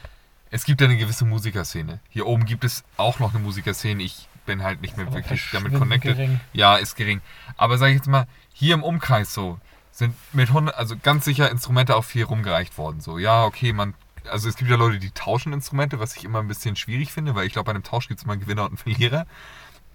es 0.52 0.64
gibt 0.66 0.82
ja 0.82 0.88
eine 0.88 0.98
gewisse 0.98 1.26
Musikerszene. 1.26 2.00
Hier 2.10 2.26
oben 2.28 2.46
gibt 2.46 2.64
es 2.64 2.84
auch 2.98 3.20
noch 3.20 3.34
eine 3.34 3.44
Musikerszene. 3.44 4.02
Ich 4.04 4.28
bin 4.46 4.64
halt 4.64 4.82
nicht 4.82 4.96
mehr 4.98 5.12
wirklich 5.14 5.50
damit 5.52 5.74
connected. 5.78 6.16
gering. 6.16 6.40
Ja, 6.54 6.76
ist 6.78 6.96
gering. 6.96 7.22
Aber 7.58 7.78
sag 7.78 7.88
ich 7.90 7.96
jetzt 7.96 8.08
mal, 8.08 8.26
hier 8.54 8.74
im 8.74 8.84
Umkreis 8.84 9.34
so, 9.34 9.60
sind 9.98 10.16
mit 10.34 10.50
100, 10.50 10.76
also 10.76 10.96
ganz 11.02 11.26
sicher 11.26 11.50
Instrumente 11.50 11.96
auch 11.96 12.04
viel 12.04 12.24
rumgereicht 12.24 12.78
worden. 12.78 13.02
So, 13.02 13.18
ja, 13.18 13.46
okay, 13.46 13.74
man, 13.74 13.94
also 14.30 14.48
es 14.48 14.56
gibt 14.56 14.70
ja 14.70 14.78
Leute, 14.78 15.00
die 15.00 15.10
tauschen 15.12 15.54
Instrumente, 15.54 16.00
was 16.00 16.16
ich 16.16 16.24
immer 16.24 16.40
ein 16.40 16.48
bisschen 16.48 16.76
schwierig 16.76 17.12
finde, 17.12 17.34
weil 17.34 17.48
ich 17.48 17.54
glaube, 17.54 17.66
bei 17.66 17.72
einem 17.72 17.84
Tausch 17.84 18.08
gibt 18.08 18.20
es 18.20 18.24
immer 18.24 18.34
einen 18.34 18.42
Gewinner 18.42 18.64
und 18.64 18.70
einen 18.70 18.78
Verlierer. 18.78 19.26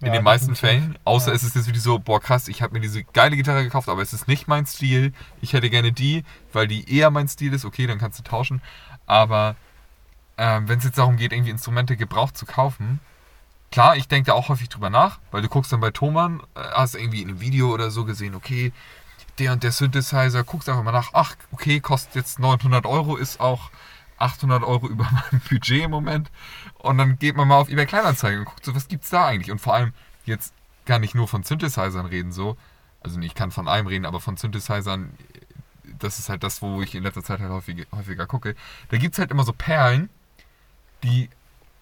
In 0.01 0.07
Ja, 0.07 0.13
den 0.13 0.23
meisten. 0.23 0.55
Fällen. 0.55 0.97
Außer 1.05 1.29
Ja. 1.29 1.35
es 1.35 1.43
ist 1.43 1.55
jetzt 1.55 1.67
wirklich 1.67 1.83
so, 1.83 1.99
boah 1.99 2.19
krass, 2.19 2.49
ich 2.49 2.61
habe 2.61 2.73
mir 2.73 2.81
diese 2.81 3.05
geile 3.05 3.37
Gitarre 3.37 3.63
gekauft, 3.63 3.87
aber 3.87 4.01
es 4.01 4.11
ist 4.11 4.27
nicht 4.27 4.49
mein 4.49 4.65
Stil. 4.65 5.13
Ich 5.39 5.53
hätte 5.53 5.69
gerne 5.69 5.93
die, 5.93 6.25
weil 6.51 6.67
die 6.67 6.93
eher 6.93 7.09
mein 7.09 7.29
Stil 7.29 7.53
ist. 7.53 7.63
Okay, 7.63 7.87
dann 7.87 7.99
kannst 7.99 8.19
du 8.19 8.23
tauschen. 8.23 8.61
Aber 9.05 9.55
ähm, 10.37 10.67
wenn 10.67 10.79
es 10.79 10.83
jetzt 10.83 10.97
darum 10.97 11.15
geht, 11.15 11.31
irgendwie 11.31 11.51
Instrumente 11.51 11.95
gebraucht 11.95 12.35
zu 12.37 12.45
kaufen, 12.45 12.99
klar, 13.71 13.95
ich 13.95 14.09
denke 14.09 14.27
da 14.27 14.33
auch 14.33 14.49
häufig 14.49 14.67
drüber 14.67 14.89
nach, 14.89 15.19
weil 15.31 15.41
du 15.41 15.47
guckst 15.47 15.71
dann 15.71 15.79
bei 15.79 15.91
Thomann, 15.91 16.41
äh, 16.55 16.59
hast 16.73 16.95
irgendwie 16.95 17.21
in 17.21 17.29
einem 17.29 17.39
Video 17.39 17.71
oder 17.73 17.89
so 17.89 18.03
gesehen, 18.03 18.35
okay, 18.35 18.73
der 19.39 19.53
und 19.53 19.63
der 19.63 19.71
Synthesizer, 19.71 20.43
guckst 20.43 20.69
einfach 20.69 20.83
mal 20.83 20.91
nach, 20.91 21.11
ach, 21.13 21.35
okay, 21.51 21.79
kostet 21.79 22.15
jetzt 22.15 22.39
900 22.39 22.85
Euro, 22.85 23.15
ist 23.15 23.39
auch 23.39 23.71
800 24.17 24.63
Euro 24.63 24.87
über 24.87 25.03
meinem 25.31 25.41
Budget 25.49 25.83
im 25.83 25.91
Moment. 25.91 26.31
Und 26.79 26.97
dann 26.97 27.17
geht 27.17 27.35
man 27.35 27.47
mal 27.47 27.57
auf 27.57 27.69
eBay 27.69 27.85
Kleinanzeigen 27.85 28.39
und 28.39 28.45
guckt 28.45 28.65
so, 28.65 28.75
was 28.75 28.87
gibt's 28.87 29.09
da 29.09 29.25
eigentlich? 29.27 29.51
Und 29.51 29.59
vor 29.59 29.73
allem, 29.73 29.93
jetzt 30.25 30.53
kann 30.85 31.03
ich 31.03 31.15
nur 31.15 31.27
von 31.27 31.43
Synthesizern 31.43 32.05
reden, 32.05 32.31
so. 32.31 32.57
Also 33.01 33.19
ich 33.19 33.35
kann 33.35 33.51
von 33.51 33.67
einem 33.67 33.87
reden, 33.87 34.05
aber 34.05 34.19
von 34.19 34.37
Synthesizern, 34.37 35.11
das 35.99 36.19
ist 36.19 36.29
halt 36.29 36.43
das, 36.43 36.61
wo 36.61 36.81
ich 36.81 36.95
in 36.95 37.03
letzter 37.03 37.23
Zeit 37.23 37.39
halt 37.39 37.51
häufig, 37.51 37.87
häufiger 37.91 38.27
gucke. 38.27 38.55
Da 38.89 38.97
gibt's 38.97 39.19
halt 39.19 39.31
immer 39.31 39.43
so 39.43 39.53
Perlen, 39.53 40.09
die 41.03 41.29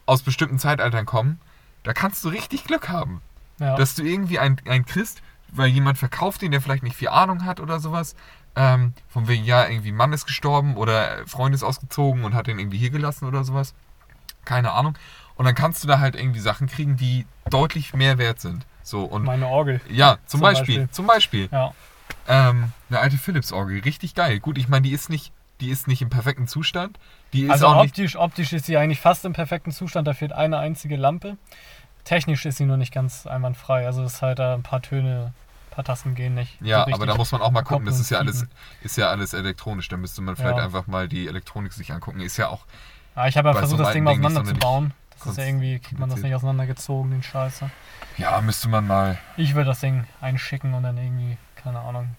aus 0.06 0.24
bestimmten 0.24 0.58
Zeitaltern 0.58 1.06
kommen. 1.06 1.40
Da 1.84 1.94
kannst 1.94 2.24
du 2.24 2.30
richtig 2.30 2.64
Glück 2.64 2.90
haben 2.90 3.22
Ja. 3.60 3.76
dass 3.76 3.96
du 3.96 4.04
irgendwie 4.04 4.40
einen, 4.40 4.58
einen 4.68 4.86
kriegst, 4.86 5.22
weil 5.52 5.68
jemand 5.70 5.98
verkauft 5.98 6.42
den, 6.42 6.52
der 6.52 6.62
vielleicht 6.62 6.84
nicht 6.84 6.96
viel 6.96 7.10
Ahnung 7.10 7.46
hat 7.46 7.60
oder 7.60 7.80
sowas. 7.80 8.16
Ähm, 8.56 8.94
von 9.08 9.28
wegen, 9.28 9.46
ja, 9.46 9.68
irgendwie 9.68 9.92
Mann 9.94 10.12
ist 10.14 10.26
gestorben 10.26 10.76
oder 10.76 11.26
Freund 11.28 11.56
ist 11.56 11.64
ausgezogen 11.64 12.24
und 12.26 12.34
hat 12.34 12.48
den 12.48 12.60
irgendwie 12.60 12.78
hier 12.78 12.90
gelassen 12.90 13.26
oder 13.26 13.44
sowas. 13.44 13.74
Keine 14.44 14.72
Ahnung. 14.72 14.98
Und 15.36 15.46
dann 15.46 15.56
kannst 15.56 15.84
du 15.84 15.88
da 15.88 16.00
halt 16.00 16.16
irgendwie 16.16 16.40
Sachen 16.40 16.68
kriegen, 16.68 16.98
die 16.98 17.26
deutlich 17.50 17.94
mehr 17.94 18.18
wert 18.18 18.42
sind. 18.42 18.66
So, 18.84 19.04
und 19.04 19.24
Meine 19.24 19.48
Orgel. 19.48 19.80
ja, 19.90 20.18
zum, 20.26 20.40
Zum 20.40 20.42
Beispiel, 20.42 20.78
Beispiel. 20.80 20.90
zum 20.92 21.08
Beispiel. 21.08 21.50
Ja. 21.52 21.74
Ähm, 22.28 22.74
eine 22.90 23.00
alte 23.00 23.18
Philips-Orgel, 23.18 23.80
richtig 23.82 24.16
geil. 24.16 24.40
Gut, 24.40 24.58
ich 24.58 24.68
meine, 24.68 24.84
die 24.84 24.92
ist 24.92 25.10
nicht, 25.10 25.32
die 25.62 25.70
ist 25.70 25.88
nicht 25.88 26.02
im 26.02 26.10
perfekten 26.10 26.48
Zustand. 26.48 26.98
Die 27.34 27.44
ist 27.44 27.52
Also 27.52 27.68
auch 27.68 27.82
nicht. 27.82 27.92
optisch, 27.92 28.16
optisch 28.18 28.52
ist 28.54 28.66
sie 28.66 28.78
eigentlich 28.78 29.00
fast 29.00 29.24
im 29.26 29.34
perfekten 29.34 29.72
Zustand, 29.72 30.08
da 30.08 30.14
fehlt 30.14 30.34
eine 30.34 30.58
einzige 30.58 30.98
Lampe. 30.98 31.38
Technisch 32.04 32.46
ist 32.46 32.58
sie 32.58 32.66
nur 32.66 32.78
nicht 32.78 32.94
ganz 32.94 33.26
einwandfrei. 33.28 33.86
Also 33.86 34.04
es 34.04 34.16
ist 34.16 34.22
halt 34.22 34.40
da 34.40 34.54
ein 34.56 34.64
paar 34.64 34.82
Töne, 34.82 35.34
ein 35.70 35.74
paar 35.76 35.84
Tasten 35.84 36.16
gehen 36.16 36.34
nicht. 36.34 36.60
Ja, 36.62 36.86
so 36.88 36.94
aber 36.94 37.06
da 37.06 37.16
muss 37.16 37.32
man 37.32 37.42
auch 37.42 37.52
mal 37.52 37.62
gucken. 37.64 37.86
Das 37.86 38.00
ist 38.00 38.10
ja 38.10 38.18
alles, 38.20 38.46
ist 38.82 38.98
ja 38.98 39.10
alles 39.10 39.34
elektronisch. 39.34 39.88
Da 39.88 39.98
müsste 39.98 40.22
man 40.22 40.36
vielleicht 40.36 40.58
Ja. 40.58 40.64
einfach 40.64 40.88
mal 40.88 41.08
die 41.08 41.28
Elektronik 41.28 41.74
sich 41.74 41.92
angucken. 41.94 42.20
Ist 42.20 42.38
ja 42.38 42.50
auch. 42.50 42.66
Ah, 43.16 43.28
ich 43.28 43.38
habe 43.38 43.50
ja 43.50 43.54
versucht, 43.54 43.78
so 43.78 43.84
das 43.84 43.94
Ding 43.94 44.04
mal 44.04 44.12
auseinanderzubauen. 44.12 44.94
Das 45.18 45.28
ist 45.34 45.38
ja 45.38 45.46
irgendwie, 45.46 45.78
kriegt 45.80 46.00
man 46.00 46.10
das 46.10 46.22
nicht 46.22 46.34
auseinandergezogen, 46.34 47.12
den 47.12 47.22
Scheiße. 47.22 47.70
Ja, 48.18 48.42
müsste 48.42 48.70
man 48.70 48.88
mal. 48.88 49.20
Ich 49.38 49.54
würde 49.54 49.68
das 49.70 49.80
Ding 49.80 50.06
einschicken 50.20 50.74
und 50.74 50.82
dann 50.84 50.98
irgendwie, 50.98 51.38
keine 51.56 51.80
Ahnung. 51.80 52.16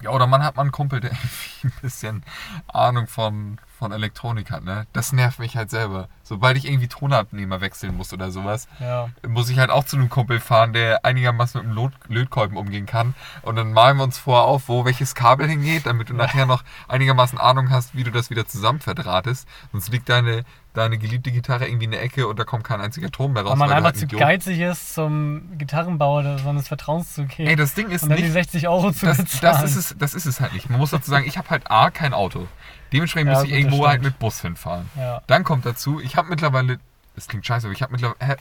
Ja, 0.00 0.10
oder 0.10 0.26
man 0.26 0.42
hat 0.42 0.56
mal 0.56 0.62
einen 0.62 0.72
Kumpel, 0.72 1.00
der 1.00 1.10
irgendwie 1.62 1.66
ein 1.66 1.72
bisschen 1.82 2.22
Ahnung 2.68 3.06
von, 3.06 3.58
von 3.80 3.90
Elektronik 3.92 4.50
hat, 4.52 4.62
ne? 4.62 4.86
Das 4.92 5.12
nervt 5.12 5.38
mich 5.40 5.56
halt 5.56 5.70
selber. 5.70 6.08
Sobald 6.22 6.56
ich 6.56 6.66
irgendwie 6.68 6.86
Tonabnehmer 6.86 7.60
wechseln 7.60 7.96
muss 7.96 8.12
oder 8.12 8.30
sowas, 8.30 8.68
Ja. 8.78 9.08
muss 9.26 9.48
ich 9.50 9.58
halt 9.58 9.70
auch 9.70 9.84
zu 9.84 9.96
einem 9.96 10.08
Kumpel 10.10 10.38
fahren, 10.38 10.72
der 10.72 11.04
einigermaßen 11.04 11.66
mit 11.66 11.74
Lot 11.74 11.92
Lötkolben 12.06 12.56
umgehen 12.56 12.86
kann. 12.86 13.14
Und 13.42 13.56
dann 13.56 13.72
malen 13.72 13.96
wir 13.96 14.04
uns 14.04 14.18
vorher 14.18 14.44
auf, 14.44 14.68
wo 14.68 14.84
welches 14.84 15.14
Kabel 15.16 15.48
hingeht, 15.48 15.86
damit 15.86 16.10
du 16.10 16.14
nachher 16.14 16.46
noch 16.46 16.62
einigermaßen 16.86 17.38
Ahnung 17.38 17.70
hast, 17.70 17.96
wie 17.96 18.04
du 18.04 18.12
das 18.12 18.30
wieder 18.30 18.46
zusammen 18.46 18.78
verdrahtest. 18.80 19.48
Sonst 19.72 19.90
liegt 19.90 20.08
deine, 20.08 20.44
deine 20.74 20.98
geliebte 20.98 21.32
Gitarre 21.32 21.66
irgendwie 21.66 21.86
in 21.86 21.90
der 21.90 22.02
Ecke 22.02 22.28
und 22.28 22.38
da 22.38 22.44
kommt 22.44 22.62
kein 22.64 22.80
einziger 22.80 23.10
Ton 23.10 23.32
mehr 23.32 23.42
raus. 23.42 23.52
Weil 23.52 23.58
man 23.58 23.70
weil 23.70 23.76
einfach 23.78 23.86
halt 23.92 23.96
zu 23.98 24.04
Idiot- 24.04 24.20
geizig 24.20 24.60
ist, 24.60 24.94
zum 24.94 25.56
Gitarrenbauer 25.58 26.38
seines 26.38 26.68
Vertrauens 26.68 27.14
zu 27.14 27.24
gehen 27.24 27.46
Ey, 27.48 27.56
das 27.56 27.74
Ding 27.74 27.88
ist 27.88 28.02
und 28.02 28.10
dann 28.10 28.18
die 28.18 28.24
nicht... 28.24 28.32
60 28.34 28.68
Euro 28.68 28.92
zu 28.92 29.06
Das, 29.06 29.16
bezahlen. 29.16 29.62
das, 29.62 29.70
ist 29.72 29.76
es, 29.90 29.96
das 29.98 30.14
ist 30.14 30.26
es 30.26 30.40
halt 30.40 30.52
nicht. 30.52 30.68
Man 30.70 30.78
muss 30.78 30.90
dazu 30.90 31.10
sagen, 31.10 31.24
ich 31.26 31.38
habe 31.38 31.48
halt 31.50 31.70
A, 31.70 31.90
kein 31.90 32.12
Auto. 32.12 32.46
Dementsprechend 32.92 33.30
Ja, 33.30 33.38
muss 33.38 33.44
ich 33.44 33.52
irgendwo 33.52 33.86
halt 33.86 34.02
mit 34.02 34.18
Bus 34.18 34.40
hinfahren. 34.40 34.90
ja. 34.96 35.22
Dann 35.26 35.44
kommt 35.44 35.64
dazu, 35.66 36.00
ich 36.00 36.16
habe 36.16 36.28
mittlerweile, 36.28 36.78
das 37.14 37.28
klingt 37.28 37.46
scheiße, 37.46 37.66
aber 37.66 37.74
ich 37.74 37.82
habe 37.82 37.92
mittlerweile, 37.92 38.18
hä- 38.32 38.36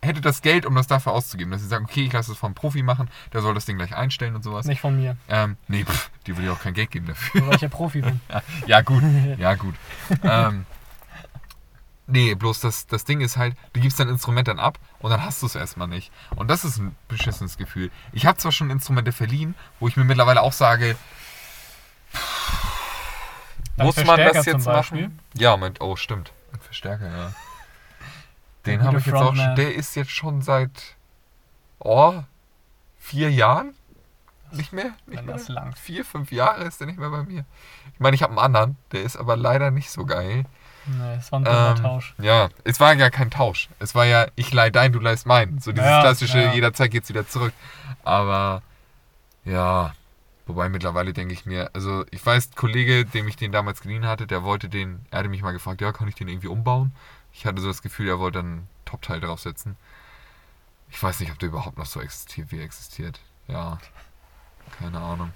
hätte 0.00 0.20
das 0.20 0.42
Geld, 0.42 0.64
um 0.66 0.74
das 0.76 0.86
dafür 0.86 1.12
auszugeben. 1.12 1.50
Dass 1.50 1.62
ich 1.62 1.68
sage, 1.68 1.82
okay, 1.84 2.04
ich 2.04 2.12
lasse 2.12 2.30
es 2.32 2.38
vom 2.38 2.54
Profi 2.54 2.82
machen, 2.84 3.08
der 3.32 3.42
soll 3.42 3.54
das 3.54 3.64
Ding 3.64 3.76
gleich 3.78 3.96
einstellen 3.96 4.36
und 4.36 4.42
sowas. 4.44 4.66
Nicht 4.66 4.80
von 4.80 4.96
mir, 4.96 5.16
Ähm, 5.28 5.56
nee, 5.66 5.84
pff, 5.84 6.10
die 6.26 6.36
will 6.36 6.44
ja 6.44 6.52
auch 6.52 6.60
kein 6.60 6.74
Geld 6.74 6.90
geben 6.92 7.06
dafür. 7.06 7.46
weil 7.48 7.56
ich 7.56 7.62
ja 7.62 7.68
Profi 7.68 8.02
bin. 8.02 8.20
ja, 8.66 8.80
gut, 8.82 9.02
ja, 9.38 9.54
gut. 9.54 9.74
ähm, 10.22 10.66
nee, 12.06 12.34
bloß 12.36 12.60
das, 12.60 12.86
das 12.86 13.04
Ding 13.04 13.20
ist 13.20 13.36
halt, 13.36 13.56
du 13.72 13.80
gibst 13.80 13.98
dein 13.98 14.08
Instrument 14.08 14.46
dann 14.46 14.60
ab 14.60 14.78
und 15.00 15.10
dann 15.10 15.24
hast 15.24 15.42
du 15.42 15.46
es 15.46 15.56
erstmal 15.56 15.88
nicht. 15.88 16.12
Und 16.36 16.48
das 16.48 16.64
ist 16.64 16.78
ein 16.78 16.94
beschissenes 17.08 17.56
Gefühl. 17.56 17.90
Ich 18.12 18.24
habe 18.24 18.38
zwar 18.38 18.52
schon 18.52 18.70
Instrumente 18.70 19.10
verliehen, 19.10 19.56
wo 19.80 19.88
ich 19.88 19.96
mir 19.96 20.04
mittlerweile 20.04 20.42
auch 20.42 20.52
sage, 20.52 20.96
Dein 23.78 23.86
muss 23.86 24.04
man 24.04 24.18
das 24.18 24.44
jetzt 24.44 24.66
machen? 24.66 25.18
Ja, 25.34 25.52
Moment, 25.52 25.80
oh, 25.80 25.96
stimmt. 25.96 26.32
Ein 26.52 26.60
Verstärker, 26.60 27.08
ja. 27.08 27.32
Den 28.66 28.82
habe 28.82 28.98
ich 28.98 29.06
jetzt 29.06 29.14
auch 29.14 29.34
schon, 29.34 29.56
der 29.56 29.74
ist 29.74 29.94
jetzt 29.94 30.10
schon 30.10 30.42
seit, 30.42 30.96
oh, 31.78 32.22
vier 32.98 33.30
Jahren? 33.30 33.74
Nicht 34.50 34.72
mehr? 34.72 34.92
Nicht 35.06 35.24
mehr? 35.24 35.34
das 35.34 35.48
langt. 35.48 35.78
Vier, 35.78 36.04
fünf 36.04 36.32
Jahre 36.32 36.64
ist 36.64 36.80
der 36.80 36.86
nicht 36.86 36.98
mehr 36.98 37.10
bei 37.10 37.22
mir. 37.22 37.44
Ich 37.94 38.00
meine, 38.00 38.14
ich 38.14 38.22
habe 38.22 38.32
einen 38.32 38.38
anderen, 38.38 38.76
der 38.92 39.02
ist 39.02 39.16
aber 39.16 39.36
leider 39.36 39.70
nicht 39.70 39.90
so 39.90 40.04
geil. 40.04 40.44
Nee, 40.86 41.16
es 41.18 41.30
war 41.30 41.40
ein 41.40 41.44
dummer 41.44 41.74
Ähm, 41.76 41.82
Tausch. 41.82 42.14
Ja, 42.18 42.48
es 42.64 42.80
war 42.80 42.94
ja 42.94 43.10
kein 43.10 43.30
Tausch. 43.30 43.68
Es 43.78 43.94
war 43.94 44.06
ja, 44.06 44.26
ich 44.36 44.52
leih 44.52 44.70
dein, 44.70 44.92
du 44.92 45.00
leihst 45.00 45.26
mein. 45.26 45.58
So 45.58 45.72
dieses 45.72 45.86
Ja, 45.86 46.00
klassische, 46.00 46.40
ja. 46.40 46.52
jederzeit 46.52 46.90
geht's 46.90 47.10
wieder 47.10 47.28
zurück. 47.28 47.52
Aber 48.04 48.62
ja, 49.44 49.92
wobei 50.48 50.68
mittlerweile 50.68 51.12
denke 51.12 51.34
ich 51.34 51.46
mir, 51.46 51.70
also 51.74 52.04
ich 52.10 52.24
weiß, 52.24 52.56
Kollege, 52.56 53.04
dem 53.04 53.28
ich 53.28 53.36
den 53.36 53.52
damals 53.52 53.82
geliehen 53.82 54.06
hatte, 54.06 54.26
der 54.26 54.42
wollte 54.42 54.68
den, 54.68 55.06
er 55.10 55.20
hatte 55.20 55.28
mich 55.28 55.42
mal 55.42 55.52
gefragt, 55.52 55.80
ja, 55.80 55.92
kann 55.92 56.08
ich 56.08 56.16
den 56.16 56.28
irgendwie 56.28 56.48
umbauen? 56.48 56.92
Ich 57.32 57.46
hatte 57.46 57.60
so 57.60 57.68
das 57.68 57.82
Gefühl, 57.82 58.08
er 58.08 58.18
wollte 58.18 58.40
einen 58.40 58.68
Top-Teil 58.84 59.20
draufsetzen. 59.20 59.76
Ich 60.90 61.00
weiß 61.00 61.20
nicht, 61.20 61.30
ob 61.30 61.38
der 61.38 61.50
überhaupt 61.50 61.78
noch 61.78 61.86
so 61.86 62.00
existiert, 62.00 62.50
wie 62.50 62.58
er 62.58 62.64
existiert. 62.64 63.20
Ja, 63.46 63.78
keine 64.78 64.98
Ahnung. 64.98 65.32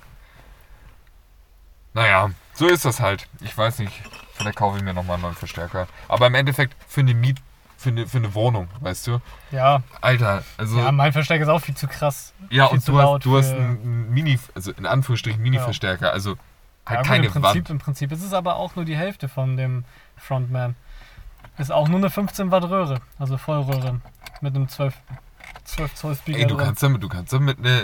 Naja, 1.95 2.31
so 2.55 2.67
ist 2.67 2.85
das 2.85 3.01
halt. 3.01 3.29
Ich 3.41 3.57
weiß 3.57 3.79
nicht, 3.81 4.03
vielleicht 4.33 4.57
kaufe 4.57 4.79
ich 4.79 4.83
mir 4.83 4.95
nochmal 4.95 5.15
einen 5.15 5.25
neuen 5.25 5.35
Verstärker. 5.35 5.87
Aber 6.09 6.27
im 6.27 6.35
Endeffekt 6.35 6.75
für 6.89 7.01
eine 7.01 7.15
Miet, 7.15 7.39
für 7.83 7.91
eine, 7.91 8.07
für 8.07 8.19
eine 8.19 8.35
Wohnung, 8.35 8.69
weißt 8.81 9.07
du? 9.09 9.21
Ja, 9.51 9.83
Alter, 10.01 10.43
also. 10.57 10.79
ja, 10.79 10.93
mein 10.93 11.13
Verstärker 11.13 11.43
ist 11.45 11.49
auch 11.51 11.61
viel 11.61 11.75
zu 11.75 11.87
krass. 11.89 12.33
Ja, 12.51 12.69
viel 12.69 12.79
und 12.79 12.89
du 12.89 12.99
hast, 12.99 13.25
du 13.25 13.37
hast 13.37 13.53
einen 13.53 14.11
Mini, 14.13 14.39
also 14.55 14.73
in 14.73 14.87
Anführungsstrichen 14.87 15.43
Mini-Verstärker, 15.43 16.13
also 16.13 16.37
halt 16.87 16.91
ja, 16.91 16.97
gut, 16.99 17.07
keine 17.07 17.27
im, 17.27 17.33
Prinzip, 17.33 17.55
Wand. 17.55 17.71
Im 17.71 17.79
Prinzip 17.79 18.13
ist 18.13 18.23
es 18.25 18.33
aber 18.33 18.57
auch 18.57 18.77
nur 18.77 18.85
die 18.85 18.97
Hälfte 18.97 19.29
von 19.29 19.57
dem 19.57 19.85
Frontman. 20.17 20.77
Ist 21.59 21.71
auch 21.73 21.89
nur 21.89 21.99
eine 21.99 22.09
15 22.09 22.51
Watt 22.51 22.65
Röhre, 22.65 23.01
also 23.19 23.37
Vollröhre 23.37 24.01
mit 24.41 24.55
einem 24.57 24.69
12, 24.69 24.95
12 25.65 25.95
Zoll 25.95 26.15
Speaker 26.17 26.39
Ey, 26.39 26.47
du 26.47 26.57
drin. 26.57 26.67
kannst 26.67 26.83
damit, 26.83 27.03
du 27.03 27.09
kannst 27.09 27.33
damit 27.33 27.59
eine, 27.59 27.69
äh, 27.69 27.75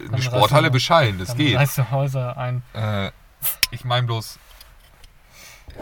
eine 0.00 0.10
Dann 0.12 0.22
Sporthalle 0.22 0.62
reißt 0.62 0.66
du- 0.68 0.70
bescheiden, 0.72 1.18
das 1.18 1.28
Dann 1.28 1.36
geht. 1.38 1.56
reißt 1.58 1.78
du 1.78 1.90
Häuser 1.90 2.36
ein. 2.38 2.62
Äh, 2.72 3.10
ich 3.70 3.84
meine 3.84 4.06
bloß, 4.06 4.38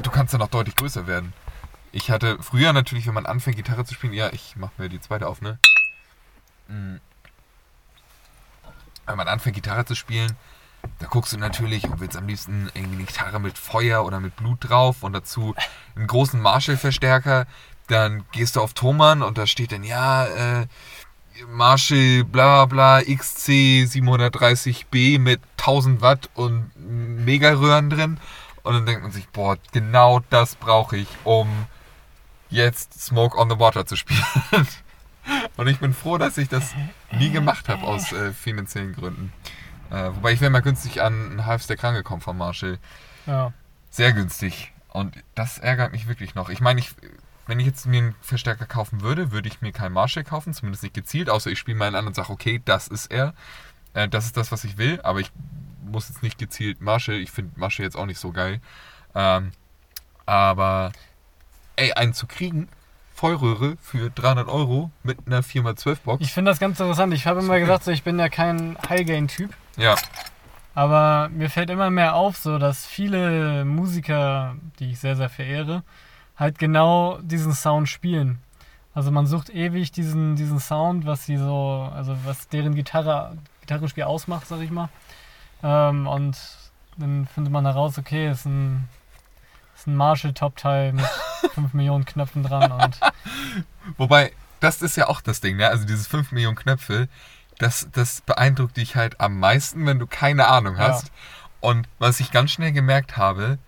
du 0.02 0.10
kannst 0.10 0.32
ja 0.32 0.38
noch 0.38 0.48
deutlich 0.48 0.74
größer 0.76 1.06
werden. 1.06 1.32
Ich 1.96 2.10
hatte 2.10 2.42
früher 2.42 2.72
natürlich, 2.72 3.06
wenn 3.06 3.14
man 3.14 3.24
anfängt, 3.24 3.56
Gitarre 3.56 3.84
zu 3.84 3.94
spielen, 3.94 4.12
ja, 4.12 4.32
ich 4.32 4.56
mach 4.56 4.70
mir 4.78 4.88
die 4.88 5.00
zweite 5.00 5.28
auf, 5.28 5.40
ne? 5.40 5.60
Mm. 6.66 6.96
Wenn 9.06 9.16
man 9.16 9.28
anfängt, 9.28 9.54
Gitarre 9.54 9.84
zu 9.84 9.94
spielen, 9.94 10.36
da 10.98 11.06
guckst 11.06 11.32
du 11.32 11.38
natürlich 11.38 11.84
und 11.84 12.00
willst 12.00 12.16
am 12.16 12.26
liebsten 12.26 12.68
irgendwie 12.74 12.96
eine 12.96 13.04
Gitarre 13.04 13.38
mit 13.38 13.56
Feuer 13.56 14.04
oder 14.04 14.18
mit 14.18 14.34
Blut 14.34 14.68
drauf 14.68 15.04
und 15.04 15.12
dazu 15.12 15.54
einen 15.94 16.08
großen 16.08 16.40
Marshall-Verstärker. 16.40 17.46
Dann 17.86 18.24
gehst 18.32 18.56
du 18.56 18.60
auf 18.60 18.74
Thomann 18.74 19.22
und 19.22 19.38
da 19.38 19.46
steht 19.46 19.70
dann, 19.70 19.84
ja, 19.84 20.26
äh, 20.26 20.66
Marshall 21.46 22.24
bla 22.24 22.64
bla 22.64 23.02
XC 23.02 23.86
730B 23.86 25.20
mit 25.20 25.40
1000 25.58 26.00
Watt 26.00 26.28
und 26.34 26.72
Megaröhren 26.76 27.88
drin. 27.88 28.18
Und 28.64 28.74
dann 28.74 28.84
denkt 28.84 29.02
man 29.02 29.12
sich, 29.12 29.28
boah, 29.28 29.58
genau 29.70 30.22
das 30.30 30.56
brauche 30.56 30.96
ich, 30.96 31.08
um 31.22 31.66
jetzt 32.54 33.00
Smoke 33.00 33.36
on 33.38 33.50
the 33.50 33.58
Water 33.58 33.84
zu 33.84 33.96
spielen. 33.96 34.22
und 35.56 35.66
ich 35.66 35.78
bin 35.78 35.92
froh, 35.92 36.18
dass 36.18 36.38
ich 36.38 36.48
das 36.48 36.74
nie 37.12 37.30
gemacht 37.30 37.68
habe 37.68 37.82
aus 37.82 38.12
äh, 38.12 38.32
finanziellen 38.32 38.94
Gründen. 38.94 39.32
Äh, 39.90 40.14
wobei 40.14 40.32
ich 40.32 40.40
wäre 40.40 40.50
mal 40.50 40.62
günstig 40.62 41.02
an 41.02 41.30
einen 41.30 41.46
Halfstack 41.46 41.82
rangekommen 41.82 42.20
von 42.20 42.36
Marshall. 42.36 42.78
Ja. 43.26 43.52
Sehr 43.90 44.12
günstig. 44.12 44.72
Und 44.88 45.16
das 45.34 45.58
ärgert 45.58 45.92
mich 45.92 46.08
wirklich 46.08 46.34
noch. 46.34 46.48
Ich 46.48 46.60
meine, 46.60 46.80
ich, 46.80 46.94
wenn 47.46 47.60
ich 47.60 47.66
jetzt 47.66 47.86
mir 47.86 47.98
einen 47.98 48.14
Verstärker 48.20 48.66
kaufen 48.66 49.02
würde, 49.02 49.32
würde 49.32 49.48
ich 49.48 49.60
mir 49.60 49.72
keinen 49.72 49.92
Marshall 49.92 50.24
kaufen, 50.24 50.54
zumindest 50.54 50.82
nicht 50.82 50.94
gezielt, 50.94 51.28
außer 51.28 51.50
ich 51.50 51.58
spiele 51.58 51.76
mal 51.76 51.94
an 51.94 52.06
und 52.06 52.14
sage, 52.14 52.30
okay, 52.30 52.62
das 52.64 52.88
ist 52.88 53.10
er. 53.10 53.34
Äh, 53.92 54.08
das 54.08 54.26
ist 54.26 54.36
das, 54.36 54.52
was 54.52 54.64
ich 54.64 54.78
will, 54.78 55.00
aber 55.02 55.20
ich 55.20 55.30
muss 55.84 56.08
jetzt 56.08 56.22
nicht 56.22 56.38
gezielt 56.38 56.80
Marshall. 56.80 57.16
Ich 57.16 57.30
finde 57.30 57.58
Marshall 57.58 57.84
jetzt 57.84 57.96
auch 57.96 58.06
nicht 58.06 58.18
so 58.18 58.32
geil. 58.32 58.60
Ähm, 59.14 59.52
aber, 60.26 60.92
ey, 61.76 61.92
einen 61.92 62.14
zu 62.14 62.26
kriegen, 62.26 62.68
Vollröhre 63.14 63.76
für 63.80 64.10
300 64.10 64.48
Euro 64.48 64.90
mit 65.04 65.18
einer 65.26 65.42
4x12 65.42 65.98
Box. 66.04 66.24
Ich 66.24 66.32
finde 66.32 66.50
das 66.50 66.58
ganz 66.58 66.80
interessant. 66.80 67.14
Ich 67.14 67.26
habe 67.26 67.40
immer 67.40 67.50
okay. 67.50 67.60
gesagt, 67.60 67.84
so, 67.84 67.90
ich 67.92 68.02
bin 68.02 68.18
ja 68.18 68.28
kein 68.28 68.76
High-Gain-Typ. 68.88 69.50
ja, 69.76 69.94
Aber 70.74 71.28
mir 71.28 71.48
fällt 71.48 71.70
immer 71.70 71.90
mehr 71.90 72.16
auf, 72.16 72.36
so 72.36 72.58
dass 72.58 72.84
viele 72.84 73.64
Musiker, 73.64 74.56
die 74.80 74.90
ich 74.90 74.98
sehr, 74.98 75.14
sehr 75.14 75.28
verehre, 75.28 75.84
halt 76.36 76.58
genau 76.58 77.18
diesen 77.22 77.52
Sound 77.52 77.88
spielen. 77.88 78.40
Also 78.94 79.10
man 79.12 79.26
sucht 79.26 79.50
ewig 79.50 79.92
diesen, 79.92 80.36
diesen 80.36 80.58
Sound, 80.58 81.06
was 81.06 81.24
sie 81.24 81.36
so, 81.36 81.88
also 81.94 82.16
was 82.24 82.48
deren 82.48 82.74
Gitarre, 82.74 83.36
Gitarrenspiel 83.60 84.04
ausmacht, 84.04 84.48
sag 84.48 84.60
ich 84.60 84.70
mal. 84.70 84.88
Ähm, 85.62 86.06
und 86.06 86.36
dann 86.96 87.26
findet 87.26 87.52
man 87.52 87.64
heraus, 87.64 87.96
okay, 87.96 88.30
ist 88.30 88.44
ein, 88.44 88.88
ist 89.76 89.86
ein 89.86 89.96
Marshall-Top-Teil 89.96 90.92
mit 90.92 91.04
5 91.52 91.74
Millionen 91.74 92.04
Knöpfen 92.04 92.42
dran 92.42 92.72
und 92.72 93.00
Wobei, 93.96 94.32
das 94.60 94.82
ist 94.82 94.96
ja 94.96 95.08
auch 95.08 95.20
das 95.20 95.40
Ding, 95.40 95.56
ne? 95.56 95.68
Also 95.68 95.84
dieses 95.84 96.06
5 96.06 96.32
Millionen 96.32 96.56
Knöpfe, 96.56 97.08
das, 97.58 97.88
das 97.92 98.20
beeindruckt 98.22 98.76
dich 98.76 98.96
halt 98.96 99.20
am 99.20 99.38
meisten, 99.38 99.86
wenn 99.86 99.98
du 99.98 100.06
keine 100.06 100.48
Ahnung 100.48 100.76
Ja. 100.76 100.88
hast. 100.88 101.12
Und 101.60 101.88
was 101.98 102.20
ich 102.20 102.30
ganz 102.30 102.50
schnell 102.50 102.72
gemerkt 102.72 103.16
habe, 103.16 103.58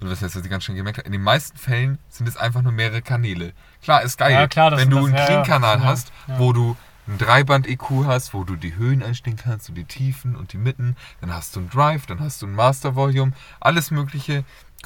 oder 0.00 0.10
was 0.10 0.22
heißt, 0.22 0.34
was 0.36 0.44
ich 0.44 0.50
ganz 0.50 0.64
schnell 0.64 0.76
gemerkt 0.76 0.98
habe, 0.98 1.06
in 1.06 1.12
den 1.12 1.22
meisten 1.22 1.56
Fällen 1.56 1.98
sind 2.08 2.28
es 2.28 2.36
einfach 2.36 2.62
nur 2.62 2.72
mehrere 2.72 3.02
Kanäle. 3.02 3.52
Klar, 3.82 4.02
ist 4.02 4.18
geil, 4.18 4.32
Ja, 4.32 4.46
klar, 4.48 4.76
wenn 4.76 4.90
du 4.90 4.98
einen 5.04 5.14
ja, 5.14 5.42
ja, 5.44 5.58
ja, 5.58 5.80
hast, 5.84 6.12
ja. 6.26 6.38
wo 6.38 6.52
du 6.52 6.76
ein 7.06 7.18
Dreiband-EQ 7.18 8.06
hast, 8.06 8.32
wo 8.34 8.44
du 8.44 8.56
die 8.56 8.76
Höhen 8.76 9.02
einstellen 9.02 9.36
kannst 9.36 9.68
und 9.68 9.74
die 9.74 9.84
Tiefen 9.84 10.36
und 10.36 10.52
die 10.52 10.58
Mitten, 10.58 10.96
dann 11.20 11.32
hast 11.34 11.54
du 11.54 11.60
ein 11.60 11.68
Drive, 11.70 12.06
dann 12.06 12.20
hast 12.20 12.42
du 12.42 12.46
ein 12.46 12.54
Master-Volume, 12.54 13.32
alles 13.60 13.90
mögliche, 13.90 14.44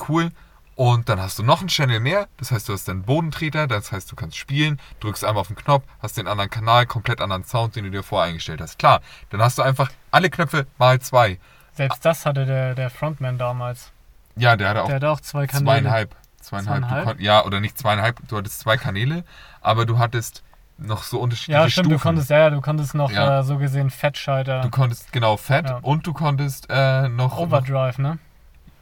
cool. 0.08 0.30
Und 0.78 1.08
dann 1.08 1.20
hast 1.20 1.36
du 1.40 1.42
noch 1.42 1.58
einen 1.58 1.66
Channel 1.66 1.98
mehr, 1.98 2.28
das 2.36 2.52
heißt, 2.52 2.68
du 2.68 2.72
hast 2.72 2.88
einen 2.88 3.02
Bodentreter, 3.02 3.66
das 3.66 3.90
heißt, 3.90 4.12
du 4.12 4.14
kannst 4.14 4.36
spielen, 4.36 4.78
drückst 5.00 5.24
einmal 5.24 5.40
auf 5.40 5.48
den 5.48 5.56
Knopf, 5.56 5.82
hast 6.00 6.16
den 6.16 6.28
anderen 6.28 6.50
Kanal, 6.50 6.86
komplett 6.86 7.20
anderen 7.20 7.42
Sound, 7.42 7.74
den 7.74 7.82
du 7.82 7.90
dir 7.90 8.04
voreingestellt 8.04 8.60
hast. 8.60 8.78
Klar, 8.78 9.00
dann 9.30 9.42
hast 9.42 9.58
du 9.58 9.62
einfach 9.62 9.90
alle 10.12 10.30
Knöpfe 10.30 10.68
mal 10.78 11.00
zwei. 11.00 11.40
Selbst 11.72 12.04
das 12.04 12.24
hatte 12.24 12.46
der, 12.46 12.76
der 12.76 12.90
Frontman 12.90 13.38
damals. 13.38 13.90
Ja, 14.36 14.54
der 14.56 14.68
hatte 14.68 14.82
auch 14.84 14.86
Der 14.86 14.94
hatte 14.96 15.10
auch 15.10 15.20
zwei 15.20 15.48
Kanäle. 15.48 15.64
zweieinhalb. 15.80 16.14
Zweieinhalb. 16.40 16.84
Zweieinhalb? 16.84 17.20
Ja, 17.20 17.44
oder 17.44 17.58
nicht 17.58 17.76
zweieinhalb, 17.76 18.20
du 18.28 18.36
hattest 18.36 18.60
zwei 18.60 18.76
Kanäle, 18.76 19.24
aber 19.60 19.84
du 19.84 19.98
hattest 19.98 20.44
noch 20.76 21.02
so 21.02 21.18
unterschiedliche 21.18 21.60
Ja, 21.60 21.68
stimmt, 21.68 21.86
Stufen. 21.86 21.98
du 21.98 22.02
konntest, 22.04 22.30
ja, 22.30 22.50
du 22.50 22.60
konntest 22.60 22.94
noch 22.94 23.10
Ja. 23.10 23.40
äh, 23.40 23.42
so 23.42 23.58
gesehen 23.58 23.90
Fettschalter. 23.90 24.60
Du 24.60 24.70
konntest 24.70 25.10
genau 25.12 25.36
Fett 25.38 25.66
Ja. 25.68 25.78
und 25.82 26.06
du 26.06 26.12
konntest 26.12 26.68
äh, 26.70 27.08
noch. 27.08 27.36
Overdrive, 27.36 27.98
ne? 27.98 28.20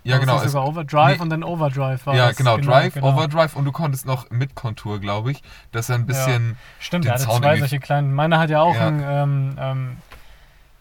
Ja, 0.07 0.19
genau. 0.19 0.37
Es, 0.37 0.53
Sogar 0.53 0.67
Overdrive 0.69 1.17
nee. 1.17 1.23
und 1.23 1.31
dann 1.31 1.43
Overdrive 1.43 2.07
war 2.07 2.15
ja, 2.15 2.29
das. 2.29 2.37
genau, 2.37 2.57
Drive, 2.59 2.95
genau. 2.95 3.09
Overdrive 3.13 3.57
und 3.57 3.65
du 3.65 3.73
konntest 3.73 4.07
noch 4.07 4.31
mit 4.31 4.55
Kontur, 4.55 5.01
glaube 5.01 5.33
ich, 5.33 5.43
dass 5.73 5.89
er 5.89 5.97
ein 5.97 6.07
bisschen. 6.07 6.57
Stimmt, 6.79 7.05
den 7.05 7.11
er 7.11 7.15
hatte 7.15 7.25
Sound 7.25 7.39
zwei 7.45 7.59
solche 7.59 7.81
kleinen. 7.81 8.15
Meiner 8.15 8.39
hat 8.39 8.51
ja 8.51 8.61
auch 8.63 8.75
Ja. 8.75 8.87
ein, 8.89 9.05
ähm, 9.07 9.57
ähm, 9.59 9.97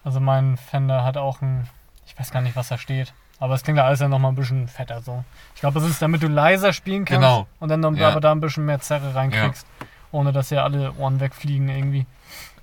also 0.04 0.20
mein 0.20 0.58
Fender 0.58 1.04
hat 1.04 1.18
auch 1.18 1.42
ein, 1.42 1.68
ich 2.06 2.18
weiß 2.20 2.32
gar 2.32 2.42
nicht, 2.42 2.56
was 2.56 2.68
da 2.68 2.78
steht. 2.78 3.14
Aber 3.40 3.54
es 3.56 3.64
klingt 3.64 3.78
ja 3.78 3.86
alles 3.86 4.00
ja 4.00 4.08
nochmal 4.08 4.32
ein 4.32 4.36
bisschen 4.36 4.68
fetter 4.68 5.02
so. 5.02 5.24
Ich 5.56 5.60
glaube, 5.62 5.80
das 5.80 5.90
ist, 5.90 6.02
damit 6.02 6.24
du 6.24 6.28
leiser 6.28 6.72
spielen 6.72 7.04
kannst 7.04 7.22
Genau. 7.22 7.48
und 7.60 7.68
dann 7.70 7.82
noch, 7.82 7.94
Ja. 7.94 8.10
aber 8.10 8.22
da 8.22 8.32
ein 8.32 8.40
bisschen 8.40 8.66
mehr 8.66 8.80
Zerre 8.80 9.14
reinkriegst. 9.14 9.66
Ohne 10.12 10.32
dass 10.32 10.50
ja 10.52 10.64
alle 10.64 10.94
Ohren 10.94 11.20
wegfliegen 11.20 11.68
irgendwie. 11.68 12.06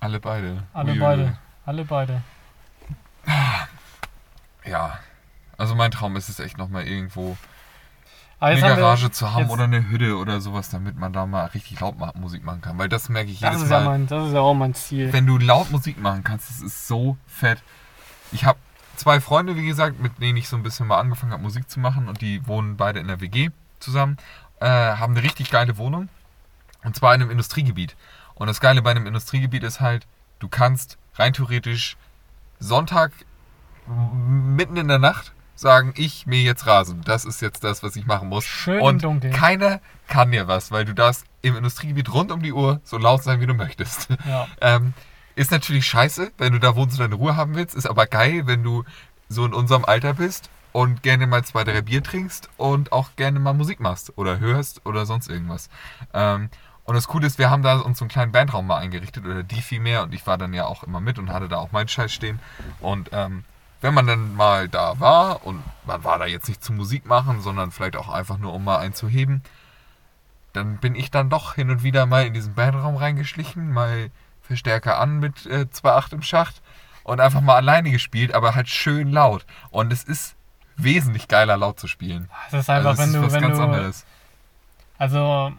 Alle 0.00 0.18
beide. 0.20 0.62
Alle 0.72 0.92
Uiuiui. 0.92 1.00
beide. 1.00 1.38
Alle 1.66 1.84
beide. 1.84 2.22
Ja. 4.64 4.98
Also 5.62 5.76
mein 5.76 5.92
Traum 5.92 6.16
ist 6.16 6.28
es 6.28 6.40
echt 6.40 6.58
nochmal 6.58 6.88
irgendwo 6.88 7.36
eine 8.40 8.60
haben 8.60 8.68
wir- 8.70 8.76
Garage 8.76 9.12
zu 9.12 9.32
haben 9.32 9.48
oder 9.48 9.62
eine 9.64 9.88
Hütte 9.88 10.16
oder 10.16 10.40
sowas, 10.40 10.70
damit 10.70 10.96
man 10.96 11.12
da 11.12 11.24
mal 11.24 11.44
richtig 11.46 11.78
laut 11.78 11.94
Musik 12.16 12.42
machen 12.42 12.60
kann. 12.62 12.78
Weil 12.78 12.88
das 12.88 13.08
merke 13.08 13.30
ich 13.30 13.38
Das 13.38 13.54
jedes 13.54 13.70
ja 13.70 13.78
Mal. 13.78 13.84
mein, 13.84 14.06
das 14.08 14.26
ist 14.26 14.34
ja 14.34 14.40
auch 14.40 14.54
mein 14.54 14.74
Ziel. 14.74 15.12
wenn 15.12 15.24
du 15.24 15.38
laut 15.38 15.70
Musik 15.70 16.00
machen 16.00 16.24
kannst, 16.24 16.50
das 16.50 16.60
ist 16.60 16.88
so 16.88 17.16
fett. 17.28 17.62
Ich 18.32 18.44
habe 18.44 18.58
zwei 18.96 19.20
Freunde, 19.20 19.54
wie 19.54 19.64
gesagt, 19.64 20.00
mit 20.00 20.20
denen 20.20 20.36
ich 20.36 20.48
so 20.48 20.56
ein 20.56 20.64
bisschen 20.64 20.88
mal 20.88 20.98
angefangen 20.98 21.30
habe, 21.30 21.42
Musik 21.44 21.70
zu 21.70 21.78
machen 21.78 22.08
und 22.08 22.20
die 22.22 22.44
wohnen 22.48 22.76
beide 22.76 22.98
in 22.98 23.06
der 23.06 23.20
WG 23.20 23.50
zusammen, 23.78 24.16
äh, 24.58 24.66
haben 24.66 25.12
eine 25.14 25.22
richtig 25.22 25.52
geile 25.52 25.76
Wohnung 25.76 26.08
und 26.82 26.96
zwar 26.96 27.14
in 27.14 27.22
einem 27.22 27.30
Industriegebiet. 27.30 27.94
Und 28.34 28.48
das 28.48 28.58
Geile 28.58 28.82
bei 28.82 28.90
einem 28.90 29.06
Industriegebiet 29.06 29.62
ist 29.62 29.80
halt, 29.80 30.08
du 30.40 30.48
kannst 30.48 30.98
rein 31.14 31.32
theoretisch 31.32 31.96
Sonntag 32.58 33.12
mitten 33.86 34.76
in 34.76 34.88
der 34.88 34.98
Nacht 34.98 35.32
sagen, 35.62 35.94
ich 35.96 36.26
mähe 36.26 36.44
jetzt 36.44 36.66
Rasen. 36.66 37.00
Das 37.04 37.24
ist 37.24 37.40
jetzt 37.40 37.64
das, 37.64 37.82
was 37.82 37.96
ich 37.96 38.04
machen 38.04 38.28
muss. 38.28 38.44
Schön 38.44 38.80
und 38.82 39.02
Dunkeln. 39.02 39.32
keiner 39.32 39.80
kann 40.08 40.30
dir 40.30 40.46
was, 40.46 40.70
weil 40.70 40.84
du 40.84 40.92
darfst 40.92 41.24
im 41.40 41.56
Industriegebiet 41.56 42.12
rund 42.12 42.30
um 42.30 42.42
die 42.42 42.52
Uhr 42.52 42.80
so 42.84 42.98
laut 42.98 43.22
sein, 43.22 43.40
wie 43.40 43.46
du 43.46 43.54
möchtest. 43.54 44.08
Ja. 44.26 44.46
Ähm, 44.60 44.92
ist 45.34 45.50
natürlich 45.50 45.86
scheiße, 45.86 46.32
wenn 46.38 46.52
du 46.52 46.60
da 46.60 46.76
wohnst 46.76 46.98
und 46.98 47.00
deine 47.00 47.14
Ruhe 47.14 47.36
haben 47.36 47.54
willst. 47.54 47.74
Ist 47.74 47.86
aber 47.86 48.06
geil, 48.06 48.42
wenn 48.46 48.62
du 48.62 48.84
so 49.28 49.44
in 49.44 49.54
unserem 49.54 49.84
Alter 49.84 50.14
bist 50.14 50.50
und 50.72 51.02
gerne 51.02 51.26
mal 51.26 51.42
zwei, 51.44 51.64
drei 51.64 51.80
Bier 51.80 52.02
trinkst 52.02 52.50
und 52.58 52.92
auch 52.92 53.16
gerne 53.16 53.40
mal 53.40 53.54
Musik 53.54 53.80
machst 53.80 54.16
oder 54.18 54.38
hörst 54.40 54.84
oder 54.84 55.06
sonst 55.06 55.30
irgendwas. 55.30 55.70
Ähm, 56.12 56.50
und 56.84 56.94
das 56.94 57.08
Coole 57.08 57.26
ist, 57.26 57.38
wir 57.38 57.50
haben 57.50 57.62
da 57.62 57.78
uns 57.78 57.98
so 57.98 58.04
einen 58.04 58.10
kleinen 58.10 58.32
Bandraum 58.32 58.66
mal 58.66 58.78
eingerichtet 58.78 59.24
oder 59.24 59.42
die 59.42 59.62
vielmehr 59.62 60.02
und 60.02 60.12
ich 60.14 60.26
war 60.26 60.36
dann 60.36 60.52
ja 60.52 60.66
auch 60.66 60.82
immer 60.82 61.00
mit 61.00 61.18
und 61.18 61.30
hatte 61.30 61.48
da 61.48 61.58
auch 61.58 61.72
meinen 61.72 61.88
Scheiß 61.88 62.12
stehen. 62.12 62.40
Und 62.80 63.10
ähm, 63.12 63.44
wenn 63.82 63.94
man 63.94 64.06
dann 64.06 64.34
mal 64.34 64.68
da 64.68 64.98
war 65.00 65.44
und 65.44 65.62
man 65.84 66.02
war 66.04 66.18
da 66.18 66.26
jetzt 66.26 66.48
nicht 66.48 66.64
zum 66.64 66.76
Musik 66.76 67.04
machen, 67.04 67.40
sondern 67.40 67.72
vielleicht 67.72 67.96
auch 67.96 68.08
einfach 68.08 68.38
nur 68.38 68.54
um 68.54 68.64
mal 68.64 68.78
einen 68.78 68.94
zu 68.94 69.08
heben, 69.08 69.42
dann 70.52 70.78
bin 70.78 70.94
ich 70.94 71.10
dann 71.10 71.28
doch 71.28 71.54
hin 71.54 71.70
und 71.70 71.82
wieder 71.82 72.06
mal 72.06 72.24
in 72.26 72.32
diesen 72.32 72.54
Bandraum 72.54 72.96
reingeschlichen, 72.96 73.72
mal 73.72 74.10
Verstärker 74.42 74.98
an 74.98 75.18
mit 75.18 75.46
äh, 75.46 75.66
2.8 75.72 76.14
im 76.14 76.22
Schacht 76.22 76.62
und 77.04 77.20
einfach 77.20 77.40
mal 77.40 77.56
alleine 77.56 77.90
gespielt, 77.90 78.34
aber 78.34 78.54
halt 78.54 78.68
schön 78.68 79.10
laut. 79.10 79.44
Und 79.70 79.92
es 79.92 80.04
ist 80.04 80.36
wesentlich 80.76 81.26
geiler, 81.26 81.56
laut 81.56 81.80
zu 81.80 81.88
spielen. 81.88 82.28
Es 82.48 82.54
ist 82.54 82.70
einfach, 82.70 82.90
also 82.90 83.02
wenn 83.02 83.08
ist 83.08 83.16
du, 83.16 83.22
was 83.22 83.32
wenn 83.32 83.40
ganz 83.42 83.56
du, 83.56 83.62
anderes. 83.64 84.04
Also 84.98 85.52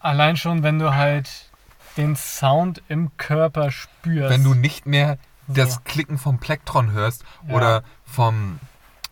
allein 0.00 0.36
schon, 0.36 0.62
wenn 0.62 0.78
du 0.78 0.94
halt 0.94 1.50
den 1.96 2.16
Sound 2.16 2.82
im 2.88 3.16
Körper 3.16 3.70
spürst. 3.70 4.30
Wenn 4.30 4.44
du 4.44 4.54
nicht 4.54 4.86
mehr 4.86 5.18
Das 5.48 5.82
Klicken 5.84 6.18
vom 6.18 6.38
Plektron 6.38 6.92
hörst 6.92 7.24
Ja. 7.48 7.54
oder 7.54 7.82
vom, 8.04 8.58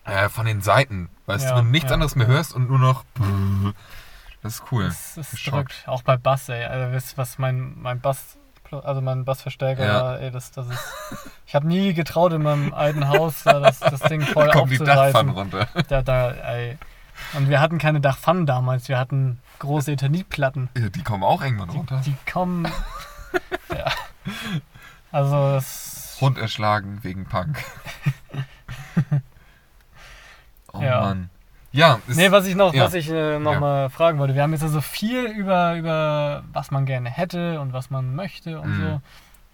äh, 0.05 0.29
von 0.29 0.45
den 0.45 0.61
Seiten, 0.61 1.09
weißt 1.25 1.43
Ja, 1.45 1.51
du, 1.51 1.57
wenn 1.57 1.65
du 1.65 1.71
nichts 1.71 1.91
anderes 1.91 2.15
mehr 2.15 2.27
hörst 2.27 2.53
und 2.53 2.69
nur 2.69 2.79
noch 2.79 3.03
das 4.41 4.55
ist 4.55 4.63
cool. 4.71 4.85
Das 4.85 5.17
ist 5.17 5.39
verrückt. 5.39 5.83
Auch 5.85 6.01
bei 6.01 6.17
Bass, 6.17 6.49
ey. 6.49 6.65
Also 6.65 6.91
wisst, 6.93 7.15
was 7.17 7.37
mein, 7.37 7.79
mein 7.79 7.99
Bass, 8.01 8.37
also 8.71 8.99
mein 9.01 9.23
Bassverstärker 9.25 9.85
Ja. 9.85 10.15
ey, 10.15 10.31
das, 10.31 10.51
das 10.51 10.67
ist. 10.67 10.83
Ich 11.45 11.53
habe 11.53 11.67
nie 11.67 11.93
getraut 11.93 12.33
in 12.33 12.41
meinem 12.41 12.73
alten 12.73 13.07
Haus, 13.07 13.43
da 13.43 13.59
das, 13.59 13.79
das 13.79 13.99
Ding 14.01 14.21
voll 14.21 14.47
Da 14.53 14.63
die 14.63 14.77
Dachpfannen 14.79 15.35
aufzureißen. 15.35 15.37
runter. 15.37 15.67
Da, 15.89 16.01
da, 16.01 16.31
ey. 16.31 16.77
Und 17.33 17.49
wir 17.49 17.59
hatten 17.59 17.77
keine 17.77 18.01
Dachpfannen 18.01 18.47
damals, 18.47 18.87
wir 18.89 18.97
hatten 18.97 19.39
große 19.59 19.91
Eternitplatten. 19.91 20.69
Ja, 20.75 20.89
die 20.89 21.03
kommen 21.03 21.23
auch 21.23 21.43
irgendwann 21.43 21.69
Die, 21.69 21.77
runter. 21.77 22.01
die 22.03 22.15
kommen. 22.31 22.65
ja. 23.69 23.91
Also 25.11 25.35
das. 25.53 25.90
Hund 26.21 26.37
erschlagen 26.37 26.99
wegen 27.03 27.25
Punk. 27.25 27.57
oh 30.73 30.81
Ja. 30.81 31.01
Mann. 31.01 31.29
Ja, 31.73 31.99
ist, 32.07 32.17
Nee, 32.17 32.31
was 32.31 32.45
ich 32.47 32.55
noch, 32.55 32.73
ja. 32.73 32.83
was 32.83 32.93
ich 32.93 33.09
äh, 33.09 33.39
noch 33.39 33.53
Ja. 33.53 33.59
mal 33.59 33.89
fragen 33.89 34.19
wollte. 34.19 34.35
Wir 34.35 34.43
haben 34.43 34.51
jetzt 34.51 34.63
also 34.63 34.81
viel 34.81 35.25
über, 35.25 35.75
über 35.75 36.43
was 36.51 36.69
man 36.69 36.85
gerne 36.85 37.09
hätte 37.09 37.61
und 37.61 37.71
was 37.71 37.89
man 37.89 38.13
möchte 38.13 38.59
und 38.59 38.77
Mhm. 38.77 38.81
so. 38.81 39.01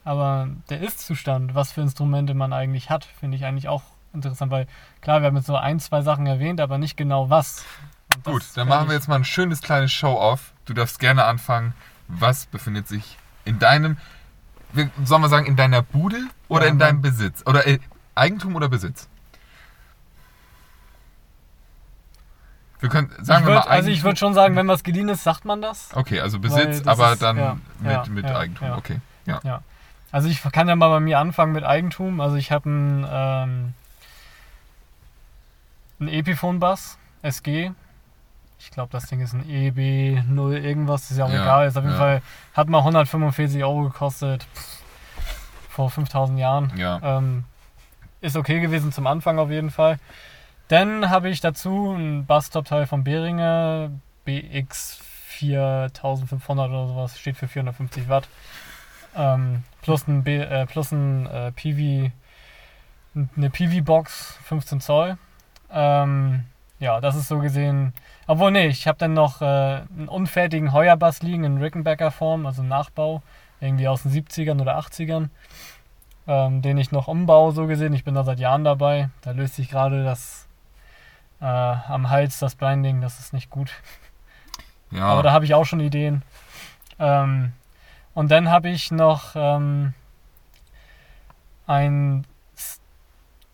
Aber 0.03 0.47
der 0.69 0.81
Ist-Zustand, 0.81 1.53
was 1.53 1.73
für 1.73 1.81
Instrumente 1.81 2.33
man 2.33 2.53
eigentlich 2.53 2.89
hat, 2.89 3.05
finde 3.19 3.37
ich 3.37 3.45
eigentlich 3.45 3.67
auch 3.67 3.83
interessant, 4.13 4.51
weil 4.51 4.65
klar, 5.01 5.21
wir 5.21 5.27
haben 5.27 5.35
jetzt 5.35 5.45
so 5.47 5.57
ein, 5.57 5.79
zwei 5.79 6.01
Sachen 6.01 6.25
erwähnt, 6.25 6.59
aber 6.61 6.77
nicht 6.77 6.97
genau 6.97 7.29
was. 7.29 7.65
Gut, 8.23 8.43
dann 8.55 8.67
machen 8.67 8.87
wir 8.87 8.95
jetzt 8.95 9.07
mal 9.09 9.15
ein 9.15 9.25
schönes 9.25 9.61
kleines 9.61 9.91
Show-Off. 9.91 10.53
Du 10.65 10.73
darfst 10.73 10.99
gerne 10.99 11.25
anfangen. 11.25 11.73
Was 12.07 12.45
befindet 12.47 12.87
sich 12.87 13.17
in 13.45 13.59
deinem, 13.59 13.97
sollen 15.03 15.21
wir 15.21 15.29
sagen, 15.29 15.45
in 15.45 15.55
deiner 15.55 15.81
Bude 15.81 16.17
oder 16.47 16.65
Ja, 16.65 16.71
in 16.71 16.79
deinem 16.79 17.01
Besitz? 17.01 17.43
Oder 17.45 17.65
äh, 17.67 17.79
Eigentum 18.15 18.55
oder 18.55 18.69
Besitz? 18.69 19.07
Wir 22.79 22.89
können, 22.89 23.09
sagen 23.23 23.41
ich 23.43 23.47
wir 23.47 23.55
würd, 23.55 23.65
mal 23.65 23.71
Also 23.71 23.89
ich 23.89 24.03
würde 24.03 24.17
schon 24.17 24.33
sagen, 24.35 24.55
wenn 24.55 24.67
was 24.67 24.83
geliehen 24.83 25.09
ist, 25.09 25.23
sagt 25.23 25.45
man 25.45 25.61
das. 25.61 25.89
Okay, 25.95 26.19
also 26.19 26.39
Besitz, 26.39 26.85
aber 26.87 27.13
ist- 27.13 27.21
dann 27.21 27.37
ja, 27.37 27.57
mit, 27.79 27.91
ja, 27.91 28.03
mit 28.09 28.25
Eigentum. 28.25 28.71
Okay, 28.73 28.99
ja. 29.25 29.61
Also 30.11 30.29
ich 30.29 30.41
kann 30.41 30.67
ja 30.69 30.75
mal 30.75 30.89
bei 30.89 30.99
mir 30.99 31.19
anfangen 31.19 31.51
mit 31.53 31.63
Eigentum. 31.63 32.21
Also 32.21 32.37
ich 32.37 32.51
habe 32.51 32.69
einen, 32.69 33.05
ähm, 33.09 33.73
einen 35.99 36.09
Epiphone-Bass, 36.09 36.97
SG. 37.23 37.71
Ich 38.67 38.71
glaube, 38.71 38.91
das 38.91 39.05
Ding 39.05 39.21
ist 39.21 39.33
ein 39.33 39.45
EB0 39.45 40.57
irgendwas, 40.61 41.09
ist 41.09 41.17
ja 41.17 41.25
auch 41.25 41.31
Ja, 41.31 41.41
egal. 41.41 41.67
Ist 41.67 41.77
auf 41.77 41.85
jeden 41.85 41.95
ja. 41.95 41.99
Fall, 41.99 42.21
hat 42.53 42.67
mal 42.67 42.79
145 42.79 43.63
Euro 43.63 43.83
gekostet. 43.83 44.45
Pff, 44.53 44.81
vor 45.69 45.89
5000 45.89 46.37
Jahren. 46.37 46.73
Ja. 46.75 46.99
Ähm, 47.01 47.45
ist 48.19 48.35
okay 48.35 48.59
gewesen 48.59 48.91
zum 48.91 49.07
Anfang 49.07 49.39
auf 49.39 49.49
jeden 49.49 49.71
Fall. 49.71 49.99
Dann 50.67 51.09
habe 51.09 51.29
ich 51.29 51.39
dazu 51.39 51.93
ein 51.93 52.25
Bass-Top-Teil 52.25 52.87
von 52.87 53.05
Behringer, 53.05 53.89
BX 54.25 54.99
4500 55.27 56.69
oder 56.69 56.87
sowas, 56.87 57.17
steht 57.17 57.37
für 57.37 57.47
450 57.47 58.09
Watt. 58.09 58.27
Ähm, 59.15 59.63
plus 59.81 60.07
ein, 60.07 60.23
B, 60.23 60.39
äh, 60.39 60.65
plus 60.65 60.91
ein 60.91 61.25
äh, 61.27 61.51
PV, 61.53 62.11
eine 63.15 63.49
PV-Box, 63.49 64.39
15 64.43 64.81
Zoll. 64.81 65.17
Ähm, 65.71 66.43
ja, 66.79 67.01
das 67.01 67.15
ist 67.15 67.27
so 67.27 67.39
gesehen. 67.39 67.93
Obwohl, 68.27 68.51
nee, 68.51 68.67
ich 68.67 68.87
habe 68.87 68.97
dann 68.97 69.13
noch 69.13 69.41
äh, 69.41 69.45
einen 69.45 70.07
unfertigen 70.07 70.73
Heuerbass 70.73 71.21
liegen 71.21 71.43
in 71.43 71.57
Rickenbacker-Form, 71.57 72.45
also 72.45 72.63
Nachbau, 72.63 73.21
irgendwie 73.59 73.87
aus 73.87 74.03
den 74.03 74.11
70ern 74.11 74.61
oder 74.61 74.77
80ern 74.77 75.29
ähm, 76.27 76.61
den 76.61 76.77
ich 76.77 76.91
noch 76.91 77.07
umbaue, 77.07 77.53
so 77.53 77.65
gesehen. 77.67 77.93
Ich 77.93 78.03
bin 78.03 78.13
da 78.13 78.23
seit 78.23 78.39
Jahren 78.39 78.63
dabei. 78.63 79.09
Da 79.21 79.31
löst 79.31 79.55
sich 79.55 79.69
gerade 79.69 80.03
das 80.03 80.47
äh, 81.39 81.45
am 81.45 82.09
Hals, 82.09 82.39
das 82.39 82.55
Binding, 82.55 83.01
das 83.01 83.19
ist 83.19 83.33
nicht 83.33 83.49
gut. 83.49 83.71
ja. 84.91 85.05
Aber 85.05 85.23
da 85.23 85.31
habe 85.31 85.45
ich 85.45 85.53
auch 85.53 85.65
schon 85.65 85.79
Ideen. 85.79 86.21
Ähm, 86.99 87.53
und 88.13 88.29
dann 88.29 88.49
habe 88.49 88.69
ich 88.69 88.91
noch 88.91 89.35
ähm, 89.35 89.93
ein 91.65 92.25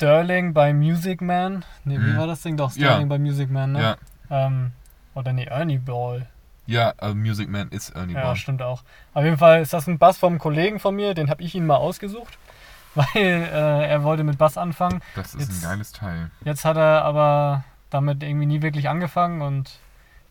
Sterling 0.04 0.54
bei 0.54 0.74
Music 0.74 1.22
Man. 1.22 1.64
Ne, 1.86 1.96
wie 2.00 2.12
Mhm. 2.12 2.18
war 2.18 2.28
das 2.28 2.42
Ding? 2.42 2.58
Doch, 2.58 2.76
Ja. 2.76 2.88
Sterling 2.90 3.10
bei 3.10 3.18
Music 3.20 3.50
Man, 3.50 3.72
ne? 3.74 3.82
ja, 3.82 3.96
Ähm, 4.30 4.72
oder 5.16 5.32
nee, 5.34 5.46
Ernie 5.46 5.78
Ball. 5.78 6.28
ja, 6.66 6.94
also 6.98 7.16
Music 7.16 7.50
Man 7.50 7.70
ist 7.70 7.90
Ernie 7.92 8.14
Ja, 8.14 8.22
Ball. 8.24 8.36
stimmt 8.36 8.62
auch. 8.62 8.84
Auf 9.14 9.24
jeden 9.24 9.38
Fall 9.38 9.62
ist 9.62 9.74
das 9.74 9.88
ein 9.88 9.98
Bass 9.98 10.18
vom 10.18 10.40
Kollegen 10.40 10.80
von 10.80 10.96
mir, 10.96 11.14
den 11.14 11.30
habe 11.30 11.42
ich 11.44 11.56
ihn 11.56 11.66
mal 11.66 11.76
ausgesucht, 11.78 12.38
weil 12.96 13.06
äh, 13.16 13.90
er 13.90 14.04
wollte 14.04 14.24
mit 14.24 14.38
Bass 14.38 14.58
anfangen. 14.58 15.02
Das 15.16 15.34
ist 15.36 15.50
Jetzt- 15.50 15.64
ein 15.64 15.70
geiles 15.72 15.92
Teil. 15.92 16.32
Jetzt 16.44 16.66
hat 16.66 16.78
er 16.78 17.04
aber 17.06 17.64
damit 17.90 18.24
irgendwie 18.24 18.46
nie 18.48 18.62
wirklich 18.62 18.90
angefangen 18.90 19.42
und 19.42 19.72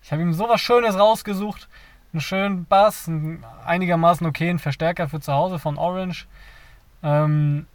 ich 0.02 0.10
habe 0.12 0.20
ihm 0.22 0.32
sowas 0.32 0.60
Schönes 0.60 0.98
rausgesucht. 0.98 1.68
Einen 2.12 2.20
schönen 2.20 2.64
Bass, 2.66 3.08
einen 3.08 3.42
einigermaßen 3.64 4.26
okayen 4.26 4.58
Verstärker 4.58 5.08
für 5.08 5.20
zu 5.20 5.32
Hause 5.32 5.58
von 5.58 5.78
Orange. 5.78 6.26
Ähm, 7.02 7.66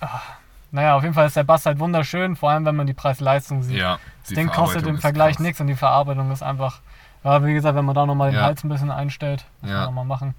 ach, 0.00 0.32
naja, 0.70 0.94
auf 0.96 1.02
jeden 1.02 1.14
Fall 1.14 1.26
ist 1.26 1.36
der 1.36 1.44
Bass 1.44 1.66
halt 1.66 1.78
wunderschön, 1.78 2.36
vor 2.36 2.50
allem 2.50 2.64
wenn 2.64 2.76
man 2.76 2.86
die 2.86 2.94
Preis-Leistung 2.94 3.62
sieht. 3.62 3.78
Ja, 3.78 3.98
das 4.22 4.34
Ding 4.34 4.48
kostet 4.48 4.86
im 4.86 4.98
Vergleich 4.98 5.38
nichts 5.38 5.60
und 5.60 5.66
die 5.68 5.74
Verarbeitung 5.76 6.30
ist 6.30 6.42
einfach, 6.42 6.80
ja, 7.24 7.44
wie 7.44 7.54
gesagt, 7.54 7.76
wenn 7.76 7.84
man 7.84 7.94
da 7.94 8.04
nochmal 8.06 8.30
den 8.30 8.38
Ja. 8.38 8.44
Hals 8.44 8.64
ein 8.64 8.68
bisschen 8.68 8.90
einstellt, 8.90 9.46
muss 9.60 9.70
Ja. 9.70 9.76
man 9.78 9.84
nochmal 9.86 10.04
machen, 10.04 10.34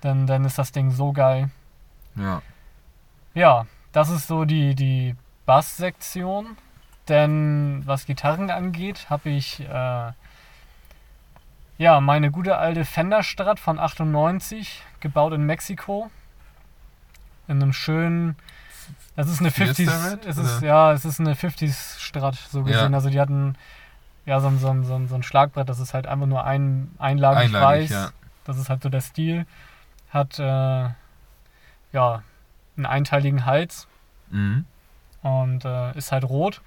dann, 0.00 0.26
dann 0.26 0.44
ist 0.44 0.58
das 0.58 0.72
Ding 0.72 0.90
so 0.90 1.12
geil. 1.12 1.50
Ja. 2.16 2.42
Ja, 3.34 3.66
das 3.92 4.08
ist 4.10 4.26
so 4.26 4.44
die, 4.44 4.74
die 4.74 5.14
Bass-Sektion. 5.46 6.56
Denn 7.08 7.82
was 7.86 8.06
Gitarren 8.06 8.50
angeht, 8.50 9.06
habe 9.10 9.30
ich 9.30 9.60
äh, 9.60 10.12
ja 11.78 12.00
meine 12.00 12.30
gute 12.30 12.56
alte 12.56 12.84
Fender 12.84 13.22
Strat 13.22 13.58
von 13.58 13.78
98, 13.80 14.82
gebaut 15.00 15.32
in 15.32 15.44
Mexiko. 15.44 16.10
In 17.48 17.60
einem 17.62 17.72
schönen. 17.72 18.36
Das 19.16 19.28
ist 19.28 19.40
eine 19.40 19.50
Fiesta 19.50 19.82
50s. 19.82 20.10
Red, 20.12 20.26
Es 20.26 20.36
ist, 20.38 20.62
ja, 20.62 20.92
es 20.92 21.04
ist 21.04 21.20
eine 21.20 21.34
50s 21.34 21.98
Strat, 21.98 22.36
so 22.50 22.62
gesehen. 22.62 22.92
Ja. 22.92 22.96
Also 22.96 23.10
die 23.10 23.20
hatten 23.20 23.56
ja 24.26 24.40
so 24.40 24.46
ein, 24.48 24.58
so, 24.58 24.68
ein, 24.68 24.84
so, 24.84 24.94
ein, 24.94 25.08
so 25.08 25.14
ein 25.14 25.22
Schlagbrett, 25.22 25.68
das 25.68 25.78
ist 25.80 25.92
halt 25.94 26.06
einfach 26.06 26.26
nur 26.26 26.44
ein, 26.44 26.90
einlagig, 26.98 27.44
Einlagig, 27.54 27.82
weiß. 27.84 27.90
ja. 27.90 28.10
Das 28.44 28.56
ist 28.58 28.68
halt 28.70 28.82
so 28.82 28.88
der 28.88 29.00
Stil. 29.00 29.46
Hat 30.10 30.38
äh, 30.38 30.42
ja 31.92 32.22
einen 32.76 32.86
einteiligen 32.86 33.44
Hals 33.46 33.86
Mhm. 34.30 34.64
und 35.22 35.64
äh, 35.64 35.96
ist 35.98 36.12
halt 36.12 36.24
rot. 36.24 36.60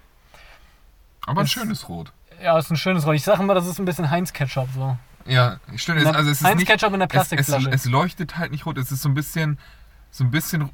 Aber 1.26 1.42
ein 1.42 1.46
Ist- 1.46 1.52
schönes 1.54 1.88
Rot. 1.88 2.12
Ja, 2.42 2.58
ist 2.60 2.70
ein 2.70 2.76
schönes 2.78 3.06
Rot. 3.06 3.16
Ich 3.16 3.24
sage 3.24 3.42
immer, 3.42 3.54
das 3.56 3.66
ist 3.68 3.80
ein 3.80 3.86
bisschen 3.86 4.10
Heinz-Ketchup 4.12 4.68
so. 4.76 4.98
Ja, 5.26 5.58
stimmt. 5.78 6.00
Es, 6.02 6.06
also 6.08 6.20
es 6.30 6.38
ist 6.38 6.42
nicht, 6.42 6.50
Heinz-Ketchup 6.52 6.94
in 6.94 7.00
der 7.00 7.08
es, 7.08 7.14
es, 7.16 7.28
Plastikflasche. 7.30 7.70
es 7.72 7.86
leuchtet 7.86 8.38
halt 8.38 8.52
nicht 8.52 8.66
rot. 8.66 8.78
Es 8.78 8.92
ist 8.92 9.02
so 9.02 9.08
ein 9.08 9.14
bisschen, 9.14 9.58
so 10.12 10.26
ein 10.26 10.32
bisschen 10.32 10.70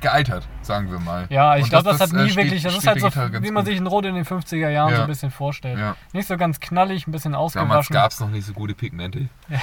gealtert, 0.00 0.46
sagen 0.62 0.90
wir 0.90 0.98
mal. 0.98 1.26
ja, 1.30 1.56
ich 1.56 1.68
glaube, 1.68 1.84
das, 1.84 1.98
das- 1.98 2.10
hat 2.12 2.16
das, 2.16 2.24
nie 2.26 2.30
äh, 2.32 2.36
wirklich. 2.36 2.60
steht- 2.60 2.64
Das 2.66 2.74
ist 2.74 2.82
steht 2.82 3.16
halt 3.16 3.32
so, 3.34 3.42
wie 3.42 3.50
man 3.50 3.64
sich 3.64 3.78
ein 3.78 3.86
Rot 3.86 4.04
in 4.04 4.14
den 4.14 4.24
50er 4.24 4.68
Jahren 4.68 4.90
so 4.90 4.96
Ja. 4.96 5.02
ein 5.02 5.08
bisschen 5.08 5.30
vorstellt. 5.30 5.78
Ja. 5.78 5.96
Nicht 6.12 6.26
so 6.28 6.36
ganz 6.36 6.60
knallig, 6.60 7.06
ein 7.06 7.12
bisschen 7.12 7.32
Damals 7.32 7.56
ausgewaschen. 7.56 7.94
gab 7.94 8.10
es 8.12 8.20
noch 8.20 8.28
nicht 8.30 8.44
so 8.46 8.52
gute 8.52 8.74
Pigmente. 8.74 9.28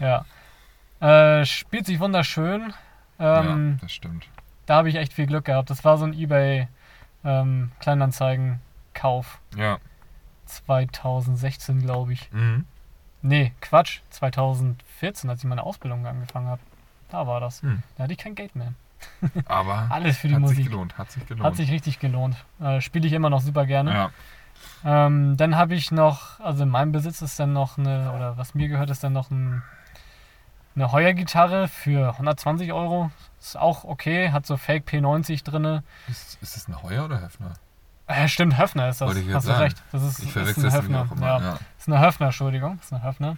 Ja. 0.00 0.24
Äh, 1.00 1.44
spielt 1.44 1.86
sich 1.86 1.98
wunderschön. 2.00 2.72
Ähm, 3.18 3.72
ja, 3.72 3.78
das 3.82 3.92
stimmt. 3.92 4.26
Da 4.66 4.76
habe 4.76 4.88
ich 4.88 4.94
echt 4.96 5.12
viel 5.12 5.26
Glück 5.26 5.44
gehabt. 5.46 5.70
Das 5.70 5.84
war 5.84 5.98
so 5.98 6.04
ein 6.04 6.12
eBay 6.12 6.68
ähm, 7.24 7.72
Kleinanzeigen-Kauf. 7.80 9.40
Ja. 9.56 9.78
2016, 10.46 11.82
glaube 11.82 12.12
ich. 12.12 12.30
Mhm. 12.32 12.64
Nee, 13.22 13.52
Quatsch. 13.60 14.00
2014, 14.10 15.28
als 15.28 15.40
ich 15.40 15.48
meine 15.48 15.64
Ausbildung 15.64 16.06
angefangen 16.06 16.46
habe. 16.48 16.60
Da 17.10 17.26
war 17.26 17.40
das. 17.40 17.62
Hm. 17.62 17.82
Da 17.96 18.04
hatte 18.04 18.12
ich 18.12 18.18
kein 18.18 18.34
Geld 18.34 18.54
mehr. 18.56 18.72
Aber 19.46 19.86
Alles 19.90 20.18
für 20.18 20.28
die 20.28 20.34
hat 20.34 20.40
Musik. 20.40 20.56
sich 20.58 20.66
gelohnt. 20.66 20.98
Hat 20.98 21.10
sich 21.10 21.26
gelohnt. 21.26 21.44
Hat 21.46 21.56
sich 21.56 21.70
richtig 21.70 21.98
gelohnt. 22.00 22.36
Äh, 22.60 22.80
Spiele 22.80 23.06
ich 23.06 23.12
immer 23.12 23.30
noch 23.30 23.40
super 23.40 23.66
gerne. 23.66 23.92
ja. 23.94 24.10
Ähm, 24.84 25.36
dann 25.36 25.54
habe 25.56 25.74
ich 25.76 25.92
noch, 25.92 26.40
also 26.40 26.64
in 26.64 26.68
meinem 26.68 26.90
Besitz 26.90 27.22
ist 27.22 27.38
dann 27.38 27.52
noch 27.52 27.78
eine, 27.78 28.12
oder 28.12 28.36
was 28.38 28.54
mir 28.56 28.66
gehört, 28.68 28.90
ist 28.90 29.04
dann 29.04 29.12
noch 29.12 29.30
ein, 29.30 29.62
eine 30.74 30.90
Heuer-Gitarre 30.90 31.68
für 31.68 32.10
120 32.12 32.72
Euro. 32.72 33.10
Ist 33.40 33.56
auch 33.56 33.84
okay, 33.84 34.30
hat 34.32 34.46
so 34.46 34.56
Fake 34.56 34.88
P90 34.88 35.44
drinne. 35.44 35.84
Ist, 36.08 36.38
ist 36.42 36.56
das 36.56 36.66
ein 36.68 36.82
Heuer 36.82 37.04
oder 37.04 37.20
Höfner? 37.20 37.52
Äh, 38.08 38.26
stimmt, 38.26 38.58
Höfner 38.58 38.88
ist 38.88 39.00
das. 39.00 39.06
Wollte 39.08 39.20
ich 39.20 39.32
Hast 39.32 39.44
du 39.46 39.50
sagen. 39.52 39.62
recht. 39.62 39.82
Das 39.92 40.02
ist, 40.02 40.18
Ich 40.20 40.24
ist 40.26 40.32
verwechsel 40.32 40.64
ein 40.64 40.68
es 40.68 40.74
nämlich 40.74 40.98
Höfner. 40.98 41.02
auch 41.12 41.16
immer. 41.16 41.26
Ja. 41.26 41.40
Ja. 41.40 41.58
Ist 41.78 41.88
eine 41.88 42.00
Höfner, 42.00 42.26
Entschuldigung. 42.26 42.78
Ist 42.82 42.92
eine 42.92 43.02
Höfner. 43.04 43.36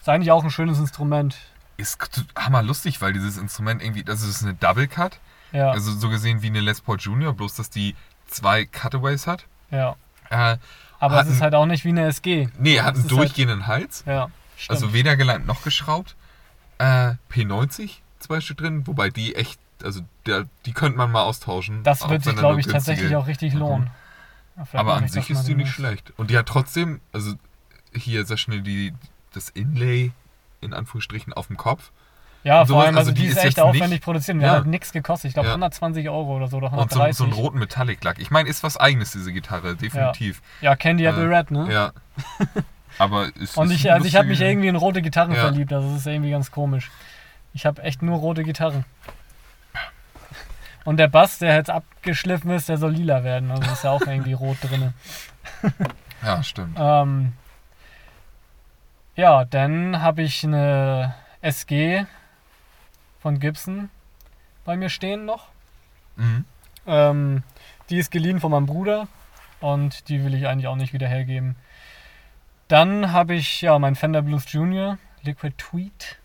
Ist 0.00 0.08
eigentlich 0.08 0.30
auch 0.30 0.44
ein 0.44 0.50
schönes 0.50 0.78
Instrument. 0.78 1.36
Ist 1.82 1.98
hammerlustig, 2.38 3.00
weil 3.00 3.12
dieses 3.12 3.36
Instrument 3.36 3.82
irgendwie, 3.82 4.04
das 4.04 4.22
ist 4.22 4.42
eine 4.42 4.54
Double 4.54 4.86
Cut. 4.88 5.18
Ja, 5.52 5.70
Also 5.72 5.92
so 5.92 6.08
gesehen 6.08 6.40
wie 6.42 6.46
eine 6.46 6.60
Les 6.60 6.80
Paul 6.80 6.98
Junior, 6.98 7.34
bloß 7.34 7.56
dass 7.56 7.68
die 7.70 7.94
zwei 8.26 8.64
Cutaways 8.64 9.26
hat. 9.26 9.46
ja. 9.70 9.96
Äh, 10.30 10.56
Aber 10.98 11.16
Hat 11.16 11.26
es 11.26 11.32
ist 11.32 11.38
ein- 11.38 11.42
halt 11.42 11.54
auch 11.56 11.66
nicht 11.66 11.84
wie 11.84 11.88
eine 11.90 12.06
SG. 12.06 12.48
nee, 12.58 12.80
hat 12.80 12.94
einen 12.94 13.02
halt- 13.02 13.10
durchgehenden 13.10 13.66
Hals. 13.66 14.04
Ja, 14.06 14.30
stimmt. 14.56 14.70
Also 14.70 14.92
weder 14.94 15.16
geleimt 15.16 15.46
noch 15.46 15.62
geschraubt. 15.64 16.14
Äh, 16.78 17.14
P90, 17.30 17.98
zwei 18.20 18.40
Stück 18.40 18.58
drin, 18.58 18.86
wobei 18.86 19.10
die 19.10 19.34
echt, 19.34 19.58
also 19.82 20.00
der, 20.26 20.46
die 20.64 20.72
könnte 20.72 20.96
man 20.96 21.10
mal 21.10 21.22
austauschen. 21.22 21.82
das 21.82 22.08
wird 22.08 22.22
sich, 22.24 22.36
glaube 22.36 22.60
ich, 22.60 22.66
tatsächlich 22.68 23.14
auch 23.16 23.26
richtig 23.26 23.52
lohnen. 23.54 23.90
Ja, 24.56 24.78
Aber 24.80 24.94
an 24.94 25.08
sich 25.08 25.28
ist 25.30 25.44
die 25.44 25.54
nicht 25.56 25.72
schlecht. 25.72 26.12
Und 26.16 26.30
die 26.30 26.38
hat 26.38 26.46
trotzdem, 26.46 27.00
also 27.12 27.34
hier 27.94 28.24
sehr 28.24 28.36
schnell 28.38 28.62
die, 28.62 28.94
das 29.34 29.48
Inlay 29.50 30.12
in 30.62 30.72
Anführungsstrichen 30.74 31.32
auf 31.32 31.48
dem 31.48 31.56
Kopf. 31.56 31.90
Ja, 32.44 32.66
vor 32.66 32.80
allem, 32.82 32.96
also, 32.96 33.10
also 33.10 33.12
die, 33.12 33.26
ist 33.28 33.36
ist 33.36 33.44
echt 33.44 33.60
aufwendig 33.60 33.88
nicht- 33.90 34.02
produziert. 34.04 34.36
Die 34.38 34.42
Ja. 34.42 34.48
hat 34.50 34.56
halt 34.58 34.66
nichts 34.66 34.90
gekostet. 34.90 35.28
Ich 35.28 35.34
glaube 35.34 35.48
Ja. 35.48 35.54
120 35.54 36.08
Euro 36.08 36.36
oder 36.36 36.48
so 36.48 36.56
oder 36.56 36.72
Und 36.72 36.90
so, 36.90 36.98
130. 36.98 37.16
so 37.16 37.24
einen 37.24 37.32
roten 37.34 37.58
Metallic-Lack. 37.60 38.18
Ich 38.18 38.30
meine, 38.32 38.48
ist 38.48 38.64
was 38.64 38.76
eigenes, 38.76 39.12
diese 39.12 39.32
Gitarre, 39.32 39.76
definitiv. 39.76 40.42
ja, 40.60 40.74
Candy 40.74 41.04
Apple 41.04 41.30
Äh, 41.32 41.36
Red, 41.36 41.50
ne? 41.52 41.72
Ja. 41.72 41.92
Aber 42.98 43.28
ist 43.36 43.56
Und 43.56 43.70
ich, 43.70 43.90
also 43.92 44.06
ich 44.06 44.16
habe 44.16 44.26
mich 44.26 44.40
irgendwie 44.40 44.66
in 44.68 44.74
rote 44.76 45.02
Gitarren 45.02 45.32
Ja. 45.34 45.40
verliebt. 45.42 45.72
Also 45.72 45.88
das 45.90 45.98
ist 46.00 46.06
irgendwie 46.06 46.30
ganz 46.32 46.50
komisch. 46.50 46.90
Ich 47.54 47.64
habe 47.64 47.80
echt 47.82 48.02
nur 48.02 48.18
rote 48.18 48.42
Gitarren. 48.42 48.84
Und 50.84 50.96
der 50.96 51.06
Bass, 51.06 51.38
der 51.38 51.54
jetzt 51.54 51.70
abgeschliffen 51.70 52.50
ist, 52.50 52.68
der 52.68 52.76
soll 52.76 52.90
lila 52.90 53.22
werden. 53.22 53.50
Also 53.52 53.70
ist 53.70 53.84
ja 53.84 53.90
auch 53.92 54.00
irgendwie 54.04 54.32
rot 54.32 54.56
drin. 54.62 54.92
Ja, 56.24 56.40
stimmt. 56.42 56.76
Ähm, 56.78 57.32
ja, 59.16 59.44
dann 59.44 60.00
habe 60.00 60.22
ich 60.22 60.44
eine 60.44 61.14
SG 61.40 62.06
von 63.20 63.38
Gibson 63.38 63.90
bei 64.64 64.76
mir 64.76 64.88
stehen 64.88 65.24
noch. 65.24 65.48
Mhm. 66.16 66.44
Ähm, 66.86 67.42
die 67.90 67.98
ist 67.98 68.10
geliehen 68.10 68.40
von 68.40 68.50
meinem 68.50 68.66
Bruder 68.66 69.08
und 69.60 70.08
die 70.08 70.24
will 70.24 70.34
ich 70.34 70.46
eigentlich 70.46 70.66
auch 70.66 70.76
nicht 70.76 70.92
wieder 70.92 71.08
hergeben. 71.08 71.56
Dann 72.68 73.12
habe 73.12 73.34
ich 73.34 73.60
ja 73.60 73.78
mein 73.78 73.96
Fender 73.96 74.22
Blues 74.22 74.50
Junior 74.50 74.98
Liquid 75.22 75.54
Tweed. 75.58 76.18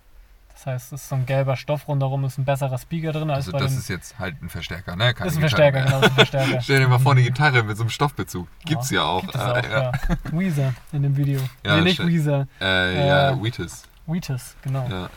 Das 0.67 0.73
heißt, 0.73 0.91
es 0.91 1.01
ist 1.03 1.09
so 1.09 1.15
ein 1.15 1.25
gelber 1.25 1.55
Stoff 1.55 1.87
rundherum, 1.87 2.25
ist 2.25 2.37
ein 2.37 2.43
besserer 2.43 2.77
Speaker 2.77 3.13
drin 3.13 3.29
als 3.29 3.45
Also 3.45 3.53
bei 3.53 3.59
das 3.59 3.71
den. 3.71 3.79
ist 3.79 3.87
jetzt 3.87 4.19
halt 4.19 4.41
ein 4.41 4.49
Verstärker, 4.49 4.97
ne? 4.97 5.13
Keine 5.13 5.29
ist 5.29 5.37
ein 5.37 5.43
Gitarre 5.43 5.71
Verstärker, 5.71 5.85
genau, 5.85 5.99
ist 6.01 6.09
ein 6.09 6.15
Verstärker. 6.15 6.61
Stell 6.61 6.79
dir 6.81 6.87
mal 6.89 6.99
vor, 6.99 7.13
eine 7.13 7.23
Gitarre 7.23 7.63
mit 7.63 7.77
so 7.77 7.83
einem 7.83 7.89
Stoffbezug. 7.89 8.49
Gibt's 8.65 8.89
ja, 8.89 9.03
auch. 9.03 9.21
Gibt 9.21 9.35
es 9.35 9.41
Äh, 9.41 9.45
auch, 9.45 9.63
ja. 9.63 9.91
Weezer 10.33 10.73
in 10.91 11.03
dem 11.03 11.15
Video. 11.15 11.39
Ja, 11.65 11.77
nee, 11.77 11.83
nicht. 11.83 12.05
Weezer, 12.05 12.47
Äh, 12.59 13.07
ja, 13.07 13.29
Äh, 13.29 13.41
Wheatus. 13.41 13.83
Wheatus, 14.07 14.57
genau. 14.61 15.09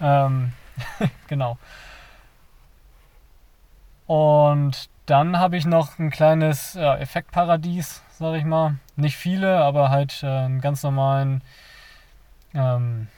Ja. 0.00 0.26
Ähm, 0.26 0.52
genau. 1.26 1.58
Und 4.06 4.90
dann 5.06 5.40
habe 5.40 5.56
ich 5.56 5.66
noch 5.66 5.98
ein 5.98 6.10
kleines 6.10 6.74
ja, 6.74 6.96
Effektparadies, 6.98 8.04
sag 8.16 8.36
ich 8.36 8.44
mal. 8.44 8.76
Nicht 8.94 9.16
viele, 9.16 9.58
aber 9.58 9.90
halt 9.90 10.22
äh, 10.22 10.26
einen 10.28 10.60
ganz 10.60 10.84
normalen, 10.84 11.42
ähm, 12.54 13.08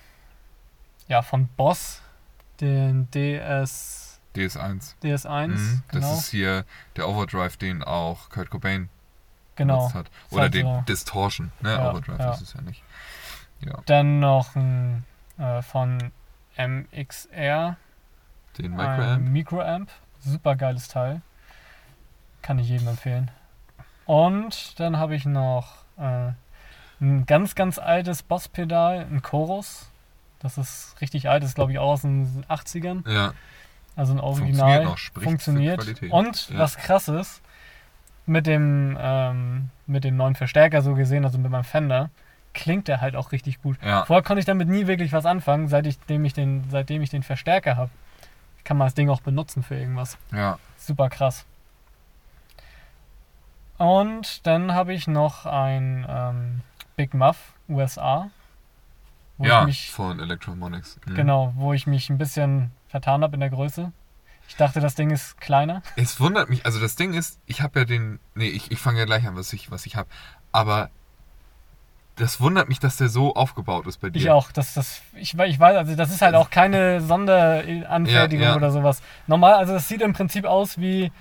ja, 1.10 1.22
von 1.22 1.48
Boss, 1.48 2.00
den 2.60 3.10
DS, 3.10 4.20
DS1. 4.36 4.94
DS1. 5.02 5.48
Mhm. 5.48 5.82
genau. 5.88 6.08
Das 6.08 6.20
ist 6.20 6.30
hier 6.30 6.64
der 6.96 7.08
Overdrive, 7.08 7.56
den 7.56 7.82
auch 7.82 8.30
Kurt 8.30 8.48
Cobain 8.48 8.88
genau. 9.56 9.78
benutzt 9.78 9.94
hat. 9.96 10.10
Oder 10.30 10.48
den 10.48 10.66
so. 10.66 10.84
Distortion, 10.86 11.50
ne? 11.60 11.72
Ja, 11.72 11.90
Overdrive 11.90 12.20
ja. 12.20 12.32
ist 12.32 12.42
es 12.42 12.52
ja 12.52 12.60
nicht. 12.62 12.84
Ja, 13.60 13.80
Dann 13.86 14.20
noch 14.20 14.54
ein 14.54 15.04
äh, 15.36 15.62
von 15.62 16.12
MXR, 16.56 17.76
den 18.56 18.70
Microamp. 18.70 19.28
Microamp. 19.28 19.90
Super 20.20 20.54
geiles 20.54 20.86
Teil. 20.86 21.22
Kann 22.40 22.58
ich 22.60 22.68
jedem 22.68 22.86
empfehlen. 22.86 23.32
Und 24.06 24.78
dann 24.78 24.96
habe 24.96 25.16
ich 25.16 25.24
noch 25.24 25.84
äh, 25.96 26.32
ein 27.00 27.26
ganz, 27.26 27.54
ganz 27.56 27.78
altes 27.78 28.22
Boss-Pedal, 28.22 29.06
ein 29.10 29.22
Chorus. 29.22 29.89
Das 30.40 30.58
ist 30.58 30.96
richtig 31.00 31.28
alt, 31.28 31.42
das 31.42 31.50
ist 31.50 31.54
glaube 31.54 31.72
ich 31.72 31.78
auch 31.78 31.92
aus 31.92 32.02
den 32.02 32.44
80ern. 32.48 33.08
Ja, 33.10 33.32
Also 33.96 34.12
ein 34.14 34.18
Funktioniert 34.18 34.60
Original. 34.60 34.84
noch, 34.84 34.98
spricht 34.98 35.22
für 35.24 35.28
funktioniert. 35.30 36.02
Und 36.10 36.48
Ja. 36.50 36.58
was 36.58 36.76
krass 36.76 37.08
ist, 37.08 37.42
mit 38.26 38.46
dem, 38.46 38.96
ähm, 39.00 39.70
mit 39.86 40.04
dem 40.04 40.16
neuen 40.16 40.34
Verstärker 40.36 40.82
so 40.82 40.94
gesehen, 40.94 41.24
also 41.24 41.38
mit 41.38 41.50
meinem 41.50 41.64
Fender, 41.64 42.10
klingt 42.54 42.88
der 42.88 43.00
halt 43.00 43.16
auch 43.16 43.32
richtig 43.32 43.60
gut. 43.62 43.76
ja. 43.84 44.04
Vorher 44.04 44.22
konnte 44.22 44.40
ich 44.40 44.46
damit 44.46 44.68
nie 44.68 44.86
wirklich 44.86 45.12
was 45.12 45.26
anfangen, 45.26 45.68
seit 45.68 45.86
ich, 45.86 45.98
ich 46.08 46.32
den, 46.34 46.64
seitdem 46.70 47.02
ich 47.02 47.10
den 47.10 47.22
Verstärker 47.22 47.76
habe. 47.76 47.90
Kann 48.64 48.76
man 48.76 48.86
das 48.86 48.94
Ding 48.94 49.08
auch 49.10 49.20
benutzen 49.20 49.62
für 49.62 49.76
irgendwas. 49.76 50.16
ja. 50.32 50.58
Super 50.76 51.08
krass. 51.10 51.44
Und 53.78 54.46
dann 54.46 54.74
habe 54.74 54.92
ich 54.92 55.06
noch 55.06 55.46
ein 55.46 56.06
ähm, 56.08 56.60
Big 56.96 57.14
Muff 57.14 57.54
USA. 57.68 58.30
Wo 59.40 59.46
ja, 59.46 59.60
ich 59.62 59.66
mich, 59.66 59.90
von 59.90 60.20
Electromonics. 60.20 60.98
Mhm. 61.06 61.14
genau, 61.14 61.54
wo 61.56 61.72
ich 61.72 61.86
mich 61.86 62.10
ein 62.10 62.18
bisschen 62.18 62.72
vertan 62.88 63.22
habe 63.22 63.34
in 63.34 63.40
der 63.40 63.48
Größe. 63.48 63.90
Ich 64.48 64.56
dachte, 64.56 64.80
das 64.80 64.94
Ding 64.94 65.10
ist 65.10 65.40
kleiner. 65.40 65.82
Es 65.96 66.20
wundert 66.20 66.50
mich, 66.50 66.66
also 66.66 66.78
das 66.78 66.94
Ding 66.94 67.14
ist, 67.14 67.40
ich 67.46 67.62
habe 67.62 67.78
ja 67.80 67.84
den, 67.86 68.18
nee, 68.34 68.48
ich, 68.48 68.70
ich 68.70 68.78
fange 68.78 68.98
ja 68.98 69.06
gleich 69.06 69.26
an, 69.26 69.36
was 69.36 69.52
ich, 69.54 69.70
was 69.70 69.86
ich 69.86 69.96
habe, 69.96 70.10
aber 70.52 70.90
das 72.16 72.38
wundert 72.38 72.68
mich, 72.68 72.80
dass 72.80 72.98
der 72.98 73.08
so 73.08 73.34
aufgebaut 73.34 73.86
ist 73.86 74.02
bei 74.02 74.10
dir. 74.10 74.18
Ich 74.18 74.30
auch. 74.30 74.52
Das, 74.52 74.74
das, 74.74 75.00
ich, 75.14 75.38
ich 75.38 75.58
weiß, 75.58 75.76
also 75.78 75.96
das 75.96 76.10
ist 76.10 76.20
halt 76.20 76.34
auch 76.34 76.50
keine 76.50 77.00
Sonderanfertigung 77.00 78.44
Ja, 78.44 78.50
ja. 78.50 78.56
oder 78.56 78.70
sowas. 78.70 79.00
Normal, 79.26 79.54
also 79.54 79.74
es 79.74 79.88
sieht 79.88 80.02
im 80.02 80.12
Prinzip 80.12 80.44
aus 80.44 80.78
wie 80.78 81.12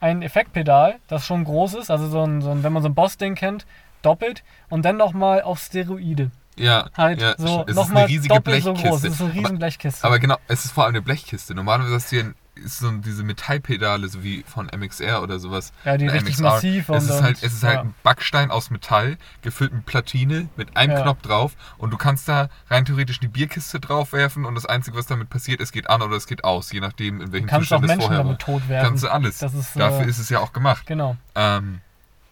ein 0.00 0.22
Effektpedal, 0.22 0.96
das 1.08 1.26
schon 1.26 1.44
groß 1.44 1.74
ist. 1.74 1.90
Also 1.90 2.08
so 2.08 2.22
ein, 2.22 2.40
so 2.40 2.52
ein 2.52 2.62
wenn 2.62 2.72
man 2.72 2.82
so 2.82 2.88
ein 2.88 2.94
Boss-Ding 2.94 3.34
kennt, 3.34 3.66
doppelt 4.00 4.44
und 4.70 4.86
dann 4.86 4.96
nochmal 4.96 5.42
auf 5.42 5.58
Steroide. 5.58 6.30
Ja, 6.58 6.88
Halt 6.96 7.20
ja, 7.20 7.34
so 7.36 7.64
es 7.66 7.76
ist 7.76 7.90
eine 7.90 8.08
riesige 8.08 8.34
doppelt 8.34 8.62
so. 8.62 8.72
Blechkiste. 8.72 9.06
Das 9.08 9.14
ist 9.16 9.20
eine 9.20 9.32
riesen 9.34 9.46
aber, 9.46 9.56
Blechkiste. 9.56 10.04
aber 10.06 10.18
genau, 10.18 10.36
es 10.48 10.64
ist 10.64 10.72
vor 10.72 10.84
allem 10.84 10.94
eine 10.94 11.02
Blechkiste. 11.02 11.54
Normalerweise 11.54 11.94
hast 11.94 12.12
du 12.12 12.16
ja 12.16 12.24
ist 12.54 12.78
so 12.78 12.90
diese 12.90 13.22
Metallpedale, 13.22 14.08
so 14.08 14.22
wie 14.24 14.42
von 14.46 14.70
MXR 14.74 15.22
oder 15.22 15.38
sowas. 15.38 15.74
Ja, 15.84 15.98
die 15.98 16.06
richtig 16.06 16.38
massiv 16.38 16.88
es 16.88 17.04
und- 17.04 17.10
ist 17.10 17.22
halt, 17.22 17.42
es 17.42 17.52
ist 17.52 17.62
halt 17.62 17.74
ja. 17.74 17.80
ein 17.82 17.94
Backstein 18.02 18.50
aus 18.50 18.70
Metall, 18.70 19.18
gefüllt 19.42 19.74
mit 19.74 19.84
Platine, 19.84 20.48
mit 20.56 20.74
einem 20.74 20.92
Ja. 20.94 21.02
Knopf 21.02 21.20
drauf 21.20 21.52
und 21.76 21.90
du 21.90 21.98
kannst 21.98 22.28
da 22.28 22.48
rein 22.70 22.86
theoretisch 22.86 23.20
eine 23.20 23.28
Bierkiste 23.28 23.78
draufwerfen 23.78 24.46
und 24.46 24.54
das 24.54 24.64
Einzige, 24.64 24.96
was 24.96 25.04
damit 25.06 25.28
passiert, 25.28 25.60
es 25.60 25.70
geht 25.70 25.90
an 25.90 26.00
oder 26.00 26.16
es 26.16 26.26
geht 26.26 26.44
aus, 26.44 26.72
je 26.72 26.80
nachdem, 26.80 27.20
in 27.20 27.32
welchem 27.32 27.46
du 27.46 27.50
kannst 27.50 27.72
auch 27.72 27.80
Zustand 27.80 27.84
es 27.84 27.88
Menschen 27.88 28.06
vorher 28.06 28.22
damit 28.24 28.48
war. 28.48 28.54
tot 28.58 28.68
werden. 28.70 28.86
Kannst 28.88 29.04
du 29.04 29.08
alles. 29.08 29.42
Ist, 29.42 29.76
Dafür 29.76 30.06
äh, 30.06 30.08
ist 30.08 30.18
es 30.18 30.30
ja 30.30 30.40
auch 30.40 30.54
gemacht. 30.54 30.86
Genau. 30.86 31.16
Ähm, 31.34 31.80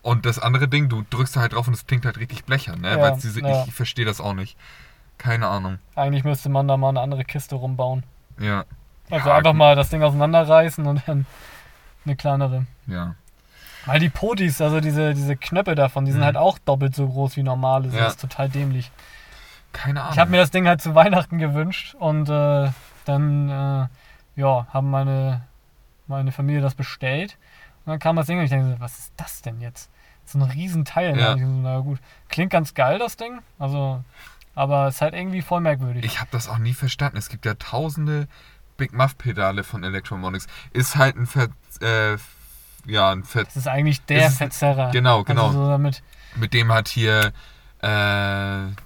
und 0.05 0.25
das 0.27 0.39
andere 0.39 0.69
Ding, 0.69 0.89
du 0.89 1.05
drückst 1.11 1.35
da 1.37 1.41
halt 1.41 1.55
drauf 1.55 1.67
und 1.67 1.75
es 1.75 1.87
klingt 1.87 2.05
halt 2.05 2.19
richtig 2.19 2.45
blechern, 2.45 2.81
ne? 2.81 2.91
Ja, 2.91 3.01
Weil 3.01 3.17
diese, 3.19 3.41
ja. 3.41 3.65
ich 3.67 3.75
verstehe 3.75 4.05
das 4.05 4.21
auch 4.21 4.35
nicht. 4.35 4.57
Keine 5.19 5.49
Ahnung. 5.49 5.79
Eigentlich 5.97 6.23
müsste 6.25 6.49
man 6.49 6.69
da 6.69 6.77
mal 6.77 6.91
eine 6.91 7.01
andere 7.01 7.25
Kiste 7.25 7.57
rumbauen. 7.57 8.05
Ja, 8.39 8.65
Also 9.11 9.29
Ja, 9.29 9.37
einfach 9.37 9.51
gut. 9.51 9.59
mal 9.59 9.75
das 9.77 9.89
Ding 9.89 10.03
auseinanderreißen 10.03 10.87
und 10.87 11.03
dann 11.07 11.27
eine 12.05 12.17
kleinere. 12.17 12.67
ja. 12.87 13.15
Weil 13.87 14.01
die 14.01 14.09
Potis, 14.09 14.63
also 14.63 14.81
diese, 14.81 15.13
diese 15.13 15.37
Knöpfe 15.37 15.75
davon, 15.75 16.07
die 16.07 16.13
sind 16.13 16.23
Mhm. 16.23 16.25
halt 16.25 16.37
auch 16.39 16.59
doppelt 16.59 16.95
so 16.95 17.07
groß 17.07 17.37
wie 17.37 17.43
normale. 17.43 17.89
Das 17.89 17.95
Ja. 17.95 18.07
ist 18.07 18.19
total 18.21 18.49
dämlich. 18.49 18.91
Keine 19.75 20.01
Ahnung. 20.01 20.15
Ich 20.15 20.19
habe 20.19 20.31
mir 20.31 20.39
das 20.39 20.51
Ding 20.51 20.67
halt 20.67 20.81
zu 20.81 20.95
Weihnachten 20.95 21.37
gewünscht 21.37 21.95
und 21.97 22.29
äh, 22.31 22.71
dann 23.05 23.49
äh, 23.51 24.41
ja, 24.41 24.67
haben 24.73 24.91
meine, 24.91 25.43
meine 26.07 26.33
Familie 26.33 26.63
das 26.63 26.75
bestellt. 26.75 27.37
Und 27.85 27.91
dann 27.91 27.99
kam 27.99 28.17
das 28.17 28.27
Ding 28.27 28.39
und 28.39 28.45
ich 28.45 28.51
dachte, 28.51 28.71
so, 28.71 28.81
was 28.81 28.99
ist 28.99 29.13
das 29.19 29.43
denn 29.43 29.61
jetzt? 29.61 29.91
So 30.35 30.45
ein 30.45 30.51
Riesenteil. 30.51 31.17
Ja. 31.19 31.35
Ja. 31.37 31.39
So, 31.39 31.53
na 31.53 31.79
gut. 31.81 31.99
Klingt 32.29 32.51
ganz 32.51 32.75
geil, 32.75 32.99
das 32.99 33.17
Ding. 33.17 33.41
Also, 33.59 34.03
aber 34.55 34.89
es 34.89 34.97
ist 34.97 35.01
halt 35.01 35.15
irgendwie 35.15 35.43
voll 35.43 35.61
merkwürdig. 35.61 36.05
Ich 36.05 36.21
habe 36.21 36.29
das 36.33 36.49
auch 36.49 36.59
nie 36.59 36.75
verstanden. 36.75 37.17
Es 37.17 37.29
gibt 37.29 37.47
ja 37.47 37.55
tausende 37.55 38.29
Big 38.77 38.93
Muff 38.93 39.17
Pedale 39.19 39.65
von 39.65 39.85
Electromonics. 39.85 40.47
Ist 40.73 40.97
halt 40.97 41.17
ein 41.17 41.27
Ver 41.27 41.49
äh, 41.81 42.17
ja, 42.87 43.11
ein 43.13 43.25
Ver 43.25 43.45
das 43.45 43.57
ist 43.57 43.69
eigentlich 43.69 44.05
der 44.05 44.27
ist- 44.29 44.39
Verzerrer. 44.39 44.91
genau, 44.91 45.25
genau. 45.25 45.47
Also 45.47 45.65
so 45.65 45.69
damit, 45.71 46.03
mit 46.37 46.53
dem 46.53 46.71
hat 46.73 46.89
hier 46.89 47.33
äh, 47.81 47.87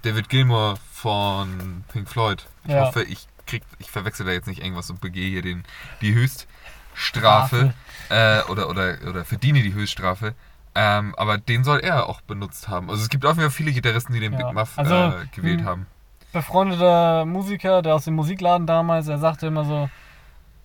David 0.03 0.29
Gilmour 0.29 0.77
von 0.93 1.85
Pink 1.93 2.09
Floyd. 2.09 2.47
Ich 2.65 2.71
Ja. 2.73 2.85
hoffe, 2.87 3.03
ich 3.05 3.27
krieg 3.47 3.63
ich 3.79 3.91
verwechsel 3.91 4.27
da 4.27 4.33
jetzt 4.33 4.47
nicht 4.47 4.61
irgendwas 4.63 4.91
und 4.91 5.01
begehe 5.01 5.29
hier 5.31 5.43
den 5.43 5.65
die 6.03 6.13
Höchststrafe 6.15 7.73
äh, 8.11 8.43
oder 8.51 8.69
oder 8.69 8.97
oder 9.09 9.25
verdiene 9.25 9.63
die 9.63 9.73
Höchststrafe. 9.73 10.35
Ähm, 10.75 11.15
aber 11.17 11.39
den 11.39 11.65
soll 11.65 11.81
er 11.81 12.09
auch 12.09 12.21
benutzt 12.21 12.69
haben. 12.69 12.89
Also 12.91 13.03
es 13.03 13.09
gibt 13.09 13.25
auf 13.25 13.33
jeden 13.37 13.43
Fall 13.43 13.51
viele 13.51 13.73
Gitarristen, 13.73 14.13
die 14.13 14.21
den 14.21 14.33
Ja. 14.35 14.39
Big 14.47 14.53
Muff 14.55 14.79
Also, 14.79 14.95
äh, 14.95 15.27
gewählt 15.35 15.61
hm, 15.61 15.67
haben. 15.67 15.87
befreundeter 16.33 17.25
Musiker, 17.25 17.83
der 17.83 17.95
aus 17.95 18.05
dem 18.05 18.15
Musikladen 18.15 18.67
damals, 18.67 19.09
er 19.09 19.19
sagte 19.19 19.47
immer 19.47 19.65
so, 19.65 19.89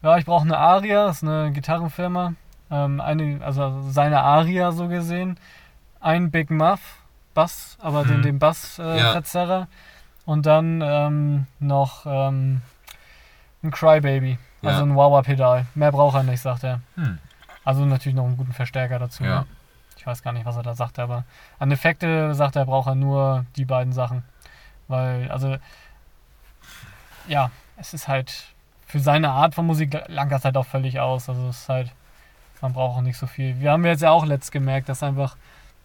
ja, 0.01 0.17
ich 0.17 0.25
brauche 0.25 0.43
eine 0.43 0.57
Aria, 0.57 1.05
das 1.07 1.17
ist 1.17 1.23
eine 1.23 1.51
Gitarrenfirma, 1.51 2.33
ähm, 2.69 2.99
eine, 3.01 3.39
also 3.43 3.81
seine 3.89 4.21
Aria 4.21 4.71
so 4.71 4.87
gesehen, 4.87 5.39
ein 5.99 6.29
Big 6.31 6.51
Muff, 6.51 6.81
Bass, 7.33 7.77
aber 7.81 8.03
den, 8.03 8.17
Mhm. 8.19 8.23
den 8.23 8.39
Bassverzerrer 8.39 9.55
äh, 9.55 9.59
Ja. 9.61 9.67
Und 10.25 10.45
dann 10.45 10.81
ähm, 10.81 11.47
noch 11.59 12.05
ähm, 12.05 12.61
ein 13.63 13.71
Crybaby, 13.71 14.37
also 14.61 14.77
Ja. 14.79 14.85
ein 14.85 14.95
Wah-Wah-Pedal. 14.95 15.65
Mehr 15.75 15.91
braucht 15.91 16.15
er 16.15 16.23
nicht, 16.23 16.39
sagt 16.41 16.63
er. 16.63 16.79
Hm. 16.95 17.17
Also 17.65 17.83
natürlich 17.85 18.15
noch 18.15 18.25
einen 18.25 18.37
guten 18.37 18.53
Verstärker 18.53 18.99
dazu. 18.99 19.23
Ja. 19.23 19.41
Ne? 19.41 19.45
Ich 20.03 20.07
weiß 20.07 20.21
gar 20.21 20.33
nicht, 20.33 20.45
was 20.45 20.57
er 20.57 20.63
da 20.63 20.75
sagt, 20.75 20.99
aber 20.99 21.23
an 21.59 21.71
Effekte 21.71 22.35
sagt 22.35 22.57
er, 22.57 22.65
braucht 22.65 22.87
er 22.89 22.95
nur 22.95 23.45
die 23.55 23.63
beiden 23.63 23.93
Sachen. 23.93 24.25
Weil, 24.89 25.31
also, 25.31 25.55
ja, 27.25 27.51
es 27.77 27.93
ist 27.93 28.09
halt 28.09 28.47
für 28.85 28.99
seine 28.99 29.29
Art 29.31 29.55
von 29.55 29.65
Musik 29.65 29.97
langt 30.07 30.33
das 30.33 30.43
halt 30.43 30.57
auch 30.57 30.65
völlig 30.65 30.99
aus. 30.99 31.29
Also 31.29 31.47
es 31.47 31.61
ist 31.61 31.69
halt, 31.69 31.89
man 32.59 32.73
braucht 32.73 32.97
auch 32.97 33.01
nicht 33.01 33.17
so 33.17 33.27
viel. 33.27 33.61
Wir 33.61 33.71
haben 33.71 33.85
jetzt 33.85 34.01
ja 34.01 34.11
auch 34.11 34.25
letzt 34.25 34.51
gemerkt, 34.51 34.89
dass 34.89 35.03
einfach 35.03 35.37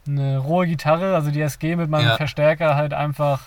eine 0.05 0.39
rohe 0.39 0.67
Gitarre, 0.67 1.15
also 1.15 1.31
die 1.31 1.41
SG 1.41 1.77
mit 1.77 1.89
meinem 1.89 2.09
Ja. 2.09 2.17
Verstärker 2.17 2.75
halt 2.75 2.93
einfach. 2.95 3.43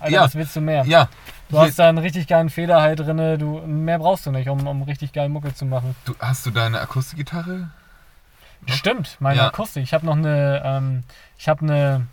Alter, 0.00 0.14
Ja. 0.14 0.22
was 0.22 0.34
willst 0.34 0.56
du 0.56 0.62
mehr? 0.62 0.86
Ja, 0.86 1.08
Du 1.50 1.58
hast 1.58 1.78
da 1.78 1.90
einen 1.90 1.98
richtig 1.98 2.26
geilen 2.26 2.48
Federhall 2.48 2.96
drin, 2.96 3.38
du, 3.38 3.60
mehr 3.66 3.98
brauchst 3.98 4.24
du 4.24 4.30
nicht, 4.30 4.48
um, 4.48 4.66
um 4.66 4.82
richtig 4.84 5.12
geil 5.12 5.28
Mucke 5.28 5.52
zu 5.54 5.66
machen. 5.66 5.94
du, 6.06 6.14
hast 6.20 6.46
du 6.46 6.50
deine 6.50 6.80
Akustikgitarre? 6.80 7.68
Noch? 8.66 8.74
Stimmt, 8.74 9.16
meine 9.20 9.38
Ja. 9.40 9.46
Akustik. 9.48 9.82
Ich 9.82 9.94
habe 9.94 10.04
noch 10.06 10.16
eine, 10.16 10.62
ähm, 10.64 11.04
ich 11.38 11.48
habe 11.48 11.62
eine 11.62 12.06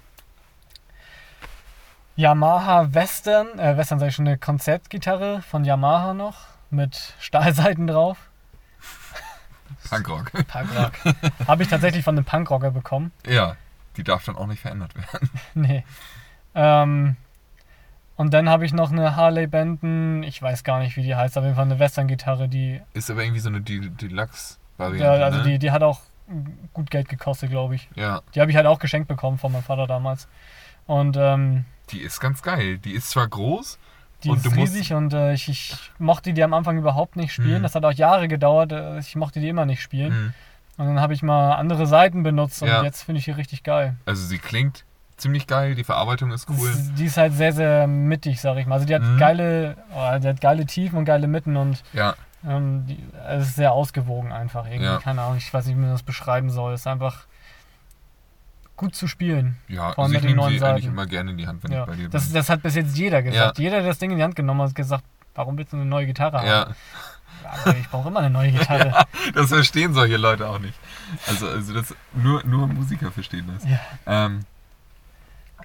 Yamaha 2.15 2.93
Western, 2.93 3.59
äh, 3.59 3.76
Western 3.77 3.99
sag 3.99 4.07
ich 4.09 4.15
schon, 4.15 4.27
eine 4.27 4.38
Konzertgitarre 4.38 5.41
von 5.41 5.65
Yamaha 5.65 6.13
noch 6.13 6.38
mit 6.69 7.13
Stahlseiten 7.19 7.88
drauf. 7.88 8.17
Punkrock. 9.89 10.31
Punkrock. 10.47 10.93
habe 11.47 11.63
ich 11.63 11.69
tatsächlich 11.69 12.03
von 12.03 12.15
einem 12.15 12.26
Punkrocker 12.26 12.72
bekommen. 12.72 13.11
ja, 13.27 13.55
die 13.97 14.03
darf 14.03 14.23
dann 14.26 14.35
auch 14.38 14.47
nicht 14.47 14.61
verändert 14.61 14.95
werden. 14.95 15.30
nee. 15.53 15.84
Ähm, 16.53 17.17
und 18.17 18.34
dann 18.34 18.49
habe 18.49 18.65
ich 18.65 18.72
noch 18.73 18.91
eine 18.91 19.15
Harley 19.17 19.45
Benton, 19.47 20.23
ich 20.23 20.41
weiß 20.41 20.63
gar 20.63 20.80
nicht, 20.80 20.95
wie 20.95 21.03
die 21.03 21.15
heißt, 21.15 21.38
auf 21.38 21.43
jeden 21.43 21.55
Fall 21.55 21.65
eine 21.65 21.80
Western-Gitarre, 21.80 22.47
die, 22.47 22.81
Ist 22.93 23.11
aber 23.11 23.23
irgendwie 23.23 23.41
so 23.41 23.49
eine 23.49 23.59
De- 23.61 23.84
ja, 23.84 23.89
Deluxe-Variante. 23.89 25.26
also 25.26 25.38
ne? 25.39 25.43
die, 25.43 25.59
die 25.59 25.72
hat 25.72 25.84
auch 25.84 25.99
gut 26.73 26.89
Geld 26.89 27.07
gekostet, 27.10 27.49
glaube 27.49 27.76
ich. 27.76 27.89
ja, 27.95 28.22
Die 28.34 28.41
habe 28.41 28.49
ich 28.52 28.57
halt 28.57 28.65
auch 28.68 28.80
geschenkt 28.80 29.07
bekommen 29.07 29.38
von 29.38 29.52
meinem 29.52 29.64
Vater 29.64 29.88
damals. 29.88 30.27
Und 30.88 31.18
ähm, 31.18 31.65
die 31.91 31.99
ist 32.02 32.19
ganz 32.19 32.41
geil. 32.41 32.77
Die 32.80 32.91
ist 32.93 33.10
zwar 33.11 33.27
groß, 33.27 33.77
Die 34.23 34.30
Und 34.30 34.38
ist 34.45 34.56
riesig 34.56 34.93
und 34.93 35.14
äh, 35.14 35.34
ich, 35.34 35.49
ich 35.49 35.91
mochte 35.99 36.34
die 36.34 36.43
am 36.43 36.53
Anfang 36.53 36.77
überhaupt 36.77 37.15
nicht 37.15 37.34
spielen. 37.34 37.60
Mhm. 37.60 37.64
Das 37.64 37.76
hat 37.76 37.85
auch 37.85 37.91
Jahre 37.93 38.27
gedauert. 38.27 38.72
äh, 38.72 38.99
Ich 38.99 39.15
mochte 39.15 39.39
die 39.39 39.49
immer 39.49 39.65
nicht 39.65 39.81
spielen. 39.81 40.11
hm, 40.14 40.34
Und 40.77 40.85
dann 40.88 40.99
habe 40.99 41.14
ich 41.14 41.22
mal 41.23 41.53
andere 41.53 41.85
Seiten 41.88 42.23
benutzt 42.23 42.61
und 42.61 42.69
Ja. 42.69 42.84
jetzt 42.84 43.03
finde 43.03 43.19
ich 43.19 43.26
die 43.26 43.31
richtig 43.31 43.64
geil. 43.64 43.95
also 44.06 44.26
sie 44.26 44.38
klingt 44.39 44.84
ziemlich 45.18 45.47
geil, 45.47 45.76
die 45.76 45.84
Verarbeitung 45.85 46.31
ist 46.31 46.49
cool. 46.49 46.73
Die 46.97 47.06
ist 47.06 47.15
halt 47.18 47.31
sehr, 47.34 47.53
sehr 47.53 47.88
mittig, 47.88 48.41
sag 48.41 48.57
ich 48.57 48.65
mal. 48.65 48.76
Also 48.76 48.85
die 48.85 48.93
hat 48.95 49.02
Mhm. 49.03 49.18
geile, 49.18 49.77
oh, 49.95 50.18
die 50.19 50.27
hat 50.27 50.41
geile 50.41 50.65
Tiefen 50.65 50.97
und 50.97 51.06
geile 51.06 51.27
Mitten 51.27 51.56
und 51.56 51.81
Ja, 51.93 52.15
ähm, 52.47 52.85
die, 52.88 53.03
es 53.27 53.47
ist 53.49 53.55
sehr 53.55 53.72
ausgewogen 53.72 54.31
einfach 54.31 54.65
irgendwie. 54.65 54.85
Ja. 54.85 54.97
Keine 54.99 55.22
Ahnung, 55.22 55.38
ich 55.38 55.53
weiß 55.53 55.65
nicht, 55.65 55.76
wie 55.77 55.81
man 55.81 55.91
das 55.91 56.03
beschreiben 56.03 56.49
soll. 56.49 56.73
Es 56.73 56.81
ist 56.81 56.88
einfach 56.88 57.26
gut 58.76 58.93
zu 58.93 59.07
spielen. 59.07 59.57
ja, 59.67 59.93
Vor 59.93 60.03
also 60.03 60.03
allem 60.03 60.11
ich 60.15 60.22
mit 60.22 60.30
den 60.31 60.35
neuen 60.38 60.59
Seiten. 60.59 60.88
immer 60.88 61.05
gerne 61.05 61.31
in 61.31 61.38
die 61.38 61.47
Hand, 61.47 61.63
wenn 61.63 61.72
Ja. 61.72 61.81
ich 61.84 61.88
bei 61.88 61.95
dir 61.95 62.01
bin. 62.03 62.11
Das, 62.11 62.31
das 62.31 62.49
hat 62.49 62.61
bis 62.61 62.76
jetzt 62.76 62.97
jeder 62.97 63.22
gesagt. 63.23 63.57
Jeder, 63.57 63.77
der 63.77 63.88
das 63.88 63.99
Ding 63.99 64.11
in 64.11 64.17
die 64.17 64.23
Hand 64.23 64.35
genommen 64.35 64.61
hat, 64.61 64.69
hat 64.69 64.76
gesagt, 64.76 65.03
warum 65.34 65.57
willst 65.57 65.72
du 65.73 65.77
eine 65.77 65.85
neue 65.85 66.05
Gitarre 66.07 66.39
haben? 66.39 66.47
ja, 66.47 66.67
Aber 67.63 67.77
ich 67.77 67.88
brauche 67.89 68.09
immer 68.09 68.19
eine 68.19 68.30
neue 68.31 68.51
Gitarre. 68.57 69.05
das 69.34 69.47
verstehen 69.47 69.93
solche 69.93 70.17
Leute 70.17 70.47
auch 70.49 70.59
nicht. 70.59 70.77
Also, 71.27 71.47
also 71.47 71.73
das, 71.73 71.95
nur, 72.13 72.43
nur 72.45 72.67
Musiker 72.67 73.11
verstehen 73.11 73.49
das. 73.53 73.63
Ja. 73.69 73.80
Ähm, 74.26 74.41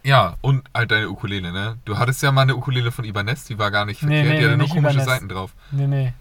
ja, 0.05 0.37
und 0.41 0.63
halt 0.73 0.91
deine 0.93 1.11
Ukulele, 1.11 1.53
ne? 1.53 1.79
Du 1.85 1.99
hattest 1.99 2.23
ja 2.23 2.31
mal 2.33 2.43
eine 2.43 2.55
Ukulele 2.57 2.91
von 2.93 3.05
Ibanez, 3.05 3.45
die 3.45 3.59
war 3.59 3.71
gar 3.71 3.85
nicht 3.87 4.03
Nee, 4.03 4.23
verkehrt, 4.23 4.29
nee, 4.35 4.39
die 4.39 4.45
hatte 4.47 4.57
nee, 4.57 4.67
nur 4.67 4.69
komische 4.69 4.95
Ibanez. 4.95 5.07
Seiten 5.09 5.29
drauf. 5.29 5.53
Nee, 5.73 5.87
nee. 5.89 6.13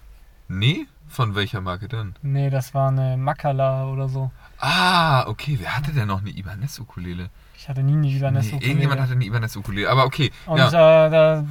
Nee? 0.49 0.87
Von 1.07 1.35
welcher 1.35 1.61
Marke 1.61 1.87
denn? 1.87 2.15
Nee, 2.21 2.49
das 2.49 2.73
war 2.73 2.89
eine 2.89 3.17
Makala 3.17 3.85
oder 3.85 4.09
so. 4.09 4.31
Ah, 4.59 5.27
okay, 5.27 5.57
wer 5.59 5.75
hatte 5.77 5.91
denn 5.91 6.07
noch 6.07 6.21
eine 6.21 6.29
Ibanez-Ukulele? 6.29 7.29
Ich 7.55 7.69
hatte 7.69 7.81
nie 7.81 7.93
eine 7.93 8.07
Ibanez 8.07 8.51
Nee, 8.51 8.59
irgendjemand 8.59 9.01
hatte 9.01 9.13
eine 9.13 9.25
Ibanez-Ukulele, 9.25 9.89
aber 9.89 10.05
okay. 10.05 10.31
Und 10.45 10.57
ja. 10.57 10.67
äh, 10.67 11.09
da, 11.09 11.43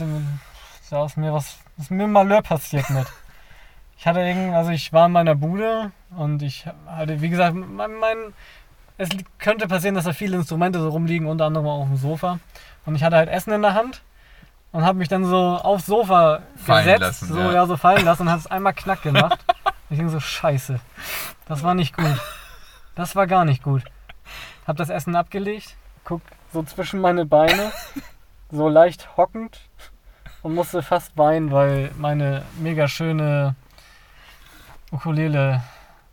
da, 0.91 1.05
ist 1.05 1.17
mir 1.17 1.33
was, 1.33 1.59
ist 1.77 1.91
mir 1.91 2.07
Malheur 2.07 2.43
passiert 2.43 2.89
mit. 2.91 3.07
Ich 3.99 4.07
hatte 4.07 4.21
irgend, 4.21 4.55
also 4.55 4.71
ich 4.71 4.93
war 4.93 5.07
in 5.07 5.13
meiner 5.13 5.35
Bude 5.35 5.91
und 6.17 6.41
ich 6.43 6.67
hatte, 6.87 7.21
wie 7.21 7.29
gesagt, 7.29 7.57
mein, 7.57 7.95
mein 7.95 8.17
es 8.97 9.09
könnte 9.39 9.69
passieren, 9.69 9.95
dass 9.95 10.05
da 10.05 10.13
viele 10.13 10.37
Instrumente 10.37 10.81
so 10.81 10.89
rumliegen, 10.89 11.27
unter 11.27 11.47
anderem 11.47 11.67
auch 11.67 11.81
auf 11.81 11.89
dem 11.89 11.97
Sofa. 11.97 12.39
Und 12.85 12.95
ich 12.95 13.03
hatte 13.03 13.17
halt 13.17 13.29
Essen 13.29 13.53
in 13.53 13.63
der 13.63 13.75
Hand 13.75 14.03
und 14.73 14.85
habe 14.85 14.99
mich 14.99 15.09
dann 15.09 15.25
so 15.25 15.37
aufs 15.37 15.87
Sofa 15.87 16.43
Fallen 16.57 16.85
gesetzt, 16.85 17.01
lassen, 17.01 17.29
so 17.29 17.41
ja. 17.41 17.53
ja. 17.53 17.67
so 17.67 17.77
fallen 17.77 18.05
lassen 18.05 18.23
und 18.23 18.31
hat 18.31 18.41
es 18.41 18.47
einmal 18.47 18.75
knack 18.75 19.03
gemacht. 19.03 19.39
Ich 19.91 19.97
denke 19.97 20.13
so, 20.13 20.21
scheiße, 20.21 20.81
das 21.47 21.63
war 21.63 21.75
nicht 21.75 21.97
gut. 21.97 22.21
Das 22.95 23.17
war 23.17 23.27
gar 23.27 23.47
nicht 23.47 23.63
gut. 23.63 23.85
Hab 24.67 24.77
das 24.77 24.91
Essen 24.91 25.17
abgelegt, 25.17 25.79
guck 26.05 26.21
so 26.53 26.63
zwischen 26.63 27.01
meine 27.01 27.25
Beine, 27.25 27.73
so 28.51 28.69
leicht 28.69 29.17
hockend 29.17 29.61
und 30.43 30.55
musste 30.55 30.83
fast 30.83 31.17
weinen, 31.17 31.53
weil 31.53 31.91
meine 31.97 32.43
mega 32.59 32.89
schöne 32.89 33.55
Ukulele 34.91 35.63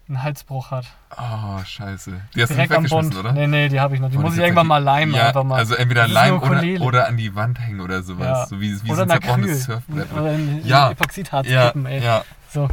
einen 0.07 0.21
Halsbruch 0.21 0.71
hat. 0.71 0.85
Oh, 1.17 1.63
scheiße. 1.65 2.21
Die 2.35 2.41
hast 2.41 2.49
Direkt 2.49 2.71
du 2.71 2.75
am 2.77 2.83
nicht 2.83 2.91
weggeschmissen, 2.91 3.19
oder? 3.19 3.31
Nee, 3.33 3.47
nee, 3.47 3.69
die 3.69 3.79
habe 3.79 3.95
ich 3.95 4.01
noch. 4.01 4.09
Die 4.09 4.17
Boah, 4.17 4.23
muss 4.23 4.33
ich 4.35 4.39
irgendwann 4.39 4.67
mal 4.67 4.77
leimen. 4.83 5.15
ja, 5.15 5.27
einfach 5.29 5.43
mal. 5.43 5.55
Also 5.57 5.73
entweder 5.75 6.01
Das 6.03 6.11
ist 6.11 6.17
eine 6.17 6.31
Leim 6.39 6.43
oder, 6.77 6.85
oder 6.85 7.07
an 7.07 7.17
die 7.17 7.33
Wand 7.35 7.59
hängen 7.59 7.81
oder 7.81 8.03
sowas. 8.03 8.25
Ja. 8.27 8.45
So 8.45 8.61
wie, 8.61 8.71
wie 8.83 8.87
Oder 8.91 8.95
so 8.97 9.01
ein 9.03 9.11
ein 9.11 9.21
zerbrochenes. 9.21 9.63
Surfbrett. 9.63 10.11
Oder 10.13 10.33
in, 10.33 10.65
Ja. 10.65 10.91
Epoxidharz 10.91 11.47
Ja, 11.47 11.65
kippen, 11.67 11.85
ey. 11.87 12.03
ja, 12.03 12.23
So. 12.49 12.69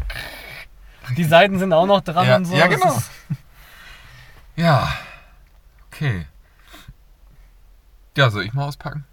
Die 1.17 1.25
Seiten 1.25 1.59
sind 1.59 1.73
auch 1.73 1.87
noch 1.87 2.01
dran 2.03 2.27
Ja, 2.27 2.37
und 2.37 2.45
so. 2.45 2.55
ja, 2.57 2.67
genau. 2.67 2.97
ja. 4.57 4.89
Okay. 5.91 6.27
Ja, 8.17 8.29
soll 8.31 8.45
ich 8.45 8.53
mal 8.53 8.65
auspacken? 8.67 9.05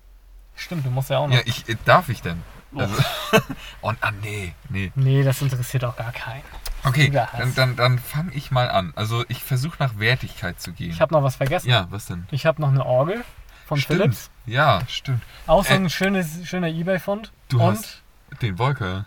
Stimmt, 0.56 0.86
du 0.86 0.90
musst 0.92 1.10
ja 1.10 1.20
auch 1.20 1.28
noch. 1.28 1.36
Ja, 1.36 1.42
ich, 1.46 1.68
äh, 1.70 1.76
darf 1.86 2.10
ich 2.10 2.22
denn? 2.22 2.42
Oh. 2.74 2.80
Also, 2.80 2.96
und, 3.82 3.98
ah, 4.02 4.12
nee, 4.22 4.54
nee. 4.70 4.92
Nee, 4.96 5.24
das 5.24 5.42
interessiert 5.42 5.84
auch 5.86 5.96
gar 5.96 6.12
keinen. 6.12 6.44
Okay, 6.84 7.10
dann, 7.10 7.54
dann, 7.56 7.76
dann 7.76 8.00
fange 8.00 8.32
ich 8.34 8.52
mal 8.52 8.70
an. 8.70 8.94
Also, 8.96 9.26
ich 9.28 9.44
versuche 9.44 9.76
nach 9.80 9.98
Wertigkeit 10.00 10.62
zu 10.62 10.72
gehen. 10.72 10.92
Ich 10.92 11.02
habe 11.02 11.14
noch 11.14 11.24
was 11.24 11.36
vergessen. 11.36 11.70
ja, 11.70 11.88
was 11.90 12.06
denn? 12.06 12.28
Ich 12.32 12.46
habe 12.46 12.62
noch 12.62 12.70
eine 12.70 12.86
Orgel 12.86 13.24
von 13.66 13.78
stimmt. 13.80 14.00
Philips. 14.02 14.30
Ja, 14.46 14.82
stimmt. 14.88 15.22
Auch 15.48 15.66
so 15.66 15.74
Äh, 15.74 15.78
ein 15.78 15.90
schönes, 15.90 16.48
schöner 16.48 16.68
Ebay-Fund. 16.70 17.32
Du 17.50 17.62
Und 17.62 17.78
hast 17.78 18.02
den 18.42 18.58
Volker. 18.58 19.06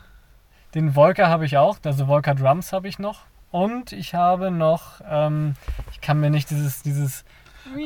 den 0.74 0.92
Volker 0.92 1.28
habe 1.28 1.46
ich 1.46 1.56
auch. 1.56 1.78
Also 1.84 2.06
Volker 2.06 2.34
Drums 2.34 2.72
habe 2.72 2.88
ich 2.88 2.98
noch. 2.98 3.20
Und 3.50 3.92
ich 3.92 4.14
habe 4.14 4.50
noch, 4.50 5.00
ähm, 5.08 5.54
ich 5.92 6.00
kann 6.00 6.20
mir 6.20 6.30
nicht 6.30 6.50
dieses, 6.50 6.82
dieses. 6.82 7.24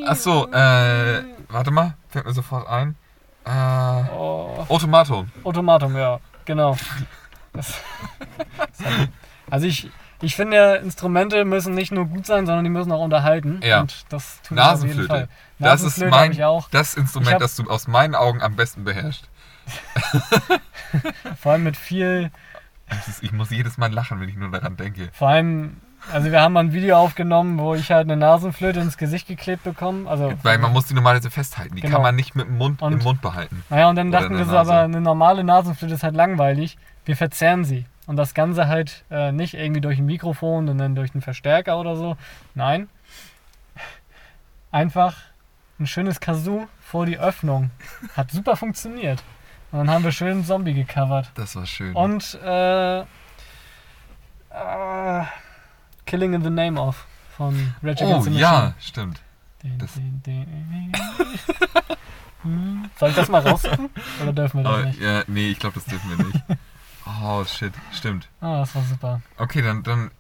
Achso, 0.07 0.47
äh, 0.53 1.23
warte 1.49 1.71
mal, 1.71 1.95
fällt 2.09 2.25
mir 2.27 2.33
sofort 2.33 2.67
ein. 2.69 2.97
Äh, 3.47 4.11
Oh, 4.13 4.65
Automaton. 4.69 5.31
Automatum, 5.45 5.97
ja, 5.97 6.19
genau. 6.45 6.77
Das, 7.53 7.75
also 9.51 9.67
ich, 9.67 9.91
ich 10.21 10.35
finde, 10.37 10.77
Instrumente 10.83 11.45
müssen 11.45 11.75
nicht 11.75 11.93
nur 11.93 12.07
gut 12.07 12.27
sein, 12.27 12.45
sondern 12.47 12.65
die 12.65 12.71
müssen 12.71 12.91
auch 12.93 13.03
unterhalten. 13.03 13.61
Ja. 13.63 13.81
Und 13.81 14.05
das 14.11 14.43
tun 14.43 14.57
sie 14.59 14.63
auf 14.63 14.71
jeden 14.83 14.89
Nasenflöte. 14.89 15.09
Fall. 15.09 15.29
Das 15.59 15.75
ist 15.81 15.85
Nasenflöte 15.99 16.11
mein, 16.11 16.33
ich 16.33 16.45
auch. 16.45 16.69
das 16.71 16.95
Instrument, 16.95 17.35
hab- 17.35 17.41
das 17.41 17.57
du 17.57 17.71
aus 17.71 17.87
meinen 17.89 18.15
Augen 18.15 18.43
am 18.43 18.57
besten 18.57 18.85
beherrschst. 18.85 19.29
Vor 21.41 21.53
allem 21.53 21.65
mit 21.65 21.77
viel, 21.77 22.31
ist, 23.09 23.23
ich 23.23 23.33
muss 23.33 23.51
jedes 23.51 23.79
Mal 23.79 23.93
lachen, 23.93 24.21
wenn 24.21 24.29
ich 24.29 24.37
nur 24.37 24.51
daran 24.51 24.77
denke. 24.77 25.09
vor 25.13 25.29
allem, 25.29 25.81
also 26.13 26.31
wir 26.31 26.41
haben 26.41 26.53
mal 26.53 26.61
ein 26.61 26.73
Video 26.73 26.97
aufgenommen, 26.97 27.59
wo 27.59 27.75
ich 27.75 27.91
halt 27.91 28.07
eine 28.07 28.17
Nasenflöte 28.17 28.81
ins 28.81 28.97
Gesicht 28.97 29.27
geklebt 29.29 29.65
bekomme. 29.65 30.09
Also, 30.09 30.33
Weil 30.43 30.59
man 30.59 30.73
muss 30.73 30.87
die 30.87 30.95
normalerweise 30.95 31.31
festhalten. 31.31 31.77
Die 31.77 31.83
Genau. 31.83 31.95
kann 31.95 32.03
man 32.03 32.15
nicht 32.17 32.35
mit 32.35 32.47
dem 32.47 32.59
Mund 32.59 32.83
Und- 32.83 32.93
im 32.93 32.99
Mund 33.01 33.21
behalten. 33.23 33.65
Naja, 33.71 33.89
und 33.89 33.97
dann 33.97 34.09
Oder 34.09 34.21
dachten 34.21 34.37
wir 34.39 34.45
so, 34.45 34.57
aber 34.57 34.81
eine 34.81 35.01
normale 35.01 35.45
Nasenflöte 35.45 35.95
ist 35.95 36.03
halt 36.03 36.15
langweilig. 36.15 36.77
Wir 37.05 37.17
verzerren 37.17 37.65
sie. 37.65 37.87
Und 38.07 38.17
das 38.17 38.35
Ganze 38.35 38.69
halt 38.69 39.05
äh, 39.11 39.33
nicht 39.33 39.55
irgendwie 39.55 39.81
durch 39.81 39.99
ein 39.99 40.07
Mikrofon 40.07 40.69
und 40.69 40.79
dann 40.79 40.95
durch 40.95 41.13
einen 41.15 41.23
Verstärker 41.23 41.79
oder 41.79 41.97
so. 41.97 42.17
Nein. 42.55 42.89
Einfach 44.71 45.15
ein 45.81 45.87
schönes 45.87 46.21
Kazoo 46.21 46.67
vor 46.81 47.07
die 47.07 47.19
Öffnung. 47.19 47.71
Hat 48.17 48.31
super 48.31 48.57
funktioniert. 48.57 49.23
Und 49.73 49.81
dann 49.81 49.91
haben 49.91 50.05
wir 50.05 50.13
schön 50.13 50.45
Zombie 50.45 50.73
gecovert. 50.75 51.31
Das 51.35 51.57
war 51.57 51.67
schön. 51.67 51.95
Und 51.97 52.39
äh, 52.45 53.01
äh, 53.01 53.05
Killing 56.07 56.35
in 56.35 56.43
the 56.43 56.51
Name 56.51 56.81
of 56.81 57.07
von 57.37 57.75
Rage 57.83 58.03
oh, 58.03 58.07
Against 58.09 58.25
the 58.25 58.31
Machine. 58.31 58.41
ja, 58.41 58.75
stimmt. 58.81 59.21
Den, 59.63 59.79
Das- 59.79 59.95
den, 59.95 60.23
den, 60.25 60.93
Hm. 62.43 62.89
Soll 62.99 63.11
ich 63.11 63.17
das 63.17 63.29
mal 63.29 63.41
raussuchen? 63.47 63.91
Oder 64.23 64.33
dürfen 64.33 64.63
wir 64.63 64.65
das 64.65 64.81
Oh, 64.81 64.87
nicht? 64.87 65.01
ja, 65.01 65.25
nee, 65.27 65.49
ich 65.49 65.59
glaube, 65.59 65.75
das 65.75 65.85
dürfen 65.87 66.17
wir 66.17 66.25
nicht. 66.27 66.43
Oh, 67.23 67.45
shit, 67.45 67.73
stimmt. 67.93 68.27
Ah, 68.41 68.59
das 68.59 68.75
war 68.75 68.83
super. 68.83 69.23
Okay, 69.39 69.63
dann, 69.63 69.85
dann 69.85 70.11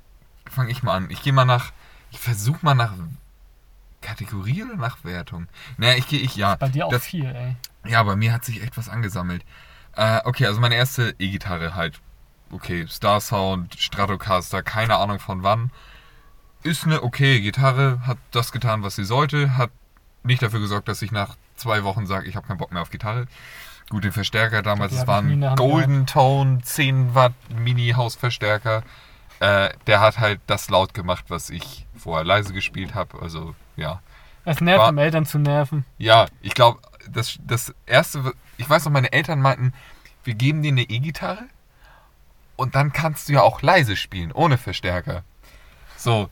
fange 0.48 0.70
ich 0.70 0.84
mal 0.84 0.94
an. 0.94 1.10
Ich 1.10 1.20
gehe 1.20 1.32
mal 1.32 1.44
nach. 1.44 1.72
Ich 2.12 2.20
versuche 2.20 2.58
mal 2.62 2.74
nach 2.76 2.92
Kategorie 4.02 4.62
oder 4.62 4.76
nach 4.76 5.02
Wertung? 5.02 5.48
Naja, 5.78 5.96
ich 5.96 6.06
gehe, 6.06 6.20
ich, 6.20 6.36
ja. 6.36 6.54
Bei 6.54 6.68
dir 6.68 6.86
auch 6.86 6.90
das, 6.92 7.04
viel, 7.04 7.24
ey. 7.26 7.56
Ja, 7.90 8.04
bei 8.04 8.14
mir 8.14 8.32
hat 8.32 8.44
sich 8.44 8.62
echt 8.62 8.76
was 8.76 8.88
angesammelt. 8.88 9.44
Äh, 9.96 10.20
okay, 10.26 10.46
also 10.46 10.60
meine 10.60 10.76
erste 10.76 11.12
E-Gitarre 11.18 11.74
halt. 11.74 12.00
Okay, 12.52 12.86
Star 12.88 13.20
Sound, 13.20 13.74
Stratocaster, 13.78 14.62
keine 14.62 14.96
Ahnung 14.96 15.18
von 15.18 15.42
wann. 15.42 15.70
Ist 16.62 16.84
eine 16.84 17.02
okay 17.02 17.40
Gitarre, 17.40 18.00
hat 18.06 18.18
das 18.30 18.52
getan, 18.52 18.82
was 18.82 18.96
sie 18.96 19.04
sollte, 19.04 19.56
hat 19.56 19.70
nicht 20.22 20.42
dafür 20.42 20.60
gesorgt, 20.60 20.88
dass 20.88 21.02
ich 21.02 21.12
nach 21.12 21.36
zwei 21.56 21.84
Wochen 21.84 22.06
sage, 22.06 22.28
ich 22.28 22.36
habe 22.36 22.46
keinen 22.46 22.58
Bock 22.58 22.72
mehr 22.72 22.82
auf 22.82 22.90
Gitarre. 22.90 23.26
Gut, 23.88 24.02
den 24.04 24.12
Verstärker 24.12 24.62
damals, 24.62 24.92
es 24.92 25.06
war 25.06 25.22
ein 25.22 25.40
Golden 25.56 26.06
Tone 26.06 26.60
10 26.62 27.14
Watt 27.14 27.34
Mini-Hausverstärker. 27.56 28.82
Äh, 29.38 29.68
der 29.86 30.00
hat 30.00 30.18
halt 30.18 30.40
das 30.46 30.70
laut 30.70 30.92
gemacht, 30.94 31.26
was 31.28 31.50
ich 31.50 31.86
vorher 31.96 32.24
leise 32.24 32.52
gespielt 32.52 32.94
habe. 32.94 33.20
Also, 33.20 33.54
ja. 33.76 34.00
Es 34.44 34.60
nervt, 34.60 34.80
War- 34.80 34.88
um 34.88 34.98
Eltern 34.98 35.26
zu 35.26 35.38
nerven. 35.38 35.84
Ja, 35.98 36.26
ich 36.40 36.54
glaube, 36.54 36.80
das, 37.08 37.38
das 37.46 37.72
erste, 37.84 38.32
ich 38.56 38.68
weiß 38.68 38.84
noch, 38.86 38.92
meine 38.92 39.12
Eltern 39.12 39.40
meinten, 39.40 39.72
wir 40.24 40.34
geben 40.34 40.62
dir 40.62 40.72
eine 40.72 40.82
E-Gitarre 40.82 41.44
und 42.56 42.74
dann 42.74 42.92
kannst 42.92 43.28
du 43.28 43.34
ja 43.34 43.42
auch 43.42 43.62
leise 43.62 43.96
spielen, 43.96 44.32
ohne 44.32 44.58
Verstärker. 44.58 45.22
So, 45.96 46.28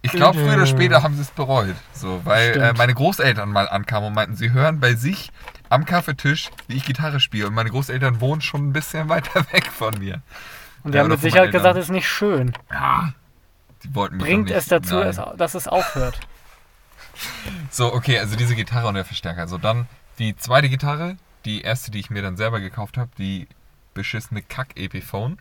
ich 0.00 0.12
glaube, 0.12 0.38
früher 0.38 0.54
oder 0.54 0.66
später 0.66 1.02
haben 1.02 1.14
sie 1.14 1.22
es 1.22 1.30
bereut. 1.30 1.74
So, 1.92 2.24
weil 2.24 2.56
äh, 2.56 2.72
meine 2.74 2.94
Großeltern 2.94 3.50
mal 3.50 3.68
ankamen 3.68 4.08
und 4.08 4.14
meinten, 4.14 4.36
sie 4.36 4.52
hören 4.52 4.80
bei 4.80 4.94
sich 4.94 5.30
am 5.68 5.84
Kaffeetisch, 5.84 6.50
wie 6.68 6.76
ich 6.76 6.84
Gitarre 6.84 7.20
spiele. 7.20 7.48
Und 7.48 7.54
meine 7.54 7.70
Großeltern 7.70 8.20
wohnen 8.20 8.40
schon 8.40 8.68
ein 8.68 8.72
bisschen 8.72 9.08
weiter 9.08 9.44
weg 9.52 9.66
von 9.66 9.98
mir. 9.98 10.22
Und 10.84 10.92
die 10.92 10.96
Ja, 10.96 11.02
haben 11.02 11.10
mit 11.10 11.20
Sicherheit 11.20 11.50
gesagt, 11.50 11.76
es 11.76 11.86
ist 11.86 11.90
nicht 11.90 12.08
schön. 12.08 12.52
Ja, 12.70 13.12
die 13.82 13.94
wollten 13.94 14.16
mich 14.16 14.26
Bringt 14.26 14.50
es 14.50 14.66
dazu, 14.66 14.96
nein. 14.96 15.16
dass 15.36 15.54
es 15.54 15.68
aufhört. 15.68 16.20
So, 17.70 17.92
okay, 17.92 18.20
also 18.20 18.36
diese 18.36 18.54
Gitarre 18.54 18.86
und 18.86 18.94
der 18.94 19.04
Verstärker. 19.04 19.48
So, 19.48 19.58
dann 19.58 19.88
die 20.20 20.36
zweite 20.36 20.68
Gitarre, 20.68 21.16
die 21.44 21.62
erste, 21.62 21.90
die 21.90 21.98
ich 21.98 22.10
mir 22.10 22.22
dann 22.22 22.36
selber 22.36 22.60
gekauft 22.60 22.96
habe, 22.96 23.10
die 23.18 23.48
beschissene 23.92 24.40
Kack-Epiphone 24.40 25.38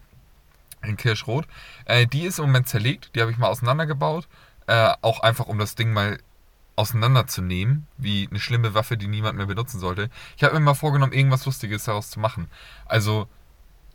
in 0.83 0.97
Kirschrot. 0.97 1.45
Äh, 1.85 2.07
die 2.07 2.23
ist 2.23 2.39
im 2.39 2.45
Moment 2.45 2.67
zerlegt, 2.67 3.15
die 3.15 3.21
habe 3.21 3.31
ich 3.31 3.37
mal 3.37 3.47
auseinandergebaut. 3.47 4.27
Äh, 4.67 4.93
auch 5.01 5.21
einfach, 5.21 5.47
um 5.47 5.57
das 5.59 5.75
Ding 5.75 5.93
mal 5.93 6.19
auseinanderzunehmen, 6.75 7.87
wie 7.97 8.27
eine 8.29 8.39
schlimme 8.39 8.73
Waffe, 8.73 8.97
die 8.97 9.07
niemand 9.07 9.37
mehr 9.37 9.47
benutzen 9.47 9.79
sollte. 9.79 10.09
Ich 10.37 10.43
habe 10.43 10.53
mir 10.53 10.59
mal 10.59 10.73
vorgenommen, 10.75 11.13
irgendwas 11.13 11.45
Lustiges 11.45 11.85
daraus 11.85 12.09
zu 12.11 12.19
machen. 12.19 12.49
Also, 12.85 13.27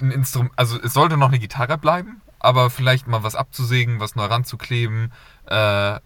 ein 0.00 0.10
Instrument, 0.10 0.52
also 0.56 0.80
es 0.82 0.92
sollte 0.92 1.16
noch 1.16 1.28
eine 1.28 1.38
Gitarre 1.38 1.78
bleiben, 1.78 2.20
aber 2.40 2.70
vielleicht 2.70 3.06
mal 3.06 3.22
was 3.22 3.36
abzusägen, 3.36 4.00
was 4.00 4.16
neu 4.16 4.24
ranzukleben, 4.24 5.12
äh, 5.46 6.00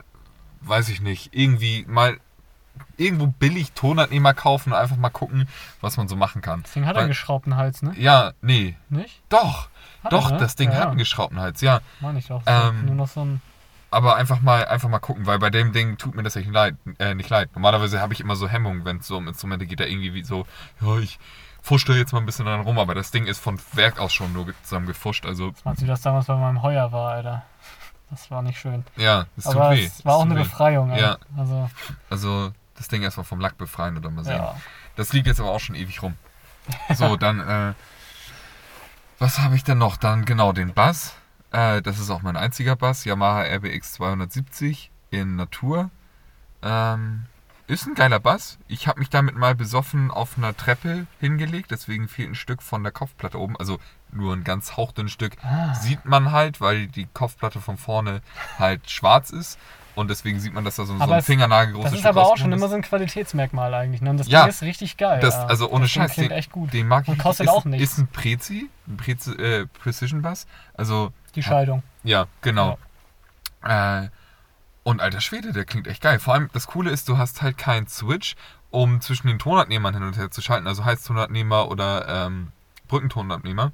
weiß 0.61 0.89
ich 0.91 1.01
nicht, 1.01 1.31
irgendwie 1.35 1.87
mal 1.89 2.19
irgendwo 2.99 3.27
billig 3.29 3.73
Tonabnehmer 3.73 4.35
kaufen 4.35 4.73
und 4.73 4.79
einfach 4.79 4.97
mal 4.97 5.09
gucken, 5.09 5.49
was 5.81 5.97
man 5.97 6.09
so 6.09 6.17
machen 6.17 6.43
kann. 6.43 6.63
Deswegen 6.65 6.85
hat 6.85 6.93
er 6.93 6.97
Weil- 6.97 7.03
einen 7.05 7.11
geschraubten 7.11 7.57
Hals, 7.57 7.81
ne? 7.81 7.95
Ja, 7.97 8.33
nee, 8.43 8.77
Nicht? 8.91 9.23
doch, 9.31 9.71
Hat 10.07 10.13
doch, 10.13 10.27
er, 10.31 10.33
ne? 10.35 10.39
das 10.39 10.57
Ding 10.57 10.71
ja, 10.73 10.79
hat 10.79 10.89
einen 10.89 10.99
geschraubten 10.99 11.39
Hals, 11.41 11.61
ja. 11.61 11.81
Meine 12.01 12.19
ich 12.19 12.27
doch. 12.27 12.43
Ähm, 12.47 12.87
Nur 12.87 12.95
noch 12.95 13.09
so 13.09 13.25
ein. 13.25 13.41
Aber 13.91 14.17
einfach 14.17 14.41
mal, 14.41 14.67
einfach 14.67 14.89
mal 14.89 14.99
gucken, 14.99 15.27
weil 15.27 15.39
bei 15.39 15.49
dem 15.51 15.73
Ding 15.73 15.97
tut 15.97 16.15
mir 16.15 16.23
das 16.23 16.35
echt 16.37 16.51
leid, 16.51 16.75
äh, 16.99 17.15
nicht 17.15 17.31
leid. 17.31 17.51
Normalerweise 17.55 18.01
habe 18.01 18.13
ich 18.15 18.21
immer 18.21 18.35
so 18.37 18.49
Hemmungen, 18.49 18.85
wenn 18.85 18.99
es 18.99 19.07
so 19.07 19.17
um 19.17 19.29
Instrumente 19.29 19.65
geht, 19.67 19.79
da 19.81 19.85
irgendwie 19.85 20.13
wie 20.13 20.25
so, 20.25 20.45
ja, 20.81 20.99
ich 20.99 21.19
fuschte 21.63 21.93
jetzt 21.95 22.13
mal 22.13 22.19
ein 22.19 22.27
bisschen 22.27 22.47
dran 22.47 22.61
rum, 22.61 22.79
aber 22.79 22.95
das 22.95 23.11
Ding 23.11 23.27
ist 23.27 23.39
von 23.39 23.59
Werk 23.73 23.99
aus 23.99 24.13
schon 24.13 24.33
nur 24.33 24.53
zusammen 24.65 24.87
gefuscht, 24.87 25.25
also 25.25 25.53
Als 25.65 25.81
wie 25.83 25.87
das 25.87 26.01
damals 26.03 26.27
bei 26.27 26.37
meinem 26.37 26.63
Heuer 26.63 26.91
war, 26.93 27.13
Alter. 27.13 27.43
Das 28.11 28.31
war 28.31 28.43
nicht 28.43 28.59
schön. 28.59 28.85
ja, 28.97 29.27
tut 29.37 29.47
Aber 29.57 29.71
weh. 29.71 29.85
es 29.85 30.05
war 30.05 30.17
auch 30.17 30.23
tut 30.23 30.31
eine 30.33 30.41
weh. 30.41 30.45
Befreiung, 30.45 30.91
ey. 30.91 31.01
Ja. 31.01 31.17
Also, 31.37 31.71
Also 32.11 32.53
das 32.77 32.89
Ding 32.89 33.03
erstmal 33.03 33.25
vom 33.25 33.41
Lack 33.41 33.57
befreien 33.57 33.97
oder 33.97 34.11
mal 34.11 34.25
sehen. 34.25 34.37
ja. 34.37 34.55
Das 34.97 35.13
liegt 35.13 35.27
jetzt 35.27 35.41
aber 35.41 35.51
auch 35.51 35.61
schon 35.61 35.75
ewig 35.75 36.03
rum. 36.03 36.15
So, 36.95 37.17
dann, 37.17 37.41
äh, 37.41 37.73
was 39.19 39.39
habe 39.39 39.57
ich 39.57 39.65
denn 39.65 39.79
noch? 39.79 39.97
Dann 39.97 40.25
genau 40.25 40.53
den 40.53 40.75
Bass. 40.75 41.15
Äh, 41.53 41.83
das 41.83 41.99
ist 41.99 42.11
auch 42.11 42.23
mein 42.23 42.37
einziger 42.37 42.77
Bass. 42.77 43.05
Yamaha 43.05 43.43
RBX 43.43 43.95
270 43.95 44.91
in 45.11 45.37
Natur. 45.37 45.91
Ähm, 46.63 47.25
ist 47.67 47.87
ein 47.87 47.95
geiler 47.95 48.21
Bass. 48.21 48.59
Ich 48.69 48.87
habe 48.87 49.01
mich 49.01 49.11
damit 49.11 49.37
mal 49.37 49.55
besoffen 49.55 50.11
auf 50.11 50.39
einer 50.39 50.57
Treppe 50.57 51.07
hingelegt. 51.19 51.71
Deswegen 51.71 52.09
fehlt 52.09 52.31
ein 52.31 52.35
Stück 52.35 52.63
von 52.63 52.83
der 52.83 52.93
Kopfplatte 52.93 53.41
oben. 53.41 53.57
Also 53.57 53.79
nur 54.13 54.35
ein 54.35 54.45
ganz 54.45 54.77
hauchdünn 54.77 55.09
Stück. 55.09 55.37
Ah. 55.43 55.75
Sieht 55.75 56.05
man 56.05 56.31
halt, 56.31 56.61
weil 56.61 56.87
die 56.87 57.07
Kopfplatte 57.13 57.61
von 57.61 57.77
vorne 57.77 58.23
halt 58.59 58.89
schwarz 58.91 59.31
ist. 59.31 59.59
Und 59.97 60.09
deswegen 60.11 60.39
sieht 60.39 60.53
man, 60.53 60.65
dass 60.65 60.77
da 60.77 60.85
so, 60.85 60.97
so 60.97 61.03
ein 61.03 61.11
es- 61.19 61.25
Fingernagelgroßes 61.27 61.91
Das 61.91 62.01
ist 62.01 62.07
aber 62.07 62.25
auch 62.27 62.37
schon 62.37 62.53
ist. 62.53 62.59
immer 62.59 62.69
so 62.69 62.77
ein 62.77 62.83
Qualitätsmerkmal 62.83 63.73
eigentlich. 63.75 64.03
Ne? 64.03 64.11
Und 64.11 64.19
das 64.19 64.29
Ja. 64.29 64.43
Ding 64.43 64.51
ist 64.51 64.63
richtig 64.63 64.97
geil. 64.99 65.19
Das, 65.21 65.35
ja. 65.35 65.47
also 65.47 65.69
ohne 65.71 65.85
das 65.87 65.91
Scheiß, 65.91 66.13
klingt 66.13 66.31
den, 66.31 66.37
echt 66.39 66.53
gut. 66.53 66.73
den 66.73 66.87
mag 66.87 67.03
ich 67.05 67.09
Und 67.09 67.15
nicht. 67.17 67.23
kostet 67.25 67.47
ist, 67.47 67.53
auch 67.53 67.65
nichts. 67.65 67.93
Ist 67.93 67.99
ein 67.99 68.07
Prezi, 68.09 68.69
ein 68.87 68.97
Prezi 68.99 69.33
äh, 69.33 69.67
Precision 69.67 70.21
Bass. 70.23 70.47
Also, 70.75 71.13
Die 71.35 71.43
Scheidung. 71.43 71.83
ja, 72.05 72.27
genau. 72.43 72.79
Äh, 73.65 74.09
und 74.85 75.01
alter 75.01 75.21
Schwede, 75.21 75.53
der 75.53 75.65
klingt 75.65 75.89
echt 75.89 76.03
geil. 76.03 76.19
Vor 76.21 76.35
allem, 76.35 76.51
das 76.53 76.67
Coole 76.69 76.91
ist, 76.91 77.09
du 77.09 77.19
hast 77.19 77.43
halt 77.43 77.59
keinen 77.59 77.89
Switch, 77.89 78.37
um 78.71 79.01
zwischen 79.01 79.27
den 79.29 79.39
Tonabnehmern 79.39 79.95
hin 79.95 80.03
und 80.03 80.17
her 80.19 80.31
zu 80.31 80.43
schalten. 80.43 80.67
Also 80.67 80.85
Heiztonabnehmer 80.85 81.69
oder 81.71 82.27
ähm, 82.27 82.53
Brückentonabnehmer. 82.87 83.73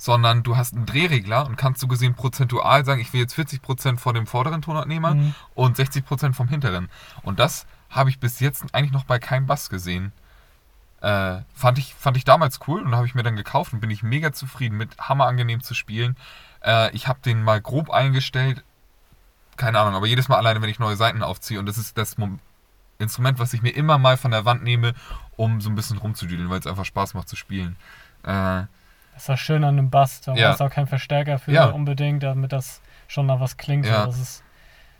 Sondern 0.00 0.42
du 0.42 0.56
hast 0.56 0.74
einen 0.74 0.86
Drehregler 0.86 1.44
und 1.44 1.56
kannst 1.56 1.82
so 1.82 1.86
gesehen 1.86 2.14
prozentual 2.14 2.86
sagen, 2.86 3.02
ich 3.02 3.12
will 3.12 3.20
jetzt 3.20 3.34
40% 3.38 3.98
vor 3.98 4.14
dem 4.14 4.26
vorderen 4.26 4.62
Tonabnehmer 4.62 5.14
Mhm. 5.14 5.34
und 5.54 5.76
60% 5.76 6.32
vom 6.32 6.48
hinteren. 6.48 6.88
Und 7.20 7.38
das 7.38 7.66
habe 7.90 8.08
ich 8.08 8.18
bis 8.18 8.40
jetzt 8.40 8.64
eigentlich 8.72 8.92
noch 8.92 9.04
bei 9.04 9.18
keinem 9.18 9.44
Bass 9.46 9.68
gesehen. 9.68 10.12
Äh, 11.02 11.42
fand, 11.54 11.76
ich, 11.76 11.94
fand 11.94 12.16
ich 12.16 12.24
damals 12.24 12.60
cool 12.66 12.80
und 12.80 12.96
habe 12.96 13.06
ich 13.06 13.14
mir 13.14 13.22
dann 13.22 13.36
gekauft 13.36 13.74
und 13.74 13.80
bin 13.80 13.90
ich 13.90 14.02
mega 14.02 14.32
zufrieden 14.32 14.78
mit, 14.78 14.96
hammerangenehm 14.98 15.62
zu 15.62 15.74
spielen. 15.74 16.16
Äh, 16.64 16.90
ich 16.96 17.06
habe 17.06 17.20
den 17.22 17.42
mal 17.42 17.60
grob 17.60 17.90
eingestellt, 17.90 18.64
keine 19.58 19.80
Ahnung, 19.80 19.96
aber 19.96 20.06
jedes 20.06 20.28
Mal 20.30 20.38
alleine, 20.38 20.62
wenn 20.62 20.70
ich 20.70 20.78
neue 20.78 20.96
Seiten 20.96 21.22
aufziehe 21.22 21.60
und 21.60 21.66
das 21.66 21.76
ist 21.76 21.98
das 21.98 22.16
Instrument, 22.98 23.38
was 23.38 23.52
ich 23.52 23.60
mir 23.60 23.70
immer 23.74 23.98
mal 23.98 24.16
von 24.16 24.30
der 24.30 24.46
Wand 24.46 24.62
nehme, 24.62 24.94
um 25.36 25.60
so 25.60 25.68
ein 25.68 25.74
bisschen 25.74 25.98
rumzudüdeln, 25.98 26.48
weil 26.48 26.60
es 26.60 26.66
einfach 26.66 26.86
Spaß 26.86 27.12
macht 27.12 27.28
zu 27.28 27.36
spielen. 27.36 27.76
Äh, 28.22 28.62
ist 29.22 29.28
ja 29.28 29.36
schön 29.36 29.64
an 29.64 29.78
einem 29.78 29.90
Bass. 29.90 30.20
Da 30.20 30.34
Ja. 30.34 30.48
brauchst 30.48 30.60
du 30.60 30.64
auch 30.64 30.70
keinen 30.70 30.86
Verstärker 30.86 31.38
für 31.38 31.52
Ja. 31.52 31.66
unbedingt, 31.66 32.22
damit 32.22 32.52
das 32.52 32.80
schon 33.08 33.26
nach 33.26 33.40
was 33.40 33.56
klingt. 33.56 33.86
Ja. 33.86 34.06
Das 34.06 34.18
ist 34.18 34.42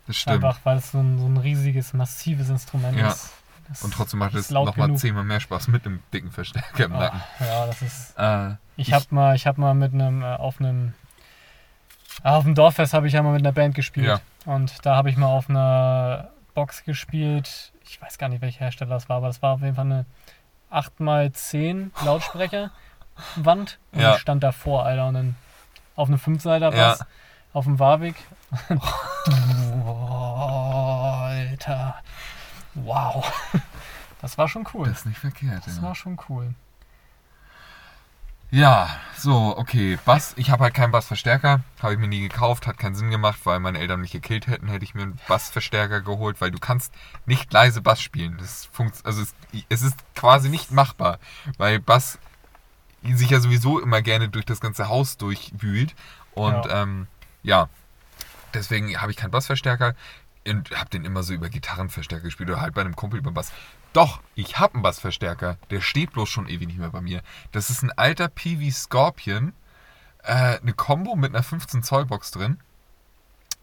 das 0.07 0.17
stimmt. 0.17 0.45
einfach, 0.45 0.59
weil 0.65 0.79
es 0.79 0.91
so 0.93 0.99
ein, 0.99 1.19
so 1.19 1.27
ein 1.27 1.37
riesiges, 1.37 1.93
massives 1.93 2.49
Instrument 2.49 2.99
Ja. 2.99 3.09
ist. 3.09 3.33
Das 3.69 3.83
Und 3.83 3.95
trotzdem 3.95 4.19
macht 4.19 4.35
es 4.35 4.51
nochmal 4.51 4.93
zehnmal 4.97 5.23
mehr 5.23 5.39
Spaß 5.39 5.69
mit 5.69 5.87
einem 5.87 6.03
dicken 6.13 6.33
Verstärker 6.33 6.85
im 6.87 6.93
Ah, 6.93 6.99
Nacken. 6.99 7.21
ja, 7.39 7.67
das 7.67 7.83
ist. 7.83 8.19
Äh, 8.19 8.55
Ich 8.77 8.93
habe 8.93 9.05
mal, 9.11 9.37
ich 9.37 9.47
habe 9.47 9.61
mal 9.61 9.75
mit 9.75 9.93
einem 9.95 10.23
äh, 10.23 10.27
auf 10.35 10.59
einem 10.59 10.95
ah, 12.25 12.37
auf 12.37 12.45
dem 12.45 12.55
Dorffest 12.57 12.93
habe 12.95 13.07
ich 13.07 13.13
ja 13.13 13.23
mal 13.23 13.33
mit 13.33 13.43
einer 13.43 13.53
Band 13.53 13.75
gespielt 13.77 14.07
Ja. 14.07 14.21
und 14.45 14.85
da 14.85 14.97
habe 14.97 15.09
ich 15.11 15.17
mal 15.17 15.29
auf 15.29 15.49
einer 15.49 16.31
Box 16.55 16.83
gespielt. 16.85 17.73
Ich 17.85 18.03
weiß 18.03 18.19
gar 18.19 18.29
nicht, 18.29 18.43
welcher 18.43 18.61
Hersteller 18.61 18.91
das 18.91 19.09
war, 19.09 19.19
aber 19.19 19.29
das 19.29 19.41
war 19.41 19.53
auf 19.55 19.61
jeden 19.63 19.77
Fall 19.77 19.85
eine 19.87 20.05
8x10 20.73 21.91
Lautsprecher 22.05 22.71
Wand 23.37 23.79
und 23.93 24.01
Ja. 24.01 24.15
ich 24.15 24.21
stand 24.21 24.43
davor, 24.43 24.85
Alter, 24.85 25.09
und 25.09 25.15
dann 25.15 25.37
auf 25.97 26.09
einem 26.09 26.19
Fünfseiter 26.19 26.75
Ja. 26.75 26.91
Bass 26.91 27.05
auf 27.53 27.65
dem 27.65 27.79
Warwick. 27.79 28.17
oh, 29.87 31.23
Alter. 31.25 31.97
Wow. 32.75 33.31
Das 34.21 34.37
war 34.39 34.49
schon 34.49 34.67
cool. 34.75 34.87
das 34.89 34.99
ist 34.99 35.07
nicht 35.07 35.19
verkehrt. 35.19 35.67
Das 35.67 35.77
ja. 35.77 35.83
war 35.83 35.95
schon 35.95 36.19
cool. 36.29 36.55
Ja, 38.53 38.91
so, 39.17 39.57
okay. 39.57 39.97
Bass, 40.05 40.35
ich 40.37 40.51
habe 40.51 40.65
halt 40.65 40.75
keinen 40.75 40.91
Bassverstärker, 40.91 41.61
habe 41.81 41.93
ich 41.93 41.99
mir 42.01 42.09
nie 42.09 42.21
gekauft, 42.21 42.67
hat 42.67 42.79
keinen 42.79 42.97
Sinn 42.97 43.11
gemacht, 43.11 43.39
weil 43.45 43.61
meine 43.61 43.79
Eltern 43.79 44.01
mich 44.01 44.11
gekillt 44.11 44.49
hätten, 44.49 44.67
hätte 44.67 44.85
ich 44.85 44.95
mir 44.95 45.03
einen 45.03 45.21
Bassverstärker 45.29 46.01
geholt, 46.01 46.41
weil 46.41 46.51
du 46.51 46.59
kannst 46.59 46.93
nicht 47.27 47.53
leise 47.53 47.81
Bass 47.81 48.01
spielen. 48.01 48.37
Das 48.39 48.69
funkt, 48.73 49.07
also 49.07 49.23
es, 49.23 49.35
es 49.69 49.83
ist 49.83 49.97
quasi 50.17 50.49
nicht 50.49 50.73
machbar, 50.73 51.19
weil 51.59 51.79
Bass 51.79 52.19
sich 53.05 53.31
ja 53.31 53.41
sowieso 53.41 53.81
immer 53.81 54.03
gerne 54.03 54.29
durch 54.29 54.45
das 54.45 54.61
ganze 54.61 54.89
Haus 54.89 55.17
durchwühlt 55.17 55.95
und 56.33 56.53
Ja. 56.67 56.83
ähm, 56.83 57.07
ja, 57.43 57.69
deswegen 58.55 59.01
habe 59.01 59.11
ich 59.13 59.17
keinen 59.17 59.31
Bassverstärker 59.31 59.95
und 60.47 60.71
habe 60.79 60.91
den 60.91 61.05
immer 61.05 61.23
so 61.23 61.33
über 61.33 61.49
Gitarrenverstärker 61.49 62.25
gespielt 62.25 62.51
oder 62.51 62.61
halt 62.61 62.75
bei 62.75 62.81
einem 62.83 62.97
Kumpel 62.97 63.19
über 63.19 63.31
Bass. 63.31 63.53
Doch, 63.93 64.21
ich 64.35 64.59
habe 64.59 64.75
einen 64.75 64.83
Bassverstärker. 64.83 65.57
Der 65.71 65.81
steht 65.81 66.13
bloß 66.13 66.29
schon 66.29 66.49
ewig 66.49 66.69
nicht 66.69 66.79
mehr 66.79 66.91
bei 66.91 67.01
mir. 67.01 67.23
Das 67.53 67.71
ist 67.71 67.83
ein 67.83 67.91
alter 67.93 68.29
Peavey 68.29 68.71
Scorpion. 68.71 69.53
Äh, 70.23 70.59
eine 70.61 70.73
Combo 70.75 71.17
mit 71.17 71.35
einer 71.35 71.43
15 71.43 71.83
Zoll 71.83 72.05
Box 72.07 72.31
drin. 72.31 72.59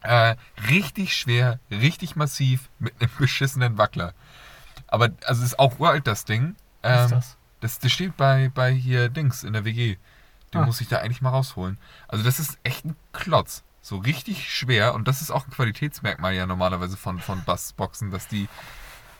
Äh, 0.02 0.36
richtig 0.68 1.16
schwer, 1.16 1.58
richtig 1.70 2.14
massiv, 2.14 2.68
mit 2.78 2.94
einem 3.00 3.10
beschissenen 3.18 3.78
Wackler. 3.78 4.12
Aber, 4.86 5.08
also 5.26 5.42
ist 5.44 5.58
auch 5.58 5.78
uralt 5.80 6.06
das 6.06 6.24
Ding. 6.24 6.56
Was 6.82 7.06
ist 7.06 7.10
Ähm, 7.12 7.18
das? 7.18 7.36
Das, 7.60 7.78
das 7.78 7.92
steht 7.92 8.16
bei, 8.16 8.50
bei 8.54 8.72
hier 8.72 9.08
Dings 9.08 9.44
in 9.44 9.52
der 9.52 9.64
WG. 9.64 9.96
Den 10.54 10.62
Ah. 10.62 10.66
muss 10.66 10.80
ich 10.80 10.88
da 10.88 10.98
eigentlich 10.98 11.20
mal 11.20 11.30
rausholen. 11.30 11.78
Also 12.08 12.24
das 12.24 12.38
ist 12.40 12.58
echt 12.62 12.84
ein 12.84 12.96
Klotz. 13.12 13.62
So 13.82 13.98
richtig 13.98 14.52
schwer. 14.52 14.94
Und 14.94 15.06
das 15.08 15.20
ist 15.22 15.30
auch 15.30 15.46
ein 15.46 15.50
Qualitätsmerkmal 15.50 16.34
ja 16.34 16.46
normalerweise 16.46 16.96
von, 16.96 17.18
von 17.20 17.42
Bassboxen, 17.44 18.10
dass 18.10 18.28
die 18.28 18.48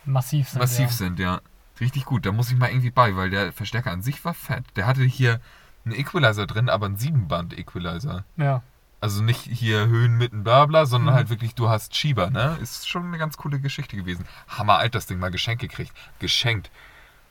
Massiv 0.04 0.48
sind. 0.48 0.60
massiv 0.60 0.86
ja. 0.86 0.92
sind, 0.92 1.18
ja. 1.18 1.40
Richtig 1.80 2.04
gut. 2.06 2.24
Da 2.26 2.32
muss 2.32 2.50
ich 2.50 2.56
mal 2.56 2.70
irgendwie 2.70 2.90
bei, 2.90 3.14
weil 3.16 3.30
der 3.30 3.52
Verstärker 3.52 3.90
an 3.92 4.02
sich 4.02 4.24
war 4.24 4.34
fett. 4.34 4.64
Der 4.76 4.86
hatte 4.86 5.04
hier 5.04 5.40
einen 5.84 5.94
Equalizer 5.94 6.46
drin, 6.46 6.68
aber 6.68 6.86
einen 6.86 6.96
Siebenband-Equalizer. 6.96 8.24
Ja. 8.36 8.62
Also 9.00 9.22
nicht 9.22 9.42
hier 9.42 9.86
Höhen, 9.86 10.16
Mitten, 10.16 10.42
bla 10.42 10.66
bla, 10.66 10.86
sondern 10.86 11.14
Mhm. 11.14 11.18
halt 11.18 11.28
wirklich, 11.30 11.54
du 11.54 11.68
hast 11.68 11.94
Schieber, 11.94 12.30
ne? 12.30 12.58
Ist 12.60 12.88
schon 12.88 13.06
eine 13.06 13.18
ganz 13.18 13.36
coole 13.36 13.60
Geschichte 13.60 13.96
gewesen. 13.96 14.24
Hammer 14.48 14.78
alt 14.78 14.94
das 14.96 15.06
Ding 15.06 15.18
mal 15.20 15.30
geschenkt 15.30 15.60
gekriegt. 15.60 15.92
Geschenkt. 16.18 16.70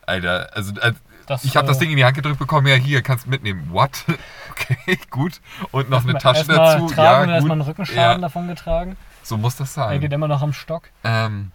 Alter, 0.08 0.50
also 0.56 0.74
äh, 0.80 0.94
Das, 1.28 1.44
ich 1.44 1.56
habe 1.56 1.68
das 1.68 1.78
äh, 1.78 1.82
Ding 1.82 1.92
in 1.92 1.98
die 1.98 2.06
Hand 2.06 2.16
gedrückt 2.16 2.40
bekommen, 2.40 2.66
ja 2.68 2.76
hier, 2.76 3.02
kannst 3.04 3.28
mitnehmen. 3.28 3.70
What? 3.72 4.06
Okay, 4.60 4.98
gut. 5.12 5.40
Und 5.72 5.92
noch 5.92 6.04
eine 6.04 6.18
Tasche 6.18 6.44
dazu. 6.46 6.88
Tragen 6.88 6.98
ja, 6.98 7.22
und 7.22 7.30
erstmal 7.30 7.52
einen 7.52 7.60
gut. 7.62 7.68
Rückenschaden 7.70 8.02
Ja, 8.02 8.18
davon 8.18 8.48
getragen. 8.48 8.98
so 9.22 9.38
muss 9.38 9.56
das 9.56 9.78
Er 9.78 9.90
sein. 9.90 10.02
geht 10.02 10.12
immer 10.12 10.28
noch 10.28 10.42
am 10.42 10.52
Stock. 10.52 10.90
Ähm, 11.04 11.52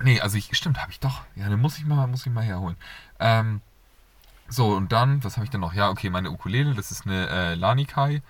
nee, 0.00 0.20
also 0.20 0.38
ich, 0.38 0.56
stimmt, 0.56 0.80
habe 0.80 0.92
ich 0.92 1.00
doch. 1.00 1.22
Ja, 1.34 1.48
den 1.48 1.58
muss 1.60 1.76
ich 1.78 1.86
mal, 1.86 2.06
muss 2.06 2.24
ich 2.24 2.32
mal 2.32 2.44
herholen. 2.44 2.76
Ähm, 3.18 3.62
so, 4.48 4.68
und 4.74 4.92
dann, 4.92 5.24
was 5.24 5.36
habe 5.36 5.44
ich 5.44 5.50
denn 5.50 5.60
noch? 5.60 5.74
Ja, 5.74 5.90
okay, 5.90 6.08
meine 6.08 6.30
Ukulele, 6.30 6.74
das 6.74 6.92
ist 6.92 7.04
eine 7.04 7.28
äh, 7.28 7.54
Lanikai. 7.54 8.22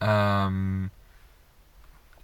Ähm, 0.00 0.90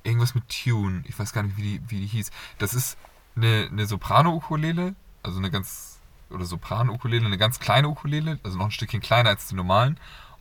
irgendwas 0.04 0.34
mit 0.36 0.44
Tune. 0.48 1.02
Ich 1.08 1.18
weiß 1.18 1.32
gar 1.32 1.42
nicht, 1.42 1.56
wie 1.56 1.62
die, 1.62 1.82
wie 1.88 2.00
die 2.00 2.06
hieß. 2.06 2.30
Das 2.58 2.72
ist 2.72 2.96
eine, 3.36 3.68
eine 3.70 3.86
Soprano-Ukulele, 3.86 4.94
also 5.24 5.38
eine 5.38 5.50
ganz, 5.50 5.95
oder 6.30 6.44
Sopran-Ukulele, 6.44 7.26
eine 7.26 7.38
ganz 7.38 7.60
kleine 7.60 7.88
Ukulele, 7.88 8.38
also 8.42 8.58
noch 8.58 8.66
ein 8.66 8.70
Stückchen 8.70 9.00
kleiner 9.00 9.30
als 9.30 9.48
die 9.48 9.54
normalen. 9.54 9.98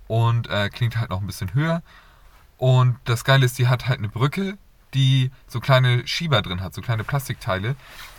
Und 0.07 0.47
äh, 0.49 0.69
klingt 0.69 0.97
halt 0.97 1.09
noch 1.09 1.21
ein 1.21 1.27
bisschen 1.27 1.53
höher. 1.53 1.81
Und 2.57 2.97
das 3.05 3.23
Geile 3.23 3.45
ist, 3.45 3.57
die 3.57 3.67
hat 3.67 3.87
halt 3.87 3.99
eine 3.99 4.09
Brücke, 4.09 4.57
die 4.93 5.31
so 5.47 5.59
kleine 5.59 6.07
Schieber 6.07 6.41
drin 6.41 6.61
hat, 6.61 6.73
so 6.73 6.81
kleine 6.81 7.03
Plastikteile. 7.03 7.75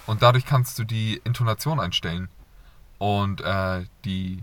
Und 0.06 0.22
dadurch 0.22 0.44
kannst 0.44 0.78
du 0.78 0.84
die 0.84 1.20
Intonation 1.24 1.80
einstellen. 1.80 2.28
Und 2.98 3.40
äh, 3.40 3.84
die 4.05 4.43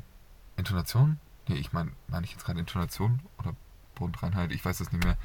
Intonation? 0.57 1.19
Nee, 1.47 1.55
ich 1.55 1.73
meine, 1.73 1.91
meine 2.07 2.25
ich 2.25 2.31
jetzt 2.31 2.45
gerade 2.45 2.59
Intonation 2.59 3.19
oder 3.39 3.55
Bodenreinheit? 3.95 4.51
Ich 4.51 4.63
weiß 4.63 4.79
es 4.79 4.91
nicht 4.91 5.03
mehr. 5.03 5.17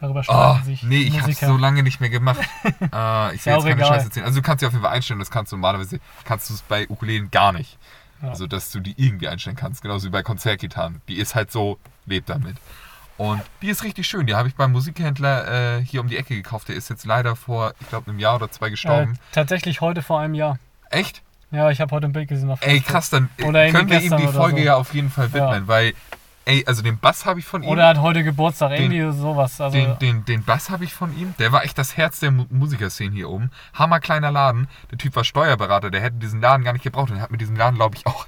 Darüber 0.00 0.20
Oh, 0.20 0.22
streiten 0.22 0.64
sich 0.64 0.82
nee, 0.82 1.02
ich 1.02 1.20
habe 1.20 1.32
so 1.32 1.56
lange 1.56 1.82
nicht 1.82 2.00
mehr 2.00 2.10
gemacht. 2.10 2.40
äh, 2.64 2.66
ich 3.34 3.46
will 3.46 3.52
ja 3.52 3.56
jetzt 3.58 3.62
keine 3.64 3.70
egal. 3.72 3.86
Scheiße 3.86 4.04
erzählen. 4.06 4.26
Also 4.26 4.40
du 4.40 4.42
kannst 4.46 4.60
sie 4.60 4.66
auf 4.66 4.72
jeden 4.72 4.84
Fall 4.84 4.92
einstellen, 4.94 5.20
das 5.20 5.30
kannst 5.30 5.52
du 5.52 5.56
normalerweise, 5.56 6.00
kannst 6.24 6.50
du 6.50 6.54
es 6.54 6.62
bei 6.62 6.88
Ukulelen 6.88 7.30
gar 7.30 7.52
nicht. 7.52 7.78
Ja. 8.22 8.28
Also, 8.30 8.46
dass 8.46 8.70
du 8.70 8.78
die 8.80 8.94
irgendwie 8.96 9.26
einstellen 9.28 9.56
kannst, 9.56 9.82
genauso 9.82 10.06
wie 10.06 10.10
bei 10.10 10.22
Konzertgitarren. 10.22 11.00
Die 11.08 11.16
ist 11.16 11.34
halt 11.34 11.50
so, 11.50 11.78
lebt 12.06 12.30
damit. 12.30 12.56
Und 13.18 13.42
die 13.62 13.68
ist 13.68 13.82
richtig 13.84 14.06
schön. 14.06 14.26
Die 14.26 14.34
habe 14.34 14.48
ich 14.48 14.54
beim 14.54 14.72
Musikhändler 14.72 15.78
äh, 15.78 15.84
hier 15.84 16.00
um 16.00 16.08
die 16.08 16.16
Ecke 16.16 16.34
gekauft. 16.34 16.68
Der 16.68 16.76
ist 16.76 16.88
jetzt 16.88 17.04
leider 17.04 17.36
vor, 17.36 17.74
ich 17.80 17.88
glaube, 17.88 18.10
einem 18.10 18.18
Jahr 18.20 18.36
oder 18.36 18.50
zwei 18.50 18.68
äh, 18.68 18.70
gestorben. 18.70 19.18
tatsächlich 19.32 19.80
heute 19.80 20.02
vor 20.02 20.20
einem 20.20 20.34
Jahr. 20.34 20.58
Echt? 20.90 21.22
Ja, 21.50 21.70
ich 21.70 21.80
habe 21.80 21.94
heute 21.94 22.06
ein 22.06 22.12
Bild 22.12 22.28
gesehen 22.28 22.50
auf 22.50 22.60
Ey, 22.62 22.80
krass, 22.80 23.10
dann 23.10 23.28
äh, 23.36 23.70
können 23.70 23.90
wir 23.90 24.00
ihm 24.00 24.16
die 24.16 24.26
Folge 24.28 24.60
so. 24.60 24.64
ja 24.64 24.76
auf 24.76 24.94
jeden 24.94 25.10
Fall 25.10 25.28
Ja. 25.34 25.50
widmen, 25.50 25.68
weil, 25.68 25.92
ey, 26.44 26.64
also 26.66 26.82
den 26.82 26.98
Bass 26.98 27.24
habe 27.26 27.40
ich 27.40 27.46
von 27.46 27.62
ihm. 27.62 27.68
Oder 27.68 27.82
er 27.84 27.88
hat 27.90 27.98
heute 27.98 28.22
Geburtstag, 28.24 28.72
irgendwie 28.72 29.10
sowas. 29.18 29.60
Also, 29.60 29.76
Den, 29.76 29.98
den, 29.98 30.24
den 30.24 30.44
Bass 30.44 30.70
habe 30.70 30.84
ich 30.84 30.92
von 30.94 31.16
ihm. 31.16 31.34
Der 31.38 31.52
war 31.52 31.64
echt 31.64 31.78
das 31.78 31.96
Herz 31.96 32.20
der 32.20 32.30
Mu 32.30 32.46
Musikerszene 32.50 33.14
hier 33.14 33.28
oben. 33.30 33.50
Hammer 33.74 34.00
kleiner 34.00 34.30
Laden. 34.30 34.68
Der 34.90 34.98
Typ 34.98 35.16
war 35.16 35.24
Steuerberater. 35.24 35.90
Der 35.90 36.00
hätte 36.00 36.16
diesen 36.16 36.40
Laden 36.40 36.64
gar 36.64 36.72
nicht 36.72 36.82
gebraucht. 36.82 37.10
Und 37.10 37.20
hat 37.20 37.30
mit 37.30 37.40
diesem 37.40 37.56
Laden, 37.56 37.76
glaube 37.76 37.96
ich, 37.96 38.06
auch 38.06 38.26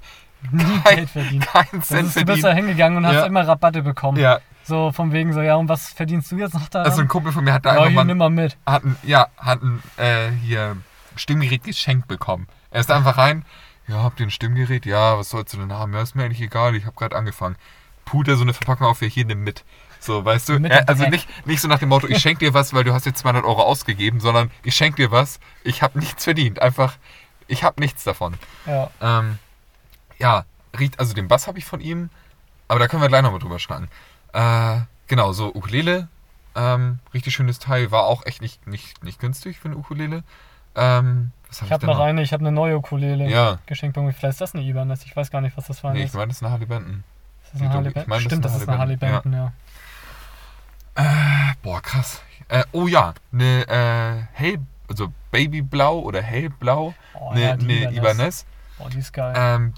nie 0.50 0.62
kein, 0.84 0.96
Geld 0.96 1.10
verdient. 1.10 1.46
keinen 1.46 1.82
Cent 1.82 2.08
ist, 2.08 2.16
du 2.16 2.24
bist 2.24 2.44
da 2.44 2.48
verdient. 2.48 2.66
hingegangen 2.68 2.98
und 2.98 3.06
hast 3.06 3.14
Ja. 3.14 3.26
immer 3.26 3.46
Rabatte 3.46 3.82
bekommen. 3.82 4.18
Ja, 4.18 4.40
So 4.62 4.92
von 4.92 5.12
wegen 5.12 5.32
so, 5.32 5.40
ja, 5.40 5.56
und 5.56 5.68
was 5.68 5.88
verdienst 5.92 6.30
du 6.32 6.36
jetzt 6.36 6.54
noch 6.54 6.68
da? 6.68 6.82
also 6.82 7.00
ein 7.00 7.08
Kumpel 7.08 7.32
von 7.32 7.44
mir 7.44 7.52
hat 7.54 7.64
da 7.66 7.70
einfach 7.72 7.90
mal 7.90 8.04
nimm 8.04 8.18
mal 8.18 8.30
mit. 8.30 8.56
hat 8.66 8.84
ein, 8.84 8.96
ja, 9.02 9.28
hat 9.38 9.62
ein 9.62 9.82
äh, 9.96 10.30
hier 10.42 10.76
Stimmgerät 11.16 11.64
geschenkt 11.64 12.08
bekommen. 12.08 12.46
Er 12.70 12.80
ist 12.80 12.90
einfach 12.90 13.16
rein. 13.18 13.44
Ja, 13.86 14.02
habt 14.02 14.18
ihr 14.20 14.26
ein 14.26 14.30
Stimmgerät? 14.30 14.86
Ja, 14.86 15.18
was 15.18 15.30
sollst 15.30 15.52
du 15.54 15.58
denn 15.58 15.72
haben? 15.72 15.92
Ja, 15.92 16.00
ist 16.02 16.14
mir 16.14 16.24
eigentlich 16.24 16.40
egal. 16.40 16.74
Ich 16.74 16.86
habe 16.86 16.96
gerade 16.96 17.14
angefangen. 17.16 17.56
Put 18.04 18.28
er 18.28 18.36
so 18.36 18.42
eine 18.42 18.54
Verpackung 18.54 18.86
auf, 18.86 19.00
hier, 19.00 19.24
nimm 19.24 19.42
mit. 19.44 19.64
So, 20.00 20.24
weißt 20.24 20.50
du? 20.50 20.70
Also 20.86 21.06
nicht, 21.08 21.26
nicht 21.46 21.60
so 21.60 21.68
nach 21.68 21.78
dem 21.78 21.88
Motto, 21.88 22.06
ich 22.06 22.18
schenke 22.18 22.44
dir 22.44 22.52
was, 22.52 22.74
weil 22.74 22.84
du 22.84 22.92
hast 22.92 23.06
jetzt 23.06 23.20
200 23.20 23.44
Euro 23.44 23.62
ausgegeben, 23.62 24.20
sondern 24.20 24.50
ich 24.62 24.74
schenke 24.76 24.96
dir 24.96 25.10
was. 25.10 25.40
Ich 25.62 25.80
habe 25.82 25.98
nichts 25.98 26.24
verdient. 26.24 26.60
Einfach, 26.60 26.96
ich 27.48 27.64
habe 27.64 27.80
nichts 27.80 28.04
davon. 28.04 28.34
Ja. 28.66 28.90
Ähm, 29.00 29.38
ja, 30.18 30.44
riecht, 30.78 30.98
also 31.00 31.14
den 31.14 31.28
Bass 31.28 31.46
habe 31.46 31.58
ich 31.58 31.64
von 31.64 31.80
ihm, 31.80 32.10
aber 32.68 32.80
da 32.80 32.88
können 32.88 33.00
wir 33.00 33.08
gleich 33.08 33.22
nochmal 33.22 33.40
drüber 33.40 33.58
schnacken. 33.58 33.88
Äh, 34.34 34.80
genau, 35.06 35.32
so 35.32 35.54
Ukulele, 35.54 36.08
ähm, 36.54 36.98
richtig 37.14 37.34
schönes 37.34 37.58
Teil, 37.58 37.90
war 37.90 38.04
auch 38.04 38.26
echt 38.26 38.42
nicht, 38.42 38.66
nicht, 38.66 39.02
nicht 39.02 39.18
günstig 39.20 39.58
für 39.58 39.68
eine 39.68 39.76
Ukulele. 39.78 40.22
Ähm, 40.74 41.30
Ich 41.50 41.62
habe 41.62 41.86
denn 41.86 41.94
noch 41.94 42.00
eine, 42.00 42.20
ich 42.22 42.32
habe 42.32 42.42
eine 42.42 42.52
neue 42.52 42.76
Ukulele 42.76 43.28
Ja, 43.30 43.58
geschenkt. 43.66 43.96
Vielleicht 43.96 44.24
ist 44.24 44.40
das 44.40 44.54
eine 44.54 44.64
Ibanez. 44.64 45.04
Ich 45.04 45.16
weiß 45.16 45.30
gar 45.30 45.40
nicht, 45.40 45.56
was 45.56 45.66
das 45.66 45.82
war. 45.82 45.92
nee, 45.94 46.04
ich 46.04 46.12
meine, 46.12 46.28
das 46.28 46.38
ist 46.38 46.42
eine 46.42 46.52
Harley 46.52 46.66
Benton. 46.66 47.04
Ist 47.54 47.62
das 47.62 47.70
eine 47.70 47.70
ich 47.70 47.74
Harley 47.74 47.88
ich 47.88 47.94
das 47.94 48.20
Stimmt, 48.22 48.44
ist 48.44 48.44
das 48.44 48.52
eine 48.52 48.62
ist 48.62 48.68
eine 48.68 48.78
Harley 48.78 48.96
Benton, 48.96 49.32
ja. 49.32 49.52
Boah, 51.62 51.80
krass. 51.80 52.20
Äh, 52.48 52.64
oh 52.72 52.86
ja, 52.86 53.14
eine 53.32 53.66
äh, 53.68 54.26
hell, 54.32 54.58
also 54.88 55.12
Babyblau 55.30 55.98
oder 56.00 56.22
hellblau, 56.22 56.94
Oh, 57.14 57.30
eine 57.30 57.40
ja, 57.40 57.52
eine 57.52 57.62
Ibanez. 57.62 57.96
Ibanez. 57.96 58.46
Oh, 58.78 58.88
die 58.88 58.98
ist 58.98 59.12
geil. 59.12 59.34
Ähm, 59.36 59.74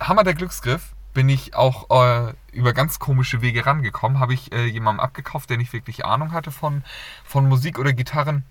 Hammer 0.00 0.24
der 0.24 0.34
Glücksgriff. 0.34 0.94
bin 1.12 1.28
ich 1.28 1.54
auch 1.54 1.88
äh, 1.90 2.32
über 2.52 2.72
ganz 2.72 2.98
komische 2.98 3.40
Wege 3.40 3.64
rangekommen. 3.64 4.18
Habe 4.18 4.34
ich 4.34 4.52
äh, 4.52 4.66
jemandem 4.66 5.00
abgekauft, 5.00 5.48
der 5.48 5.56
nicht 5.56 5.72
wirklich 5.72 6.04
Ahnung 6.04 6.32
hatte 6.32 6.50
von, 6.50 6.82
von 7.24 7.48
Musik 7.48 7.78
oder 7.78 7.92
Gitarren. 7.92 8.44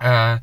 Äh, 0.00 0.38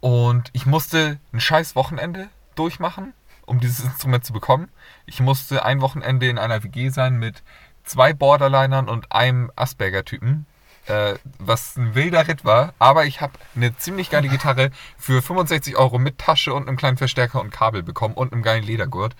und 0.00 0.50
ich 0.52 0.66
musste 0.66 1.20
ein 1.32 1.40
scheiß 1.40 1.76
Wochenende 1.76 2.28
durchmachen, 2.56 3.12
um 3.50 3.58
dieses 3.58 3.84
Instrument 3.84 4.24
zu 4.24 4.32
bekommen. 4.32 4.68
Ich 5.06 5.18
musste 5.18 5.64
ein 5.64 5.80
Wochenende 5.80 6.28
in 6.28 6.38
einer 6.38 6.62
WG 6.62 6.90
sein 6.90 7.18
mit 7.18 7.42
zwei 7.82 8.12
Borderlinern 8.12 8.88
und 8.88 9.10
einem 9.10 9.50
Asperger-Typen. 9.56 10.46
Äh, 10.86 11.16
was 11.38 11.76
ein 11.76 11.96
wilder 11.96 12.26
Ritt 12.28 12.44
war, 12.44 12.72
aber 12.78 13.04
ich 13.04 13.20
habe 13.20 13.32
eine 13.56 13.76
ziemlich 13.76 14.08
geile 14.08 14.28
Gitarre 14.30 14.70
für 14.96 15.20
65 15.20 15.76
Euro 15.76 15.98
mit 15.98 16.18
Tasche 16.18 16.54
und 16.54 16.68
einem 16.68 16.76
kleinen 16.76 16.96
Verstärker 16.96 17.40
und 17.40 17.50
Kabel 17.50 17.82
bekommen 17.82 18.14
und 18.14 18.32
einem 18.32 18.42
geilen 18.42 18.62
Ledergurt. 18.62 19.16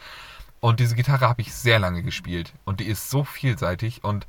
Und 0.60 0.78
diese 0.78 0.94
Gitarre 0.94 1.28
habe 1.28 1.42
ich 1.42 1.52
sehr 1.52 1.80
lange 1.80 2.02
gespielt. 2.02 2.52
Und 2.64 2.78
die 2.78 2.86
ist 2.86 3.10
so 3.10 3.24
vielseitig 3.24 4.04
und 4.04 4.28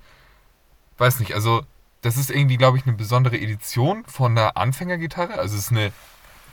weiß 0.97 1.19
nicht, 1.19 1.35
also 1.35 1.61
das 2.01 2.17
ist 2.17 2.31
irgendwie, 2.31 2.57
glaube 2.57 2.77
ich, 2.77 2.87
eine 2.87 2.95
besondere 2.95 3.37
Edition 3.37 4.03
von 4.05 4.35
einer 4.35 4.57
Anfängergitarre. 4.57 5.37
Also 5.37 5.55
es 5.55 5.65
ist 5.65 5.71
eine, 5.71 5.93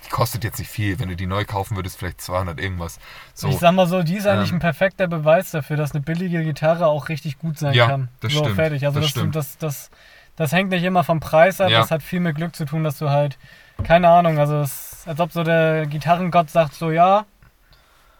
die 0.06 0.10
kostet 0.10 0.44
jetzt 0.44 0.58
nicht 0.58 0.70
viel. 0.70 0.98
Wenn 0.98 1.08
du 1.08 1.16
die 1.16 1.26
neu 1.26 1.44
kaufen 1.44 1.76
würdest, 1.76 1.98
vielleicht 1.98 2.20
200 2.20 2.60
irgendwas. 2.60 2.98
So, 3.34 3.48
Ich 3.48 3.58
sag 3.58 3.72
mal 3.72 3.86
so, 3.86 4.02
die 4.02 4.16
ist 4.16 4.26
eigentlich 4.26 4.50
Ähm. 4.50 4.56
ein 4.56 4.60
perfekter 4.60 5.06
Beweis 5.06 5.50
dafür, 5.50 5.76
dass 5.76 5.92
eine 5.92 6.00
billige 6.00 6.42
Gitarre 6.44 6.86
auch 6.86 7.08
richtig 7.08 7.38
gut 7.38 7.58
sein 7.58 7.74
Ja, 7.74 7.86
kann. 7.86 8.08
das 8.20 8.32
so, 8.32 8.40
stimmt, 8.40 8.56
fertig. 8.56 8.86
Also 8.86 9.00
das 9.00 9.06
das, 9.06 9.10
stimmt. 9.10 9.36
das, 9.36 9.58
das, 9.58 9.90
das 10.36 10.52
hängt 10.52 10.70
nicht 10.70 10.84
immer 10.84 11.04
vom 11.04 11.20
Preis 11.20 11.60
ab, 11.60 11.70
Ja. 11.70 11.80
das 11.80 11.90
hat 11.90 12.02
viel 12.02 12.20
mit 12.20 12.36
Glück 12.36 12.54
zu 12.54 12.64
tun, 12.64 12.84
dass 12.84 12.98
du 12.98 13.10
halt, 13.10 13.38
keine 13.84 14.08
Ahnung, 14.08 14.38
also 14.38 14.60
es 14.60 14.92
ist, 14.92 15.08
als 15.08 15.20
ob 15.20 15.32
so 15.32 15.42
der 15.44 15.86
Gitarrengott 15.86 16.50
sagt 16.50 16.74
so, 16.74 16.90
ja, 16.90 17.24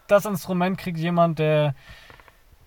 das 0.07 0.25
Instrument 0.25 0.77
kriegt 0.77 0.97
jemand, 0.97 1.39
der 1.39 1.75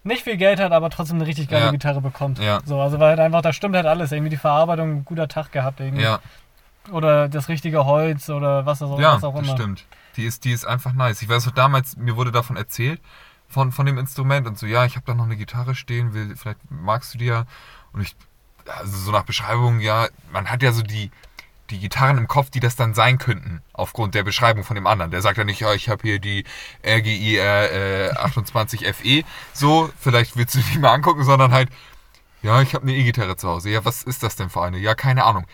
nicht 0.05 0.25
viel 0.25 0.37
Geld 0.37 0.59
hat, 0.61 0.73
aber 0.73 0.91
trotzdem 0.91 1.17
eine 1.19 1.27
richtig 1.27 1.49
geile 1.49 1.67
Ja. 1.67 1.71
Gitarre 1.71 2.01
bekommt. 2.01 2.39
Ja. 2.41 2.61
So, 2.65 2.81
also 2.81 2.99
weil 2.99 3.11
halt 3.11 3.21
einfach, 3.21 3.41
da 3.43 3.53
stimmt 3.53 3.77
halt 3.77 3.87
alles. 3.87 4.11
Irgendwie 4.11 4.31
die 4.31 4.37
Verarbeitung, 4.37 4.91
ein 4.97 5.05
guter 5.05 5.29
Tag 5.29 5.53
gehabt 5.53 5.79
irgendwie. 5.81 6.03
ja, 6.03 6.19
Oder 6.91 7.29
das 7.29 7.49
richtige 7.49 7.85
Holz 7.85 8.29
oder 8.29 8.67
was, 8.67 8.83
auch, 8.83 8.99
ja 8.99 9.15
was 9.15 9.25
auch 9.25 9.35
das 9.35 9.47
immer. 9.47 9.57
stimmt. 9.57 9.87
Die 10.17 10.25
ist, 10.25 10.45
die 10.45 10.53
ist 10.53 10.67
einfach 10.67 10.93
nice. 10.93 11.23
Ich 11.23 11.29
weiß 11.29 11.47
noch 11.47 11.55
damals, 11.55 11.97
mir 11.97 12.17
wurde 12.17 12.33
davon 12.33 12.57
erzählt, 12.57 13.01
von, 13.49 13.71
von 13.71 13.87
dem 13.87 13.99
Instrument 13.99 14.47
und 14.47 14.59
so, 14.59 14.67
ja, 14.67 14.85
ich 14.85 14.97
habe 14.97 15.07
da 15.07 15.15
noch 15.15 15.25
eine 15.25 15.37
Gitarre 15.37 15.75
stehen, 15.75 16.15
will, 16.15 16.35
vielleicht 16.37 16.59
magst 16.71 17.15
du 17.15 17.19
die 17.19 17.27
ja. 17.27 17.45
Und 17.93 18.01
ich, 18.01 18.17
also 18.67 18.97
so 18.97 19.13
nach 19.13 19.25
Beschreibung, 19.25 19.81
ja, 19.81 20.09
man 20.33 20.51
hat 20.51 20.63
ja 20.63 20.73
so 20.73 20.83
die, 20.83 21.11
die 21.71 21.79
Gitarren 21.79 22.19
im 22.19 22.29
Kopf, 22.29 22.51
die 22.51 22.61
das 22.61 22.77
dann 22.77 22.95
sein 22.95 23.19
könnten, 23.19 23.63
aufgrund 23.73 24.15
der 24.15 24.23
Beschreibung 24.25 24.65
von 24.65 24.75
dem 24.75 24.87
anderen. 24.87 25.11
Der 25.11 25.23
sagt 25.23 25.39
ja 25.39 25.45
nicht, 25.45 25.61
ja, 25.61 25.73
ich 25.75 25.89
habe 25.89 26.03
hier 26.03 26.19
die 26.19 26.45
RGIR 26.85 27.73
äh, 27.73 28.11
28 28.13 28.87
FE, 28.95 29.23
so, 29.53 29.91
vielleicht 29.99 30.37
willst 30.37 30.55
du 30.55 30.61
die 30.61 30.79
mal 30.79 30.93
angucken, 30.93 31.25
sondern 31.25 31.53
halt, 31.53 31.69
ja, 32.43 32.61
ich 32.61 32.75
habe 32.75 32.83
eine 32.83 32.97
E-Gitarre 32.97 33.37
zu 33.37 33.49
Hause. 33.49 33.71
Ja, 33.71 33.85
was 33.85 34.03
ist 34.03 34.23
das 34.23 34.35
denn 34.35 34.51
für 34.51 34.63
eine? 34.63 34.79
Ja, 34.79 34.95
keine 34.95 35.25
Ahnung. 35.25 35.47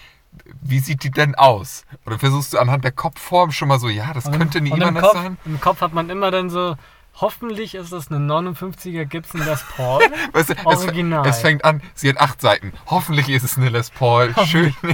Wie 0.61 0.79
sieht 0.79 1.03
die 1.03 1.11
denn 1.11 1.35
aus? 1.35 1.85
Oder 2.07 2.19
versuchst 2.19 2.53
du 2.55 2.59
anhand 2.59 2.85
der 2.85 2.93
Kopfform 2.93 3.51
schon 3.51 3.69
mal 3.69 3.79
so, 3.81 3.89
ja, 3.89 4.13
das 4.13 4.27
Und 4.27 4.39
könnte 4.39 4.59
und 4.59 4.67
Ibanez 4.67 5.03
Kopf, 5.03 5.13
sein? 5.15 5.37
Im 5.45 5.61
Kopf 5.61 5.81
hat 5.81 5.93
man 5.93 6.11
immer 6.11 6.31
dann 6.31 6.49
so, 6.51 6.77
hoffentlich 7.15 7.75
ist 7.75 7.93
das 7.93 8.11
eine 8.11 8.19
59er 8.33 9.05
Gibson 9.05 9.45
Les 9.45 9.63
Paul. 9.77 10.03
Weißt 10.33 10.51
du, 10.51 10.55
es, 10.55 10.65
Original. 10.65 11.27
es 11.27 11.41
fängt 11.41 11.65
an, 11.65 11.83
sie 11.95 12.09
hat 12.09 12.19
acht 12.19 12.41
Seiten. 12.41 12.73
Hoffentlich 12.87 13.29
ist 13.31 13.43
es 13.43 13.57
eine 13.57 13.69
Les 13.71 13.91
Paul. 13.91 14.35
Schön. 14.47 14.75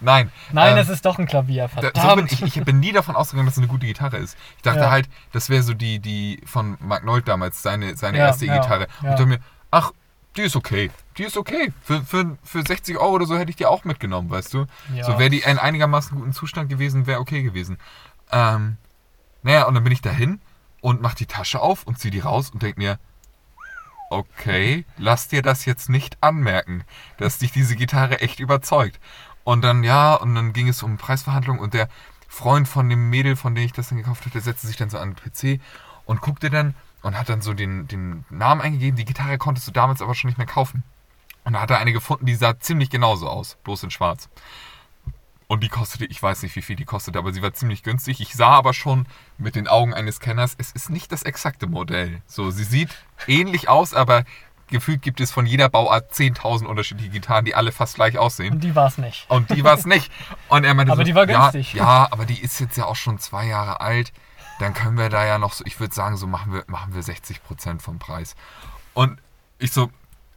Nein. 0.00 0.30
Nein, 0.52 0.72
ähm, 0.72 0.78
es 0.78 0.88
ist 0.88 1.04
doch 1.04 1.18
ein 1.18 1.26
Klavier, 1.26 1.68
da, 1.76 1.82
so 1.94 2.00
verdammt. 2.00 2.32
ich, 2.32 2.42
ich 2.42 2.64
bin 2.64 2.80
nie 2.80 2.92
davon 2.92 3.16
ausgegangen, 3.16 3.46
dass 3.46 3.54
es 3.54 3.58
eine 3.58 3.66
gute 3.68 3.86
Gitarre 3.86 4.16
ist. 4.18 4.36
Ich 4.56 4.62
dachte 4.62 4.80
Ja. 4.80 4.90
halt, 4.90 5.08
das 5.32 5.50
wäre 5.50 5.62
so 5.62 5.74
die, 5.74 5.98
die 5.98 6.40
von 6.46 6.76
Mark 6.80 7.04
Nold 7.04 7.28
damals, 7.28 7.62
seine, 7.62 7.96
seine 7.96 8.18
Ja, 8.18 8.26
erste 8.26 8.46
ja, 8.46 8.56
E-Gitarre. 8.56 8.86
Und 9.00 9.04
ja. 9.04 9.10
ich 9.10 9.16
dachte 9.16 9.26
mir, 9.26 9.38
ach, 9.70 9.92
die 10.36 10.42
ist 10.42 10.56
okay. 10.56 10.90
Die 11.16 11.24
ist 11.24 11.36
okay. 11.36 11.72
Für, 11.82 12.02
für, 12.02 12.36
für 12.42 12.62
60 12.62 12.98
Euro 12.98 13.14
oder 13.14 13.26
so 13.26 13.36
hätte 13.36 13.50
ich 13.50 13.56
die 13.56 13.66
auch 13.66 13.84
mitgenommen, 13.84 14.30
weißt 14.30 14.54
du? 14.54 14.66
Ja. 14.94 15.04
So 15.04 15.18
wäre 15.18 15.30
die 15.30 15.40
in 15.40 15.58
einigermaßen 15.58 16.18
guten 16.18 16.32
Zustand 16.32 16.68
gewesen, 16.68 17.06
wäre 17.06 17.20
okay 17.20 17.42
gewesen. 17.42 17.78
Ähm, 18.32 18.76
naja, 19.42 19.64
und 19.64 19.74
dann 19.74 19.84
bin 19.84 19.92
ich 19.92 20.02
dahin 20.02 20.40
und 20.80 21.00
mach 21.00 21.14
die 21.14 21.26
Tasche 21.26 21.60
auf 21.60 21.84
und 21.84 21.98
zieh 21.98 22.10
die 22.10 22.20
raus 22.20 22.50
und 22.50 22.62
denk 22.62 22.78
mir, 22.78 22.98
okay, 24.10 24.84
lass 24.96 25.28
dir 25.28 25.42
das 25.42 25.64
jetzt 25.64 25.88
nicht 25.88 26.18
anmerken, 26.20 26.84
dass 27.18 27.38
dich 27.38 27.52
diese 27.52 27.76
Gitarre 27.76 28.20
echt 28.20 28.40
überzeugt. 28.40 29.00
Und 29.44 29.62
dann, 29.62 29.84
ja, 29.84 30.14
und 30.14 30.34
dann 30.34 30.52
ging 30.52 30.68
es 30.68 30.82
um 30.82 30.96
Preisverhandlungen 30.96 31.62
und 31.62 31.74
der 31.74 31.88
Freund 32.28 32.66
von 32.66 32.88
dem 32.88 33.10
Mädel, 33.10 33.36
von 33.36 33.54
dem 33.54 33.64
ich 33.64 33.72
das 33.72 33.88
dann 33.88 33.98
gekauft 33.98 34.26
hatte, 34.26 34.40
setzte 34.40 34.66
sich 34.66 34.76
dann 34.76 34.90
so 34.90 34.98
an 34.98 35.14
den 35.14 35.58
PC 35.58 35.60
und 36.04 36.20
guckte 36.20 36.50
dann 36.50 36.74
und 37.04 37.18
hat 37.18 37.28
dann 37.28 37.42
so 37.42 37.52
den, 37.52 37.86
den 37.86 38.24
Namen 38.30 38.60
eingegeben. 38.60 38.96
Die 38.96 39.04
Gitarre 39.04 39.38
konntest 39.38 39.68
du 39.68 39.72
damals 39.72 40.02
aber 40.02 40.14
schon 40.14 40.28
nicht 40.28 40.38
mehr 40.38 40.46
kaufen. 40.46 40.82
Und 41.44 41.52
da 41.52 41.60
hat 41.60 41.70
er 41.70 41.78
eine 41.78 41.92
gefunden, 41.92 42.24
die 42.24 42.34
sah 42.34 42.58
ziemlich 42.58 42.88
genauso 42.88 43.28
aus, 43.28 43.58
bloß 43.62 43.84
in 43.84 43.90
schwarz. 43.90 44.30
Und 45.46 45.62
die 45.62 45.68
kostete, 45.68 46.06
ich 46.06 46.22
weiß 46.22 46.42
nicht, 46.42 46.56
wie 46.56 46.62
viel 46.62 46.76
die 46.76 46.86
kostete, 46.86 47.18
aber 47.18 47.34
sie 47.34 47.42
war 47.42 47.52
ziemlich 47.52 47.82
günstig. 47.82 48.20
Ich 48.20 48.34
sah 48.34 48.48
aber 48.48 48.72
schon 48.72 49.06
mit 49.36 49.54
den 49.54 49.68
Augen 49.68 49.92
eines 49.92 50.18
Kenners, 50.18 50.54
es 50.56 50.72
ist 50.72 50.88
nicht 50.88 51.12
das 51.12 51.22
exakte 51.22 51.66
Modell. 51.66 52.22
So, 52.26 52.50
sie 52.50 52.64
sieht 52.64 52.96
ähnlich 53.26 53.68
aus, 53.68 53.92
aber 53.92 54.24
gefühlt 54.68 55.02
gibt 55.02 55.20
es 55.20 55.30
von 55.30 55.44
jeder 55.44 55.68
Bauart 55.68 56.10
10.000 56.10 56.64
unterschiedliche 56.64 57.10
Gitarren, 57.10 57.44
die 57.44 57.54
alle 57.54 57.72
fast 57.72 57.96
gleich 57.96 58.16
aussehen. 58.16 58.54
Und 58.54 58.64
die 58.64 58.74
war 58.74 58.86
es 58.86 58.96
nicht. 58.96 59.26
Und 59.28 59.50
die 59.50 59.62
war 59.62 59.74
es 59.74 59.84
nicht. 59.84 60.10
Und 60.48 60.64
er 60.64 60.72
meinte 60.72 60.92
Aber 60.92 61.02
so, 61.02 61.04
die 61.04 61.14
war 61.14 61.28
ja, 61.28 61.50
günstig. 61.50 61.74
Ja, 61.74 62.08
aber 62.10 62.24
die 62.24 62.40
ist 62.40 62.58
jetzt 62.60 62.78
ja 62.78 62.86
auch 62.86 62.96
schon 62.96 63.18
zwei 63.18 63.44
Jahre 63.46 63.82
alt. 63.82 64.14
Dann 64.64 64.72
können 64.74 64.96
wir 64.96 65.10
da 65.10 65.26
ja 65.26 65.38
noch 65.38 65.52
so, 65.52 65.62
ich 65.66 65.78
würde 65.78 65.94
sagen, 65.94 66.16
so 66.16 66.26
machen 66.26 66.52
wir, 66.52 66.64
machen 66.68 66.94
wir 66.94 67.02
60% 67.02 67.80
vom 67.80 67.98
Preis. 67.98 68.34
Und 68.94 69.20
ich 69.58 69.72
so, 69.72 69.90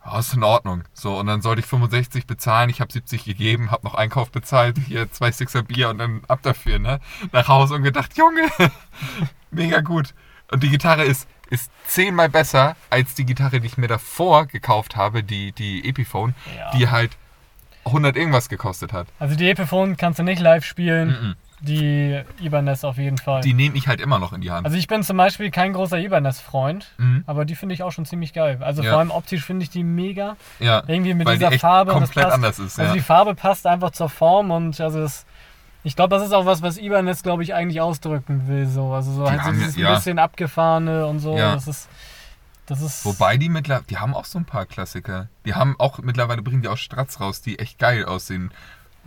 ja, 0.05 0.19
ist 0.19 0.33
in 0.33 0.43
Ordnung. 0.43 0.83
So, 0.93 1.17
und 1.17 1.27
dann 1.27 1.41
sollte 1.41 1.61
ich 1.61 1.65
65 1.65 2.27
bezahlen. 2.27 2.69
Ich 2.69 2.81
habe 2.81 2.91
70 2.91 3.23
gegeben, 3.23 3.71
habe 3.71 3.85
noch 3.85 3.93
Einkauf 3.95 4.29
bezahlt, 4.31 4.77
hier 4.85 5.09
zwei 5.11 5.31
Sixer 5.31 5.63
Bier 5.63 5.89
und 5.89 5.97
dann 5.99 6.21
ab 6.27 6.39
dafür, 6.43 6.77
ne? 6.79 6.99
Nach 7.31 7.47
Hause 7.47 7.75
und 7.75 7.83
gedacht, 7.83 8.17
Junge, 8.17 8.47
mega 9.51 9.79
gut. 9.81 10.13
Und 10.51 10.61
die 10.63 10.69
Gitarre 10.69 11.03
ist, 11.05 11.27
ist 11.49 11.71
zehnmal 11.87 12.27
besser 12.29 12.75
als 12.89 13.15
die 13.15 13.25
Gitarre, 13.25 13.59
die 13.61 13.67
ich 13.67 13.77
mir 13.77 13.87
davor 13.87 14.45
gekauft 14.45 14.95
habe, 14.97 15.23
die, 15.23 15.51
die 15.53 15.87
Epiphone, 15.87 16.35
Ja. 16.57 16.71
die 16.71 16.89
halt 16.89 17.17
100 17.85 18.17
irgendwas 18.17 18.49
gekostet 18.49 18.91
hat. 18.91 19.07
Also 19.19 19.35
die 19.37 19.49
Epiphone 19.49 19.95
kannst 19.95 20.19
du 20.19 20.23
nicht 20.23 20.41
live 20.41 20.65
spielen. 20.65 21.07
Mhm. 21.09 21.35
Die 21.61 22.21
Ibanez 22.39 22.83
auf 22.83 22.97
jeden 22.97 23.17
Fall. 23.17 23.41
Die 23.41 23.53
nehme 23.53 23.75
ich 23.77 23.87
halt 23.87 23.99
immer 23.99 24.19
noch 24.19 24.31
in 24.33 24.41
die 24.41 24.51
Hand. 24.51 24.65
also 24.65 24.77
ich 24.77 24.87
bin 24.87 25.01
zum 25.03 25.17
Beispiel 25.17 25.49
kein 25.49 25.73
großer 25.73 25.97
Ibanez-Freund, 25.97 26.93
Mhm. 26.97 27.23
aber 27.25 27.45
die 27.45 27.55
finde 27.55 27.73
ich 27.73 27.81
auch 27.83 27.91
schon 27.91 28.05
ziemlich 28.05 28.31
geil. 28.33 28.59
Also 28.61 28.83
Ja. 28.83 28.91
vor 28.91 28.99
allem 28.99 29.09
optisch 29.11 29.43
finde 29.43 29.63
ich 29.63 29.69
die 29.71 29.83
mega. 29.83 30.35
ja, 30.59 30.83
Irgendwie 30.85 31.13
mit 31.15 31.25
weil 31.25 31.37
dieser 31.37 31.49
die 31.49 31.57
Farbe. 31.59 31.93
komplett 31.93 32.25
passt. 32.25 32.35
anders 32.35 32.59
ist. 32.59 32.79
Also 32.79 32.89
ja. 32.91 32.93
die 32.93 33.01
Farbe 33.01 33.33
passt 33.33 33.65
einfach 33.65 33.89
zur 33.91 34.09
Form 34.09 34.51
und 34.51 34.79
also 34.79 34.99
das, 34.99 35.25
ich 35.83 35.95
glaube, 35.95 36.15
das 36.15 36.23
ist 36.27 36.31
auch 36.33 36.45
was, 36.45 36.61
was 36.61 36.77
Ibanez, 36.77 37.23
glaube 37.23 37.41
ich, 37.43 37.53
eigentlich 37.55 37.81
ausdrücken 37.81 38.47
will. 38.47 38.67
So. 38.67 38.93
Also 38.93 39.11
so 39.13 39.25
Die 39.25 39.31
halt 39.31 39.43
so 39.43 39.51
dieses 39.51 39.75
ja. 39.77 39.95
bisschen 39.95 40.19
abgefahrene 40.19 41.07
und 41.07 41.19
so. 41.19 41.35
Ja. 41.37 41.53
Das 41.55 41.67
ist. 41.67 41.89
Das 42.67 42.81
ist. 42.81 43.05
Wobei 43.05 43.37
die 43.37 43.47
mittlerweile, 43.47 43.85
die 43.89 43.97
haben 43.97 44.13
auch 44.13 44.25
so 44.25 44.37
ein 44.37 44.43
paar 44.45 44.65
Klassiker. 44.65 45.29
Die 45.45 45.55
haben 45.55 45.75
auch 45.79 45.99
mittlerweile 45.99 46.41
bringen 46.41 46.61
die 46.61 46.67
auch 46.67 46.75
Stratz 46.77 47.21
raus, 47.21 47.41
die 47.41 47.59
echt 47.59 47.79
geil 47.79 48.03
aussehen. 48.03 48.51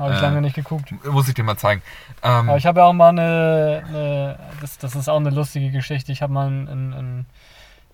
Habe 0.00 0.14
ich 0.14 0.18
äh, 0.18 0.22
lange 0.22 0.40
nicht 0.40 0.56
geguckt. 0.56 0.92
Muss 1.04 1.28
ich 1.28 1.34
dir 1.34 1.44
mal 1.44 1.58
zeigen. 1.58 1.82
Ähm, 2.22 2.48
Aber 2.48 2.56
ich 2.56 2.64
habe 2.64 2.80
ja 2.80 2.86
auch 2.86 2.94
mal 2.94 3.10
eine, 3.10 3.84
eine 3.86 4.38
das, 4.60 4.78
das 4.78 4.96
ist 4.96 5.08
auch 5.08 5.18
eine 5.18 5.28
lustige 5.28 5.70
Geschichte. 5.70 6.10
Ich 6.10 6.22
habe 6.22 6.32
mal 6.32 6.48
in, 6.48 6.66
in, 6.66 7.26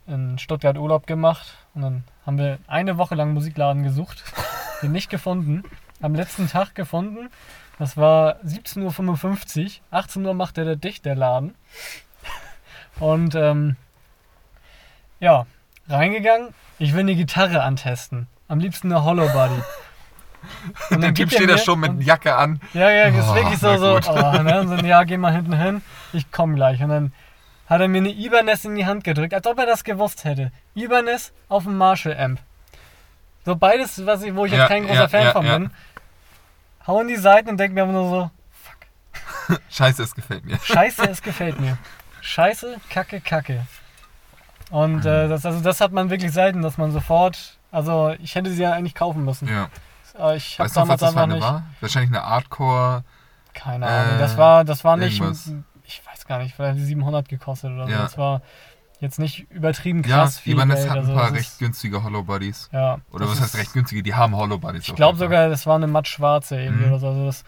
in 0.06 0.38
Stuttgart 0.38 0.78
Urlaub 0.78 1.08
gemacht 1.08 1.56
und 1.74 1.82
dann 1.82 2.04
haben 2.24 2.38
wir 2.38 2.58
eine 2.68 2.96
Woche 2.96 3.16
lang 3.16 3.34
Musikladen 3.34 3.82
gesucht, 3.82 4.22
den 4.82 4.92
nicht 4.92 5.10
gefunden. 5.10 5.64
Am 6.00 6.14
letzten 6.14 6.48
Tag 6.48 6.76
gefunden. 6.76 7.28
Das 7.78 7.96
war 7.96 8.36
17.55 8.44 9.64
Uhr. 9.64 9.70
18 9.90 10.24
Uhr 10.24 10.34
machte 10.34 10.64
der 10.64 10.76
dicht, 10.76 11.04
der 11.04 11.16
Laden. 11.16 11.54
Und 13.00 13.34
ähm, 13.34 13.76
ja, 15.18 15.46
reingegangen. 15.88 16.54
Ich 16.78 16.92
will 16.92 17.00
eine 17.00 17.16
Gitarre 17.16 17.62
antesten. 17.62 18.28
Am 18.46 18.60
liebsten 18.60 18.92
eine 18.92 19.02
Hollow 19.02 19.28
Body. 19.32 19.60
Und 20.90 21.00
der 21.02 21.08
dann 21.08 21.14
Typ 21.14 21.30
steht 21.30 21.48
da 21.50 21.58
schon 21.58 21.80
mit 21.80 22.02
Jacke 22.02 22.34
an. 22.36 22.60
ja, 22.74 22.90
ja, 22.90 23.10
das 23.10 23.24
ist 23.26 23.30
Oh, 23.30 23.34
wirklich 23.34 23.58
so, 23.58 23.76
so, 23.76 24.00
oh, 24.10 24.42
ne? 24.42 24.60
und 24.60 24.68
so, 24.80 24.86
ja, 24.86 25.04
geh 25.04 25.16
mal 25.16 25.32
hinten 25.32 25.56
hin, 25.56 25.82
ich 26.12 26.30
komm 26.30 26.54
gleich. 26.56 26.82
Und 26.82 26.88
dann 26.90 27.12
hat 27.68 27.80
er 27.80 27.88
mir 27.88 27.98
eine 27.98 28.10
Ibanez 28.10 28.64
in 28.64 28.76
die 28.76 28.86
Hand 28.86 29.04
gedrückt, 29.04 29.34
als 29.34 29.46
ob 29.46 29.58
er 29.58 29.66
das 29.66 29.84
gewusst 29.84 30.24
hätte. 30.24 30.52
Ibanez 30.74 31.32
auf 31.48 31.64
dem 31.64 31.76
Marshall-Amp. 31.76 32.38
So 33.44 33.56
beides, 33.56 34.04
was 34.06 34.22
ich, 34.22 34.34
wo 34.34 34.44
ich 34.44 34.52
Ja, 34.52 34.58
jetzt 34.60 34.68
kein 34.68 34.86
großer 34.86 35.00
ja, 35.02 35.08
Fan 35.08 35.22
ja, 35.24 35.32
von 35.32 35.46
bin. 35.46 35.70
Hau 36.86 37.00
in 37.00 37.08
die 37.08 37.16
Seiten 37.16 37.48
und 37.50 37.58
denk 37.58 37.74
mir 37.74 37.86
nur 37.86 38.08
so, 39.48 39.56
Scheiße, 39.70 40.02
es 40.02 40.14
gefällt 40.14 40.44
mir. 40.44 40.58
scheiße, 40.62 41.02
es 41.08 41.22
gefällt 41.22 41.60
mir. 41.60 41.78
Scheiße, 42.20 42.76
kacke, 42.90 43.20
kacke. 43.20 43.66
Und 44.70 45.06
äh, 45.06 45.28
das, 45.28 45.46
also 45.46 45.60
das 45.60 45.80
hat 45.80 45.92
man 45.92 46.10
wirklich 46.10 46.32
selten, 46.32 46.62
dass 46.62 46.76
man 46.78 46.90
sofort, 46.90 47.56
also 47.70 48.14
ich 48.20 48.34
hätte 48.34 48.50
sie 48.50 48.62
ja 48.62 48.72
eigentlich 48.72 48.94
kaufen 48.96 49.24
müssen. 49.24 49.46
Ja. 49.48 49.68
Ich 50.36 50.58
Weißt 50.58 50.76
du 50.76 50.80
noch, 50.80 50.88
was 50.88 51.00
das 51.00 51.12
für 51.12 51.20
eine 51.20 51.40
war? 51.40 51.62
Wahrscheinlich 51.80 52.10
eine 52.16 52.26
Hardcore. 52.26 53.04
Keine 53.54 53.86
Äh, 53.86 53.88
Ahnung. 53.88 54.18
Das 54.18 54.36
war, 54.36 54.64
das 54.64 54.84
war 54.84 54.96
nicht, 54.96 55.18
irgendwas. 55.20 55.50
ich 55.84 56.02
weiß 56.06 56.26
gar 56.26 56.38
nicht, 56.38 56.54
vielleicht 56.54 56.72
hat 56.72 56.78
die 56.78 56.84
700 56.84 57.28
gekostet 57.28 57.72
oder 57.72 57.86
so. 57.86 57.92
Ja. 57.92 57.98
Das 58.02 58.18
war, 58.18 58.42
jetzt 59.00 59.18
nicht 59.18 59.50
übertrieben 59.50 60.02
Ja, 60.04 60.16
krass 60.22 60.38
viel 60.38 60.54
Ibanez 60.54 60.78
Geld. 60.80 60.90
hat 60.90 60.96
ein 60.96 61.02
also 61.02 61.14
paar 61.14 61.24
das 61.30 61.34
recht 61.38 61.58
günstige 61.58 62.02
Hollow 62.02 62.22
Bodies. 62.22 62.68
Ja, 62.72 62.98
Oder 63.12 63.28
was 63.28 63.40
heißt 63.40 63.56
recht 63.56 63.72
günstige? 63.74 64.02
Die 64.02 64.14
haben 64.14 64.34
Hollow 64.34 64.58
Bodies. 64.58 64.88
Ich 64.88 64.94
glaube 64.94 65.18
sogar, 65.18 65.48
das 65.50 65.66
war 65.66 65.76
eine 65.76 65.86
matt 65.86 66.08
schwarze 66.08 66.58
irgendwie 66.60 66.84
Mhm. 66.86 66.92
oder 66.92 66.98
so. 67.00 67.08
Also 67.08 67.26
das, 67.26 67.44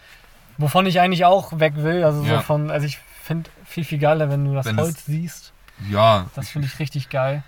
wovon 0.59 0.85
ich 0.85 0.99
eigentlich 0.99 1.25
auch 1.25 1.59
weg 1.59 1.75
will. 1.77 2.03
Also 2.03 2.23
Ja. 2.23 2.37
so 2.37 2.41
von, 2.43 2.69
also 2.69 2.85
ich 2.85 2.99
finde 3.23 3.49
viel, 3.65 3.83
viel 3.83 3.97
geiler, 3.99 4.29
wenn 4.29 4.45
du 4.45 4.53
das 4.53 4.65
Wenn 4.67 4.77
es- 4.77 4.85
Holz 4.85 5.05
siehst. 5.05 5.53
Ja. 5.89 6.25
Das 6.35 6.49
finde 6.49 6.67
ich 6.67 6.77
richtig 6.79 7.09
geil. 7.09 7.43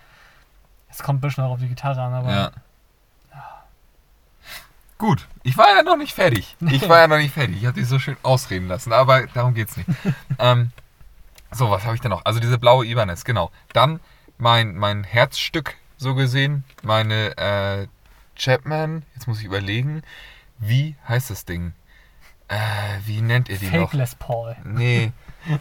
Es 0.89 1.03
kommt 1.03 1.19
ein 1.19 1.21
bisschen 1.21 1.43
auch 1.43 1.51
auf 1.51 1.59
die 1.59 1.67
Gitarre 1.67 2.01
an, 2.01 2.13
aber 2.13 2.31
Ja. 2.31 2.51
Gut, 5.01 5.27
ich 5.41 5.57
war 5.57 5.65
ja 5.75 5.81
noch 5.81 5.97
nicht 5.97 6.13
fertig. 6.13 6.55
Ich 6.69 6.87
war 6.87 6.99
ja 6.99 7.07
noch 7.07 7.17
nicht 7.17 7.33
fertig. 7.33 7.57
Ich 7.57 7.65
habe 7.65 7.79
dich 7.79 7.89
so 7.89 7.97
schön 7.97 8.17
ausreden 8.21 8.67
lassen, 8.67 8.93
aber 8.93 9.25
darum 9.33 9.55
geht's 9.55 9.75
nicht. 9.75 9.89
ähm, 10.39 10.69
so, 11.49 11.71
was 11.71 11.85
habe 11.85 11.95
ich 11.95 12.01
denn 12.01 12.11
noch? 12.11 12.23
Also 12.23 12.39
diese 12.39 12.59
blaue 12.59 12.85
Ibanez, 12.85 13.23
genau. 13.23 13.49
Dann 13.73 13.99
mein, 14.37 14.75
mein 14.75 15.03
Herzstück, 15.03 15.73
so 15.97 16.13
gesehen, 16.13 16.65
meine 16.83 17.35
äh, 17.35 17.87
Chapman, 18.37 19.01
jetzt 19.15 19.27
muss 19.27 19.39
ich 19.39 19.45
überlegen, 19.45 20.03
wie 20.59 20.95
heißt 21.07 21.31
das 21.31 21.45
Ding? 21.45 21.73
Äh, 22.47 22.57
wie 23.07 23.21
nennt 23.21 23.49
ihr 23.49 23.57
die 23.57 23.65
noch? 23.71 23.89
Fake 23.89 23.93
Les 23.93 24.13
Paul. 24.13 24.55
Nee. 24.63 25.13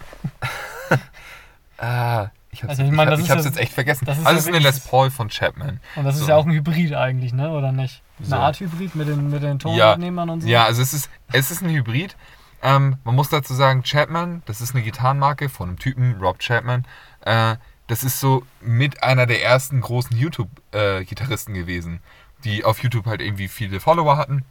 ah, 1.78 2.28
ich 2.50 2.62
hab's, 2.62 2.70
Also 2.72 2.82
ich 2.82 2.88
ich 2.90 2.94
meine, 2.94 3.10
das 3.12 3.20
ich 3.20 3.24
ist 3.26 3.30
hab's 3.32 3.44
ja- 3.44 3.50
jetzt 3.52 3.58
echt 3.58 3.72
vergessen. 3.72 4.04
das 4.04 4.18
ist 4.18 4.26
also 4.26 4.34
ja 4.36 4.38
es 4.38 4.46
ist 4.46 4.54
eine 4.54 4.58
Les 4.58 4.80
Paul 4.80 5.10
von 5.10 5.28
Chapman. 5.30 5.80
Und 5.96 6.04
das 6.04 6.16
ist 6.16 6.22
So. 6.24 6.28
ja 6.28 6.36
auch 6.36 6.44
ein 6.44 6.52
Hybrid 6.52 6.92
eigentlich, 6.94 7.32
ne? 7.32 7.50
Oder 7.50 7.72
nicht? 7.72 8.02
Eine 8.20 8.28
So. 8.28 8.36
Art 8.36 8.60
Hybrid 8.60 8.94
mit 8.94 9.08
den, 9.08 9.30
mit 9.30 9.42
den 9.42 9.52
Ja. 9.52 9.58
Tonabnehmern 9.58 10.30
und 10.30 10.40
so. 10.42 10.48
Ja, 10.48 10.64
also 10.64 10.82
es 10.82 10.92
ist, 10.94 11.10
es 11.32 11.50
ist 11.50 11.62
ein 11.62 11.70
Hybrid. 11.70 12.16
Ähm, 12.62 12.96
man 13.04 13.14
muss 13.14 13.28
dazu 13.30 13.54
sagen, 13.54 13.82
Chapman, 13.82 14.42
das 14.46 14.60
ist 14.60 14.74
eine 14.74 14.84
Gitarrenmarke 14.84 15.48
von 15.48 15.68
einem 15.70 15.78
Typen, 15.78 16.16
Rob 16.20 16.38
Chapman. 16.38 16.84
Äh, 17.22 17.56
das 17.86 18.04
ist 18.04 18.20
so 18.20 18.44
mit 18.60 19.02
einer 19.02 19.26
der 19.26 19.42
ersten 19.42 19.80
großen 19.80 20.16
YouTube-Gitarristen 20.16 21.54
gewesen, 21.54 22.00
die 22.44 22.64
auf 22.64 22.82
YouTube 22.82 23.06
halt 23.06 23.20
irgendwie 23.20 23.48
viele 23.48 23.80
Follower 23.80 24.16
hatten. 24.16 24.44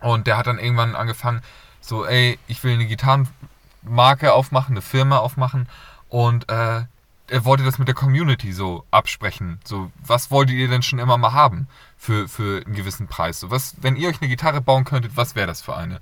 Und 0.00 0.26
der 0.26 0.36
hat 0.38 0.46
dann 0.46 0.58
irgendwann 0.58 0.94
angefangen, 0.94 1.42
so, 1.80 2.06
ey, 2.06 2.38
ich 2.46 2.62
will 2.64 2.74
eine 2.74 2.86
Gitarrenmarke 2.86 4.32
aufmachen, 4.32 4.74
eine 4.74 4.82
Firma 4.82 5.18
aufmachen. 5.18 5.68
Und 6.08 6.48
äh, 6.50 6.82
er 7.30 7.44
wollte 7.44 7.64
das 7.64 7.78
mit 7.78 7.88
der 7.88 7.94
Community 7.94 8.52
so 8.52 8.84
absprechen. 8.90 9.60
So, 9.64 9.90
was 10.04 10.30
wolltet 10.30 10.56
ihr 10.56 10.68
denn 10.68 10.82
schon 10.82 10.98
immer 10.98 11.16
mal 11.16 11.32
haben 11.32 11.68
für, 11.96 12.28
für 12.28 12.64
einen 12.64 12.74
gewissen 12.74 13.06
Preis? 13.06 13.40
So, 13.40 13.50
was, 13.50 13.76
wenn 13.80 13.96
ihr 13.96 14.08
euch 14.08 14.20
eine 14.20 14.28
Gitarre 14.28 14.60
bauen 14.60 14.84
könntet, 14.84 15.16
was 15.16 15.34
wäre 15.34 15.46
das 15.46 15.62
für 15.62 15.76
eine? 15.76 16.00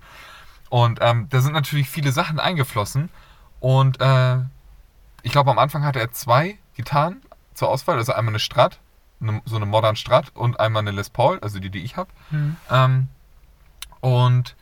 Und 0.70 0.98
ähm, 1.02 1.28
da 1.28 1.40
sind 1.40 1.52
natürlich 1.52 1.88
viele 1.90 2.12
Sachen 2.12 2.40
eingeflossen. 2.40 3.10
Und 3.60 4.00
äh, 4.00 4.38
ich 5.22 5.32
glaube, 5.32 5.50
am 5.50 5.58
Anfang 5.58 5.84
hatte 5.84 6.00
er 6.00 6.12
zwei 6.12 6.58
Gitarren 6.74 7.22
zur 7.54 7.68
Auswahl. 7.68 7.96
Also 7.96 8.12
einmal 8.12 8.32
eine 8.32 8.38
Strat, 8.38 8.80
eine, 9.20 9.42
so 9.44 9.56
eine 9.56 9.66
Modern 9.66 9.96
Strat 9.96 10.34
und 10.34 10.58
einmal 10.60 10.80
eine 10.80 10.92
Les 10.92 11.10
Paul, 11.10 11.38
also 11.40 11.58
die, 11.58 11.70
die 11.70 11.82
ich 11.82 11.96
habe. 11.96 12.10
Hm. 12.30 12.56
Ähm, 12.70 13.08
und 14.00 14.56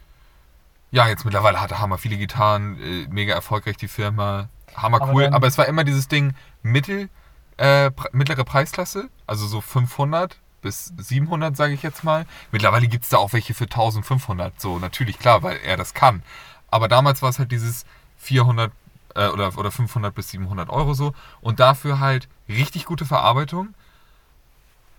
ja, 0.90 1.08
jetzt 1.08 1.24
mittlerweile 1.24 1.60
hat 1.60 1.70
er 1.70 1.80
hammer 1.80 1.98
viele 1.98 2.16
Gitarren, 2.16 2.80
äh, 2.80 3.06
mega 3.08 3.34
erfolgreich 3.34 3.76
die 3.76 3.88
Firma, 3.88 4.48
hammer 4.76 5.00
Aber 5.02 5.12
cool. 5.12 5.24
dann- 5.24 5.34
aber 5.34 5.46
es 5.46 5.58
war 5.58 5.66
immer 5.66 5.84
dieses 5.84 6.08
Ding 6.08 6.34
mittel, 6.62 7.08
äh, 7.56 7.90
mittlere 8.12 8.44
Preisklasse, 8.44 9.08
also 9.26 9.46
so 9.46 9.60
500 9.60 10.38
bis 10.62 10.92
700, 10.96 11.56
sage 11.56 11.74
ich 11.74 11.82
jetzt 11.82 12.02
mal. 12.04 12.26
Mittlerweile 12.52 12.88
gibt 12.88 13.04
es 13.04 13.10
da 13.10 13.18
auch 13.18 13.32
welche 13.32 13.54
für 13.54 13.64
1500, 13.66 14.60
so 14.60 14.78
natürlich 14.78 15.18
klar, 15.18 15.42
weil 15.42 15.58
er 15.64 15.76
das 15.76 15.94
kann. 15.94 16.22
Aber 16.70 16.88
damals 16.88 17.22
war 17.22 17.30
es 17.30 17.38
halt 17.38 17.52
dieses 17.52 17.84
400 18.18 18.72
äh, 19.14 19.28
oder, 19.28 19.56
oder 19.56 19.70
500 19.70 20.14
bis 20.14 20.30
700 20.30 20.68
Euro 20.68 20.92
so 20.94 21.14
und 21.40 21.60
dafür 21.60 22.00
halt 22.00 22.28
richtig 22.48 22.84
gute 22.84 23.06
Verarbeitung. 23.06 23.74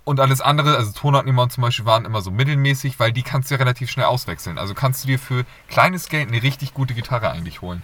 Und 0.05 0.21
alles 0.21 0.39
andere, 0.39 0.77
also 0.77 0.93
Tonabnehmer 0.93 1.49
zum 1.49 1.63
Beispiel 1.63 1.85
waren 1.85 2.05
immer 2.05 2.21
so 2.21 2.31
mittelmäßig, 2.31 2.97
weil 2.97 3.11
die 3.11 3.23
kannst 3.23 3.51
du 3.51 3.55
ja 3.55 3.59
relativ 3.59 3.91
schnell 3.91 4.05
auswechseln. 4.05 4.57
Also 4.57 4.73
kannst 4.73 5.03
du 5.03 5.07
dir 5.07 5.19
für 5.19 5.43
kleines 5.67 6.07
Geld 6.07 6.29
eine 6.29 6.41
richtig 6.41 6.73
gute 6.73 6.93
Gitarre 6.93 7.29
eigentlich 7.29 7.61
holen. 7.61 7.83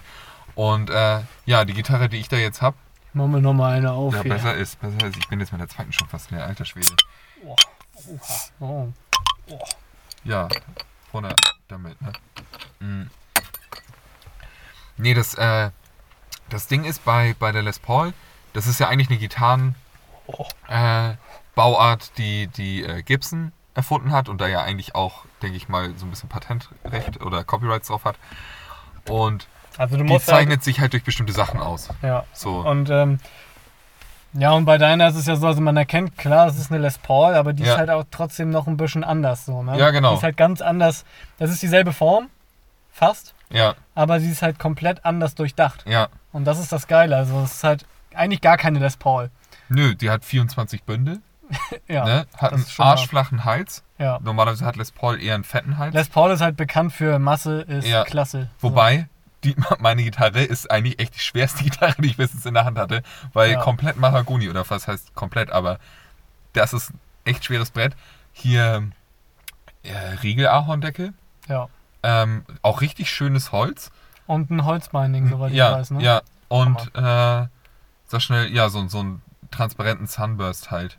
Und 0.54 0.90
äh, 0.90 1.20
ja, 1.46 1.64
die 1.64 1.74
Gitarre, 1.74 2.08
die 2.08 2.18
ich 2.18 2.28
da 2.28 2.36
jetzt 2.36 2.62
habe, 2.62 2.76
Machen 3.14 3.30
wir 3.30 3.40
nochmal 3.40 3.76
eine 3.76 3.92
auf 3.92 4.12
ja, 4.12 4.22
hier. 4.22 4.32
besser 4.32 4.54
ist, 4.54 4.80
besser 4.80 5.06
ist. 5.06 5.16
Ich 5.16 5.28
bin 5.28 5.38
jetzt 5.38 5.52
mit 5.52 5.60
der 5.60 5.68
zweiten 5.68 5.92
schon 5.92 6.08
fast 6.08 6.32
leer, 6.32 6.44
alter 6.44 6.64
Schwede. 6.64 6.96
Oh. 8.58 8.88
Ja, 10.24 10.48
runter 11.12 11.36
damit, 11.68 12.00
ne? 12.02 12.12
Mm. 12.80 13.10
Nee, 14.96 15.14
das, 15.14 15.34
äh, 15.34 15.70
das 16.48 16.66
Ding 16.66 16.82
ist 16.84 17.04
bei, 17.04 17.36
bei 17.38 17.52
der 17.52 17.62
Les 17.62 17.78
Paul, 17.78 18.12
das 18.52 18.66
ist 18.66 18.80
ja 18.80 18.88
eigentlich 18.88 19.10
eine 19.10 19.18
Gitarren, 19.18 19.76
äh, 20.66 21.14
Bauart, 21.54 22.18
die, 22.18 22.48
die 22.48 22.82
äh, 22.82 23.02
Gibson 23.02 23.52
erfunden 23.74 24.10
hat 24.10 24.28
und 24.28 24.40
da 24.40 24.48
ja 24.48 24.62
eigentlich 24.62 24.96
auch, 24.96 25.24
denke 25.40 25.56
ich 25.56 25.68
mal, 25.68 25.96
so 25.96 26.06
ein 26.06 26.10
bisschen 26.10 26.28
Patentrecht 26.28 27.20
oder 27.20 27.44
Copyrights 27.44 27.88
drauf 27.88 28.04
hat. 28.04 28.16
Und 29.08 29.46
Also 29.78 29.96
du 29.96 30.04
die 30.04 30.08
musst 30.12 30.28
halt, 30.28 30.38
zeichnet 30.40 30.62
sich 30.64 30.80
halt 30.80 30.92
durch 30.92 31.04
bestimmte 31.04 31.32
Sachen 31.32 31.60
aus. 31.60 31.88
ja. 32.02 32.24
So. 32.32 32.58
Und 32.58 32.90
ähm, 32.90 33.18
ja, 34.36 34.50
und 34.52 34.64
bei 34.64 34.78
deiner 34.78 35.06
ist 35.08 35.14
es 35.14 35.26
ja 35.26 35.36
so, 35.36 35.46
also 35.46 35.60
man 35.60 35.76
erkennt, 35.76 36.18
klar, 36.18 36.48
es 36.48 36.58
ist 36.58 36.72
eine 36.72 36.80
Les 36.80 36.98
Paul, 36.98 37.34
aber 37.34 37.52
die 37.52 37.62
Ja. 37.62 37.72
ist 37.72 37.78
halt 37.78 37.90
auch 37.90 38.04
trotzdem 38.10 38.50
noch 38.50 38.66
ein 38.66 38.76
bisschen 38.76 39.04
anders 39.04 39.44
so, 39.46 39.62
ne? 39.62 39.78
Ja, 39.78 39.90
genau. 39.90 40.10
Die 40.10 40.16
ist 40.16 40.22
halt 40.24 40.36
ganz 40.36 40.60
anders. 40.60 41.04
Das 41.38 41.50
ist 41.50 41.62
dieselbe 41.62 41.92
Form, 41.92 42.28
fast, 42.92 43.34
Ja, 43.50 43.74
aber 43.94 44.18
sie 44.20 44.30
ist 44.30 44.42
halt 44.42 44.58
komplett 44.58 45.04
anders 45.04 45.34
durchdacht. 45.36 45.84
ja. 45.86 46.08
Und 46.32 46.44
das 46.46 46.58
ist 46.58 46.72
das 46.72 46.88
Geile. 46.88 47.16
Also 47.16 47.42
es 47.42 47.54
ist 47.54 47.64
halt 47.64 47.86
eigentlich 48.12 48.40
gar 48.40 48.56
keine 48.56 48.80
Les 48.80 48.96
Paul. 48.96 49.30
Nö, 49.68 49.94
die 49.94 50.10
hat 50.10 50.24
24 50.24 50.82
Bündel, 50.82 51.20
Ja. 51.88 52.04
ne? 52.04 52.26
hat 52.36 52.52
einen 52.52 52.64
schon 52.66 52.84
mal- 52.84 52.90
arschflachen 52.92 53.44
Hals. 53.44 53.84
ja. 53.98 54.18
Normalerweise 54.20 54.64
hat 54.66 54.74
Les 54.74 54.90
Paul 54.90 55.22
eher 55.22 55.36
einen 55.36 55.44
fetten 55.44 55.78
Hals. 55.78 55.94
Les 55.94 56.08
Paul 56.08 56.32
ist 56.32 56.40
halt 56.40 56.56
bekannt 56.56 56.92
für 56.92 57.20
Masse, 57.20 57.60
ist 57.62 57.86
Ja. 57.86 58.02
klasse. 58.02 58.50
Wobei, 58.60 59.08
die, 59.44 59.56
meine 59.78 60.02
Gitarre 60.02 60.42
ist 60.42 60.70
eigentlich 60.70 60.98
echt 60.98 61.14
die 61.14 61.20
schwerste 61.20 61.62
Gitarre, 61.64 61.94
die 61.98 62.08
ich 62.08 62.16
bis 62.16 62.32
jetzt 62.32 62.46
in 62.46 62.54
der 62.54 62.64
Hand 62.64 62.78
hatte, 62.78 63.02
weil 63.32 63.52
Ja. 63.52 63.60
komplett 63.60 63.96
Mahagoni 63.96 64.48
oder 64.48 64.68
was 64.68 64.88
heißt 64.88 65.14
komplett, 65.14 65.50
aber 65.50 65.78
das 66.52 66.72
ist 66.72 66.90
ein 66.90 66.98
echt 67.24 67.44
schweres 67.44 67.70
Brett. 67.70 67.94
Hier 68.32 68.88
äh, 69.82 69.92
Riegel-Ahorndeckel, 70.22 71.12
So. 71.46 71.52
Ja. 71.52 71.68
ähm, 72.02 72.44
auch 72.62 72.80
richtig 72.80 73.10
schönes 73.10 73.52
Holz. 73.52 73.90
Und 74.26 74.50
ein 74.50 74.64
Holzbinding, 74.64 75.28
soweit 75.28 75.52
ja, 75.52 75.72
ich 75.72 75.76
weiß, 75.78 75.90
ne? 75.92 76.02
ja. 76.02 76.22
Und 76.48 76.78
äh, 76.94 77.46
sag 78.06 78.20
schnell, 78.22 78.52
ja, 78.52 78.68
so, 78.68 78.86
so 78.88 79.00
einen 79.00 79.22
transparenten 79.50 80.06
Sunburst 80.06 80.70
halt 80.70 80.98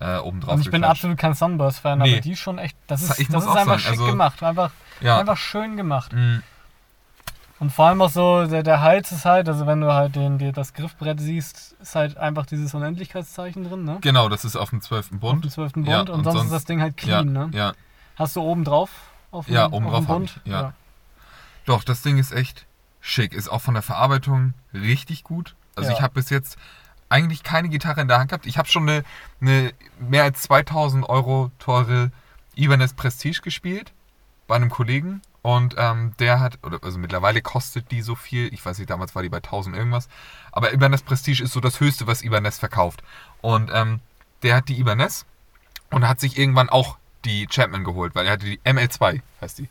äh, 0.00 0.16
oben 0.16 0.40
drauf. 0.40 0.54
Und 0.54 0.60
ich 0.62 0.70
bin 0.70 0.82
absolut 0.84 1.18
kein 1.18 1.34
Sunburst-Fan, 1.34 1.98
Nee. 1.98 2.12
aber 2.14 2.20
die 2.22 2.32
ist 2.32 2.38
schon 2.40 2.58
echt, 2.58 2.76
das 2.86 3.02
ist, 3.02 3.10
das 3.10 3.18
ist 3.20 3.32
einfach 3.34 3.54
sagen, 3.66 3.78
schick 3.78 3.90
also- 3.92 4.06
gemacht, 4.06 4.42
einfach, 4.42 4.70
Ja. 5.00 5.18
einfach 5.18 5.36
schön 5.36 5.76
gemacht. 5.76 6.12
Mm, 6.12 6.38
Und 7.62 7.70
vor 7.70 7.86
allem 7.86 8.02
auch 8.02 8.10
so, 8.10 8.44
der, 8.44 8.64
der 8.64 8.80
Hals 8.80 9.12
ist 9.12 9.24
halt, 9.24 9.48
also 9.48 9.68
wenn 9.68 9.80
du 9.80 9.92
halt 9.92 10.16
den, 10.16 10.36
dir 10.36 10.50
das 10.50 10.74
Griffbrett 10.74 11.20
siehst, 11.20 11.76
ist 11.80 11.94
halt 11.94 12.16
einfach 12.16 12.44
dieses 12.44 12.74
Unendlichkeitszeichen 12.74 13.62
drin, 13.62 13.84
ne? 13.84 13.98
genau, 14.00 14.28
das 14.28 14.44
ist 14.44 14.56
auf 14.56 14.70
dem 14.70 14.80
12. 14.80 14.98
Auf 15.04 15.08
dem 15.10 15.20
Bund. 15.20 15.48
12. 15.48 15.72
Bund 15.74 15.86
Ja, 15.86 16.00
und, 16.00 16.10
und 16.10 16.24
sonst, 16.24 16.34
sonst- 16.38 16.46
ist 16.46 16.52
das 16.52 16.64
Ding 16.64 16.80
halt 16.80 17.00
Ja, 17.02 17.20
clean, 17.22 17.32
ne? 17.32 17.50
ja. 17.52 17.72
Hast 18.16 18.34
du 18.34 18.40
oben 18.40 18.64
drauf? 18.64 18.90
Auf 19.30 19.46
dem, 19.46 19.54
Ja, 19.54 19.66
oben 19.70 19.86
auf 19.86 19.92
drauf 19.92 20.06
Bund? 20.06 20.40
ich, 20.44 20.50
ja. 20.50 20.72
Doch, 21.64 21.84
das 21.84 22.02
Ding 22.02 22.18
ist 22.18 22.32
echt 22.32 22.66
schick. 23.00 23.32
Ist 23.32 23.46
auch 23.48 23.60
von 23.60 23.74
der 23.74 23.84
Verarbeitung 23.84 24.54
richtig 24.74 25.22
gut. 25.22 25.54
Also 25.76 25.90
Ja. 25.90 25.96
ich 25.96 26.02
habe 26.02 26.14
bis 26.14 26.30
jetzt 26.30 26.58
eigentlich 27.10 27.44
keine 27.44 27.68
Gitarre 27.68 28.00
in 28.00 28.08
der 28.08 28.18
Hand 28.18 28.30
gehabt. 28.30 28.44
Ich 28.46 28.58
habe 28.58 28.66
schon 28.68 28.88
eine, 28.88 29.04
eine 29.40 29.72
mehr 30.00 30.24
als 30.24 30.42
2000 30.42 31.08
Euro 31.08 31.52
teure 31.60 32.10
Ibanez 32.56 32.92
Prestige 32.94 33.40
gespielt 33.40 33.92
bei 34.48 34.56
einem 34.56 34.68
Kollegen. 34.68 35.22
Und 35.42 35.74
ähm, 35.76 36.14
der 36.20 36.38
hat, 36.38 36.58
also 36.82 36.98
mittlerweile 36.98 37.42
kostet 37.42 37.90
die 37.90 38.00
so 38.00 38.14
viel. 38.14 38.52
Ich 38.54 38.64
weiß 38.64 38.78
nicht, 38.78 38.90
damals 38.90 39.14
war 39.14 39.22
die 39.22 39.28
bei 39.28 39.38
1000 39.38 39.76
irgendwas. 39.76 40.08
Aber 40.52 40.72
Ibanez 40.72 41.02
Prestige 41.02 41.42
ist 41.42 41.52
so 41.52 41.60
das 41.60 41.80
Höchste, 41.80 42.06
was 42.06 42.22
Ibanez 42.22 42.58
verkauft. 42.58 43.02
Und 43.40 43.70
ähm, 43.74 44.00
der 44.44 44.56
hat 44.56 44.68
die 44.68 44.78
Ibanez 44.78 45.26
und 45.90 46.06
hat 46.08 46.20
sich 46.20 46.38
irgendwann 46.38 46.68
auch 46.68 46.96
die 47.24 47.46
Chapman 47.46 47.84
geholt, 47.84 48.14
weil 48.14 48.26
er 48.26 48.32
hatte 48.32 48.46
die 48.46 48.60
ML2, 48.60 49.20
heißt 49.40 49.58
die. 49.58 49.68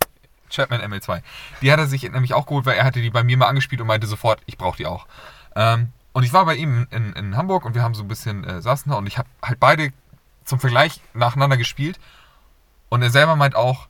Chapman 0.50 0.82
ML2. 0.82 1.22
Die 1.62 1.72
hat 1.72 1.80
er 1.80 1.88
sich 1.88 2.04
nämlich 2.04 2.34
auch 2.34 2.46
geholt, 2.46 2.66
weil 2.66 2.78
er 2.78 2.84
hatte 2.84 3.02
die 3.02 3.10
bei 3.10 3.24
mir 3.24 3.38
mal 3.38 3.48
angespielt 3.48 3.80
und 3.80 3.88
meinte 3.88 4.08
sofort, 4.08 4.42
ich 4.46 4.58
brauche 4.58 4.76
die 4.78 4.86
auch. 4.86 5.08
Ähm, 5.56 5.94
und 6.12 6.24
ich 6.24 6.34
war 6.34 6.46
bei 6.46 6.56
ihm 6.56 6.88
in, 6.92 7.14
in 7.14 7.38
Hamburg 7.38 7.64
und 7.64 7.74
wir 7.74 7.84
haben 7.84 7.96
so 7.96 8.04
ein 8.04 8.10
bisschen 8.10 8.44
äh, 8.44 8.62
saßen 8.62 8.92
da 8.92 8.98
und 8.98 9.08
ich 9.08 9.18
habe 9.18 9.30
halt 9.42 9.62
beide 9.62 9.94
zum 10.44 10.60
Vergleich 10.60 11.00
nacheinander 11.14 11.56
gespielt 11.56 12.00
und 12.90 13.02
er 13.02 13.10
selber 13.10 13.38
meint 13.38 13.56
auch 13.56 13.88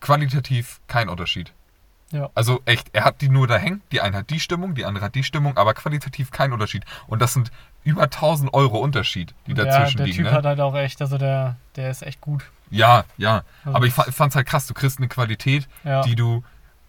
qualitativ 0.00 0.80
kein 0.86 1.08
Unterschied. 1.08 1.52
Ja. 2.12 2.28
Also 2.34 2.60
echt, 2.64 2.88
er 2.92 3.04
hat 3.04 3.20
die 3.20 3.28
nur 3.28 3.46
da 3.46 3.56
hängen, 3.56 3.82
die 3.92 4.00
eine 4.00 4.16
hat 4.16 4.30
die 4.30 4.40
Stimmung, 4.40 4.74
die 4.74 4.84
andere 4.84 5.04
hat 5.04 5.14
die 5.14 5.22
Stimmung, 5.22 5.56
aber 5.56 5.74
qualitativ 5.74 6.32
kein 6.32 6.52
Unterschied. 6.52 6.84
Und 7.06 7.22
das 7.22 7.34
sind 7.34 7.52
über 7.84 8.02
1000 8.02 8.52
Euro 8.52 8.78
Unterschied, 8.78 9.32
die 9.46 9.54
Der, 9.54 9.66
dazwischen 9.66 9.98
der 9.98 10.06
liegen. 10.06 10.16
Typ 10.18 10.26
ne? 10.26 10.32
hat 10.32 10.44
halt 10.44 10.60
auch 10.60 10.74
echt, 10.74 11.00
also 11.00 11.18
der, 11.18 11.56
der 11.76 11.90
ist 11.90 12.02
echt 12.02 12.20
gut. 12.20 12.42
Ja, 12.70 13.04
ja. 13.16 13.42
Also 13.64 13.76
Aber 13.76 13.86
ich 13.86 13.94
fand 13.94 14.30
es 14.32 14.36
halt 14.36 14.46
krass, 14.46 14.66
du 14.66 14.74
kriegst 14.74 14.98
eine 14.98 15.06
Qualität, 15.08 15.68
Ja. 15.84 16.02
die 16.02 16.16
du 16.16 16.42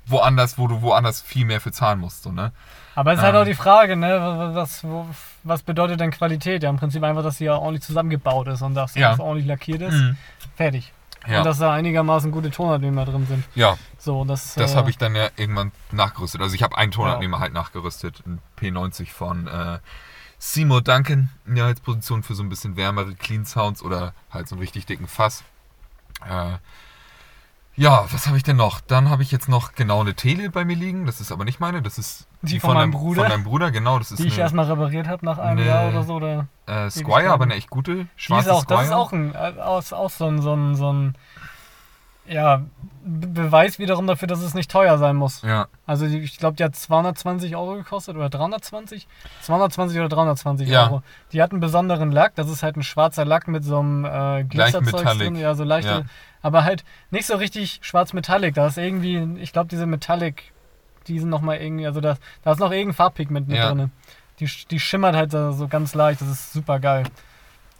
woanders, 0.07 0.57
wo 0.57 0.67
du 0.67 0.81
woanders 0.81 1.21
viel 1.21 1.45
mehr 1.45 1.61
für 1.61 1.71
zahlen 1.71 1.99
musst. 1.99 2.23
So, 2.23 2.31
ne? 2.31 2.51
Aber 2.95 3.11
es 3.13 3.19
ist 3.19 3.23
halt 3.23 3.35
Ähm. 3.35 3.41
auch 3.41 3.45
die 3.45 3.53
Frage, 3.53 3.95
ne, 3.95 4.51
was, 4.55 4.83
wo, 4.83 5.05
was 5.43 5.61
bedeutet 5.61 5.99
denn 5.99 6.09
Qualität? 6.11 6.63
Ja, 6.63 6.69
im 6.71 6.77
Prinzip 6.77 7.03
einfach, 7.03 7.21
dass 7.23 7.37
sie 7.37 7.45
ja 7.45 7.55
ordentlich 7.55 7.83
zusammengebaut 7.83 8.47
ist 8.47 8.63
und 8.63 8.73
dass 8.73 8.95
Ja. 8.95 9.11
das 9.11 9.19
ordentlich 9.19 9.47
lackiert 9.47 9.81
ist. 9.83 9.93
Mhm. 9.93 10.17
Fertig. 10.55 10.91
Ja, 11.27 11.39
Und 11.39 11.45
dass 11.45 11.59
da 11.59 11.73
einigermaßen 11.73 12.31
gute 12.31 12.49
Tonabnehmer 12.49 13.05
drin 13.05 13.27
sind. 13.27 13.43
ja 13.53 13.77
So, 13.97 14.25
das, 14.25 14.55
das 14.55 14.73
äh, 14.73 14.75
habe 14.75 14.89
ich 14.89 14.97
dann 14.97 15.15
ja 15.15 15.29
irgendwann 15.35 15.71
nachgerüstet. 15.91 16.41
Also 16.41 16.55
ich 16.55 16.63
habe 16.63 16.77
einen 16.77 16.91
Tonabnehmer 16.91 17.39
halt 17.39 17.53
nachgerüstet, 17.53 18.23
ein 18.25 18.39
P90 18.59 19.11
von 19.11 19.47
äh, 19.47 19.79
Seymour 20.39 20.81
Duncan, 20.81 21.29
ja, 21.53 21.65
als 21.67 21.79
Position 21.79 22.23
für 22.23 22.33
so 22.33 22.41
ein 22.41 22.49
bisschen 22.49 22.75
wärmere 22.75 23.13
Clean 23.13 23.45
Sounds 23.45 23.83
oder 23.83 24.13
halt 24.31 24.47
so 24.47 24.55
einen 24.55 24.61
richtig 24.61 24.87
dicken 24.87 25.07
Fass. 25.07 25.43
Äh, 26.27 26.57
ja, 27.75 28.05
was 28.11 28.27
habe 28.27 28.37
ich 28.37 28.43
denn 28.43 28.57
noch? 28.57 28.81
Dann 28.81 29.09
habe 29.09 29.23
ich 29.23 29.31
jetzt 29.31 29.47
noch 29.49 29.73
genau 29.73 30.01
eine 30.01 30.13
Tele 30.13 30.49
bei 30.49 30.65
mir 30.65 30.75
liegen. 30.75 31.05
Das 31.05 31.21
ist 31.21 31.31
aber 31.31 31.45
nicht 31.45 31.59
meine, 31.59 31.81
das 31.81 31.97
ist 31.97 32.27
Die 32.41 32.59
von 32.59 32.73
meinem 32.73 32.91
deinem, 32.91 32.99
Bruder? 33.01 33.21
Von 33.21 33.29
deinem 33.31 33.43
Bruder, 33.43 33.71
genau. 33.71 33.97
Das 33.97 34.11
ist 34.11 34.19
die 34.19 34.27
ich 34.27 34.33
eine 34.33 34.41
erstmal 34.43 34.65
repariert 34.65 35.07
habe 35.07 35.25
nach 35.25 35.37
einem 35.37 35.59
eine- 35.59 35.67
Jahr 35.67 35.89
oder 35.89 36.03
so. 36.03 36.15
Oder 36.15 36.47
äh. 36.67 36.89
Squire, 36.89 37.31
aber 37.31 37.45
eine 37.45 37.55
echt 37.55 37.69
gute. 37.69 37.95
die 37.95 38.07
Schwarze 38.15 38.49
ist 38.49 38.55
auch, 38.55 38.61
Squire. 38.63 38.77
das 38.79 38.87
ist 38.87 38.93
auch, 38.93 39.11
ein, 39.13 39.33
äh, 39.33 39.53
auch, 39.61 39.91
auch 39.91 40.09
so 40.09 40.25
ein, 40.25 40.41
so 40.41 40.53
ein, 40.53 40.75
so 40.75 40.91
ein 40.91 41.15
ja, 42.27 42.61
Be- 43.03 43.27
Beweis 43.27 43.79
wiederum 43.79 44.05
dafür, 44.07 44.27
dass 44.27 44.41
es 44.41 44.53
nicht 44.53 44.69
teuer 44.69 44.97
sein 44.99 45.15
muss. 45.15 45.41
Ja, 45.41 45.67
Also 45.87 46.05
ich 46.05 46.37
glaube, 46.37 46.55
die 46.55 46.63
hat 46.63 46.75
220 46.75 47.55
Euro 47.55 47.73
gekostet 47.75 48.15
oder 48.15 48.29
320? 48.29 49.07
220 49.41 49.97
oder 49.99 50.09
320 50.09 50.69
Ja. 50.69 50.83
Euro. 50.85 51.03
Die 51.33 51.41
hat 51.41 51.51
einen 51.51 51.59
besonderen 51.61 52.11
Lack, 52.11 52.35
das 52.35 52.49
ist 52.49 52.61
halt 52.63 52.77
ein 52.77 52.83
schwarzer 52.83 53.25
Lack 53.25 53.47
mit 53.47 53.63
so 53.63 53.79
einem 53.79 54.05
äh, 54.05 54.43
Glitzerzeug 54.43 55.03
drin, 55.17 55.35
ja, 55.35 55.55
so 55.55 55.63
leichte, 55.63 55.89
Ja. 55.91 56.01
aber 56.43 56.63
halt 56.63 56.83
nicht 57.09 57.25
so 57.25 57.35
richtig 57.35 57.79
schwarz 57.81 58.13
Metallic. 58.13 58.53
Da 58.53 58.67
ist 58.67 58.77
irgendwie, 58.77 59.17
ich 59.41 59.51
glaube, 59.51 59.67
diese 59.69 59.87
Metallic, 59.87 60.51
die 61.07 61.17
sind 61.19 61.29
nochmal 61.29 61.57
irgendwie, 61.57 61.87
also 61.87 62.01
da, 62.01 62.17
da 62.43 62.51
ist 62.51 62.59
noch 62.59 62.71
irgendein 62.71 62.93
Farbpigment 62.95 63.47
mit 63.47 63.57
Ja. 63.57 63.71
drin. 63.73 63.91
Die, 64.39 64.49
die 64.69 64.79
schimmert 64.79 65.15
halt 65.15 65.31
so 65.31 65.67
ganz 65.67 65.95
leicht, 65.95 66.21
das 66.21 66.27
ist 66.29 66.53
super 66.53 66.79
geil. 66.79 67.03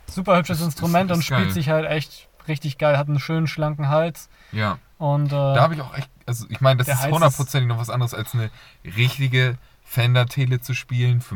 Super 0.07 0.35
hübsches 0.37 0.57
Das 0.57 0.65
Instrument 0.65 1.09
das 1.11 1.17
und 1.19 1.23
spielt 1.23 1.43
geil. 1.45 1.51
sich 1.51 1.69
halt 1.69 1.85
echt 1.89 2.27
richtig 2.47 2.77
geil, 2.77 2.97
hat 2.97 3.07
einen 3.07 3.19
schönen 3.19 3.47
schlanken 3.47 3.89
Hals 3.89 4.29
ja. 4.51 4.77
und 4.97 5.27
äh, 5.27 5.29
Da 5.29 5.61
habe 5.61 5.75
ich 5.75 5.81
auch 5.81 5.95
echt, 5.97 6.09
also 6.25 6.45
ich 6.49 6.61
meine, 6.61 6.83
das 6.83 6.87
ist 6.87 7.07
hundertprozentig 7.09 7.67
noch 7.67 7.77
was 7.79 7.89
anderes 7.89 8.13
als 8.13 8.33
eine 8.33 8.49
richtige 8.83 9.57
Fender-Tele 9.83 10.61
zu 10.61 10.73
spielen 10.73 11.21
für 11.21 11.35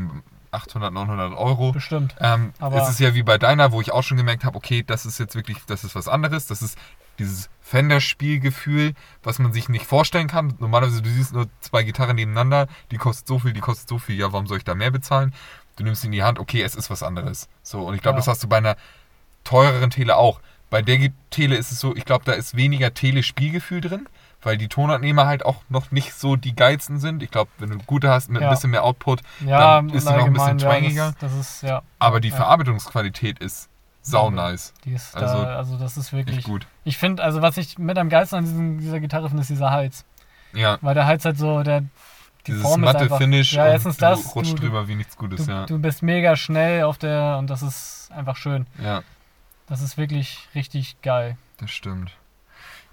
800, 0.52 0.94
900 0.94 1.34
Euro. 1.38 1.74
bestimmt. 1.74 2.16
Ähm, 2.22 2.54
Aber- 2.60 2.82
es 2.82 2.90
ist 2.90 3.00
ja 3.02 3.14
wie 3.14 3.24
bei 3.24 3.38
deiner, 3.38 3.72
wo 3.74 3.82
ich 3.82 3.92
auch 3.92 4.04
schon 4.04 4.16
gemerkt 4.18 4.46
habe, 4.46 4.58
okay, 4.58 4.84
das 4.84 5.06
ist 5.06 5.20
jetzt 5.20 5.36
wirklich, 5.36 5.58
das 5.68 5.84
ist 5.84 5.96
was 5.96 6.08
anderes. 6.08 6.48
Das 6.48 6.62
ist 6.62 6.78
dieses 7.20 7.50
Fender-Spielgefühl, 7.62 8.94
was 9.24 9.40
man 9.40 9.52
sich 9.52 9.68
nicht 9.70 9.86
vorstellen 9.86 10.28
kann. 10.28 10.54
Normalerweise, 10.60 11.02
du 11.02 11.10
siehst 11.10 11.34
nur 11.34 11.48
zwei 11.60 11.84
Gitarren 11.84 12.16
nebeneinander, 12.16 12.68
die 12.92 12.98
kostet 12.98 13.28
so 13.28 13.40
viel, 13.40 13.52
die 13.54 13.60
kostet 13.60 13.90
so 13.90 13.98
viel, 14.00 14.16
ja, 14.18 14.32
warum 14.32 14.48
soll 14.48 14.58
ich 14.60 14.64
da 14.64 14.76
mehr 14.76 14.92
bezahlen? 14.92 15.34
Du 15.76 15.84
nimmst 15.84 16.02
sie 16.02 16.08
in 16.08 16.12
die 16.14 16.24
Hand, 16.24 16.40
okay, 16.40 16.62
es 16.62 16.76
ist 16.76 16.90
was 16.90 17.04
anderes. 17.04 17.50
So, 17.64 17.82
und 17.86 17.96
ich 17.96 18.02
glaube, 18.02 18.16
Ja. 18.16 18.20
das 18.20 18.28
hast 18.28 18.44
du 18.44 18.48
bei 18.48 18.58
einer 18.58 18.78
teureren 19.44 19.90
Tele 19.90 20.16
auch. 20.16 20.40
Bei 20.70 20.82
der 20.82 21.10
Tele 21.30 21.56
ist 21.56 21.72
es 21.72 21.80
so, 21.80 21.96
ich 21.96 22.06
glaube, 22.06 22.26
da 22.26 22.34
ist 22.34 22.56
weniger 22.56 22.94
Tele-Spielgefühl 22.94 23.82
drin, 23.82 24.08
weil 24.42 24.58
die 24.58 24.68
Tonabnehmer 24.68 25.26
halt 25.26 25.46
auch 25.46 25.58
noch 25.70 25.92
nicht 25.92 26.14
so 26.14 26.36
die 26.36 26.56
geilsten 26.56 27.00
sind. 27.00 27.24
Ich 27.24 27.32
glaube, 27.32 27.50
wenn 27.60 27.70
du 27.70 27.78
gute 27.86 28.10
hast 28.10 28.30
mit 28.30 28.42
Ja. 28.42 28.50
ein 28.50 28.54
bisschen 28.54 28.72
mehr 28.72 28.84
Output, 28.84 29.22
Ja, 29.46 29.76
dann 29.76 29.90
ist 29.90 30.08
sie 30.08 30.14
noch 30.14 30.26
ein 30.26 30.34
bisschen 30.34 30.58
twangiger. 30.58 31.06
Ja, 31.06 31.12
das, 31.20 31.32
das 31.32 31.34
ist, 31.34 31.64
ja. 31.64 31.82
aber 32.00 32.20
die 32.20 32.32
Verarbeitungsqualität 32.32 33.40
ist 33.40 33.70
sau 34.02 34.30
nice. 34.30 34.74
Die 34.84 34.94
ist 34.94 35.16
also, 35.16 35.42
da, 35.44 35.56
also 35.56 35.78
das 35.78 35.98
ist 35.98 36.14
wirklich. 36.14 36.44
Gut. 36.44 36.68
Ich 36.84 36.98
finde, 36.98 37.24
also 37.24 37.42
was 37.42 37.58
ich 37.58 37.78
mit 37.80 37.98
am 37.98 38.10
geilsten 38.10 38.38
an 38.40 38.44
diesem, 38.46 38.80
dieser 38.80 39.00
Gitarre 39.00 39.28
finde, 39.30 39.42
ist 39.42 39.50
dieser 39.50 39.72
Hals. 39.72 40.06
Ja, 40.54 40.78
Weil 40.82 40.94
der 40.96 41.06
Hals 41.06 41.26
halt 41.26 41.38
so, 41.38 41.64
der. 41.64 41.82
Die 41.82 42.52
dieses 42.52 42.62
Form 42.62 42.84
ist 42.84 42.86
matte 42.86 43.00
einfach, 43.06 43.18
Finish 43.18 43.54
Ja, 43.54 43.64
und 43.66 43.72
erstens 43.72 43.98
du 43.98 44.02
das. 44.02 44.36
rutscht 44.36 44.52
du, 44.54 44.58
drüber 44.58 44.88
wie 44.88 44.94
nichts 44.94 45.18
Gutes, 45.18 45.48
du, 45.48 45.52
ja. 45.52 45.66
du 45.66 45.80
bist 45.80 46.04
mega 46.04 46.36
schnell 46.36 46.84
auf 46.84 47.00
der. 47.00 47.38
Und 47.40 47.50
das 47.50 47.64
ist 47.64 48.10
einfach 48.16 48.36
schön. 48.36 48.68
Ja, 48.84 49.02
Das 49.68 49.82
ist 49.82 49.98
wirklich 49.98 50.48
richtig 50.54 51.02
geil. 51.02 51.38
das 51.58 51.72
stimmt. 51.72 52.12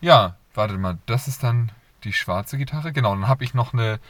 Ja, 0.01 0.36
warte 0.55 0.78
mal, 0.78 0.99
das 1.07 1.28
ist 1.28 1.43
dann 1.43 1.70
die 2.05 2.12
schwarze 2.12 2.59
Gitarre. 2.59 2.93
Genau, 2.93 3.15
dann 3.15 3.28
habe 3.28 3.44
ich 3.44 3.55
noch 3.55 3.73
eine 3.73 4.01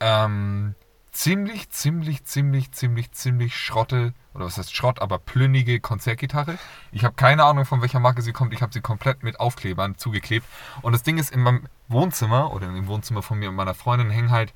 ähm, 0.00 0.74
ziemlich, 1.14 1.70
ziemlich, 1.70 2.24
ziemlich, 2.24 2.72
ziemlich, 2.72 3.12
ziemlich 3.12 3.56
schrotte, 3.56 4.14
oder 4.34 4.46
was 4.46 4.58
heißt 4.58 4.74
Schrott, 4.74 5.00
aber 5.00 5.18
plünnige 5.18 5.80
Konzertgitarre. 5.80 6.58
Ich 6.92 7.04
habe 7.04 7.14
keine 7.14 7.44
Ahnung, 7.44 7.64
von 7.64 7.80
welcher 7.82 8.00
Marke 8.00 8.22
sie 8.22 8.32
kommt. 8.32 8.52
Ich 8.52 8.62
habe 8.62 8.72
sie 8.72 8.80
komplett 8.80 9.22
mit 9.22 9.38
Aufklebern 9.38 9.96
zugeklebt. 9.96 10.46
Und 10.82 10.92
das 10.92 11.02
Ding 11.02 11.18
ist, 11.18 11.30
in 11.30 11.40
meinem 11.40 11.68
Wohnzimmer 11.88 12.52
oder 12.52 12.66
im 12.66 12.86
Wohnzimmer 12.86 13.22
von 13.22 13.38
mir 13.38 13.48
und 13.48 13.54
meiner 13.54 13.74
Freundin 13.74 14.10
hängen 14.10 14.30
halt 14.30 14.52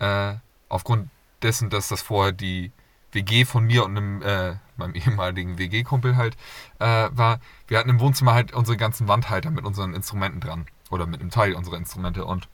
äh, 0.00 0.34
aufgrund 0.68 1.08
dessen, 1.42 1.70
dass 1.70 1.88
das 1.88 2.02
vorher 2.02 2.32
die 2.32 2.72
WG 3.12 3.44
von 3.44 3.64
mir 3.64 3.84
und 3.84 3.96
einem, 3.96 4.22
äh, 4.22 4.56
meinem 4.78 4.94
ehemaligen 4.94 5.58
WG-Kumpel 5.58 6.16
halt 6.16 6.36
äh, 6.78 7.08
war. 7.10 7.40
Wir 7.68 7.78
hatten 7.78 7.90
im 7.90 8.00
Wohnzimmer 8.00 8.34
halt 8.34 8.52
unsere 8.52 8.76
ganzen 8.76 9.08
Wandhalter 9.08 9.50
mit 9.50 9.64
unseren 9.64 9.94
Instrumenten 9.94 10.40
dran. 10.40 10.66
Oder 10.90 11.06
mit 11.06 11.20
einem 11.20 11.30
Teil 11.30 11.54
unserer 11.54 11.76
Instrumente. 11.76 12.24
Und 12.24 12.48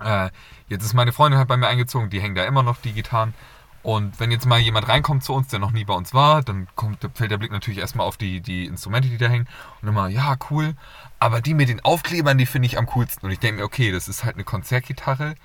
äh, 0.00 0.30
jetzt 0.68 0.84
ist 0.84 0.94
meine 0.94 1.12
Freundin 1.12 1.38
halt 1.38 1.48
bei 1.48 1.56
mir 1.56 1.68
eingezogen, 1.68 2.10
die 2.10 2.20
hängen 2.20 2.34
da 2.34 2.44
immer 2.44 2.62
noch 2.62 2.78
die 2.78 2.92
Gitarren. 2.92 3.34
Und 3.82 4.18
wenn 4.18 4.30
jetzt 4.30 4.46
mal 4.46 4.58
jemand 4.58 4.88
reinkommt 4.88 5.22
zu 5.22 5.32
uns, 5.32 5.48
der 5.48 5.60
noch 5.60 5.70
nie 5.70 5.84
bei 5.84 5.94
uns 5.94 6.12
war, 6.12 6.42
dann 6.42 6.66
kommt, 6.74 7.08
fällt 7.14 7.30
der 7.30 7.38
Blick 7.38 7.52
natürlich 7.52 7.78
erstmal 7.78 8.06
auf 8.06 8.16
die, 8.16 8.40
die 8.40 8.66
Instrumente, 8.66 9.08
die 9.08 9.18
da 9.18 9.28
hängen. 9.28 9.48
Und 9.80 9.88
immer, 9.88 10.08
ja, 10.08 10.36
cool. 10.50 10.74
Aber 11.18 11.40
die 11.40 11.54
mit 11.54 11.68
den 11.68 11.80
Aufklebern, 11.84 12.38
die 12.38 12.46
finde 12.46 12.66
ich 12.66 12.76
am 12.76 12.86
coolsten. 12.86 13.26
Und 13.26 13.32
ich 13.32 13.38
denke 13.38 13.60
mir, 13.60 13.64
okay, 13.64 13.92
das 13.92 14.08
ist 14.08 14.24
halt 14.24 14.34
eine 14.34 14.44
Konzertgitarre, 14.44 15.36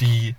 die 0.00 0.36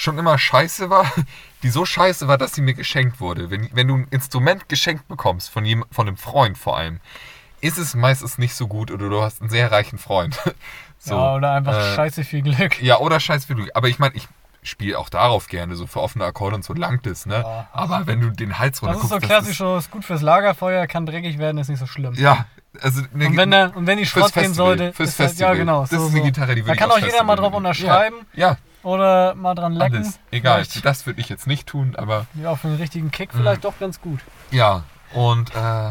schon 0.00 0.18
immer 0.18 0.38
scheiße 0.38 0.90
war, 0.90 1.10
die 1.62 1.68
so 1.68 1.84
scheiße 1.84 2.26
war, 2.26 2.38
dass 2.38 2.54
sie 2.54 2.62
mir 2.62 2.74
geschenkt 2.74 3.20
wurde. 3.20 3.50
Wenn, 3.50 3.68
wenn 3.72 3.88
du 3.88 3.96
ein 3.96 4.06
Instrument 4.10 4.68
geschenkt 4.68 5.08
bekommst, 5.08 5.50
von, 5.50 5.64
jem, 5.64 5.84
von 5.90 6.08
einem 6.08 6.16
Freund 6.16 6.56
vor 6.56 6.76
allem, 6.76 7.00
ist 7.60 7.76
es 7.76 7.94
meistens 7.94 8.38
nicht 8.38 8.54
so 8.54 8.66
gut 8.66 8.90
oder 8.90 9.10
du 9.10 9.20
hast 9.22 9.42
einen 9.42 9.50
sehr 9.50 9.70
reichen 9.70 9.98
Freund. 9.98 10.38
So, 11.02 11.14
ja, 11.14 11.34
oder 11.34 11.52
einfach 11.52 11.74
äh, 11.74 11.94
scheiße 11.94 12.24
viel 12.24 12.42
Glück. 12.42 12.82
Ja, 12.82 12.98
oder 12.98 13.20
scheiß 13.20 13.48
wie 13.48 13.54
du. 13.54 13.64
Aber 13.72 13.88
ich 13.88 13.98
meine, 13.98 14.14
ich 14.14 14.28
spiele 14.62 14.98
auch 14.98 15.08
darauf 15.08 15.48
gerne, 15.48 15.74
so 15.74 15.86
für 15.86 16.02
offene 16.02 16.26
Akkorde 16.26 16.56
und 16.56 16.62
so 16.62 16.74
langt 16.74 17.06
es, 17.06 17.24
ne? 17.24 17.36
Ja. 17.36 17.68
Aber 17.72 18.06
wenn 18.06 18.20
du 18.20 18.28
den 18.28 18.58
Hals 18.58 18.82
runter 18.82 18.96
Das 18.96 19.04
ist 19.04 19.08
so 19.08 19.16
klassisch, 19.16 19.56
so 19.56 19.78
ist 19.78 19.90
gut 19.90 20.04
fürs 20.04 20.20
Lagerfeuer, 20.20 20.86
kann 20.86 21.06
dreckig 21.06 21.38
werden, 21.38 21.56
ist 21.56 21.68
nicht 21.68 21.78
so 21.78 21.86
schlimm. 21.86 22.12
ja, 22.18 22.44
also 22.82 23.00
ne, 23.14 23.28
Und 23.28 23.36
wenn, 23.38 23.50
der, 23.50 23.74
und 23.74 23.86
wenn 23.86 23.96
die 23.96 24.04
Schrott 24.04 24.34
gehen 24.34 24.42
Festival, 24.42 24.54
sollte, 24.78 24.92
fürs 24.92 25.08
ist 25.08 25.18
halt, 25.18 25.28
Festival. 25.30 25.52
ja 25.54 25.58
genau. 25.58 25.80
Das 25.80 25.90
so, 25.90 26.06
ist 26.06 26.14
eine. 26.14 26.22
Gitarre, 26.22 26.54
die 26.54 26.60
Da 26.60 26.66
würde 26.66 26.74
ich 26.74 26.78
kann 26.78 26.90
auch 26.90 26.98
jeder 26.98 27.24
mal 27.24 27.32
Festival 27.32 27.36
drauf 27.36 27.54
unterschreiben 27.54 28.16
Ja, 28.34 28.58
oder 28.82 29.34
mal 29.34 29.54
dran 29.54 29.72
lecken. 29.74 29.96
alles. 29.96 30.18
Egal, 30.30 30.64
Vielleicht- 30.64 30.84
das 30.84 31.06
würde 31.06 31.20
ich 31.20 31.28
jetzt 31.28 31.46
nicht 31.46 31.66
tun, 31.66 31.94
aber 31.96 32.26
Ja, 32.34 32.54
für 32.56 32.68
einen 32.68 32.76
richtigen 32.78 33.10
Kick 33.10 33.30
vielleicht 33.32 33.64
doch 33.64 33.78
ganz 33.78 34.00
gut. 34.00 34.20
ja. 34.50 34.82
Und 35.12 35.54
äh, 35.56 35.90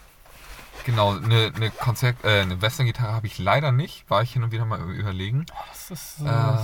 genau, 0.84 1.16
eine, 1.16 1.52
eine 1.54 1.70
Konzert, 1.70 2.16
äh, 2.24 2.40
eine 2.42 2.60
Western-Gitarre 2.62 3.12
habe 3.12 3.26
ich 3.26 3.38
leider 3.38 3.72
nicht. 3.72 4.08
War 4.08 4.22
ich 4.22 4.32
hin 4.32 4.42
und 4.42 4.52
wieder 4.52 4.64
mal 4.64 4.80
überlegen, 4.80 5.44
Das 5.70 5.90
ist 5.90 6.18
so. 6.18 6.26
Äh, 6.26 6.58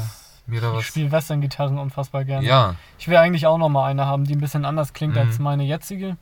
mir 0.46 0.60
da 0.60 0.78
ich 0.78 0.86
spiele 0.86 1.10
Western-Gitarren 1.10 1.78
unfassbar 1.78 2.24
gerne. 2.24 2.46
Ja, 2.46 2.76
Ich 2.98 3.08
will 3.08 3.16
eigentlich 3.16 3.46
auch 3.48 3.58
noch 3.58 3.68
mal 3.68 3.86
eine 3.90 4.06
haben, 4.06 4.24
die 4.24 4.34
ein 4.34 4.40
bisschen 4.40 4.64
anders 4.64 4.92
klingt 4.92 5.14
Mhm. 5.14 5.20
als 5.22 5.38
meine 5.40 5.64
jetzige. 5.64 6.16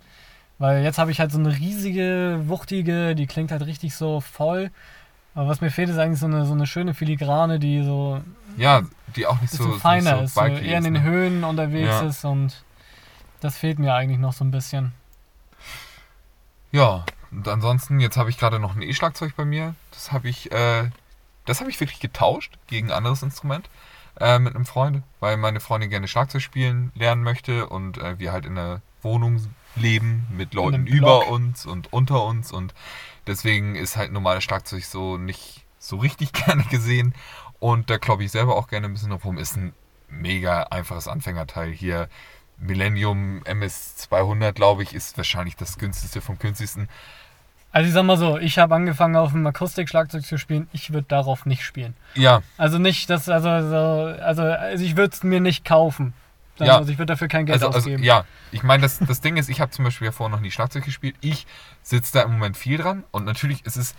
Weil 0.59 0.82
jetzt 0.82 0.98
habe 0.98 1.10
ich 1.10 1.20
halt 1.20 1.31
so 1.32 1.39
eine 1.39 1.51
riesige, 1.55 2.40
wuchtige, 2.47 3.14
die 3.14 3.26
klingt 3.26 3.51
halt 3.52 3.66
richtig 3.66 3.94
so 3.94 4.20
voll. 4.20 4.70
Aber 5.35 5.48
was 5.48 5.60
mir 5.60 5.70
fehlt, 5.70 5.90
ist 5.90 5.98
eigentlich 5.98 6.20
so 6.20 6.26
eine, 6.26 6.47
so 6.47 6.52
eine 6.55 6.66
schöne 6.66 6.94
Filigrane, 6.94 7.59
die 7.59 7.82
so 7.82 8.20
ja, 8.56 8.82
die 9.16 9.26
auch 9.26 9.40
nicht 9.40 9.52
so, 9.52 9.72
feiner 9.78 10.14
nicht 10.14 10.24
ist, 10.24 10.35
so 10.35 10.40
so 10.40 10.47
bulky 10.47 10.66
eher 10.66 10.78
in 10.78 10.85
den 10.85 10.97
ist, 10.97 11.02
ne? 11.02 11.09
Höhen 11.09 11.44
unterwegs 11.44 11.89
Ja. 11.89 12.01
ist 12.02 12.24
und 12.24 12.62
das 13.40 13.56
fehlt 13.59 13.78
mir 13.78 13.94
eigentlich 13.94 14.18
noch 14.18 14.32
so 14.32 14.44
ein 14.44 14.51
bisschen. 14.51 14.93
Ja, 16.72 17.05
und 17.31 17.47
ansonsten, 17.48 18.01
jetzt 18.01 18.16
habe 18.16 18.31
ich 18.31 18.39
gerade 18.39 18.59
noch 18.59 18.74
ein 18.74 18.82
E-Schlagzeug 18.82 19.35
bei 19.36 19.44
mir. 19.44 19.74
Das 19.93 20.12
habe 20.12 20.28
ich, 20.28 20.51
äh, 20.52 20.90
das 21.47 21.60
habe 21.60 21.70
ich 21.70 21.81
wirklich 21.81 22.01
getauscht 22.01 22.59
gegen 22.66 22.89
ein 22.89 22.97
anderes 22.97 23.22
Instrument 23.22 23.68
äh, 24.20 24.39
mit 24.39 24.55
einem 24.55 24.66
Freund, 24.66 25.02
weil 25.20 25.36
meine 25.36 25.60
Freundin 25.60 25.90
gerne 25.90 26.09
Schlagzeug 26.09 26.43
spielen 26.43 26.93
lernen 26.94 27.22
möchte 27.22 27.68
und 27.68 27.98
äh, 27.98 28.18
wir 28.18 28.32
halt 28.32 28.47
in 28.47 28.59
einer 28.59 28.81
Wohnung 29.02 29.47
leben 29.76 30.26
mit 30.31 30.55
Leuten 30.55 30.86
über 30.86 31.26
uns 31.28 31.66
und 31.66 31.93
unter 31.93 32.24
uns 32.24 32.52
und 32.52 32.72
deswegen 33.26 33.74
ist 33.74 33.97
halt 33.97 34.12
normales 34.12 34.44
Schlagzeug 34.44 34.85
so 34.85 35.18
nicht 35.18 35.64
so 35.78 35.97
richtig 35.97 36.32
gerne 36.47 36.62
gesehen 36.64 37.14
und 37.64 37.88
da 37.88 37.96
kloppe 37.96 38.22
ich 38.22 38.30
selber 38.30 38.56
auch 38.56 38.68
gerne 38.68 38.88
ein 38.88 38.92
bisschen 38.92 39.10
rum. 39.10 39.38
Ist 39.38 39.56
ein 39.56 39.72
mega 40.10 40.64
einfaches 40.64 41.08
Anfängerteil 41.08 41.70
hier. 41.70 42.10
Millennium 42.58 43.40
MS200, 43.44 44.52
glaube 44.52 44.82
ich, 44.82 44.94
ist 44.94 45.16
wahrscheinlich 45.16 45.56
das 45.56 45.78
günstigste 45.78 46.20
vom 46.20 46.38
günstigsten. 46.38 46.90
Also 47.72 47.88
ich 47.88 47.94
sag 47.94 48.02
mal 48.02 48.18
so, 48.18 48.36
ich 48.36 48.58
habe 48.58 48.74
angefangen 48.74 49.16
auf 49.16 49.32
dem 49.32 49.46
Akustikschlagzeug 49.46 50.26
zu 50.26 50.36
spielen, 50.36 50.68
ich 50.72 50.92
würde 50.92 51.06
darauf 51.08 51.46
nicht 51.46 51.64
spielen. 51.64 51.96
Ja, 52.14 52.42
Also 52.58 52.76
nicht, 52.76 53.08
das, 53.08 53.30
also, 53.30 53.48
so, 53.48 54.22
also, 54.22 54.42
also 54.42 54.84
ich 54.84 54.96
würde 54.96 55.14
es 55.14 55.22
mir 55.22 55.40
nicht 55.40 55.64
kaufen. 55.64 56.12
Ja. 56.58 56.76
Also 56.76 56.92
ich 56.92 56.98
würde 56.98 57.14
dafür 57.14 57.28
kein 57.28 57.46
Geld 57.46 57.54
also, 57.54 57.68
also 57.68 57.78
ausgeben. 57.78 58.02
ja, 58.02 58.26
ich 58.52 58.62
meine, 58.62 58.82
das, 58.82 58.98
das 58.98 59.22
Ding 59.22 59.38
ist, 59.38 59.48
ich 59.48 59.62
habe 59.62 59.70
zum 59.70 59.86
Beispiel 59.86 60.04
ja 60.04 60.12
vorher 60.12 60.36
noch 60.36 60.42
nie 60.42 60.50
Schlagzeug 60.50 60.84
gespielt. 60.84 61.16
Ich 61.22 61.46
sitze 61.82 62.12
da 62.12 62.24
im 62.24 62.32
Moment 62.32 62.58
viel 62.58 62.76
dran 62.76 63.04
und 63.10 63.24
natürlich 63.24 63.64
ist 63.64 63.76
es, 63.76 63.94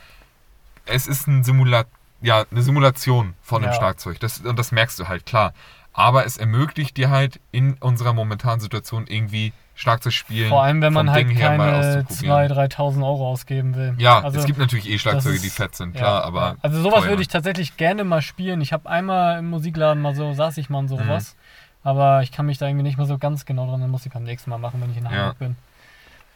es 0.86 1.08
ist 1.08 1.26
ein 1.26 1.44
Simula 1.44 1.86
ja, 2.22 2.46
eine 2.50 2.62
Simulation 2.62 3.34
von 3.42 3.64
einem 3.64 3.72
Ja. 3.74 3.78
Schlagzeug. 3.78 4.20
Das, 4.20 4.40
und 4.40 4.58
das 4.58 4.72
merkst 4.72 5.00
du 5.00 5.08
halt, 5.08 5.26
klar. 5.26 5.54
Aber 5.94 6.26
es 6.26 6.38
ermöglicht 6.38 6.98
dir 6.98 7.10
halt 7.10 7.40
in 7.52 7.76
unserer 7.76 8.12
momentanen 8.14 8.60
Situation 8.60 9.08
irgendwie 9.08 9.54
Schlagzeug 9.76 10.14
spielen. 10.14 10.50
Vor 10.50 10.64
allem, 10.64 10.82
wenn 10.82 10.92
man 10.94 11.10
halt 11.10 11.28
Ding 11.30 11.38
mal 11.38 11.58
keine 11.58 11.78
auszuprobieren. 12.00 12.52
2.000, 12.52 12.76
3.000 12.76 13.06
Euro 13.06 13.30
ausgeben 13.30 13.76
will. 13.76 13.96
Ja, 13.98 14.20
also, 14.22 14.40
es 14.40 14.46
gibt 14.46 14.58
natürlich 14.60 14.90
eh 14.90 14.98
Schlagzeuge, 14.98 15.36
das 15.36 15.42
die 15.42 15.48
ist- 15.48 15.56
fett 15.58 15.76
sind, 15.76 15.96
ja, 15.96 16.02
klar, 16.02 16.24
aber. 16.26 16.42
ja. 16.42 16.56
Also 16.62 16.82
sowas 16.82 17.02
teuer. 17.02 17.10
würde 17.10 17.22
ich 17.22 17.28
tatsächlich 17.28 17.78
gerne 17.78 18.04
mal 18.04 18.22
spielen. 18.22 18.62
Ich 18.62 18.74
habe 18.74 18.90
einmal 18.90 19.40
im 19.40 19.50
Musikladen 19.50 20.02
mal 20.02 20.16
so, 20.16 20.34
saß 20.34 20.58
ich 20.58 20.70
mal 20.70 20.80
und 20.80 20.86
Mhm. 20.92 20.98
sowas. 20.98 21.36
Aber 21.84 22.24
ich 22.24 22.32
kann 22.32 22.46
mich 22.46 22.58
da 22.58 22.68
irgendwie 22.68 22.84
nicht 22.84 22.98
mehr 22.98 23.06
so 23.06 23.18
ganz 23.18 23.46
genau 23.46 23.68
dran. 23.68 23.80
Dann 23.82 23.92
muss 23.92 24.06
ich 24.06 24.16
am 24.16 24.24
nächsten 24.24 24.50
Mal 24.50 24.58
machen, 24.58 24.82
wenn 24.82 24.92
ich 24.92 24.98
in 24.98 25.04
Ja. 25.06 25.12
Hamburg 25.12 25.40
bin. 25.40 25.56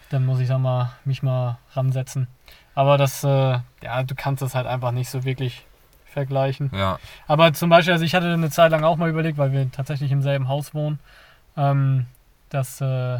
Dann 0.09 0.25
muss 0.25 0.39
ich 0.39 0.47
da 0.47 0.57
mal 0.57 0.91
mich 1.05 1.23
mal 1.23 1.57
ransetzen. 1.73 2.27
Aber 2.75 2.97
das, 2.97 3.23
äh, 3.23 3.59
ja, 3.81 4.03
du 4.03 4.15
kannst 4.15 4.41
das 4.41 4.53
halt 4.55 4.67
einfach 4.67 4.91
nicht 4.91 5.09
so 5.09 5.23
wirklich 5.23 5.65
vergleichen. 6.09 6.71
Ja, 6.73 6.99
Aber 7.27 7.53
zum 7.53 7.69
Beispiel, 7.69 7.93
also 7.93 8.05
ich 8.05 8.15
hatte 8.15 8.31
eine 8.33 8.49
Zeit 8.49 8.71
lang 8.71 8.83
auch 8.83 8.97
mal 8.97 9.09
überlegt, 9.09 9.37
weil 9.37 9.51
wir 9.51 9.71
tatsächlich 9.71 10.11
im 10.11 10.21
selben 10.21 10.47
Haus 10.47 10.73
wohnen, 10.73 10.99
ähm, 11.57 12.05
dass, 12.49 12.81
äh, 12.81 13.19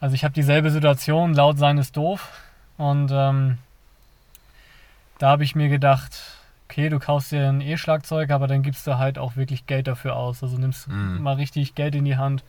also 0.00 0.14
ich 0.14 0.24
habe 0.24 0.34
dieselbe 0.34 0.70
Situation, 0.70 1.34
laut 1.34 1.58
sein 1.58 1.78
ist 1.78 1.96
doof. 1.96 2.28
Und 2.78 3.10
ähm, 3.12 3.58
da 5.18 5.28
habe 5.30 5.44
ich 5.44 5.54
mir 5.54 5.68
gedacht, 5.68 6.12
okay, 6.68 6.88
du 6.88 6.98
kaufst 6.98 7.32
dir 7.32 7.48
ein 7.48 7.60
E-Schlagzeug, 7.60 8.30
aber 8.30 8.46
dann 8.46 8.62
gibst 8.62 8.86
du 8.86 8.98
halt 8.98 9.18
auch 9.18 9.36
wirklich 9.36 9.66
Geld 9.66 9.86
dafür 9.86 10.16
aus. 10.16 10.42
Also 10.42 10.56
nimmst 10.58 10.88
Mhm. 10.88 11.22
mal 11.22 11.34
richtig 11.34 11.74
Geld 11.74 11.94
in 11.94 12.04
die 12.04 12.16
Hand 12.16 12.42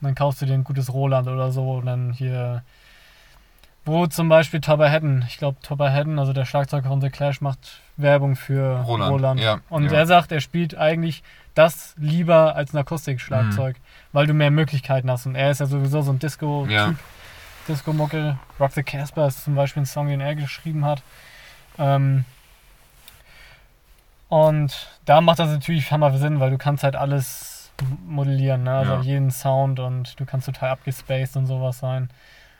und 0.00 0.06
dann 0.06 0.14
kaufst 0.14 0.42
du 0.42 0.46
dir 0.46 0.54
ein 0.54 0.64
gutes 0.64 0.92
Roland 0.92 1.28
oder 1.28 1.50
so 1.52 1.72
und 1.74 1.86
dann 1.86 2.12
hier, 2.12 2.62
wo 3.84 4.06
zum 4.06 4.28
Beispiel 4.28 4.60
Topper 4.60 4.90
Haddon, 4.90 5.24
ich 5.28 5.38
glaube 5.38 5.58
Topper 5.62 5.92
Haddon, 5.92 6.18
also 6.18 6.32
der 6.32 6.44
Schlagzeuger 6.44 6.88
von 6.88 7.00
The 7.00 7.08
Clash, 7.10 7.40
macht 7.40 7.80
Werbung 7.98 8.36
für 8.36 8.80
Roland, 8.82 9.12
Roland. 9.12 9.40
ja, 9.40 9.60
und 9.68 9.84
ja. 9.86 9.92
er 9.92 10.06
sagt, 10.06 10.32
er 10.32 10.40
spielt 10.40 10.76
eigentlich 10.76 11.22
das 11.54 11.94
lieber 11.98 12.54
als 12.56 12.72
ein 12.72 12.78
Akustikschlagzeug, 12.78 13.76
Mhm. 13.76 13.82
weil 14.12 14.26
du 14.26 14.34
mehr 14.34 14.50
Möglichkeiten 14.50 15.10
hast. 15.10 15.26
Und 15.26 15.34
er 15.34 15.50
ist 15.50 15.58
ja 15.60 15.66
sowieso 15.66 16.02
so 16.02 16.12
ein 16.12 16.18
Disco-Typ, 16.18 16.70
Ja. 16.72 16.94
Disco-Muckel. 17.66 18.38
Rock 18.60 18.72
the 18.72 18.82
Casper 18.82 19.26
ist 19.26 19.44
zum 19.44 19.54
Beispiel 19.54 19.82
ein 19.82 19.86
Song, 19.86 20.08
den 20.08 20.20
er 20.20 20.34
geschrieben 20.36 20.84
hat. 20.84 21.02
Ähm, 21.78 22.24
und 24.28 24.88
da 25.04 25.20
macht 25.20 25.38
das 25.38 25.50
natürlich 25.50 25.90
Hammer 25.90 26.16
Sinn, 26.18 26.40
weil 26.40 26.50
du 26.50 26.58
kannst 26.58 26.84
halt 26.84 26.96
alles 26.96 27.72
modellieren, 28.06 28.64
ne? 28.64 28.72
also 28.72 29.00
jeden 29.02 29.30
Sound 29.30 29.78
und 29.80 30.18
du 30.18 30.24
kannst 30.26 30.46
total 30.46 30.70
abgespaced 30.70 31.36
und 31.36 31.46
sowas 31.46 31.78
sein. 31.78 32.10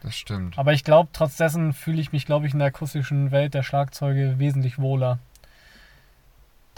das 0.02 0.14
stimmt. 0.16 0.56
Aber 0.58 0.72
ich 0.72 0.84
glaube, 0.84 1.08
trotz 1.12 1.36
dessen 1.36 1.72
fühle 1.72 2.00
ich 2.00 2.12
mich, 2.12 2.24
glaube 2.24 2.46
ich, 2.46 2.52
in 2.52 2.60
der 2.60 2.68
akustischen 2.68 3.32
Welt 3.32 3.52
der 3.54 3.62
Schlagzeuge 3.64 4.38
wesentlich 4.38 4.78
wohler. 4.78 5.18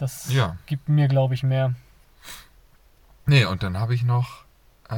Das 0.00 0.32
Ja. 0.32 0.56
gibt 0.66 0.88
mir, 0.88 1.08
glaube 1.08 1.34
ich, 1.34 1.42
mehr. 1.42 1.74
Nee, 3.26 3.44
und 3.44 3.62
dann 3.62 3.78
habe 3.78 3.94
ich 3.94 4.02
noch 4.02 4.44
äh, 4.88 4.94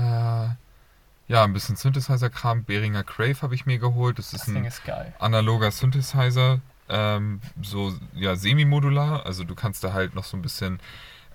ja, 1.28 1.44
ein 1.44 1.52
bisschen 1.52 1.76
Synthesizer-Kram. 1.76 2.64
Behringer 2.64 3.04
Crave 3.04 3.42
habe 3.42 3.54
ich 3.54 3.66
mir 3.66 3.78
geholt. 3.78 4.18
Das 4.18 4.26
ist 4.32 4.34
Das 4.34 4.44
Ding 4.46 4.56
ein 4.58 4.64
ist 4.64 4.82
analoger 5.18 5.70
Synthesizer, 5.70 6.60
ähm, 6.88 7.40
so 7.60 7.92
ja, 8.14 8.36
semi-modular. 8.36 9.26
Also 9.26 9.44
du 9.44 9.54
kannst 9.54 9.82
da 9.84 9.92
halt 9.92 10.14
noch 10.14 10.24
so 10.24 10.36
ein 10.36 10.42
bisschen 10.42 10.80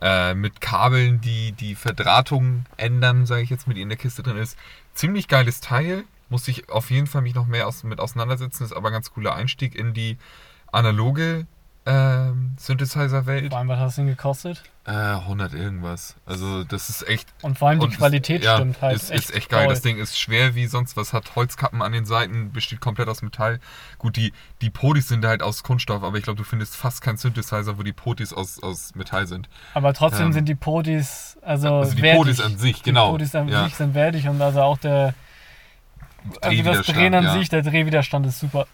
äh, 0.02 0.34
mit 0.34 0.62
Kabeln 0.62 1.22
die, 1.22 1.52
die 1.52 1.76
Verdrahtung 1.76 2.66
ändern, 2.78 3.26
sage 3.26 3.42
ich 3.42 3.50
jetzt, 3.50 3.68
mit 3.68 3.78
die 3.78 3.82
in 3.82 3.90
der 3.90 3.98
Kiste 3.98 4.24
drin 4.24 4.38
ist. 4.38 4.58
Ziemlich 4.94 5.28
geiles 5.28 5.60
Teil. 5.62 6.04
Muss 6.30 6.48
ich 6.48 6.70
auf 6.70 6.90
jeden 6.92 7.08
Fall 7.08 7.22
mich 7.22 7.36
noch 7.36 7.48
mehr 7.48 7.68
aus, 7.68 7.84
mit 7.84 8.00
auseinandersetzen. 8.00 8.64
Ist 8.64 8.74
aber 8.74 8.90
ein 8.90 8.94
ganz 8.94 9.12
cooler 9.12 9.36
Einstieg 9.36 9.76
in 9.76 9.94
die 9.94 10.18
analoge 10.72 11.48
ähm, 11.88 12.52
Synthesizer-Welt. 12.58 13.50
Vor 13.50 13.60
allem, 13.60 13.70
was 13.70 13.80
hat 13.80 13.88
das 13.88 13.96
Ding 13.96 14.08
gekostet? 14.08 14.62
Äh, 14.86 14.92
100 14.92 15.54
irgendwas. 15.54 16.16
Also 16.26 16.64
das 16.66 16.90
ist 16.90 17.08
echt 17.08 17.28
Und 17.42 17.58
vor 17.58 17.70
allem 17.70 17.80
die 17.80 17.88
Qualität 17.88 18.44
ja, 18.44 18.56
stimmt 18.56 18.82
halt. 18.82 18.96
Ist, 18.96 19.10
ist 19.10 19.34
echt 19.34 19.50
geil. 19.50 19.66
toll. 19.66 19.74
Das 19.74 19.82
Ding 19.82 19.98
ist 19.98 20.20
schwer 20.20 20.54
wie 20.56 20.68
sonst 20.68 20.98
was, 20.98 21.14
hat 21.14 21.36
Holzkappen 21.36 21.82
an 21.82 21.94
den 21.94 22.06
Seiten, 22.06 22.52
besteht 22.52 22.82
komplett 22.82 23.08
aus 23.08 23.22
Metall. 23.22 23.60
Gut, 24.00 24.18
die, 24.18 24.34
die 24.62 24.70
Podis 24.70 25.08
sind 25.08 25.26
halt 25.26 25.42
aus 25.42 25.64
Kunststoff, 25.64 26.04
aber 26.04 26.18
ich 26.18 26.24
glaube, 26.24 26.38
du 26.38 26.44
findest 26.44 26.76
fast 26.76 27.02
keinen 27.02 27.18
Synthesizer, 27.18 27.78
wo 27.78 27.84
die 27.84 27.94
Podis 27.94 28.34
aus, 28.34 28.62
aus 28.62 28.94
Metall 28.96 29.28
sind. 29.28 29.48
Aber 29.74 29.94
trotzdem 29.94 30.28
Ähm, 30.28 30.34
sind 30.34 30.50
die 30.50 30.56
Podis, 30.56 31.38
also, 31.42 31.76
Also 31.76 31.96
die 31.96 32.02
wertig. 32.02 32.18
Podis 32.20 32.42
an 32.42 32.58
sich, 32.58 32.84
genau. 32.84 33.08
Die 33.08 33.12
Podis 33.14 33.36
an 33.36 33.48
ja. 33.48 33.64
sich 33.66 33.76
sind 33.76 33.94
wertig 33.94 34.28
und 34.28 34.42
also 34.42 34.62
auch 34.62 34.78
der, 34.78 35.14
also 36.24 36.34
das 36.34 36.42
Drehwiderstand, 36.50 36.98
Drehen 36.98 37.14
an 37.16 37.24
ja. 37.24 37.34
sich, 37.34 37.50
der 37.50 37.62
Drehwiderstand 37.62 38.26
ist 38.26 38.40
super. 38.40 38.68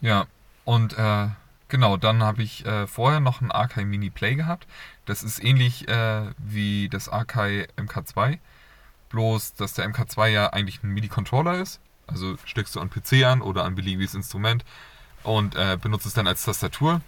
Ja, 0.00 0.26
und 0.64 0.96
äh, 0.98 1.28
genau, 1.68 1.96
dann 1.96 2.22
habe 2.22 2.42
ich 2.42 2.64
äh, 2.66 2.86
vorher 2.86 3.20
noch 3.20 3.40
ein 3.40 3.50
Akai 3.50 3.84
Mini 3.84 4.10
Play 4.10 4.34
gehabt. 4.34 4.66
Das 5.06 5.22
ist 5.22 5.42
ähnlich 5.42 5.88
äh, 5.88 6.30
wie 6.38 6.88
das 6.88 7.08
Akai 7.08 7.68
MK2, 7.76 8.38
bloß 9.10 9.54
dass 9.54 9.74
der 9.74 9.88
MK2 9.88 10.28
ja 10.28 10.52
eigentlich 10.52 10.82
ein 10.82 10.90
MIDI-Controller 10.90 11.60
ist. 11.60 11.80
Also 12.06 12.36
steckst 12.44 12.74
du 12.74 12.80
an 12.80 12.90
PC 12.90 13.24
an 13.24 13.42
oder 13.42 13.64
an 13.64 13.74
beliebiges 13.74 14.14
Instrument 14.14 14.64
und 15.22 15.54
äh, 15.56 15.78
benutzt 15.80 16.06
es 16.06 16.14
dann 16.14 16.26
als 16.26 16.44
Tastatur. 16.44 17.00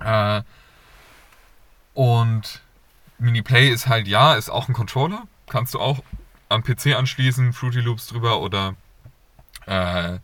Äh, 0.00 0.42
und 1.94 2.62
Mini 3.18 3.42
Play 3.42 3.68
ist 3.68 3.86
halt, 3.86 4.08
ja, 4.08 4.34
ist 4.34 4.50
auch 4.50 4.68
ein 4.68 4.74
Controller. 4.74 5.24
Kannst 5.48 5.74
du 5.74 5.80
auch 5.80 6.02
am 6.48 6.62
PC 6.62 6.94
anschließen, 6.96 7.52
Fruity 7.52 7.80
Loops 7.80 8.08
drüber 8.08 8.40
oder 8.40 8.74
äh, 9.66 10.18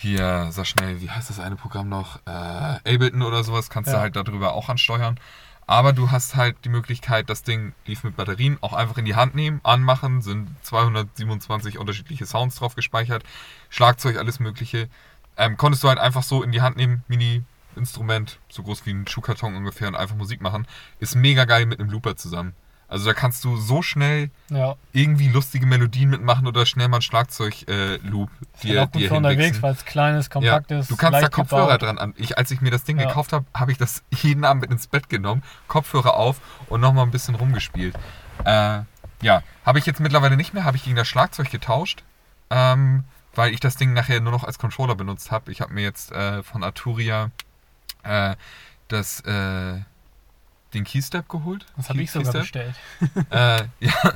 hier, 0.00 0.48
sag 0.50 0.66
schnell, 0.66 1.00
wie 1.00 1.10
heißt 1.10 1.30
das 1.30 1.40
eine 1.40 1.56
Programm 1.56 1.88
noch? 1.88 2.20
Äh, 2.26 2.30
Ableton 2.30 3.22
oder 3.22 3.44
sowas 3.44 3.70
kannst 3.70 3.88
Ja. 3.88 3.96
du 3.96 4.00
halt 4.00 4.16
darüber 4.16 4.54
auch 4.54 4.68
ansteuern. 4.68 5.18
Aber 5.66 5.92
du 5.92 6.10
hast 6.10 6.34
halt 6.34 6.56
die 6.64 6.68
Möglichkeit, 6.68 7.30
das 7.30 7.44
Ding 7.44 7.74
lief 7.86 8.02
mit 8.02 8.16
Batterien 8.16 8.58
auch 8.60 8.72
einfach 8.72 8.98
in 8.98 9.04
die 9.04 9.14
Hand 9.14 9.34
nehmen, 9.36 9.60
anmachen, 9.62 10.20
sind 10.20 10.48
227 10.62 11.78
unterschiedliche 11.78 12.26
Sounds 12.26 12.56
drauf 12.56 12.74
gespeichert, 12.74 13.22
Schlagzeug, 13.68 14.16
alles 14.16 14.40
Mögliche. 14.40 14.88
Ähm, 15.36 15.56
konntest 15.56 15.84
du 15.84 15.88
halt 15.88 15.98
einfach 16.00 16.24
so 16.24 16.42
in 16.42 16.50
die 16.50 16.60
Hand 16.60 16.76
nehmen, 16.76 17.04
Mini-Instrument, 17.06 18.38
so 18.48 18.62
groß 18.64 18.84
wie 18.86 18.90
ein 18.90 19.06
Schuhkarton 19.06 19.54
ungefähr 19.54 19.86
und 19.88 19.94
einfach 19.94 20.16
Musik 20.16 20.40
machen. 20.40 20.66
Ist 20.98 21.14
mega 21.14 21.44
geil 21.44 21.66
mit 21.66 21.78
einem 21.78 21.90
Looper 21.90 22.16
zusammen. 22.16 22.54
Also 22.90 23.06
da 23.06 23.14
kannst 23.14 23.44
du 23.44 23.56
so 23.56 23.82
schnell 23.82 24.30
Ja, 24.50 24.74
irgendwie 24.92 25.28
lustige 25.28 25.64
Melodien 25.64 26.10
mitmachen 26.10 26.46
oder 26.48 26.66
schnell 26.66 26.88
mal 26.88 26.98
ein 26.98 27.02
Schlagzeug-Loop 27.02 28.30
halt 28.64 28.78
auch 28.78 28.90
gut 28.90 29.02
für 29.02 29.14
unterwegs, 29.14 29.62
weil 29.62 29.72
es 29.74 29.84
klein 29.84 30.16
ist, 30.16 30.28
kompakt 30.28 30.70
ist. 30.72 30.90
Du 30.90 30.96
kannst 30.96 31.22
da 31.22 31.28
Kopfhörer 31.28 31.78
gebaut. 31.78 31.82
dran 31.82 31.98
an. 31.98 32.14
Ich, 32.16 32.36
als 32.36 32.50
ich 32.50 32.60
mir 32.60 32.70
das 32.72 32.82
Ding 32.84 32.98
Ja. 32.98 33.06
gekauft 33.06 33.32
habe, 33.32 33.46
habe 33.54 33.70
ich 33.72 33.78
das 33.78 34.02
jeden 34.22 34.44
Abend 34.44 34.62
mit 34.62 34.72
ins 34.72 34.88
Bett 34.88 35.08
genommen, 35.08 35.42
Kopfhörer 35.68 36.14
auf 36.14 36.40
und 36.68 36.80
nochmal 36.80 37.04
ein 37.04 37.12
bisschen 37.12 37.36
rumgespielt. 37.36 37.94
Äh, 38.44 38.80
ja, 39.22 39.42
habe 39.64 39.78
ich 39.78 39.86
jetzt 39.86 40.00
mittlerweile 40.00 40.36
nicht 40.36 40.52
mehr, 40.52 40.64
habe 40.64 40.76
ich 40.76 40.82
gegen 40.84 40.96
das 40.96 41.06
Schlagzeug 41.06 41.48
getauscht, 41.50 42.02
ähm, 42.50 43.04
weil 43.36 43.52
ich 43.54 43.60
das 43.60 43.76
Ding 43.76 43.92
nachher 43.92 44.20
nur 44.20 44.32
noch 44.32 44.42
als 44.42 44.58
Controller 44.58 44.96
benutzt 44.96 45.30
habe. 45.30 45.52
Ich 45.52 45.60
habe 45.60 45.72
mir 45.72 45.82
jetzt 45.82 46.10
äh, 46.10 46.42
von 46.42 46.64
Arturia 46.64 47.30
äh, 48.02 48.34
das, 48.88 49.20
äh, 49.20 49.78
den 50.74 50.84
Keystep 50.84 51.28
geholt. 51.28 51.66
Das 51.76 51.88
habe 51.88 52.02
ich 52.02 52.10
sogar 52.10 52.32
bestellt. 52.32 52.74
äh, 53.30 53.64
ja, 53.80 54.12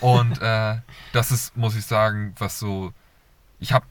und 0.00 0.40
äh, 0.40 0.78
das 1.12 1.30
ist, 1.30 1.56
muss 1.56 1.76
ich 1.76 1.86
sagen, 1.86 2.34
was 2.38 2.58
so. 2.58 2.92
Ich 3.60 3.72
hab, 3.72 3.84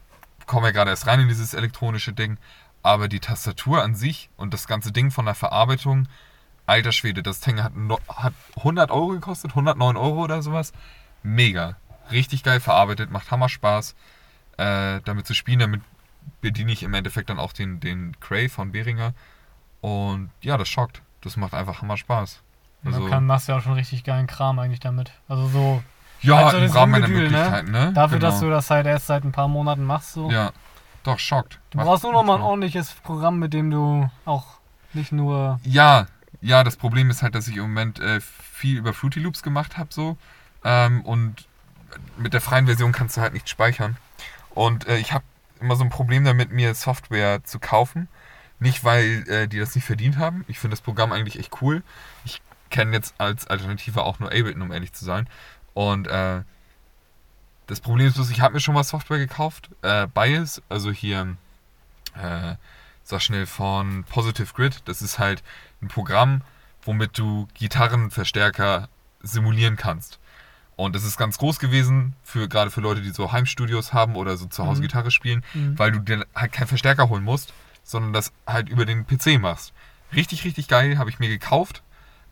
komme 0.46 0.66
ja 0.66 0.72
gerade 0.72 0.90
erst 0.90 1.06
rein 1.06 1.20
in 1.20 1.28
dieses 1.28 1.54
elektronische 1.54 2.12
Ding, 2.12 2.36
aber 2.82 3.08
die 3.08 3.20
Tastatur 3.20 3.82
an 3.82 3.94
sich 3.94 4.28
und 4.36 4.52
das 4.52 4.66
ganze 4.66 4.92
Ding 4.92 5.10
von 5.10 5.24
der 5.24 5.34
Verarbeitung, 5.34 6.08
alter 6.66 6.92
Schwede, 6.92 7.22
das 7.22 7.40
Ding 7.40 7.62
hat, 7.62 7.74
no, 7.74 7.98
hat 8.08 8.34
100 8.56 8.90
Euro 8.90 9.08
gekostet, 9.08 9.52
109 9.52 9.96
Euro 9.96 10.24
oder 10.24 10.42
sowas. 10.42 10.72
Mega. 11.22 11.76
Richtig 12.10 12.42
geil 12.42 12.60
verarbeitet, 12.60 13.10
macht 13.10 13.30
Hammer 13.30 13.48
Spaß, 13.48 13.94
äh, 14.58 15.00
damit 15.04 15.26
zu 15.26 15.34
spielen. 15.34 15.60
Damit 15.60 15.82
bediene 16.40 16.72
ich 16.72 16.82
im 16.82 16.94
Endeffekt 16.94 17.30
dann 17.30 17.38
auch 17.38 17.52
den, 17.52 17.80
den 17.80 18.18
Cray 18.20 18.48
von 18.48 18.72
Behringer. 18.72 19.14
Und 19.80 20.30
ja, 20.42 20.58
das 20.58 20.68
schockt. 20.68 21.02
Das 21.22 21.36
macht 21.36 21.54
einfach 21.54 21.82
Hammer 21.82 21.96
Spaß. 21.96 22.40
Also, 22.84 23.00
du 23.00 23.08
kann, 23.08 23.24
machst 23.26 23.48
ja 23.48 23.56
auch 23.56 23.62
schon 23.62 23.74
richtig 23.74 24.02
geilen 24.04 24.26
Kram 24.26 24.58
eigentlich 24.58 24.80
damit. 24.80 25.12
Also 25.28 25.46
so 25.46 25.82
Ja, 26.20 26.46
Also 26.46 26.58
im 26.58 26.64
das 26.64 26.74
Rahmen 26.74 26.92
meiner 26.92 27.08
ne? 27.08 27.14
Möglichkeiten, 27.14 27.70
ne? 27.70 27.92
dafür, 27.92 28.18
Genau. 28.18 28.30
dass 28.30 28.40
du 28.40 28.50
das 28.50 28.70
halt 28.70 28.86
erst 28.86 29.06
seit 29.06 29.24
ein 29.24 29.32
paar 29.32 29.48
Monaten 29.48 29.84
machst. 29.84 30.12
So. 30.12 30.30
Ja, 30.30 30.50
doch, 31.04 31.18
schockt. 31.18 31.58
Du 31.70 31.78
Macht- 31.78 31.86
brauchst 31.86 32.02
nur 32.04 32.12
noch 32.12 32.24
mal 32.24 32.36
ein 32.36 32.42
ordentliches 32.42 32.92
Programm, 32.94 33.38
mit 33.38 33.52
dem 33.52 33.70
du 33.70 34.10
auch 34.24 34.46
nicht 34.94 35.12
nur. 35.12 35.60
Ja, 35.64 36.06
ja, 36.40 36.64
das 36.64 36.76
Problem 36.76 37.08
ist 37.10 37.22
halt, 37.22 37.34
dass 37.36 37.46
ich 37.48 37.56
im 37.56 37.62
Moment 37.62 38.00
äh, 38.00 38.20
viel 38.20 38.78
über 38.78 38.92
Fruity 38.92 39.20
Loops 39.20 39.42
gemacht 39.44 39.78
habe, 39.78 39.88
so. 39.92 40.16
Ähm, 40.64 41.02
und 41.02 41.46
mit 42.16 42.34
der 42.34 42.40
freien 42.40 42.66
Version 42.66 42.90
kannst 42.92 43.16
du 43.16 43.20
halt 43.20 43.32
nicht 43.32 43.48
speichern. 43.48 43.96
Und 44.50 44.86
äh, 44.88 44.98
ich 44.98 45.12
habe 45.12 45.24
immer 45.60 45.76
so 45.76 45.84
ein 45.84 45.90
Problem 45.90 46.24
damit, 46.24 46.50
mir 46.52 46.74
Software 46.74 47.44
zu 47.44 47.58
kaufen. 47.60 48.08
Nicht, 48.62 48.84
weil 48.84 49.28
äh, 49.28 49.48
die 49.48 49.58
das 49.58 49.74
nicht 49.74 49.84
verdient 49.84 50.18
haben. 50.18 50.44
Ich 50.48 50.58
finde 50.58 50.74
das 50.74 50.80
Programm 50.80 51.12
eigentlich 51.12 51.38
echt 51.38 51.60
cool. 51.62 51.82
Ich 52.24 52.40
kenne 52.70 52.92
jetzt 52.96 53.14
als 53.18 53.46
Alternative 53.48 54.02
auch 54.02 54.18
nur 54.18 54.28
Ableton, 54.30 54.62
um 54.62 54.72
ehrlich 54.72 54.92
zu 54.92 55.04
sein. 55.04 55.28
Und 55.74 56.06
äh, 56.06 56.42
das 57.66 57.80
Problem 57.80 58.06
ist 58.08 58.14
bloß, 58.14 58.30
ich 58.30 58.40
habe 58.40 58.54
mir 58.54 58.60
schon 58.60 58.74
mal 58.74 58.84
Software 58.84 59.18
gekauft. 59.18 59.70
Äh, 59.82 60.06
Bias, 60.06 60.62
also 60.68 60.90
hier, 60.90 61.36
äh, 62.14 62.54
sag 63.04 63.20
schnell, 63.22 63.46
von 63.46 64.04
Positive 64.04 64.52
Grid. 64.54 64.82
Das 64.86 65.02
ist 65.02 65.18
halt 65.18 65.42
ein 65.80 65.88
Programm, 65.88 66.42
womit 66.84 67.18
du 67.18 67.48
Gitarrenverstärker 67.54 68.88
simulieren 69.22 69.76
kannst. 69.76 70.18
Und 70.76 70.96
das 70.96 71.04
ist 71.04 71.16
ganz 71.16 71.38
groß 71.38 71.58
gewesen, 71.58 72.14
für, 72.24 72.48
gerade 72.48 72.70
für 72.70 72.80
Leute, 72.80 73.02
die 73.02 73.10
so 73.10 73.30
Heimstudios 73.32 73.92
haben 73.92 74.16
oder 74.16 74.36
so 74.36 74.46
zu 74.46 74.64
Hause 74.66 74.80
Mhm. 74.80 74.82
Gitarre 74.86 75.10
spielen, 75.10 75.44
Mhm. 75.54 75.78
weil 75.78 75.92
du 75.92 75.98
dir 76.00 76.26
halt 76.34 76.52
keinen 76.52 76.66
Verstärker 76.66 77.08
holen 77.08 77.22
musst, 77.22 77.52
sondern 77.82 78.12
das 78.12 78.32
halt 78.46 78.68
über 78.68 78.84
den 78.84 79.06
PC 79.06 79.40
machst. 79.40 79.72
Richtig, 80.14 80.44
richtig 80.44 80.68
geil, 80.68 80.98
habe 80.98 81.10
ich 81.10 81.18
mir 81.18 81.28
gekauft, 81.28 81.82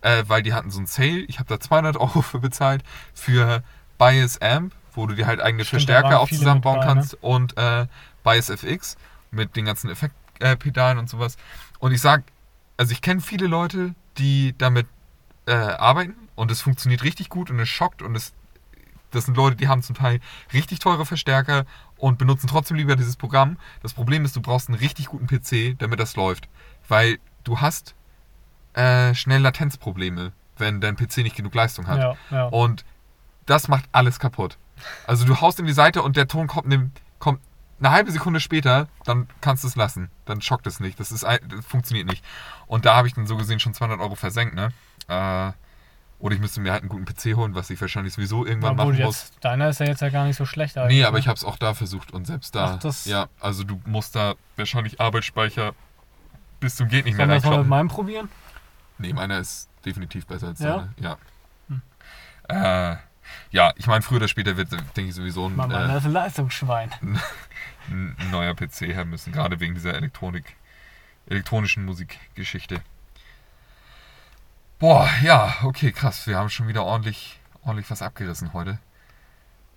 äh, 0.02 0.24
weil 0.26 0.42
die 0.42 0.52
hatten 0.52 0.70
so 0.70 0.78
einen 0.78 0.86
Sale. 0.86 1.20
Ich 1.20 1.38
habe 1.38 1.48
da 1.48 1.60
200 1.60 1.96
Euro 1.96 2.22
für 2.22 2.38
bezahlt 2.38 2.82
für 3.14 3.62
Bias 3.98 4.40
Amp, 4.40 4.74
wo 4.92 5.06
du 5.06 5.14
dir 5.14 5.26
halt 5.26 5.40
eigene 5.40 5.64
Stimmt, 5.64 5.82
Verstärker 5.82 6.20
auch 6.20 6.28
zusammenbauen 6.28 6.80
ne? 6.80 6.84
kannst 6.86 7.14
und 7.22 7.56
äh, 7.56 7.86
Bias 8.22 8.50
FX 8.50 8.96
mit 9.30 9.56
den 9.56 9.64
ganzen 9.64 9.90
Effektpedalen 9.90 10.98
und 10.98 11.08
sowas. 11.08 11.36
Und 11.78 11.92
ich 11.92 12.00
sag, 12.00 12.24
also 12.76 12.92
ich 12.92 13.02
kenne 13.02 13.20
viele 13.20 13.46
Leute, 13.46 13.94
die 14.18 14.54
damit 14.58 14.86
äh, 15.46 15.52
arbeiten 15.52 16.28
und 16.34 16.50
es 16.50 16.60
funktioniert 16.60 17.02
richtig 17.02 17.28
gut 17.28 17.50
und 17.50 17.58
es 17.58 17.68
schockt 17.68 18.02
und 18.02 18.14
es 18.14 18.32
das 19.10 19.24
sind 19.24 19.36
Leute, 19.36 19.56
die 19.56 19.68
haben 19.68 19.82
zum 19.82 19.96
Teil 19.96 20.20
richtig 20.52 20.78
teure 20.78 21.04
Verstärker 21.04 21.66
und 22.00 22.18
benutzen 22.18 22.48
trotzdem 22.48 22.76
lieber 22.76 22.96
dieses 22.96 23.16
Programm. 23.16 23.56
Das 23.82 23.92
Problem 23.92 24.24
ist, 24.24 24.34
du 24.34 24.40
brauchst 24.40 24.68
einen 24.68 24.78
richtig 24.78 25.06
guten 25.06 25.26
PC, 25.26 25.78
damit 25.78 26.00
das 26.00 26.16
läuft. 26.16 26.48
Weil 26.88 27.18
du 27.44 27.60
hast 27.60 27.94
äh, 28.74 29.14
schnell 29.14 29.40
Latenzprobleme, 29.40 30.32
wenn 30.56 30.80
dein 30.80 30.96
PC 30.96 31.18
nicht 31.18 31.36
genug 31.36 31.54
Leistung 31.54 31.86
hat. 31.86 31.98
Ja, 31.98 32.16
ja. 32.30 32.44
Und 32.46 32.84
das 33.46 33.68
macht 33.68 33.84
alles 33.92 34.18
kaputt. 34.18 34.58
Also 35.06 35.26
du 35.26 35.40
haust 35.40 35.58
in 35.60 35.66
die 35.66 35.72
Seite 35.72 36.02
und 36.02 36.16
der 36.16 36.28
Ton 36.28 36.46
kommt, 36.46 36.66
ne, 36.66 36.90
kommt 37.18 37.40
eine 37.80 37.90
halbe 37.90 38.12
Sekunde 38.12 38.40
später, 38.40 38.88
dann 39.04 39.28
kannst 39.40 39.64
du 39.64 39.68
es 39.68 39.76
lassen. 39.76 40.10
Dann 40.24 40.40
schockt 40.40 40.66
es 40.66 40.80
nicht. 40.80 41.00
Das, 41.00 41.12
ist, 41.12 41.24
das 41.24 41.66
funktioniert 41.66 42.06
nicht. 42.06 42.24
Und 42.66 42.84
da 42.84 42.94
habe 42.94 43.08
ich 43.08 43.14
dann 43.14 43.26
so 43.26 43.36
gesehen 43.36 43.60
schon 43.60 43.74
200 43.74 44.00
Euro 44.00 44.14
versenkt. 44.14 44.54
Ne? 44.54 44.72
Äh, 45.08 45.52
oder 46.20 46.34
ich 46.34 46.40
müsste 46.40 46.60
mir 46.60 46.70
halt 46.72 46.82
einen 46.82 46.88
guten 46.90 47.04
PC 47.04 47.34
holen, 47.36 47.54
was 47.54 47.70
ich 47.70 47.80
wahrscheinlich 47.80 48.14
sowieso 48.14 48.46
irgendwann 48.46 48.78
Obwohl 48.78 48.92
machen 48.94 49.04
muss. 49.06 49.30
jetzt, 49.30 49.44
deiner 49.44 49.68
ist 49.70 49.80
ja 49.80 49.86
jetzt 49.86 50.00
ja 50.02 50.10
gar 50.10 50.26
nicht 50.26 50.36
so 50.36 50.44
schlecht 50.46 50.76
Nee, 50.76 50.82
eigentlich, 50.82 51.04
aber 51.06 51.14
ne? 51.16 51.20
ich 51.20 51.28
habe 51.28 51.36
es 51.36 51.44
auch 51.44 51.56
da 51.56 51.74
versucht 51.74 52.12
und 52.12 52.26
selbst 52.26 52.54
da. 52.54 52.74
Ach, 52.74 52.78
das- 52.78 53.06
ja, 53.06 53.28
also 53.40 53.64
du 53.64 53.80
musst 53.86 54.14
da 54.14 54.34
wahrscheinlich 54.56 55.00
Arbeitsspeicher 55.00 55.72
bis 56.60 56.76
zum 56.76 56.88
geht 56.88 57.06
nicht 57.06 57.16
mehr 57.16 57.26
Sollen 57.26 57.30
wir 57.30 57.34
das 57.36 57.44
mal 57.44 57.50
mit 57.50 57.56
reinkloppen. 57.58 57.68
meinem 57.70 57.88
probieren? 57.88 58.28
Nee, 58.98 59.12
meiner 59.14 59.38
ist 59.38 59.68
definitiv 59.84 60.26
besser 60.26 60.48
als 60.48 60.60
Ja? 60.60 60.76
deine. 60.76 60.94
Ja. 61.00 61.18
Hm. 61.68 61.82
Äh, 62.48 62.96
ja, 63.52 63.72
ich 63.76 63.86
meine, 63.86 64.02
früher 64.02 64.18
oder 64.18 64.28
später 64.28 64.56
wird, 64.58 64.70
denke 64.72 65.04
ich, 65.04 65.14
sowieso 65.14 65.46
ein, 65.46 65.56
meiner 65.56 65.88
äh, 65.94 65.96
ist 65.96 66.04
ein 66.04 66.12
Leistungsschwein. 66.12 66.90
ein 67.88 68.14
neuer 68.30 68.54
PC 68.54 68.82
her 68.92 69.04
müssen, 69.06 69.32
gerade 69.32 69.58
wegen 69.60 69.74
dieser 69.74 69.94
Elektronik, 69.94 70.44
elektronischen 71.26 71.84
Musikgeschichte. 71.86 72.80
Boah, 74.80 75.10
ja, 75.22 75.56
okay, 75.62 75.92
krass. 75.92 76.26
Wir 76.26 76.38
haben 76.38 76.48
schon 76.48 76.66
wieder 76.66 76.84
ordentlich, 76.84 77.38
ordentlich 77.62 77.90
was 77.90 78.00
abgerissen 78.00 78.54
heute. 78.54 78.78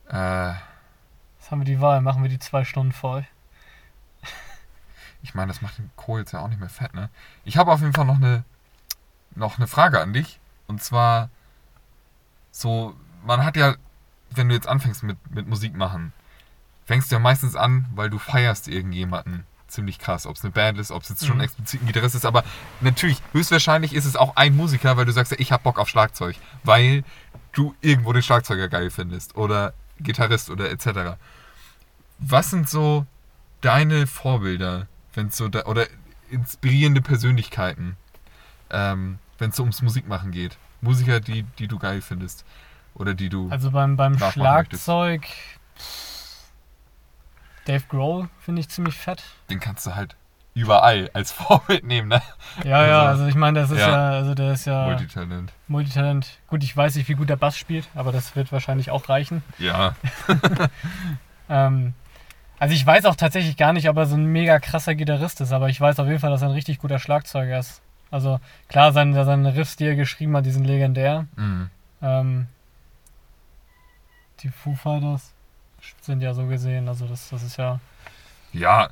Äh, 0.10 0.54
Jetzt 1.38 1.52
haben 1.52 1.60
wir 1.60 1.66
die 1.66 1.82
Wahl, 1.82 2.00
machen 2.00 2.24
wir 2.24 2.30
die 2.30 2.40
zwei 2.40 2.64
Stunden 2.64 2.94
voll. 2.94 3.28
Ich 5.22 5.36
meine, 5.36 5.50
das 5.50 5.62
macht 5.62 5.78
den 5.78 5.92
Kohl 5.98 6.22
jetzt 6.22 6.32
ja 6.32 6.40
auch 6.40 6.48
nicht 6.48 6.62
mehr 6.62 6.70
fett, 6.70 6.94
ne? 6.94 7.10
Ich 7.44 7.58
habe 7.58 7.74
auf 7.74 7.82
jeden 7.82 7.92
Fall 7.92 8.06
noch 8.06 8.16
eine, 8.16 8.46
noch 9.36 9.58
eine 9.58 9.68
Frage 9.68 10.00
an 10.00 10.14
dich. 10.14 10.40
Und 10.68 10.82
zwar, 10.82 11.30
so, 12.52 12.96
man 13.26 13.44
hat 13.44 13.58
ja, 13.58 13.76
wenn 14.30 14.48
du 14.48 14.56
jetzt 14.56 14.68
anfängst 14.68 15.04
mit, 15.04 15.18
mit 15.30 15.50
Musik 15.50 15.76
machen, 15.76 16.14
fängst 16.86 17.12
du 17.12 17.16
ja 17.16 17.20
meistens 17.20 17.58
an, 17.58 17.88
weil 17.94 18.10
du 18.10 18.20
feierst 18.20 18.70
irgendjemanden 18.70 19.46
ziemlich 19.74 20.00
krass. 20.00 20.26
Ob 20.26 20.36
es 20.36 20.44
eine 20.44 20.52
Band 20.52 20.80
ist, 20.80 20.92
ob 20.92 21.04
es 21.04 21.10
jetzt 21.10 21.26
schon 21.26 21.38
Mhm. 21.38 21.44
explizit 21.44 21.82
ein 21.82 21.88
Gitarrist 21.88 22.16
ist. 22.16 22.26
Aber 22.26 22.44
natürlich, 22.82 23.18
höchstwahrscheinlich 23.34 23.94
ist 23.94 24.06
es 24.06 24.16
auch 24.16 24.36
ein 24.36 24.56
Musiker, 24.56 24.96
weil 24.98 25.06
du 25.06 25.12
sagst 25.12 25.32
ja, 25.32 25.40
ich 25.40 25.52
hab 25.52 25.64
Bock 25.64 25.80
auf 25.80 25.90
Schlagzeug. 25.90 26.36
Weil 26.64 27.04
du 27.52 27.76
irgendwo 27.82 28.14
den 28.14 28.22
Schlagzeuger 28.24 28.70
geil 28.70 28.90
findest. 28.90 29.36
Oder 29.36 29.74
Gitarrist 30.00 30.50
oder 30.50 30.72
etc. 30.72 31.18
Was 32.20 32.50
sind 32.50 32.70
so 32.70 33.06
deine 33.62 34.08
Vorbilder, 34.08 34.88
wenn 35.14 35.30
so 35.30 35.48
da, 35.50 35.66
oder 35.66 35.88
inspirierende 36.30 37.02
Persönlichkeiten, 37.02 37.98
ähm, 38.72 39.20
wenn 39.38 39.50
es 39.52 39.56
so 39.56 39.64
ums 39.64 39.82
Musikmachen 39.82 40.32
geht? 40.32 40.58
Musiker, 40.82 41.20
die, 41.20 41.44
die 41.60 41.68
du 41.68 41.78
geil 41.80 42.02
findest 42.02 42.44
oder 42.96 43.14
die 43.14 43.30
du. 43.30 43.50
Also 43.50 43.72
beim, 43.72 43.96
beim 43.96 44.14
Nachmachen 44.14 44.58
möchtest. 44.58 44.84
Dave 47.66 47.84
Grohl 47.90 48.30
finde 48.40 48.62
ich 48.62 48.70
ziemlich 48.70 48.96
fett. 48.98 49.24
den 49.50 49.60
kannst 49.60 49.86
du 49.86 49.96
halt 49.96 50.16
überall 50.54 51.10
als 51.14 51.32
Vorbild 51.34 51.84
nehmen, 51.84 52.10
ne? 52.10 52.22
Ja, 52.64 52.86
ja, 52.86 53.00
Also, 53.02 53.22
also 53.24 53.28
ich 53.28 53.36
meine, 53.36 53.60
das 53.62 53.72
ist 53.72 53.80
ja. 53.80 53.90
ja, 53.90 54.10
also 54.12 54.36
der 54.36 54.54
ist 54.54 54.66
ja 54.66 54.86
Multitalent. 54.86 55.54
Multitalent. 55.68 56.28
Gut, 56.48 56.64
ich 56.64 56.76
weiß 56.76 56.96
nicht, 56.96 57.08
wie 57.10 57.16
gut 57.16 57.30
der 57.30 57.38
Bass 57.38 57.58
spielt, 57.58 57.88
aber 57.96 58.12
das 58.12 58.36
wird 58.36 58.52
wahrscheinlich 58.52 58.92
auch 58.92 59.10
reichen. 59.10 59.44
Ja. 59.58 59.96
Ähm, 61.50 61.94
also 62.58 62.74
ich 62.74 62.86
weiß 62.86 63.04
auch 63.06 63.18
tatsächlich 63.18 63.58
gar 63.58 63.74
nicht, 63.74 63.90
ob 63.90 63.98
er 63.98 64.06
so 64.06 64.16
ein 64.16 64.26
mega 64.26 64.58
krasser 64.60 64.96
Gitarrist 64.96 65.42
ist, 65.42 65.52
aber 65.52 65.68
ich 65.68 65.80
weiß 65.82 66.00
auf 66.00 66.08
jeden 66.08 66.20
Fall, 66.20 66.32
dass 66.32 66.42
er 66.42 66.48
ein 66.48 66.54
richtig 66.54 66.80
guter 66.80 66.98
Schlagzeuger 67.00 67.60
ist. 67.60 67.82
Also 68.12 68.40
klar, 68.70 68.94
seine, 68.94 69.26
seine 69.26 69.54
Riffs, 69.54 69.76
die 69.76 69.86
er 69.86 69.96
geschrieben 69.96 70.36
hat, 70.38 70.46
die 70.46 70.52
sind 70.52 70.64
legendär. 70.66 71.26
Mhm. 71.36 71.70
Ähm, 72.02 72.48
die 74.40 74.50
Foo 74.50 74.74
Fighters 74.76 75.33
sind 76.02 76.22
ja 76.22 76.34
so 76.34 76.46
gesehen, 76.48 76.88
also 76.88 77.06
das, 77.06 77.30
das 77.30 77.44
ist 77.44 77.58
ja... 77.58 77.80
Ja, 78.52 78.90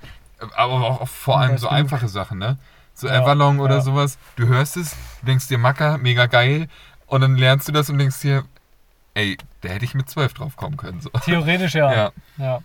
aber 0.55 0.73
auch 0.73 1.07
vor 1.07 1.39
allem 1.39 1.57
so 1.57 1.67
einfache 1.67 2.07
Sachen, 2.07 2.39
ne? 2.39 2.57
So 2.93 3.07
Ja, 3.07 3.21
Everlong 3.21 3.59
oder 3.59 3.75
ja. 3.75 3.81
sowas. 3.81 4.17
Du 4.35 4.47
hörst 4.47 4.77
es, 4.77 4.95
du 5.19 5.27
denkst 5.27 5.47
dir, 5.47 5.57
Macker, 5.57 5.97
mega 5.97 6.25
geil. 6.25 6.67
Und 7.07 7.21
dann 7.21 7.35
lernst 7.35 7.67
du 7.67 7.71
das 7.71 7.89
und 7.89 7.97
denkst 7.97 8.21
dir, 8.21 8.43
ey, 9.13 9.37
da 9.61 9.69
hätte 9.69 9.85
ich 9.85 9.93
mit 9.93 10.09
zwölf 10.09 10.33
drauf 10.33 10.55
kommen 10.55 10.77
können. 10.77 11.01
So. 11.01 11.09
Theoretisch 11.09 11.75
ja. 11.75 11.91
Ja. 11.93 12.11
Ja. 12.37 12.61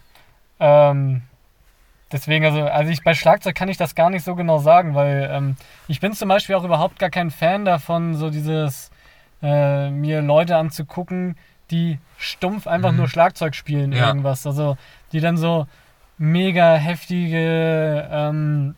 Ähm, 0.91 1.23
deswegen, 2.13 2.45
also, 2.45 2.63
also 2.65 2.91
ich 2.91 3.03
bei 3.03 3.15
Schlagzeug 3.15 3.55
kann 3.55 3.69
ich 3.69 3.77
das 3.77 3.95
gar 3.95 4.11
nicht 4.11 4.25
so 4.25 4.35
genau 4.35 4.59
sagen, 4.59 4.95
weil 4.95 5.29
ähm, 5.31 5.57
ich 5.89 6.01
bin 6.01 6.13
zum 6.13 6.29
Beispiel 6.29 6.55
auch 6.55 6.65
überhaupt 6.65 6.99
gar 6.99 7.11
kein 7.11 7.31
Fan 7.31 7.65
davon, 7.65 8.15
so 8.15 8.31
dieses 8.31 8.91
äh, 9.43 9.91
mir 9.91 10.23
Leute 10.23 10.57
anzugucken, 10.57 11.37
die 11.71 11.99
stumpf 12.19 12.67
einfach 12.67 12.93
Mhm. 12.93 12.99
nur 12.99 13.09
Schlagzeug 13.09 13.55
spielen, 13.55 13.93
Ja. 13.93 14.09
irgendwas. 14.09 14.47
Also 14.47 14.77
die 15.13 15.21
dann 15.21 15.37
so 15.37 15.67
mega 16.19 16.75
heftige, 16.77 18.09
ähm, 18.11 18.75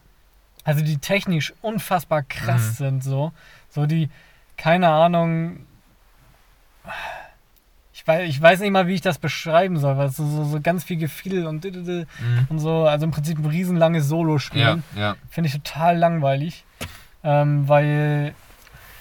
also 0.65 0.85
die 0.85 0.99
technisch 0.99 1.53
unfassbar 1.63 2.23
krass 2.23 2.73
Mhm. 2.73 2.75
sind, 2.85 3.05
so. 3.05 3.33
So 3.71 3.87
die, 3.87 4.11
keine 4.57 4.89
Ahnung, 4.89 5.61
ich 7.93 8.07
weiß, 8.07 8.29
ich 8.29 8.41
weiß 8.41 8.61
nicht 8.61 8.71
mal, 8.71 8.87
wie 8.87 8.95
ich 8.95 9.01
das 9.01 9.19
beschreiben 9.19 9.77
soll, 9.79 9.97
weil 9.99 10.09
es 10.09 10.17
so, 10.17 10.45
so, 10.45 10.61
ganz 10.61 10.85
viel 10.85 10.97
Gefiedel 10.97 11.47
und, 11.47 11.65
Mhm. 11.65 12.47
und 12.49 12.59
so, 12.59 12.85
also 12.87 13.05
im 13.05 13.11
Prinzip 13.11 13.39
ein 13.39 13.45
riesenlanges 13.47 14.07
Solo 14.09 14.35
Ja, 14.35 14.39
spielen. 14.39 14.85
ja. 14.97 15.17
Finde 15.31 15.49
ich 15.49 15.55
total 15.55 15.97
langweilig, 15.99 16.65
ähm, 17.25 17.69
weil 17.69 18.35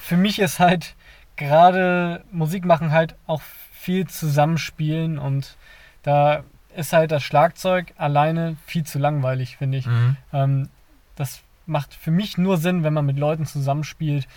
für 0.01 0.17
mich 0.17 0.39
ist 0.39 0.59
halt 0.59 0.95
gerade 1.35 2.23
Musik 2.31 2.65
machen 2.65 2.91
halt 2.91 3.15
auch 3.27 3.41
viel 3.87 4.05
zusammenspielen 4.05 5.17
und 5.17 5.55
da 6.03 6.43
ist 6.75 6.91
halt 6.91 7.11
das 7.11 7.23
Schlagzeug 7.23 7.93
alleine 7.97 8.57
viel 8.65 8.83
zu 8.83 8.99
langweilig, 8.99 9.55
finde 9.55 9.77
ich. 9.77 9.85
Mhm. 9.85 10.17
Ähm, 10.33 10.69
das 11.15 11.39
macht 11.65 11.93
für 11.93 12.11
mich 12.11 12.37
nur 12.37 12.57
Sinn, 12.57 12.83
wenn 12.83 12.93
man 12.93 13.05
mit 13.05 13.17
Leuten 13.17 13.45
zusammenspielt. 13.45 14.27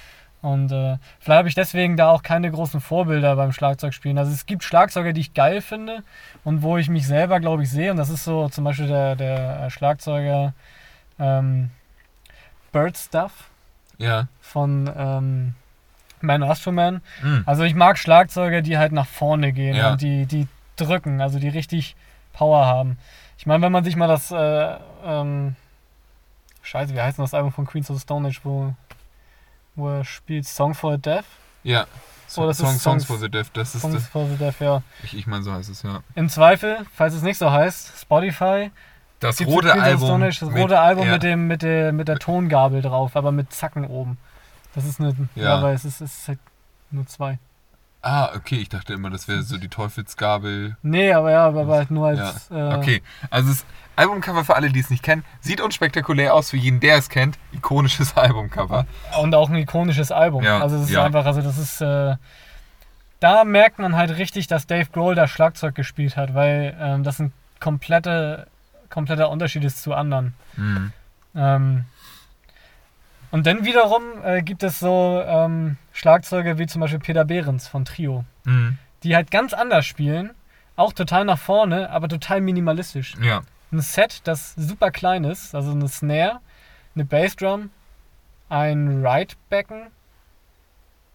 Und 0.40 0.70
äh, 0.70 0.98
vielleicht 1.18 1.38
habe 1.38 1.48
ich 1.48 1.56
deswegen 1.56 1.96
da 1.96 2.10
auch 2.10 2.22
keine 2.22 2.48
großen 2.48 2.80
Vorbilder 2.80 3.34
beim 3.34 3.50
Schlagzeugspielen. 3.50 4.18
Also 4.18 4.30
es 4.30 4.46
gibt 4.46 4.62
Schlagzeuger, 4.62 5.12
die 5.12 5.20
ich 5.20 5.34
geil 5.34 5.60
finde 5.62 6.04
und 6.44 6.62
wo 6.62 6.76
ich 6.78 6.88
mich 6.88 7.08
selber, 7.08 7.40
glaube 7.40 7.64
ich, 7.64 7.70
sehe. 7.70 7.90
Und 7.90 7.96
das 7.96 8.08
ist 8.08 8.22
so 8.22 8.48
zum 8.48 8.62
Beispiel 8.64 8.86
der, 8.86 9.16
der 9.16 9.68
Schlagzeuger 9.70 10.54
ähm, 11.18 11.70
Bird 12.70 12.96
Stuff 12.96 13.50
Ja. 13.98 14.28
von 14.40 14.88
ähm, 14.96 15.54
Man 16.22 16.42
Astroman. 16.42 17.00
Mhm. 17.22 17.42
Also 17.46 17.62
ich 17.64 17.74
mag 17.74 17.98
Schlagzeuger, 17.98 18.62
die 18.62 18.78
halt 18.78 18.92
nach 18.92 19.06
vorne 19.06 19.52
gehen 19.52 19.76
Ja. 19.76 19.92
und 19.92 20.00
die, 20.00 20.26
die 20.26 20.46
drücken, 20.76 21.20
also 21.20 21.38
die 21.38 21.48
richtig 21.48 21.96
Power 22.32 22.64
haben. 22.66 22.98
Ich 23.38 23.46
meine, 23.46 23.62
wenn 23.62 23.72
man 23.72 23.84
sich 23.84 23.96
mal 23.96 24.06
das, 24.08 24.30
äh, 24.30 24.76
ähm, 25.04 25.56
scheiße, 26.62 26.94
wie 26.94 27.00
heißt 27.00 27.18
denn 27.18 27.24
das 27.24 27.34
Album 27.34 27.52
von 27.52 27.66
Queens 27.66 27.90
of 27.90 27.96
the 27.96 28.02
Stone 28.02 28.28
Age, 28.28 28.40
wo, 28.44 28.74
wo 29.76 29.88
er 29.88 30.04
spielt 30.04 30.46
Song 30.46 30.74
for 30.74 30.92
the 30.92 31.00
Deaf? 31.02 31.24
Ja. 31.62 31.86
Oh, 32.36 32.46
das 32.46 32.58
ist 32.60 32.64
Song, 32.64 32.68
Songs 32.68 32.82
Songs- 32.82 33.04
for 33.06 33.18
the 33.18 33.28
Deaf, 33.28 33.50
das 33.50 33.74
ist 33.74 33.80
Songs 33.82 33.94
das. 33.94 34.06
for 34.08 34.26
the 34.28 34.36
Deaf, 34.36 34.60
ja. 34.60 34.82
Ich, 35.02 35.16
ich 35.16 35.26
meine, 35.26 35.42
so 35.42 35.52
heißt 35.52 35.68
es, 35.68 35.82
ja. 35.82 36.00
Im 36.14 36.28
Zweifel, 36.28 36.78
falls 36.94 37.14
es 37.14 37.22
nicht 37.22 37.38
so 37.38 37.50
heißt, 37.50 37.98
Spotify. 38.00 38.70
Das 39.18 39.44
rote 39.44 39.72
Album. 39.74 40.22
Age, 40.22 40.38
das 40.40 40.48
mit- 40.50 40.62
rote 40.62 40.78
Album 40.78 41.06
ja. 41.06 41.12
mit, 41.14 41.22
dem, 41.22 41.46
mit, 41.48 41.62
der, 41.62 41.92
mit 41.92 42.08
der 42.08 42.18
Tongabel 42.18 42.82
drauf, 42.82 43.16
aber 43.16 43.32
mit 43.32 43.52
Zacken 43.52 43.84
oben. 43.84 44.16
Das 44.74 44.84
ist 44.84 45.00
eine, 45.00 45.14
Ja. 45.34 45.56
aber 45.56 45.72
es 45.72 45.84
ist, 45.84 46.00
es 46.00 46.18
ist 46.18 46.28
halt 46.28 46.38
nur 46.90 47.06
zwei. 47.06 47.38
Ah, 48.02 48.30
okay, 48.34 48.56
ich 48.56 48.68
dachte 48.70 48.94
immer, 48.94 49.10
das 49.10 49.28
wäre 49.28 49.42
so 49.42 49.58
die 49.58 49.68
Teufelsgabel. 49.68 50.76
Nee, 50.82 51.12
aber 51.12 51.30
ja, 51.32 51.46
aber 51.46 51.66
halt 51.66 51.90
nur 51.90 52.08
als. 52.08 52.48
Ja. 52.48 52.72
Äh, 52.72 52.76
Okay, 52.78 53.02
also 53.30 53.50
das 53.50 53.66
Albumcover 53.96 54.44
für 54.44 54.56
alle, 54.56 54.70
die 54.70 54.80
es 54.80 54.88
nicht 54.88 55.02
kennen, 55.02 55.22
sieht 55.40 55.60
unspektakulär 55.60 56.34
aus 56.34 56.50
für 56.50 56.56
jeden, 56.56 56.80
der 56.80 56.96
es 56.96 57.10
kennt. 57.10 57.38
Ikonisches 57.52 58.16
Albumcover. 58.16 58.86
Und 59.20 59.34
auch 59.34 59.50
ein 59.50 59.56
ikonisches 59.56 60.10
Album. 60.12 60.42
Ja, 60.42 60.60
also 60.60 60.76
das 60.78 60.86
ist 60.86 60.92
ja. 60.92 61.04
einfach, 61.04 61.26
also 61.26 61.42
das 61.42 61.58
ist. 61.58 61.80
Äh, 61.82 62.16
da 63.20 63.44
merkt 63.44 63.78
man 63.78 63.96
halt 63.96 64.16
richtig, 64.16 64.46
dass 64.46 64.66
Dave 64.66 64.86
Grohl 64.90 65.14
da 65.14 65.28
Schlagzeug 65.28 65.74
gespielt 65.74 66.16
hat, 66.16 66.32
weil 66.32 66.74
ähm, 66.80 67.02
das 67.04 67.18
ein 67.20 67.34
komplette, 67.60 68.46
kompletter 68.88 69.28
Unterschied 69.28 69.62
ist 69.62 69.82
zu 69.82 69.92
anderen. 69.92 70.32
Mhm. 70.56 70.92
Ähm, 71.34 71.84
und 73.30 73.46
dann 73.46 73.64
wiederum 73.64 74.02
äh, 74.24 74.42
gibt 74.42 74.62
es 74.62 74.78
so 74.80 75.22
ähm, 75.24 75.76
Schlagzeuge 75.92 76.58
wie 76.58 76.66
zum 76.66 76.80
Beispiel 76.80 76.98
Peter 77.00 77.24
Behrens 77.24 77.68
von 77.68 77.84
Trio, 77.84 78.24
Mhm. 78.44 78.78
die 79.02 79.14
halt 79.14 79.30
ganz 79.30 79.52
anders 79.52 79.86
spielen, 79.86 80.30
auch 80.76 80.92
total 80.92 81.24
nach 81.24 81.38
vorne, 81.38 81.90
aber 81.90 82.08
total 82.08 82.40
minimalistisch. 82.40 83.14
Ja. 83.20 83.42
Ein 83.72 83.80
Set, 83.80 84.22
das 84.24 84.54
super 84.54 84.90
klein 84.90 85.24
ist, 85.24 85.54
also 85.54 85.70
eine 85.72 85.88
Snare, 85.88 86.40
eine 86.94 87.04
Bassdrum, 87.04 87.70
ein 88.48 89.04
Ride-Becken. 89.06 89.86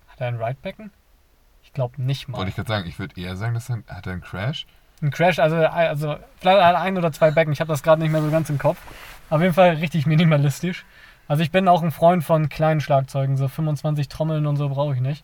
Hat 0.07 0.21
er 0.21 0.27
ein 0.29 0.41
Ride-Becken? 0.41 0.91
Ich 1.63 1.73
glaube 1.73 2.01
nicht 2.01 2.27
mal. 2.29 2.37
Wollte 2.37 2.49
ich 2.49 2.55
gerade 2.55 2.69
sagen, 2.69 2.87
ich 2.87 2.97
würde 2.99 3.19
eher 3.19 3.35
sagen, 3.35 3.55
dass 3.55 3.69
er, 3.69 3.79
hat 3.89 4.05
er 4.07 4.13
einen 4.13 4.21
Crash? 4.21 4.65
Ein 5.01 5.11
Crash, 5.11 5.39
also, 5.39 5.57
also 5.57 6.15
vielleicht 6.39 6.61
hat 6.63 6.75
er 6.75 6.79
ein 6.81 6.97
oder 6.97 7.11
zwei 7.11 7.31
Becken, 7.31 7.51
ich 7.51 7.59
habe 7.59 7.67
das 7.67 7.83
gerade 7.83 8.01
nicht 8.01 8.11
mehr 8.11 8.21
so 8.21 8.31
ganz 8.31 8.49
im 8.49 8.57
Kopf. 8.57 8.77
Auf 9.29 9.41
jeden 9.41 9.53
Fall 9.53 9.71
richtig 9.75 10.05
minimalistisch. 10.05 10.85
Also 11.27 11.41
ich 11.43 11.51
bin 11.51 11.67
auch 11.67 11.81
ein 11.83 11.91
Freund 11.91 12.23
von 12.23 12.49
kleinen 12.49 12.81
Schlagzeugen, 12.81 13.37
so 13.37 13.47
25 13.47 14.07
Trommeln 14.09 14.45
und 14.45 14.57
so 14.57 14.69
brauche 14.69 14.93
ich 14.93 15.01
nicht. 15.01 15.23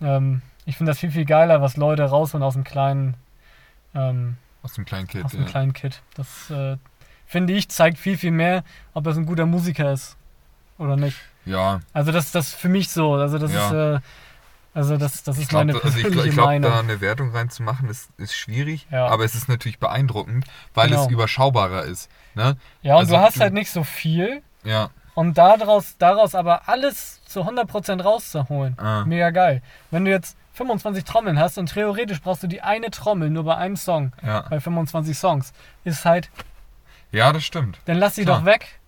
Ähm, 0.00 0.42
ich 0.64 0.76
finde 0.76 0.90
das 0.90 0.98
viel, 0.98 1.10
viel 1.10 1.24
geiler, 1.24 1.60
was 1.60 1.76
Leute 1.76 2.04
rausholen 2.04 2.42
aus 2.44 2.54
dem 2.54 2.64
kleinen, 2.64 3.16
ähm, 3.94 4.36
Aus 4.62 4.74
dem 4.74 4.84
kleinen 4.84 5.06
Kid. 5.08 5.24
aus 5.24 5.32
dem 5.32 5.42
ja. 5.42 5.46
kleinen 5.48 5.72
Kit. 5.72 6.02
Das 6.14 6.50
äh, 6.50 6.76
finde 7.26 7.52
ich 7.52 7.68
zeigt 7.68 7.98
viel, 7.98 8.16
viel 8.16 8.30
mehr, 8.30 8.64
ob 8.92 9.04
das 9.04 9.16
ein 9.16 9.26
guter 9.26 9.46
Musiker 9.46 9.92
ist 9.92 10.16
oder 10.78 10.96
nicht. 10.96 11.16
ja, 11.44 11.80
Also 11.92 12.12
das 12.12 12.32
das 12.32 12.48
ist 12.48 12.54
für 12.56 12.68
mich 12.68 12.88
so. 12.90 13.14
Also 13.14 13.38
das 13.38 13.52
Ja. 13.52 13.66
ist, 13.66 13.72
äh, 13.72 14.00
also 14.72 14.96
das, 14.96 15.22
das 15.22 15.36
ich 15.38 15.44
ist 15.44 15.52
meine 15.52 15.72
glaube, 15.72 15.84
also 15.86 15.96
ich, 15.98 16.02
persönliche 16.04 16.28
ich 16.30 16.34
glaub, 16.34 16.62
da 16.62 16.80
eine 16.80 17.00
Wertung 17.00 17.30
reinzumachen, 17.30 17.88
ist, 17.88 18.10
ist 18.16 18.34
schwierig, 18.34 18.86
Ja. 18.90 19.06
aber 19.06 19.24
es 19.24 19.34
ist 19.36 19.48
natürlich 19.48 19.78
beeindruckend, 19.78 20.46
weil 20.74 20.88
Genau. 20.88 21.04
es 21.04 21.10
überschaubarer 21.10 21.84
ist. 21.84 22.10
Ne? 22.34 22.56
ja, 22.82 22.94
und 22.94 23.00
also 23.00 23.14
du 23.14 23.20
hast 23.20 23.36
du- 23.36 23.40
halt 23.40 23.52
nicht 23.52 23.70
so 23.70 23.84
viel. 23.84 24.42
Ja, 24.64 24.90
Und 25.14 25.38
daraus, 25.38 25.96
daraus 25.98 26.34
aber 26.34 26.68
alles 26.68 27.22
zu 27.24 27.42
100% 27.42 28.02
rauszuholen. 28.02 28.76
Ah. 28.78 29.04
Mega 29.04 29.30
geil. 29.30 29.62
Wenn 29.90 30.04
du 30.04 30.10
jetzt 30.10 30.36
25 30.54 31.04
Trommeln 31.04 31.38
hast 31.38 31.58
und 31.58 31.66
theoretisch 31.72 32.20
brauchst 32.20 32.42
du 32.42 32.46
die 32.46 32.62
eine 32.62 32.90
Trommel 32.90 33.30
nur 33.30 33.44
bei 33.44 33.56
einem 33.56 33.76
Song, 33.76 34.12
ja. 34.22 34.42
bei 34.48 34.60
25 34.60 35.16
Songs, 35.16 35.52
ist 35.84 36.04
halt, 36.04 36.30
ja, 37.12 37.32
das 37.32 37.44
stimmt. 37.44 37.78
dann 37.86 37.98
lass 37.98 38.14
die 38.14 38.24
Klar. 38.24 38.40
doch 38.40 38.44
weg 38.44 38.80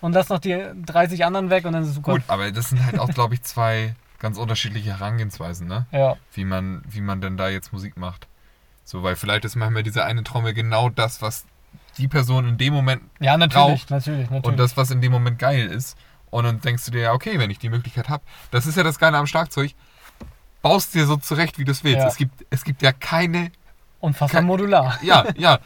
und 0.00 0.12
lass 0.12 0.28
noch 0.28 0.38
die 0.40 0.60
30 0.86 1.24
anderen 1.24 1.50
weg 1.50 1.64
und 1.64 1.72
dann 1.72 1.82
ist 1.82 1.90
es 1.90 1.94
super. 1.96 2.12
Gut, 2.12 2.22
aber 2.28 2.50
das 2.50 2.70
sind 2.70 2.84
halt 2.84 2.98
auch, 2.98 3.08
glaube 3.08 3.34
ich, 3.34 3.42
zwei 3.42 3.94
ganz 4.18 4.38
unterschiedliche 4.38 4.90
Herangehensweisen, 4.90 5.66
ne? 5.68 5.86
Ja, 5.92 6.16
Wie 6.32 6.44
man, 6.44 6.82
wie 6.88 7.00
man 7.00 7.20
denn 7.20 7.36
da 7.36 7.48
jetzt 7.48 7.72
Musik 7.72 7.96
macht. 7.96 8.26
So, 8.82 9.02
weil 9.02 9.16
vielleicht 9.16 9.44
ist 9.44 9.56
manchmal 9.56 9.82
diese 9.82 10.04
eine 10.04 10.24
Trommel 10.24 10.52
genau 10.52 10.88
das, 10.88 11.22
was 11.22 11.46
die 11.94 12.08
Person 12.08 12.48
in 12.48 12.58
dem 12.58 12.72
Moment 12.74 13.02
ja 13.20 13.36
natürlich, 13.36 13.80
Braucht. 13.86 13.90
natürlich, 13.90 14.30
natürlich. 14.30 14.44
und 14.44 14.56
das, 14.58 14.76
was 14.76 14.90
in 14.90 15.00
dem 15.00 15.12
Moment 15.12 15.38
geil 15.38 15.66
ist. 15.66 15.96
Und 16.30 16.44
dann 16.44 16.60
denkst 16.60 16.84
du 16.86 16.90
dir, 16.90 17.02
ja, 17.02 17.12
okay, 17.12 17.38
wenn 17.38 17.50
ich 17.50 17.58
die 17.60 17.70
Möglichkeit 17.70 18.08
habe. 18.08 18.24
Das 18.50 18.66
ist 18.66 18.76
ja 18.76 18.82
das 18.82 18.98
Geile 18.98 19.16
am 19.18 19.26
Schlagzeug. 19.26 19.72
Baust 20.62 20.94
dir 20.94 21.06
so 21.06 21.16
zurecht, 21.16 21.58
wie 21.58 21.64
du 21.64 21.70
es 21.72 21.84
willst. 21.84 22.00
Ja. 22.00 22.06
Es, 22.08 22.16
gibt, 22.16 22.44
es 22.50 22.64
gibt 22.64 22.82
ja 22.82 22.92
keine. 22.92 23.52
Unfassbar 24.00 24.40
Kein- 24.40 24.46
modular. 24.46 24.98
Ja, 25.02 25.26
ja. 25.36 25.58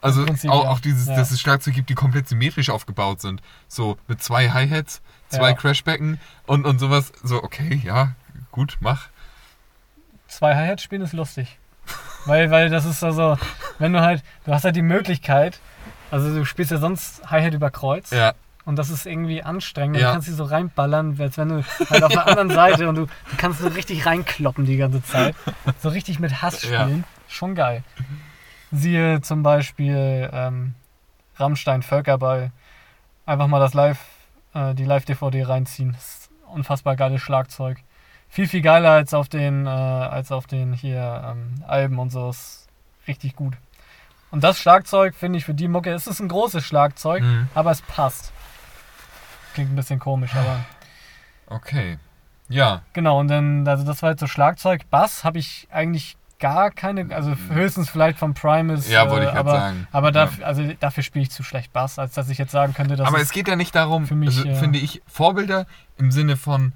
Also 0.00 0.24
Prinzip, 0.24 0.50
auch, 0.50 0.64
ja. 0.64 0.70
auch 0.70 0.80
dieses, 0.80 1.06
Ja. 1.08 1.16
dass 1.16 1.30
es 1.30 1.40
Schlagzeug 1.40 1.74
gibt, 1.74 1.88
die 1.90 1.94
komplett 1.94 2.28
symmetrisch 2.28 2.70
aufgebaut 2.70 3.20
sind. 3.20 3.40
So 3.68 3.96
mit 4.08 4.22
zwei 4.22 4.50
Hi-Hats, 4.50 5.02
zwei 5.28 5.50
Ja. 5.50 5.54
Crashbecken 5.56 6.18
und, 6.46 6.66
und 6.66 6.78
sowas. 6.78 7.12
So, 7.22 7.42
okay, 7.42 7.80
ja, 7.84 8.12
gut, 8.52 8.76
mach. 8.80 9.08
Zwei 10.28 10.54
Hi-Hats 10.56 10.82
spielen 10.82 11.02
ist 11.02 11.12
lustig. 11.12 11.58
weil, 12.26 12.50
weil 12.50 12.68
das 12.70 12.84
ist 12.84 13.02
also, 13.02 13.38
wenn 13.78 13.92
du 13.92 14.00
halt, 14.00 14.22
du 14.44 14.52
hast 14.52 14.64
halt 14.64 14.76
die 14.76 14.82
Möglichkeit, 14.82 15.58
also 16.10 16.34
du 16.34 16.44
spielst 16.44 16.70
ja 16.70 16.78
sonst 16.78 17.28
Hi-Hat 17.30 17.54
über 17.54 17.70
Kreuz. 17.70 18.10
Ja, 18.10 18.32
Und 18.64 18.76
das 18.76 18.90
ist 18.90 19.06
irgendwie 19.06 19.42
anstrengend. 19.42 19.96
Ja. 19.98 20.08
Du 20.08 20.12
kannst 20.14 20.28
sie 20.28 20.34
so 20.34 20.44
reinballern, 20.44 21.16
als 21.20 21.36
wenn 21.38 21.48
du 21.48 21.64
halt 21.90 22.02
auf 22.02 22.12
der 22.12 22.26
anderen 22.26 22.50
Seite 22.50 22.88
und 22.88 22.94
du, 22.96 23.06
du 23.06 23.36
kannst 23.38 23.60
so 23.60 23.68
richtig 23.68 24.04
reinkloppen 24.06 24.64
die 24.66 24.76
ganze 24.76 25.02
Zeit. 25.02 25.34
So 25.80 25.88
richtig 25.88 26.18
mit 26.18 26.42
Hass 26.42 26.62
Ja. 26.62 26.82
spielen. 26.84 27.04
Schon 27.28 27.54
geil. 27.54 27.82
Siehe 28.70 29.20
zum 29.22 29.42
Beispiel 29.42 30.28
ähm, 30.32 30.74
Rammstein 31.36 31.82
Völkerball. 31.82 32.52
Einfach 33.26 33.46
mal 33.46 33.60
das 33.60 33.74
Live, 33.74 34.00
äh, 34.54 34.74
die 34.74 34.84
Live-DVD 34.84 35.44
reinziehen. 35.44 35.92
Das 35.92 36.02
ist 36.20 36.30
unfassbar 36.52 36.96
geiles 36.96 37.20
Schlagzeug. 37.22 37.78
Viel, 38.30 38.46
viel 38.46 38.60
geiler 38.60 38.90
als 38.90 39.14
auf 39.14 39.28
den, 39.28 39.66
äh, 39.66 39.70
als 39.70 40.32
auf 40.32 40.46
den 40.46 40.74
hier 40.74 41.24
ähm, 41.30 41.62
Alben 41.66 41.98
und 41.98 42.10
so. 42.10 42.28
Ist 42.28 42.66
richtig 43.06 43.36
gut. 43.36 43.54
Und 44.30 44.44
das 44.44 44.58
Schlagzeug 44.58 45.14
finde 45.14 45.38
ich 45.38 45.44
für 45.44 45.54
die 45.54 45.68
Mucke, 45.68 45.90
es 45.92 46.06
ist 46.06 46.20
ein 46.20 46.28
großes 46.28 46.64
Schlagzeug, 46.64 47.22
Mhm. 47.22 47.48
aber 47.54 47.70
es 47.70 47.80
passt. 47.82 48.32
Klingt 49.54 49.72
ein 49.72 49.76
bisschen 49.76 49.98
komisch, 49.98 50.34
aber 50.34 50.60
okay. 51.46 51.98
Ja, 52.48 52.82
genau. 52.92 53.18
Und 53.20 53.28
dann, 53.28 53.66
also 53.68 53.84
das 53.84 54.02
war 54.02 54.10
jetzt 54.10 54.20
so 54.20 54.26
Schlagzeug. 54.26 54.88
Bass 54.90 55.24
habe 55.24 55.38
ich 55.38 55.68
eigentlich 55.70 56.16
gar 56.38 56.70
keine, 56.70 57.14
also 57.14 57.34
höchstens 57.50 57.90
vielleicht 57.90 58.16
vom 58.18 58.32
Primus. 58.32 58.88
Ja, 58.88 59.10
wollte 59.10 59.24
ich 59.26 59.30
grad 59.32 59.38
aber, 59.40 59.50
sagen. 59.52 59.88
Aber 59.90 60.06
Ja. 60.08 60.12
dafür, 60.12 60.46
also 60.46 60.72
dafür 60.78 61.02
spiele 61.02 61.24
ich 61.24 61.30
zu 61.30 61.42
schlecht 61.42 61.72
Bass, 61.72 61.98
als 61.98 62.14
dass 62.14 62.28
ich 62.28 62.38
jetzt 62.38 62.52
sagen 62.52 62.74
könnte, 62.74 62.94
dass 62.96 63.08
aber 63.08 63.16
es, 63.18 63.24
es 63.24 63.30
geht 63.32 63.48
ja 63.48 63.56
nicht 63.56 63.74
darum, 63.74 64.06
für 64.06 64.14
mich, 64.14 64.28
also, 64.36 64.48
äh, 64.48 64.54
finde 64.54 64.78
ich, 64.78 65.02
Vorbilder 65.08 65.66
im 65.96 66.10
Sinne 66.12 66.36
von, 66.36 66.72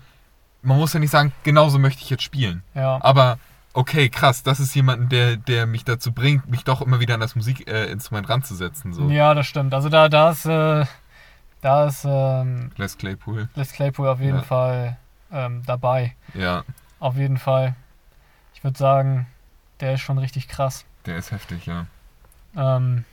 man 0.63 0.79
muss 0.79 0.93
ja 0.95 1.01
nicht 1.01 1.11
sagen, 1.11 1.33
genauso 1.45 1.79
möchte 1.79 2.03
ich 2.03 2.11
jetzt 2.11 2.23
spielen. 2.25 2.63
ja, 2.75 2.99
Aber 3.03 3.39
okay, 3.75 4.09
krass, 4.09 4.43
das 4.43 4.61
ist 4.61 4.75
jemand, 4.75 5.13
der, 5.13 5.37
der 5.37 5.67
mich 5.67 5.85
dazu 5.85 6.13
bringt, 6.13 6.49
mich 6.51 6.65
doch 6.65 6.81
immer 6.83 7.01
wieder 7.01 7.15
an 7.15 7.21
das 7.21 7.35
Musikinstrument 7.37 8.29
äh, 8.29 8.33
ranzusetzen. 8.33 8.93
So. 8.93 9.09
ja, 9.11 9.35
das 9.35 9.47
stimmt. 9.47 9.75
Also 9.75 9.89
da, 9.89 10.09
da 10.09 10.31
ist, 10.31 10.45
äh, 10.47 10.85
da 11.61 11.87
ist 11.87 12.05
ähm, 12.09 12.71
Les 12.77 12.97
Claypool. 12.99 13.49
Les 13.55 13.73
Claypool 13.73 14.09
auf 14.09 14.21
jeden 14.21 14.37
Ja. 14.39 14.43
Fall 14.43 14.97
ähm, 15.33 15.63
dabei. 15.67 16.15
Ja, 16.35 16.65
Auf 17.01 17.17
jeden 17.17 17.39
Fall. 17.39 17.75
Ich 18.55 18.63
würde 18.65 18.79
sagen, 18.79 19.27
der 19.81 19.95
ist 19.95 20.01
schon 20.03 20.19
richtig 20.19 20.47
krass. 20.49 20.85
der 21.07 21.17
ist 21.17 21.31
heftig, 21.33 21.67
ja. 21.67 21.87
Ähm, 22.57 23.05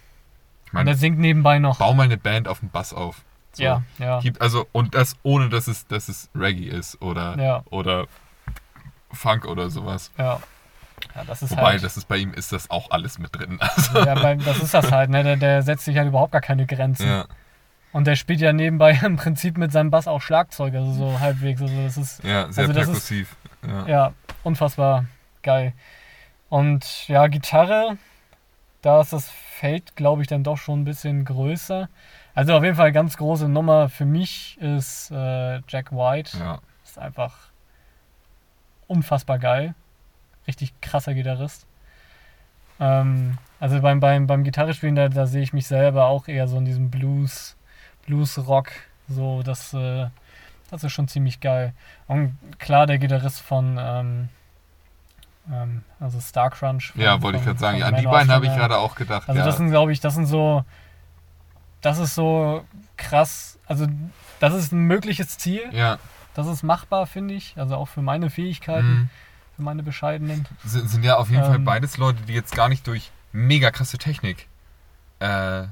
Ich 0.65 0.71
und 0.71 0.73
meine, 0.73 0.85
der 0.91 0.97
singt 0.97 1.17
nebenbei 1.19 1.59
noch. 1.59 1.79
bau 1.79 1.93
mal 1.93 2.03
eine 2.03 2.17
Band 2.17 2.47
auf 2.47 2.59
dem 2.59 2.69
Bass 2.69 2.93
auf. 2.93 3.23
So. 3.53 3.63
Ja, 3.63 3.81
ja. 3.97 4.21
Also, 4.39 4.67
und 4.73 4.93
das 4.93 5.15
ohne, 5.23 5.49
dass 5.49 5.67
es, 5.67 5.87
dass 5.87 6.07
es 6.09 6.29
Reggae 6.35 6.67
ist 6.67 7.01
oder, 7.01 7.35
Ja. 7.39 7.63
oder 7.71 8.05
Funk 9.11 9.45
oder 9.45 9.69
sowas. 9.69 10.11
Ja. 10.17 10.39
Ja, 11.15 11.23
das 11.25 11.41
ist 11.41 11.51
Wobei, 11.51 11.63
halt. 11.71 11.83
das 11.83 11.95
ist 11.95 12.07
bei 12.09 12.17
ihm 12.17 12.33
ist 12.33 12.51
das 12.51 12.69
auch 12.69 12.91
alles 12.91 13.19
mit 13.19 13.33
drin. 13.35 13.57
Also, 13.61 13.99
Ja, 13.99 14.15
beim, 14.15 14.43
das 14.43 14.59
ist 14.59 14.73
das 14.73 14.91
halt, 14.91 15.09
ne? 15.09 15.23
Der, 15.23 15.37
der 15.37 15.61
setzt 15.61 15.85
sich 15.85 15.97
halt 15.97 16.07
überhaupt 16.09 16.33
gar 16.33 16.41
keine 16.41 16.65
Grenzen. 16.65 17.07
ja, 17.07 17.25
Und 17.93 18.05
der 18.05 18.15
spielt 18.17 18.41
ja 18.41 18.51
nebenbei 18.51 18.91
im 19.03 19.15
Prinzip 19.15 19.57
mit 19.57 19.71
seinem 19.71 19.91
Bass 19.91 20.07
auch 20.07 20.21
Schlagzeug, 20.21 20.73
also 20.75 20.91
so 20.91 21.19
halbwegs. 21.19 21.61
Also 21.61 21.73
das 21.83 21.97
ist 21.97 22.23
ja, 22.23 22.51
sehr 22.51 22.63
Also 22.67 22.73
das 22.73 22.83
ist- 22.89 23.07
perkussiv. 23.07 23.35
ja. 23.65 23.87
ja 23.87 24.13
unfassbar 24.43 25.05
geil. 25.41 25.73
Und 26.49 27.07
ja, 27.07 27.27
Gitarre, 27.27 27.97
da 28.81 29.01
ist 29.01 29.13
das 29.13 29.29
Feld, 29.29 29.95
glaube 29.95 30.21
ich, 30.21 30.27
dann 30.27 30.43
doch 30.43 30.57
schon 30.57 30.81
ein 30.81 30.85
bisschen 30.85 31.23
größer. 31.25 31.89
Also 32.35 32.53
auf 32.55 32.63
jeden 32.63 32.75
Fall 32.75 32.91
ganz 32.91 33.17
große 33.17 33.47
Nummer 33.47 33.89
für 33.89 34.05
mich 34.05 34.57
ist 34.59 35.11
äh, 35.11 35.61
Jack 35.67 35.91
White. 35.91 36.37
ja. 36.37 36.59
Ist 36.83 36.97
einfach 36.97 37.35
unfassbar 38.89 39.39
geil. 39.39 39.73
Richtig 40.47 40.73
krasser 40.81 41.13
Gitarrist. 41.13 41.65
Ähm, 42.79 43.37
also 43.59 43.81
beim, 43.81 43.99
beim, 43.99 44.27
beim 44.27 44.43
Gitarrespielen, 44.43 44.95
da, 44.95 45.07
da 45.07 45.27
sehe 45.27 45.41
ich 45.41 45.53
mich 45.53 45.67
selber 45.67 46.07
auch 46.07 46.27
eher 46.27 46.47
so 46.47 46.57
in 46.57 46.65
diesem 46.65 46.89
Blues, 46.89 47.55
Blues-Rock. 48.05 48.71
So, 49.07 49.43
das, 49.43 49.73
äh, 49.73 50.07
das 50.71 50.83
ist 50.83 50.91
schon 50.91 51.07
ziemlich 51.07 51.39
geil. 51.39 51.73
Und 52.07 52.37
klar, 52.57 52.85
der 52.87 52.97
Gitarrist 52.97 53.41
von 53.41 53.77
ähm, 53.79 54.29
ähm, 55.51 55.83
also 55.99 56.19
Star 56.19 56.49
Crunch. 56.49 56.91
von- 56.91 57.01
Ja, 57.01 57.21
wollte 57.21 57.39
ich 57.39 57.45
gerade 57.45 57.59
sagen. 57.59 57.83
An 57.83 57.95
die 57.95 58.05
beiden 58.05 58.31
habe 58.31 58.45
ich 58.45 58.55
gerade 58.55 58.77
auch 58.77 58.95
gedacht. 58.95 59.27
Also 59.27 59.39
ja. 59.39 59.45
das 59.45 59.57
sind, 59.57 59.69
glaube 59.69 59.91
ich, 59.91 59.99
das 59.99 60.15
sind 60.15 60.25
so, 60.25 60.63
das 61.81 61.97
ist 61.97 62.15
so 62.15 62.65
krass, 62.97 63.57
also 63.65 63.87
das 64.39 64.53
ist 64.53 64.71
ein 64.71 64.81
mögliches 64.81 65.37
Ziel, 65.37 65.63
ja. 65.71 65.97
Das 66.39 66.47
ist 66.47 66.63
machbar, 66.63 67.05
finde 67.07 67.33
ich, 67.35 67.53
also 67.57 67.75
auch 67.75 67.87
für 67.87 68.01
meine 68.01 68.29
Fähigkeiten, 68.29 68.87
Mhm. 68.87 69.09
für 69.55 69.61
meine 69.61 69.83
bescheidenen. 69.83 70.45
Sind, 70.63 70.89
sind 70.89 71.03
ja 71.03 71.17
auf 71.17 71.29
jeden 71.29 71.43
Fall 71.43 71.55
Ähm. 71.55 71.65
beides 71.65 71.97
Leute, 71.97 72.23
die 72.23 72.33
jetzt 72.33 72.55
gar 72.55 72.69
nicht 72.69 72.87
durch 72.87 73.11
mega 73.31 73.69
krasse 73.71 73.97
Technik 73.97 74.47
äh, 75.19 75.63
ich 75.63 75.69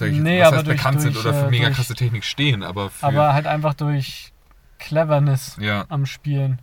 jetzt, 0.00 0.22
Nee, 0.22 0.40
was 0.40 0.46
aber 0.48 0.56
heißt 0.58 0.66
durch- 0.68 0.76
bekannt 0.78 1.00
sind 1.02 1.14
durch, 1.16 1.26
oder 1.26 1.34
für 1.34 1.46
äh, 1.46 1.50
mega 1.50 1.66
durch- 1.66 1.76
krasse 1.76 1.94
Technik 1.94 2.24
stehen, 2.24 2.62
aber 2.62 2.88
für 2.90 3.06
Aber 3.06 3.34
halt 3.34 3.46
einfach 3.46 3.74
durch 3.74 4.32
Cleverness 4.78 5.56
ja, 5.60 5.84
am 5.90 6.06
Spielen. 6.06 6.60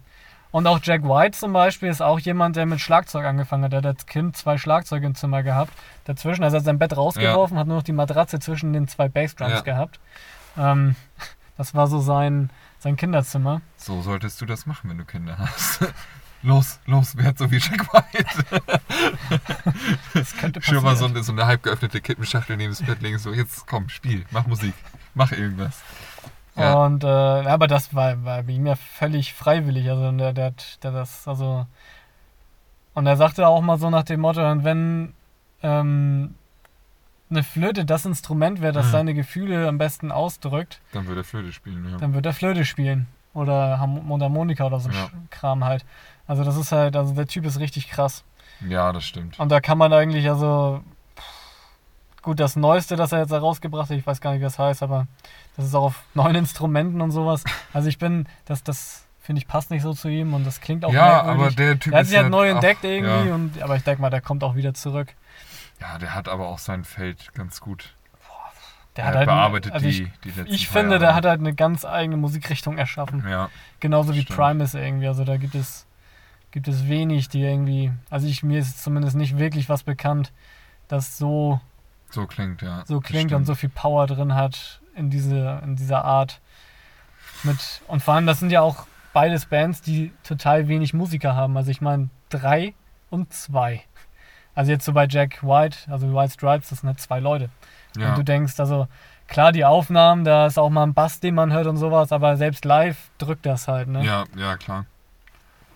Und 0.50 0.66
auch 0.66 0.80
Jack 0.82 1.04
White 1.04 1.38
zum 1.38 1.54
Beispiel 1.54 1.90
ist 1.90 2.02
auch 2.02 2.18
jemand, 2.20 2.56
der 2.56 2.66
mit 2.66 2.80
Schlagzeug 2.80 3.26
angefangen 3.26 3.66
hat. 3.66 3.74
Der 3.74 3.80
hat 3.80 3.86
als 3.86 4.06
Kind 4.08 4.36
zwei 4.38 4.58
Schlagzeuge 4.58 5.06
im 5.06 5.14
Zimmer 5.14 5.44
gehabt. 5.44 5.72
Dazwischen, 6.06 6.44
also 6.44 6.56
er 6.56 6.60
hat 6.62 6.66
sein 6.66 6.80
Bett 6.80 6.96
rausgeworfen, 6.98 7.60
hat 7.60 7.68
nur 7.68 7.76
noch 7.78 7.84
die 7.84 7.92
Matratze 7.92 8.40
zwischen 8.40 8.74
den 8.74 8.88
zwei 8.88 9.08
Bassdrums 9.10 9.52
Ja. 9.54 9.62
gehabt. 9.62 10.00
Ähm, 10.58 10.96
das 11.58 11.74
war 11.76 11.88
so 11.88 12.00
sein, 12.00 12.50
sein 12.80 12.96
Kinderzimmer. 12.96 13.62
So 13.78 14.02
solltest 14.02 14.40
du 14.42 14.46
das 14.46 14.66
machen, 14.66 14.90
wenn 14.90 14.98
du 14.98 15.06
Kinder 15.06 15.38
hast. 15.38 15.86
Los, 16.44 16.80
los, 16.86 17.18
werd 17.18 17.40
so 17.40 17.50
wie 17.50 17.58
Jack 17.58 17.92
White. 17.92 18.62
Das 20.14 20.36
könnte 20.38 20.62
Schon 20.62 20.76
mal 20.76 20.96
so 20.96 21.06
passieren. 21.06 21.12
eine, 21.16 21.24
so 21.24 21.32
eine 21.32 21.46
halb 21.48 21.64
geöffnete 21.64 22.00
Kippenschachtel 22.00 22.58
neben 22.58 22.72
das 22.72 22.84
Bett 22.84 23.02
legen, 23.02 23.18
so 23.18 23.34
jetzt 23.34 23.66
komm, 23.66 23.90
spiel, 23.90 24.24
mach 24.30 24.46
Musik, 24.46 24.76
mach 25.16 25.32
irgendwas. 25.32 25.82
Ja. 26.56 26.76
Und 26.76 27.04
äh, 27.04 27.08
aber 27.08 27.68
das 27.68 27.94
war, 27.96 28.24
war 28.24 28.44
bei 28.44 28.52
ihm 28.54 28.68
ja 28.68 28.76
völlig 28.76 29.34
freiwillig. 29.34 29.90
Also 29.90 30.12
der, 30.12 30.34
der, 30.34 30.46
hat- 30.46 30.84
der 30.84 30.92
das, 30.92 31.28
also. 31.28 31.66
Und 32.94 33.08
er 33.08 33.18
sagte 33.18 33.48
auch 33.48 33.62
mal 33.62 33.80
so 33.80 33.90
nach 33.90 34.04
dem 34.04 34.22
Motto, 34.22 34.50
und 34.50 34.64
wenn 34.64 35.14
ähm, 35.64 36.36
eine 37.30 37.44
Flöte 37.44 37.84
das 37.86 38.06
Instrument 38.06 38.62
wäre, 38.62 38.72
das 38.74 38.88
Mhm. 38.88 38.92
seine 38.92 39.14
Gefühle 39.14 39.68
am 39.68 39.78
besten 39.78 40.12
ausdrückt, 40.12 40.80
Dann 40.94 41.08
würde 41.08 41.22
er 41.22 41.24
Flöte 41.26 41.52
spielen, 41.52 41.88
ja. 41.92 41.98
dann 41.98 42.14
wird 42.14 42.26
er 42.26 42.34
Flöte 42.34 42.64
spielen. 42.66 43.08
Oder 43.34 43.86
Mundharmonika 43.86 44.66
oder 44.66 44.80
so 44.80 44.90
ein 44.90 44.96
Ja. 44.96 45.10
Kram 45.30 45.64
halt. 45.64 45.86
Also 46.26 46.44
das 46.44 46.58
ist 46.58 46.72
halt, 46.72 46.96
also 46.96 47.14
der 47.14 47.28
Typ 47.28 47.46
ist 47.46 47.60
richtig 47.60 47.88
krass. 47.90 48.24
Ja, 48.68 48.92
das 48.92 49.04
stimmt. 49.06 49.40
Und 49.40 49.52
da 49.52 49.60
kann 49.62 49.78
man 49.78 49.94
eigentlich, 49.94 50.28
also. 50.30 50.82
Gut, 52.24 52.40
das 52.40 52.56
Neueste, 52.56 52.96
das 52.96 53.12
er 53.12 53.20
jetzt 53.20 53.32
herausgebracht 53.32 53.90
hat, 53.90 53.98
ich 53.98 54.06
weiß 54.06 54.20
gar 54.20 54.32
nicht, 54.32 54.40
wie 54.40 54.44
das 54.46 54.60
heißt, 54.60 54.84
aber 54.84 55.08
das 55.56 55.66
ist 55.66 55.76
auch 55.76 55.84
auf 55.84 56.04
neuen 56.14 56.36
Instrumenten 56.36 57.00
und 57.02 57.12
sowas. 57.12 57.44
Also 57.74 57.88
ich 57.88 57.98
bin, 58.00 58.28
das, 58.46 58.64
das 58.64 59.06
finde 59.22 59.40
ich 59.42 59.48
passt 59.48 59.72
nicht 59.72 59.84
so 59.84 59.94
zu 59.94 60.10
ihm 60.10 60.34
und 60.34 60.46
das 60.46 60.60
klingt 60.60 60.84
auch 60.84 60.92
Ja, 60.92 61.24
merkwürdig. 61.24 61.42
aber 61.42 61.52
der 61.56 61.80
Typ 61.80 61.92
der 61.92 62.00
hat 62.00 62.04
ist 62.04 62.10
sich 62.10 62.18
halt 62.18 62.26
ja 62.26 62.30
neu 62.30 62.50
auch- 62.50 62.56
entdeckt 62.56 62.84
irgendwie, 62.84 63.28
Ja. 63.30 63.36
und, 63.36 63.62
aber 63.62 63.76
ich 63.76 63.84
denke 63.84 64.02
mal, 64.02 64.10
der 64.10 64.22
kommt 64.22 64.44
auch 64.44 64.56
wieder 64.56 64.74
zurück. 64.74 65.14
Ja, 65.80 65.98
der 65.98 66.14
hat 66.16 66.28
aber 66.28 66.48
auch 66.48 66.60
sein 66.60 66.84
Feld 66.84 67.34
ganz 67.34 67.62
gut. 67.62 67.96
Der 68.96 69.04
er 69.04 69.10
hat 69.10 69.16
halt, 69.18 69.28
bearbeitet 69.28 69.74
also 69.74 69.88
ich, 69.88 69.98
die, 69.98 70.12
die 70.24 70.30
letzten 70.30 70.54
ich 70.54 70.68
finde, 70.68 70.92
Jahre. 70.92 71.00
der 71.00 71.16
hat 71.16 71.26
halt 71.26 71.40
eine 71.40 71.54
ganz 71.54 71.86
eigene 71.86 72.18
Musikrichtung 72.18 72.80
erschaffen. 72.80 73.24
Ja, 73.30 73.50
Genauso 73.80 74.16
wie 74.16 74.22
Stimmt. 74.22 74.40
Primus 74.40 74.74
irgendwie. 74.74 75.08
Also 75.08 75.24
da 75.24 75.38
gibt 75.38 75.54
es, 75.54 75.86
gibt 76.50 76.68
es 76.68 76.88
wenig, 76.88 77.30
die 77.30 77.44
irgendwie, 77.44 77.92
also 78.10 78.26
ich, 78.26 78.42
mir 78.42 78.60
ist 78.60 78.84
zumindest 78.84 79.16
nicht 79.16 79.38
wirklich 79.38 79.70
was 79.70 79.84
bekannt, 79.84 80.34
das 80.88 81.18
so 81.18 81.62
so 82.10 82.26
klingt, 82.26 82.62
ja. 82.62 82.84
so 82.86 83.00
klingt 83.00 83.34
und 83.34 83.46
so 83.46 83.54
viel 83.54 83.70
Power 83.70 84.08
drin 84.08 84.34
hat 84.34 84.82
in, 84.96 85.10
diese, 85.10 85.62
in 85.64 85.76
dieser 85.76 86.06
Art. 86.06 86.40
Mit, 87.44 87.82
und 87.88 88.02
vor 88.02 88.16
allem, 88.16 88.26
das 88.26 88.40
sind 88.40 88.52
ja 88.52 88.62
auch 88.62 88.88
beides 89.14 89.46
Bands, 89.46 89.82
die 89.82 90.12
total 90.24 90.68
wenig 90.68 90.94
Musiker 90.94 91.36
haben. 91.36 91.58
Also 91.58 91.70
ich 91.70 91.82
meine, 91.82 92.10
drei 92.30 92.74
und 93.10 93.34
zwei. 93.34 93.84
Also 94.58 94.72
jetzt 94.72 94.86
so 94.86 94.94
bei 94.94 95.06
Jack 95.08 95.44
White, 95.44 95.78
also 95.88 96.12
White 96.16 96.34
Stripes, 96.34 96.70
das 96.70 96.80
sind 96.80 96.88
halt 96.88 97.00
zwei 97.00 97.20
Leute. 97.20 97.52
Ja, 97.96 98.10
Und 98.10 98.18
du 98.18 98.24
denkst, 98.24 98.60
also 98.60 98.88
klar, 99.28 99.52
die 99.52 99.64
Aufnahmen, 99.64 100.24
da 100.24 100.48
ist 100.48 100.58
auch 100.58 100.72
mal 100.72 100.82
ein 100.82 100.96
Bass, 100.96 101.20
den 101.20 101.36
man 101.36 101.54
hört 101.54 101.68
und 101.68 101.78
sowas, 101.78 102.12
aber 102.12 102.38
selbst 102.38 102.66
live 102.66 103.12
drückt 103.20 103.46
das 103.46 103.68
halt, 103.68 103.88
ne? 103.88 104.04
ja, 104.04 104.24
ja, 104.36 104.58
klar. 104.58 104.88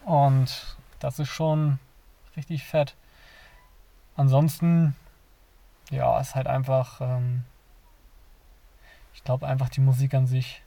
Und 0.03 0.75
das 0.97 1.19
ist 1.19 1.29
schon 1.29 1.77
richtig 2.35 2.63
fett. 2.65 2.95
Ansonsten, 4.15 4.95
ja, 5.91 6.19
ist 6.19 6.33
halt 6.33 6.47
einfach, 6.47 7.01
ähm, 7.01 7.43
ich 9.13 9.23
glaube 9.23 9.45
einfach 9.47 9.69
die 9.69 9.81
Musik 9.81 10.15
an 10.15 10.25
sich 10.25 10.63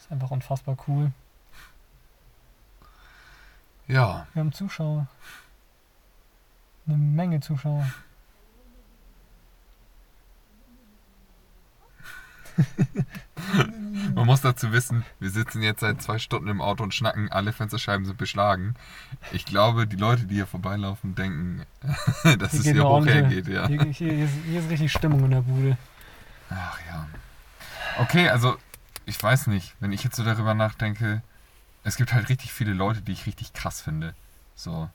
ist 0.00 0.10
einfach 0.10 0.32
unfassbar 0.32 0.76
cool. 0.88 1.12
Ja, 3.86 4.26
Wir 4.34 4.40
haben 4.40 4.52
Zuschauer. 4.52 5.06
Eine 6.86 6.96
Menge 6.96 7.40
Zuschauer. 7.40 7.86
man 14.14 14.26
muss 14.26 14.40
dazu 14.40 14.72
wissen, 14.72 15.04
wir 15.20 15.30
sitzen 15.30 15.62
jetzt 15.62 15.80
seit 15.80 16.00
zwei 16.00 16.18
Stunden 16.18 16.48
im 16.48 16.60
Auto 16.62 16.82
und 16.82 16.94
schnacken, 16.94 17.30
alle 17.30 17.52
Fensterscheiben 17.52 18.06
sind 18.06 18.16
beschlagen. 18.16 18.74
Ich 19.32 19.44
glaube, 19.44 19.86
die 19.86 19.96
Leute, 19.96 20.24
die 20.24 20.36
hier 20.36 20.46
vorbeilaufen, 20.46 21.14
denken, 21.14 21.66
dass 22.38 22.54
es 22.54 22.62
geht 22.62 22.74
hier 22.74 22.84
hoch 22.84 23.04
hergeht, 23.04 23.48
ja. 23.48 23.66
Hier, 23.66 23.84
hier, 23.84 24.24
ist, 24.24 24.32
hier 24.46 24.60
ist 24.60 24.70
richtig 24.70 24.92
Stimmung 24.92 25.24
in 25.24 25.32
der 25.32 25.42
Bude. 25.42 25.76
Ach 26.50 26.78
ja. 26.88 27.06
Okay, 27.98 28.28
also 28.28 28.56
ich 29.04 29.22
weiß 29.22 29.48
nicht, 29.48 29.74
wenn 29.80 29.92
ich 29.92 30.04
jetzt 30.04 30.16
so 30.16 30.24
darüber 30.24 30.54
nachdenke, 30.54 31.22
es 31.84 31.96
gibt 31.96 32.12
halt 32.12 32.28
richtig 32.28 32.52
viele 32.52 32.72
Leute, 32.72 33.02
die 33.02 33.12
ich 33.12 33.26
richtig 33.26 33.52
krass 33.52 33.80
finde. 33.80 34.14
So, 34.54 34.88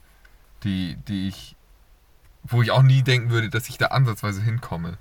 die, 0.63 0.97
die 1.07 1.27
ich, 1.27 1.55
wo 2.43 2.61
ich 2.61 2.72
auch 2.72 2.81
nie 2.84 3.03
denken 3.03 3.30
würde, 3.30 3.49
dass 3.49 3.69
ich 3.69 3.77
da 3.77 3.88
ansatzweise 3.88 4.41
hinkomme. 4.41 4.97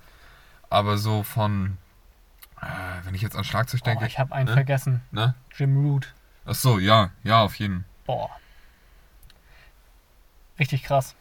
Aber 0.69 0.99
so 0.99 1.23
von, 1.23 1.79
äh, 2.61 2.67
wenn 3.05 3.15
ich 3.15 3.23
jetzt 3.23 3.37
an 3.37 3.45
Schlagzeug 3.45 3.81
Oh, 3.83 3.89
denke, 3.89 4.07
ich 4.07 4.19
habe 4.19 4.35
einen 4.35 4.47
ne? 4.49 4.53
vergessen. 4.55 5.03
ne? 5.11 5.35
Jim 5.57 5.77
Root. 5.77 6.13
Ach 6.47 6.55
so, 6.55 6.79
ja, 6.79 7.11
ja, 7.23 7.43
auf 7.43 7.55
jeden. 7.57 7.85
Boah. 8.07 8.31
Richtig 10.59 10.83
krass. 10.83 11.15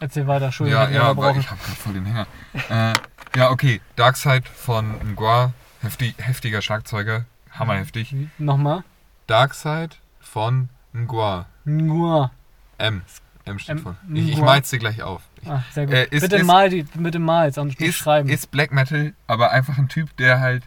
Erzähl 0.00 0.26
weiter, 0.28 0.46
Entschuldigung. 0.46 0.80
Ja, 0.80 0.88
ja, 0.90 1.02
aber 1.02 1.34
ich 1.36 1.50
habe 1.50 1.60
gerade 1.60 1.76
voll 1.76 1.92
den 1.94 2.04
Hänger. 2.06 2.26
äh, 2.70 2.94
ja, 3.36 3.50
okay, 3.50 3.80
Darkside 3.96 4.44
von 4.48 4.92
Ngwa, 5.14 5.52
heftig, 5.82 6.14
heftiger 6.18 6.62
Schlagzeuger, 6.62 7.24
hammerheftig. 7.50 8.14
Nochmal. 8.38 8.84
Darkside 9.26 9.96
von 10.20 10.68
Ngwa. 10.94 11.46
Nur. 11.64 12.30
M. 12.78 13.02
M 13.44 13.58
steht 13.58 13.76
M- 13.76 13.82
vor. 13.82 13.96
Ich, 14.12 14.28
ich 14.30 14.38
mal's 14.38 14.70
dir 14.70 14.78
gleich 14.78 15.02
auf. 15.02 15.22
Ah, 15.46 15.60
sehr 15.72 15.86
gut. 15.86 15.94
Äh, 15.94 16.04
ist- 16.10 16.20
bitte, 16.22 16.36
ist- 16.36 16.46
mal 16.46 16.68
die, 16.70 16.82
bitte 16.82 17.18
mal 17.18 17.46
jetzt 17.46 17.56
nicht 17.58 17.80
ist, 17.80 17.94
schreiben. 17.96 18.28
ist 18.28 18.50
Black 18.50 18.72
Metal, 18.72 19.14
aber 19.26 19.50
einfach 19.52 19.78
ein 19.78 19.88
Typ, 19.88 20.16
der 20.16 20.40
halt 20.40 20.64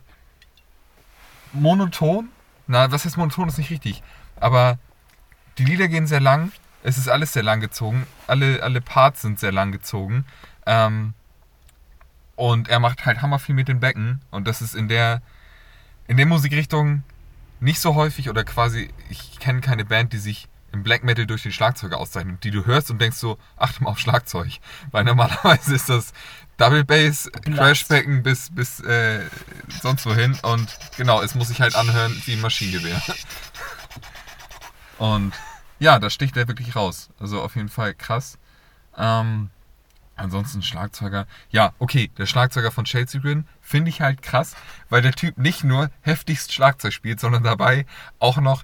monoton, 1.53 2.29
na, 2.67 2.91
was 2.91 3.05
heißt 3.05 3.17
monoton, 3.17 3.47
ist 3.47 3.57
nicht 3.57 3.69
richtig, 3.69 4.01
aber 4.39 4.77
die 5.57 5.65
Lieder 5.65 5.87
gehen 5.87 6.07
sehr 6.07 6.19
lang, 6.21 6.51
es 6.83 6.97
ist 6.97 7.09
alles 7.09 7.33
sehr 7.33 7.43
lang 7.43 7.59
gezogen, 7.59 8.07
alle, 8.27 8.63
alle 8.63 8.81
Parts 8.81 9.21
sind 9.21 9.39
sehr 9.39 9.51
lang 9.51 9.71
gezogen, 9.71 10.25
ähm, 10.65 11.13
und 12.35 12.69
er 12.69 12.79
macht 12.79 13.05
halt 13.05 13.21
hammer 13.21 13.37
viel 13.39 13.53
mit 13.55 13.67
den 13.67 13.79
Becken 13.79 14.21
und 14.31 14.47
das 14.47 14.61
ist 14.61 14.73
in 14.75 14.87
der, 14.87 15.21
in 16.07 16.17
der 16.17 16.25
Musikrichtung 16.25 17.03
nicht 17.59 17.79
so 17.79 17.93
häufig 17.95 18.29
oder 18.29 18.43
quasi, 18.43 18.89
ich 19.09 19.37
kenne 19.39 19.61
keine 19.61 19.85
Band, 19.85 20.13
die 20.13 20.17
sich 20.17 20.47
im 20.71 20.83
Black 20.83 21.03
Metal 21.03 21.25
durch 21.25 21.43
den 21.43 21.51
Schlagzeuger 21.51 21.97
auszeichnet, 21.97 22.43
die 22.43 22.51
du 22.51 22.65
hörst 22.65 22.91
und 22.91 22.99
denkst 22.99 23.17
so, 23.17 23.37
achte 23.57 23.83
mal 23.83 23.91
auf 23.91 23.99
Schlagzeug, 23.99 24.59
weil 24.91 25.03
normalerweise 25.03 25.75
ist 25.75 25.89
das 25.89 26.13
Double 26.57 26.83
Bass, 26.83 27.29
Crashbecken 27.43 28.23
bis, 28.23 28.53
bis 28.53 28.79
äh, 28.81 29.21
sonst 29.81 30.05
wohin 30.05 30.37
und 30.43 30.67
genau, 30.97 31.21
es 31.21 31.35
muss 31.35 31.47
sich 31.47 31.61
halt 31.61 31.75
anhören 31.75 32.15
wie 32.25 32.33
ein 32.33 32.41
Maschinengewehr. 32.41 33.01
Und 34.99 35.33
ja, 35.79 35.97
da 35.97 36.11
sticht 36.11 36.37
er 36.37 36.47
wirklich 36.47 36.75
raus. 36.75 37.09
Also 37.19 37.41
auf 37.41 37.55
jeden 37.55 37.69
Fall 37.69 37.95
krass. 37.95 38.37
Ähm, 38.95 39.49
ansonsten 40.15 40.61
Schlagzeuger. 40.61 41.25
Ja, 41.49 41.73
okay, 41.79 42.11
der 42.19 42.27
Schlagzeuger 42.27 42.69
von 42.69 42.85
Chelsea 42.85 43.19
Grin 43.19 43.47
finde 43.61 43.89
ich 43.89 44.01
halt 44.01 44.21
krass, 44.21 44.55
weil 44.89 45.01
der 45.01 45.13
Typ 45.13 45.39
nicht 45.39 45.63
nur 45.63 45.89
heftigst 46.01 46.53
Schlagzeug 46.53 46.93
spielt, 46.93 47.19
sondern 47.19 47.43
dabei 47.43 47.87
auch 48.19 48.37
noch 48.37 48.63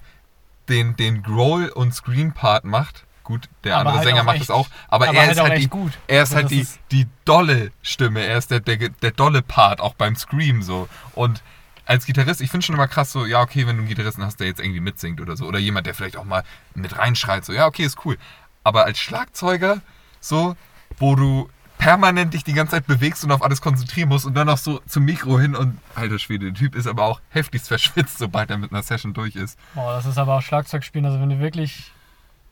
den, 0.69 0.95
den 0.95 1.23
Growl- 1.23 1.69
und 1.69 1.93
Scream-Part 1.93 2.63
macht. 2.65 3.05
Gut, 3.23 3.49
der 3.65 3.73
Aber 3.75 3.79
andere 3.89 3.97
halt 3.97 4.07
Sänger 4.07 4.23
macht 4.23 4.35
echt- 4.35 4.45
es 4.45 4.51
auch, 4.51 4.69
aber, 4.87 5.09
aber 5.09 5.17
er 5.17 5.21
halt 5.23 5.31
ist 5.33 5.39
halt 5.41 5.51
echt 5.53 5.63
die, 5.63 5.67
gut. 5.67 5.91
er 6.07 6.23
ist 6.23 6.29
Also 6.29 6.35
halt 6.35 6.45
das 6.45 6.49
die, 6.51 6.59
ist- 6.61 6.79
die 6.91 7.07
dolle 7.25 7.71
Stimme, 7.81 8.21
er 8.21 8.37
ist 8.37 8.51
der, 8.51 8.61
der, 8.61 8.77
der 8.77 9.11
dolle 9.11 9.41
Part, 9.41 9.81
auch 9.81 9.95
beim 9.95 10.15
Scream 10.15 10.61
so. 10.61 10.87
Und 11.13 11.43
als 11.85 12.05
Gitarrist, 12.05 12.39
ich 12.39 12.49
finde 12.51 12.65
schon 12.65 12.75
immer 12.75 12.87
krass 12.87 13.11
so, 13.11 13.25
ja, 13.25 13.41
okay, 13.41 13.67
wenn 13.67 13.75
du 13.75 13.81
einen 13.81 13.89
Gitarristen 13.89 14.23
hast, 14.23 14.39
der 14.39 14.47
jetzt 14.47 14.61
irgendwie 14.61 14.79
mitsingt 14.79 15.19
oder 15.19 15.35
so, 15.35 15.45
oder 15.45 15.59
jemand, 15.59 15.87
der 15.87 15.93
vielleicht 15.93 16.15
auch 16.15 16.23
mal 16.23 16.43
mit 16.73 16.97
reinschreit, 16.97 17.43
so, 17.43 17.51
ja, 17.51 17.65
okay, 17.65 17.83
ist 17.83 17.97
cool. 18.05 18.17
Aber 18.63 18.85
als 18.85 18.97
Schlagzeuger, 18.99 19.81
so, 20.21 20.55
wo 20.97 21.15
du 21.15 21.49
permanent 21.77 22.33
dich 22.33 22.43
die 22.43 22.53
ganze 22.53 22.71
Zeit 22.71 22.87
bewegst 22.87 23.23
und 23.23 23.31
auf 23.31 23.43
alles 23.43 23.61
konzentrieren 23.61 24.09
musst 24.09 24.25
und 24.25 24.33
dann 24.33 24.47
noch 24.47 24.57
so 24.57 24.79
zum 24.87 25.05
Mikro 25.05 25.39
hin 25.39 25.55
und, 25.55 25.79
alter 25.95 26.19
Schwede, 26.19 26.45
der 26.45 26.53
Typ 26.55 26.75
ist 26.75 26.87
aber 26.87 27.05
auch 27.05 27.21
heftigst 27.29 27.67
verschwitzt, 27.69 28.17
sobald 28.17 28.49
er 28.49 28.57
mit 28.57 28.71
einer 28.71 28.83
Session 28.83 29.13
durch 29.13 29.35
ist. 29.35 29.59
Boah, 29.75 29.93
das 29.93 30.05
ist 30.05 30.17
aber 30.17 30.35
auch 30.35 30.41
Schlagzeugspielen. 30.41 31.05
Also 31.05 31.19
wenn 31.19 31.29
du 31.29 31.39
wirklich. 31.39 31.91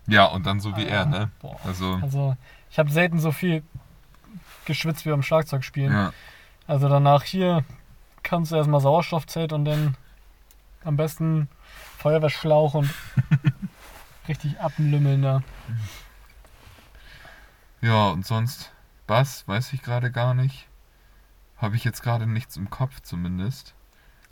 Ja, 0.07 0.25
und 0.25 0.45
dann 0.45 0.59
so 0.59 0.77
wie 0.77 0.85
er, 0.85 1.05
ne? 1.05 1.31
Boah. 1.41 1.59
Also, 1.65 1.99
Also 2.01 2.37
ich 2.69 2.77
habe 2.77 2.91
selten 2.91 3.19
so 3.19 3.31
viel 3.31 3.63
geschwitzt 4.65 5.05
wie 5.05 5.09
beim 5.09 5.23
Schlagzeugspielen. 5.23 5.91
ja. 5.91 6.13
Also 6.67 6.89
danach 6.89 7.23
hier 7.23 7.63
kannst 8.23 8.51
du 8.51 8.55
erstmal 8.55 8.81
Sauerstoffzelt 8.81 9.53
und 9.53 9.65
dann 9.65 9.95
am 10.83 10.97
besten 10.97 11.47
Feuerwehrschlauch 11.99 12.73
und 12.73 12.89
richtig 14.27 14.59
ablümmeln 14.59 15.21
da. 15.21 15.43
Ja, 17.81 18.07
und 18.09 18.25
sonst 18.25 18.71
Bass, 19.07 19.47
weiß 19.47 19.73
ich 19.73 19.81
gerade 19.81 20.11
gar 20.11 20.33
nicht. 20.33 20.67
Habe 21.57 21.75
ich 21.75 21.83
jetzt 21.83 22.01
gerade 22.03 22.27
nichts 22.27 22.57
im 22.57 22.69
Kopf 22.69 22.99
zumindest. 23.01 23.73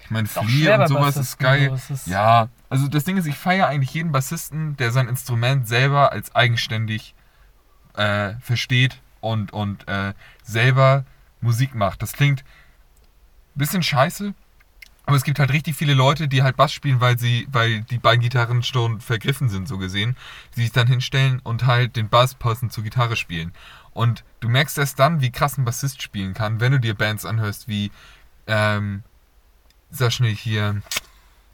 Ich 0.01 0.09
meine, 0.11 0.27
Flea 0.27 0.75
und 0.75 0.87
sowas 0.89 1.15
ist 1.21 1.37
geil. 1.39 1.69
ist- 1.89 2.07
Ja, 2.07 2.49
also 2.69 2.87
das 2.87 3.03
Ding 3.05 3.15
ist, 3.17 3.25
ich 3.25 3.37
feiere 3.37 3.67
eigentlich 3.67 3.93
jeden 3.93 4.11
Bassisten, 4.11 4.75
der 4.77 4.91
sein 4.91 5.07
Instrument 5.07 5.67
selber 5.67 6.11
als 6.11 6.35
eigenständig 6.35 7.15
äh, 7.95 8.33
versteht 8.41 9.01
und, 9.21 9.53
und 9.53 9.87
äh, 9.87 10.13
selber 10.43 11.05
Musik 11.39 11.75
macht. 11.75 12.01
Das 12.01 12.11
klingt 12.13 12.41
ein 12.41 13.59
bisschen 13.59 13.83
scheiße, 13.83 14.33
aber 15.05 15.17
es 15.17 15.23
gibt 15.23 15.39
halt 15.39 15.51
richtig 15.51 15.75
viele 15.75 15.93
Leute, 15.93 16.27
die 16.27 16.43
halt 16.43 16.55
Bass 16.55 16.71
spielen, 16.71 17.01
weil 17.01 17.17
sie, 17.17 17.47
weil 17.51 17.81
die 17.81 17.97
beiden 17.97 18.21
Gitarren 18.21 18.63
schon 18.63 19.01
vergriffen 19.01 19.49
sind, 19.49 19.67
so 19.67 19.77
gesehen, 19.77 20.15
die 20.55 20.61
sich 20.61 20.71
dann 20.71 20.87
hinstellen 20.87 21.39
und 21.43 21.65
halt 21.65 21.95
den 21.97 22.07
Bass 22.07 22.35
passend 22.35 22.71
zur 22.71 22.83
Gitarre 22.83 23.15
spielen. 23.15 23.51
Und 23.91 24.23
du 24.39 24.47
merkst 24.47 24.77
erst 24.77 24.99
dann, 24.99 25.21
wie 25.21 25.31
krass 25.31 25.57
ein 25.57 25.65
Bassist 25.65 26.01
spielen 26.01 26.33
kann, 26.33 26.59
wenn 26.59 26.71
du 26.71 26.79
dir 26.79 26.93
Bands 26.93 27.25
anhörst 27.25 27.67
wie, 27.67 27.91
ähm, 28.47 29.03
sag 29.91 30.13
schnell 30.13 30.33
hier, 30.33 30.81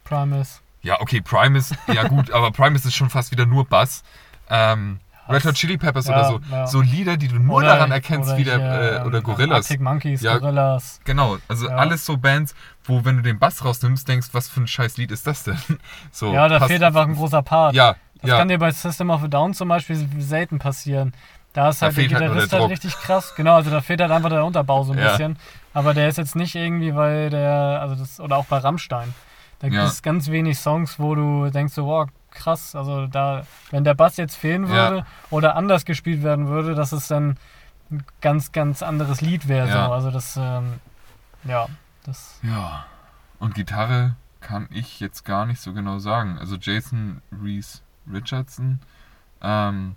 Primus. 0.03 0.61
ja, 0.83 1.01
okay, 1.01 1.21
Primus, 1.21 1.73
ja 1.87 2.07
gut, 2.07 2.31
aber 2.31 2.51
Primus 2.51 2.85
ist 2.85 2.95
schon 2.95 3.09
fast 3.09 3.31
wieder 3.31 3.45
nur 3.45 3.65
Bass. 3.65 4.03
Ähm, 4.49 4.99
Red 5.29 5.45
Hot 5.45 5.53
Chili 5.55 5.77
Peppers 5.77 6.07
Ja, 6.07 6.13
oder 6.15 6.27
so. 6.27 6.39
ja. 6.51 6.67
So 6.67 6.81
Lieder, 6.81 7.17
die 7.17 7.27
du 7.27 7.35
nur 7.39 7.57
Oder- 7.57 7.67
daran 7.67 7.91
erkennst, 7.91 8.29
oder 8.29 8.37
wie 8.37 8.43
der, 8.43 9.01
äh, 9.01 9.05
oder 9.05 9.19
ähm, 9.19 9.23
Gorillas. 9.23 9.57
Arctic 9.65 9.79
Monkeys, 9.81 10.21
Ja. 10.21 10.37
Gorillas. 10.37 10.99
Genau, 11.05 11.37
also 11.47 11.67
Ja. 11.69 11.75
alles 11.75 12.05
so 12.05 12.17
Bands, 12.17 12.55
wo 12.83 13.05
wenn 13.05 13.17
du 13.17 13.21
den 13.23 13.37
Bass 13.39 13.63
rausnimmst, 13.63 14.07
denkst, 14.07 14.29
was 14.33 14.49
für 14.49 14.61
ein 14.61 14.67
scheiß 14.67 14.97
Lied 14.97 15.11
ist 15.11 15.27
das 15.27 15.43
denn? 15.43 15.57
So, 16.11 16.33
ja, 16.33 16.47
da 16.47 16.57
passt- 16.59 16.71
fehlt 16.71 16.83
einfach 16.83 17.05
ein 17.07 17.15
großer 17.15 17.41
Part. 17.43 17.75
Ja, 17.75 17.95
Das 18.21 18.31
kann 18.31 18.47
dir 18.49 18.57
bei 18.57 18.71
System 18.71 19.09
of 19.11 19.23
a 19.23 19.27
Down 19.27 19.53
zum 19.53 19.69
Beispiel 19.69 19.95
selten 20.19 20.59
passieren. 20.59 21.13
Da 21.53 21.69
ist 21.69 21.81
Da 21.81 21.87
halt 21.87 21.97
der 21.97 22.03
fehlt 22.03 22.13
halt 22.13 22.21
nur 22.25 22.29
Gitarrist 22.33 22.51
der 22.51 22.59
halt 22.59 22.63
Druck. 22.63 22.71
richtig 22.71 22.93
krass. 23.01 23.33
Genau, 23.35 23.55
also 23.55 23.71
da 23.71 23.81
fehlt 23.81 24.01
halt 24.01 24.11
einfach 24.11 24.29
der 24.29 24.45
Unterbau 24.45 24.83
so 24.83 24.93
ein 24.93 24.99
bisschen. 24.99 25.37
Aber 25.73 25.93
der 25.93 26.07
ist 26.09 26.17
jetzt 26.17 26.35
nicht 26.35 26.53
irgendwie, 26.55 26.93
weil 26.95 27.29
der, 27.29 27.79
also 27.81 27.95
das, 27.95 28.19
oder 28.19 28.37
auch 28.37 28.45
bei 28.45 28.57
Rammstein. 28.59 29.13
Da 29.59 29.67
gibt 29.69 29.81
es 29.83 30.01
ganz 30.01 30.29
wenig 30.29 30.57
Songs, 30.59 30.99
wo 30.99 31.15
du 31.15 31.49
denkst 31.49 31.73
so, 31.73 31.85
wow, 31.85 32.07
krass, 32.31 32.75
also 32.75 33.07
da, 33.07 33.45
wenn 33.71 33.83
der 33.83 33.93
Bass 33.93 34.17
jetzt 34.17 34.35
fehlen 34.35 34.65
Ja. 34.67 34.69
würde 34.91 35.05
oder 35.29 35.55
anders 35.55 35.85
gespielt 35.85 36.23
werden 36.23 36.47
würde, 36.47 36.75
dass 36.75 36.91
es 36.91 37.07
dann 37.07 37.37
ein 37.91 38.03
ganz, 38.21 38.51
ganz 38.51 38.83
anderes 38.83 39.21
Lied 39.21 39.47
wäre. 39.47 39.67
Ja. 39.67 39.85
So. 39.87 39.93
Also 39.93 40.11
das, 40.11 40.37
ähm, 40.37 40.79
ja, 41.43 41.67
das, 42.03 42.39
Ja. 42.43 42.85
Und 43.39 43.55
Gitarre 43.55 44.15
kann 44.41 44.67
ich 44.71 44.99
jetzt 44.99 45.23
gar 45.25 45.45
nicht 45.45 45.61
so 45.61 45.73
genau 45.73 45.99
sagen. 45.99 46.37
Also 46.39 46.55
Jason 46.57 47.21
Reese 47.31 47.79
Richardson, 48.11 48.79
ähm, 49.41 49.95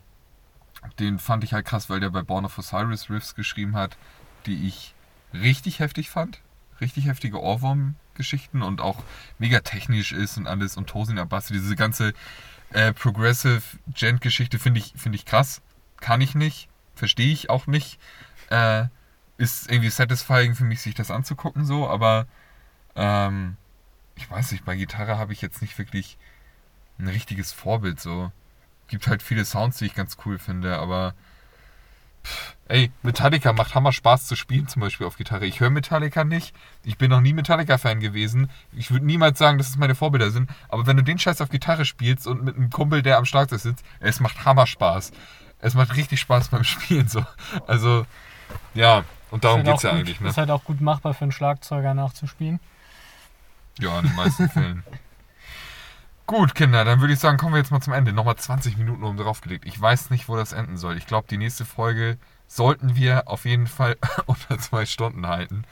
den 0.99 1.19
fand 1.19 1.45
ich 1.45 1.53
halt 1.53 1.65
krass, 1.67 1.91
weil 1.91 2.01
der 2.01 2.11
bei 2.11 2.23
Born 2.23 2.45
of 2.45 2.57
Osiris 2.59 3.11
Riffs 3.11 3.35
geschrieben 3.35 3.77
hat, 3.77 3.97
die 4.47 4.67
ich 4.67 4.95
richtig 5.33 5.79
heftig 5.81 6.11
fand. 6.11 6.41
Richtig 6.81 7.07
heftige 7.07 7.39
Ohrwurm-Geschichten 8.12 8.62
und 8.62 8.80
auch 8.80 9.02
mega 9.39 9.60
technisch 9.60 10.12
ist 10.12 10.36
und 10.36 10.47
alles. 10.47 10.76
Und 10.76 10.89
Tosin 10.89 11.18
Abassi, 11.18 11.52
diese 11.52 11.76
ganze 11.76 12.12
äh, 12.70 12.93
Progressive 12.93 13.62
Gent-Geschichte 13.89 14.59
finde 14.59 14.80
ich, 14.80 14.94
find 14.97 15.14
ich 15.14 15.24
krass. 15.24 15.62
Kann 16.01 16.20
ich 16.20 16.34
nicht, 16.34 16.68
verstehe 16.94 17.32
ich 17.32 17.51
auch 17.51 17.66
nicht. 17.66 17.98
Äh, 18.51 18.86
ist 19.39 19.70
irgendwie 19.70 19.90
satisfying 19.90 20.55
für 20.55 20.64
mich, 20.64 20.80
sich 20.80 20.94
das 20.94 21.10
anzugucken, 21.10 21.64
so, 21.64 21.89
aber 21.89 22.26
ähm, 22.94 23.56
ich 24.14 24.30
weiß 24.30 24.52
nicht, 24.52 24.64
bei 24.64 24.76
Gitarre 24.76 25.18
habe 25.18 25.32
ich 25.32 25.40
jetzt 25.40 25.62
nicht 25.62 25.78
wirklich 25.78 26.18
ein 26.98 27.09
richtiges 27.09 27.52
Vorbild, 27.52 27.98
so. 27.98 28.30
Gibt 28.89 29.06
halt 29.06 29.22
viele 29.22 29.44
Sounds, 29.44 29.78
die 29.78 29.86
ich 29.86 29.94
ganz 29.94 30.16
cool 30.26 30.39
finde, 30.39 30.78
aber 30.78 31.14
ey, 32.69 32.90
Metallica 33.03 33.53
macht 33.53 33.74
hammer 33.74 33.93
Spaß 33.93 34.27
zu 34.27 34.36
spielen, 34.36 34.69
zum 34.69 34.81
Beispiel 34.81 35.07
auf 35.07 35.16
Gitarre. 35.16 35.47
Ich 35.47 35.61
höre 35.61 35.70
Metallica 35.70 36.24
nicht, 36.24 36.55
ich 36.85 36.97
bin 36.99 37.11
noch 37.11 37.20
nie 37.20 37.32
Metallica-Fan 37.32 38.01
gewesen. 38.01 38.51
Ich 38.73 38.90
würde 38.90 39.07
niemals 39.07 39.39
sagen, 39.39 39.59
dass 39.59 39.69
es 39.69 39.77
meine 39.77 39.94
Vorbilder 39.94 40.31
sind, 40.31 40.51
aber 40.69 40.86
wenn 40.86 40.97
du 40.97 41.03
den 41.03 41.19
Scheiß 41.19 41.40
auf 41.40 41.51
Gitarre 41.51 41.85
spielst 41.85 42.27
und 42.27 42.43
mit 42.43 42.57
einem 42.57 42.70
Kumpel, 42.70 43.03
der 43.03 43.19
am 43.19 43.24
Schlagzeug 43.24 43.61
sitzt, 43.61 43.85
es 44.01 44.20
macht 44.20 44.44
hammer 44.44 44.66
Spaß. 44.66 45.12
Es 45.59 45.74
macht 45.74 45.97
richtig 45.97 46.20
Spaß 46.20 46.49
beim 46.49 46.65
Spielen, 46.65 47.09
so. 47.09 47.24
Also, 47.66 48.07
ja, 48.74 49.05
und 49.31 49.44
darum 49.44 49.59
halt 49.59 49.66
geht's 49.66 49.82
ja 49.82 49.90
auch 49.90 49.94
gut, 49.94 50.01
eigentlich, 50.01 50.20
ne? 50.20 50.28
ist 50.28 50.39
halt 50.39 50.51
auch 50.51 50.65
gut 50.65 50.81
machbar 50.81 51.15
für 51.15 51.23
einen 51.23 51.32
Schlagzeuger 51.32 51.94
nachzuspielen. 51.94 52.61
Ja, 53.78 53.99
in 53.99 54.07
den 54.07 54.15
meisten 54.15 54.49
Fällen. 54.51 54.85
Gut, 56.27 56.55
Kinder, 56.55 56.85
dann 56.85 57.01
würde 57.01 57.12
ich 57.12 57.19
sagen, 57.19 57.36
kommen 57.36 57.53
wir 57.55 57.59
jetzt 57.59 57.70
mal 57.73 57.81
zum 57.81 57.93
Ende. 57.93 58.12
Nochmal 58.12 58.36
20 58.36 58.78
Minuten 58.78 59.03
oben 59.03 59.16
draufgelegt. 59.16 59.66
Ich 59.66 59.81
weiß 59.81 60.11
nicht, 60.11 60.28
wo 60.28 60.36
das 60.36 60.53
enden 60.53 60.77
soll. 60.77 60.97
Ich 60.97 61.07
glaube, 61.07 61.27
die 61.28 61.36
nächste 61.36 61.65
Folge 61.65 62.16
sollten 62.47 62.97
wir 62.97 63.28
auf 63.28 63.44
jeden 63.44 63.66
Fall 63.66 63.97
unter 64.27 64.59
zwei 64.59 64.86
Stunden 64.86 65.27
halten. 65.27 65.65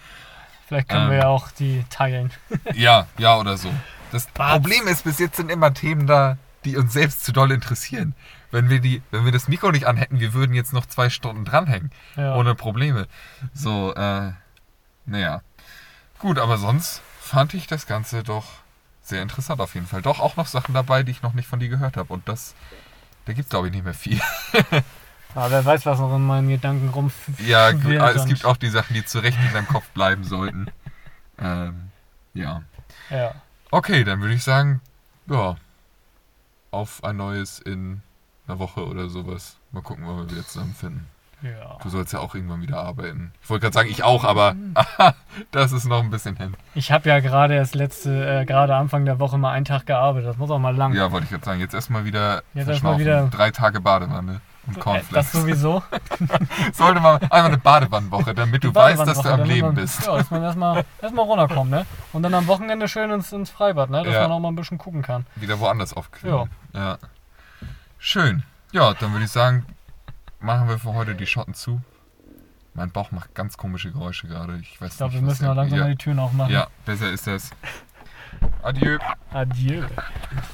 Vielleicht 0.66 0.89
können 0.89 1.05
Ähm. 1.05 1.10
wir 1.10 1.18
ja 1.18 1.28
auch 1.28 1.51
die 1.51 1.85
teilen. 1.90 2.31
Ja, 2.74 3.06
ja 3.18 3.39
oder 3.39 3.56
so. 3.56 3.72
Das 4.12 4.28
Was? 4.35 4.52
Problem 4.52 4.86
ist, 4.89 5.05
bis 5.05 5.18
jetzt 5.18 5.36
sind 5.36 5.51
immer 5.51 5.72
Themen 5.72 6.06
da, 6.06 6.36
die 6.64 6.77
uns 6.77 6.93
selbst 6.93 7.24
zu 7.24 7.32
doll 7.32 7.52
interessieren. 7.52 8.14
Wenn 8.51 8.68
wir, 8.68 8.81
die, 8.81 9.02
wenn 9.12 9.24
wir 9.24 9.32
das 9.32 9.47
Mikro 9.48 9.70
nicht 9.70 9.86
anhätten, 9.86 10.18
wir 10.20 10.35
würden 10.35 10.55
jetzt 10.55 10.72
noch 10.72 10.86
zwei 10.86 11.09
Stunden 11.10 11.44
dranhängen. 11.44 11.90
Ja. 12.16 12.35
Ohne 12.35 12.55
Probleme. 12.55 13.06
So, 13.55 13.94
äh, 13.94 14.32
naja. 15.06 15.43
Gut, 16.18 16.39
aber 16.39 16.59
sonst 16.59 17.02
fand 17.20 17.55
ich 17.55 17.66
das 17.66 17.86
Ganze 17.86 18.22
doch 18.24 18.47
sehr 19.11 19.23
interessant 19.23 19.61
auf 19.61 19.74
jeden 19.74 19.87
Fall. 19.87 20.03
Doch 20.03 20.20
auch 20.20 20.37
noch 20.37 20.47
Sachen 20.47 20.74
dabei, 20.74 21.03
die 21.03 21.12
ich 21.12 21.23
noch 21.23 21.35
nicht 21.35 21.47
von 21.47 21.61
dir 21.61 21.69
gehört 21.69 21.97
habe. 21.97 22.12
Und 22.12 22.28
das, 22.28 22.55
da 23.27 23.32
gibt 23.32 23.47
es 23.47 23.51
glaube 23.51 23.69
ich 23.69 23.74
nicht 23.74 23.85
mehr 23.85 23.95
viel. 23.95 24.20
Aber 25.35 25.51
wer 25.51 25.65
weiß, 25.65 25.87
was 25.87 25.99
noch 25.99 26.15
in 26.16 26.27
meinen 26.27 26.49
Gedanken 26.49 26.89
rumfällt. 26.89 27.41
Ja, 27.41 27.73
gut, 27.73 27.97
aber 27.99 28.15
es 28.15 28.27
gibt 28.27 28.45
auch 28.45 28.57
die 28.57 28.70
Sachen, 28.70 28.95
die 28.95 29.05
zu 29.05 29.19
Recht 29.19 29.39
in 29.47 29.53
deinem 29.53 29.69
Kopf 29.69 29.89
bleiben 29.91 30.24
sollten. 30.24 30.70
Ähm, 31.43 31.89
ja. 32.35 32.62
Ja. 33.09 33.35
Okay, 33.70 34.05
dann 34.05 34.20
würde 34.20 34.35
ich 34.35 34.45
sagen, 34.45 34.82
ja, 35.27 35.57
auf 36.70 37.03
ein 37.03 37.16
neues 37.16 37.61
in 37.61 38.03
einer 38.47 38.59
Woche 38.59 38.87
oder 38.87 39.09
sowas. 39.09 39.57
Mal 39.73 39.82
gucken, 39.82 40.07
wann 40.07 40.19
wir 40.19 40.31
wieder 40.31 40.47
zusammenfinden. 40.47 41.07
Ja. 41.42 41.76
Du 41.82 41.88
sollst 41.88 42.12
ja 42.12 42.18
auch 42.20 42.34
irgendwann 42.34 42.62
wieder 42.62 42.78
arbeiten. 42.82 43.32
Ich 43.42 43.48
wollte 43.50 43.62
gerade 43.62 43.74
sagen, 43.74 43.88
ich 43.90 44.02
auch, 44.04 44.24
aber 44.24 44.54
das 45.50 45.72
ist 45.72 45.86
noch 45.86 46.02
ein 46.02 46.10
bisschen 46.10 46.36
hin. 46.36 46.54
Ich 46.74 46.92
habe 46.92 47.08
ja 47.08 47.20
gerade 47.20 47.54
erst 47.54 47.74
letzte, 47.74 48.40
äh, 48.40 48.44
gerade 48.44 48.74
Anfang 48.76 49.04
der 49.04 49.18
Woche 49.20 49.38
mal 49.38 49.52
einen 49.52 49.64
Tag 49.64 49.86
gearbeitet. 49.86 50.28
Das 50.28 50.36
muss 50.36 50.50
auch 50.50 50.58
mal 50.58 50.76
lang. 50.76 50.94
Ja, 50.94 51.10
wollte 51.12 51.24
ich 51.24 51.30
gerade 51.30 51.44
sagen. 51.44 51.60
Jetzt 51.60 51.74
erstmal 51.74 52.04
wieder 52.04 52.42
Jetzt 52.54 52.68
erstmal 52.68 52.94
verschnaufen. 52.94 53.00
wieder- 53.00 53.26
drei 53.36 53.50
Tage 53.50 53.80
Badewanne 53.80 54.40
und 54.66 54.72
Äh, 54.72 54.76
das 54.76 54.84
Cornflakes. 54.84 55.32
sowieso. 55.32 55.82
Sollte 56.74 57.00
mal 57.00 57.14
einfach 57.16 57.44
eine 57.46 57.58
Badewannenwoche, 57.58 58.34
damit 58.34 58.62
du 58.62 58.74
weißt, 58.74 59.06
dass 59.06 59.22
du 59.22 59.28
am 59.30 59.44
Leben 59.44 59.68
man- 59.68 59.74
bist. 59.76 60.06
Ja, 60.06 60.16
dass 60.18 60.30
man 60.30 60.42
erstmal 60.42 60.84
erstmal 61.02 61.24
runterkommt, 61.24 61.70
ne? 61.70 61.86
Und 62.12 62.22
dann 62.22 62.34
am 62.34 62.46
Wochenende 62.46 62.86
schön 62.86 63.10
ins, 63.10 63.32
ins 63.32 63.50
Freibad, 63.50 63.88
ne? 63.90 64.04
Dass 64.04 64.12
Ja. 64.14 64.22
man 64.22 64.32
auch 64.32 64.40
mal 64.40 64.48
ein 64.48 64.56
bisschen 64.56 64.76
gucken 64.78 65.00
kann. 65.02 65.24
Wieder 65.36 65.58
woanders 65.58 65.94
aufquillen. 65.94 66.50
Ja. 66.74 66.98
Schön. 67.98 68.42
Ja, 68.72 68.94
dann 68.94 69.12
würde 69.12 69.24
ich 69.24 69.30
sagen, 69.30 69.66
machen 70.40 70.68
wir 70.68 70.78
für 70.78 70.94
heute 70.94 71.14
die 71.14 71.26
Schotten 71.26 71.54
zu. 71.54 71.80
Mein 72.74 72.90
Bauch 72.90 73.10
macht 73.10 73.34
ganz 73.34 73.56
komische 73.56 73.90
Geräusche 73.92 74.28
gerade. 74.28 74.56
Ich 74.58 74.80
weiß 74.80 74.92
Ich 74.92 74.96
glaube, 74.98 75.12
nicht, 75.12 75.22
wir 75.22 75.28
was 75.28 75.38
müssen 75.40 75.50
auch 75.50 75.54
langsam 75.56 75.78
ja, 75.78 75.84
mal 75.84 75.90
die 75.90 75.96
Türen 75.96 76.18
aufmachen. 76.18 76.52
ja, 76.52 76.68
besser 76.86 77.10
ist 77.10 77.26
das. 77.26 77.50
Adieu. 78.62 78.98
Adieu. 79.32 79.84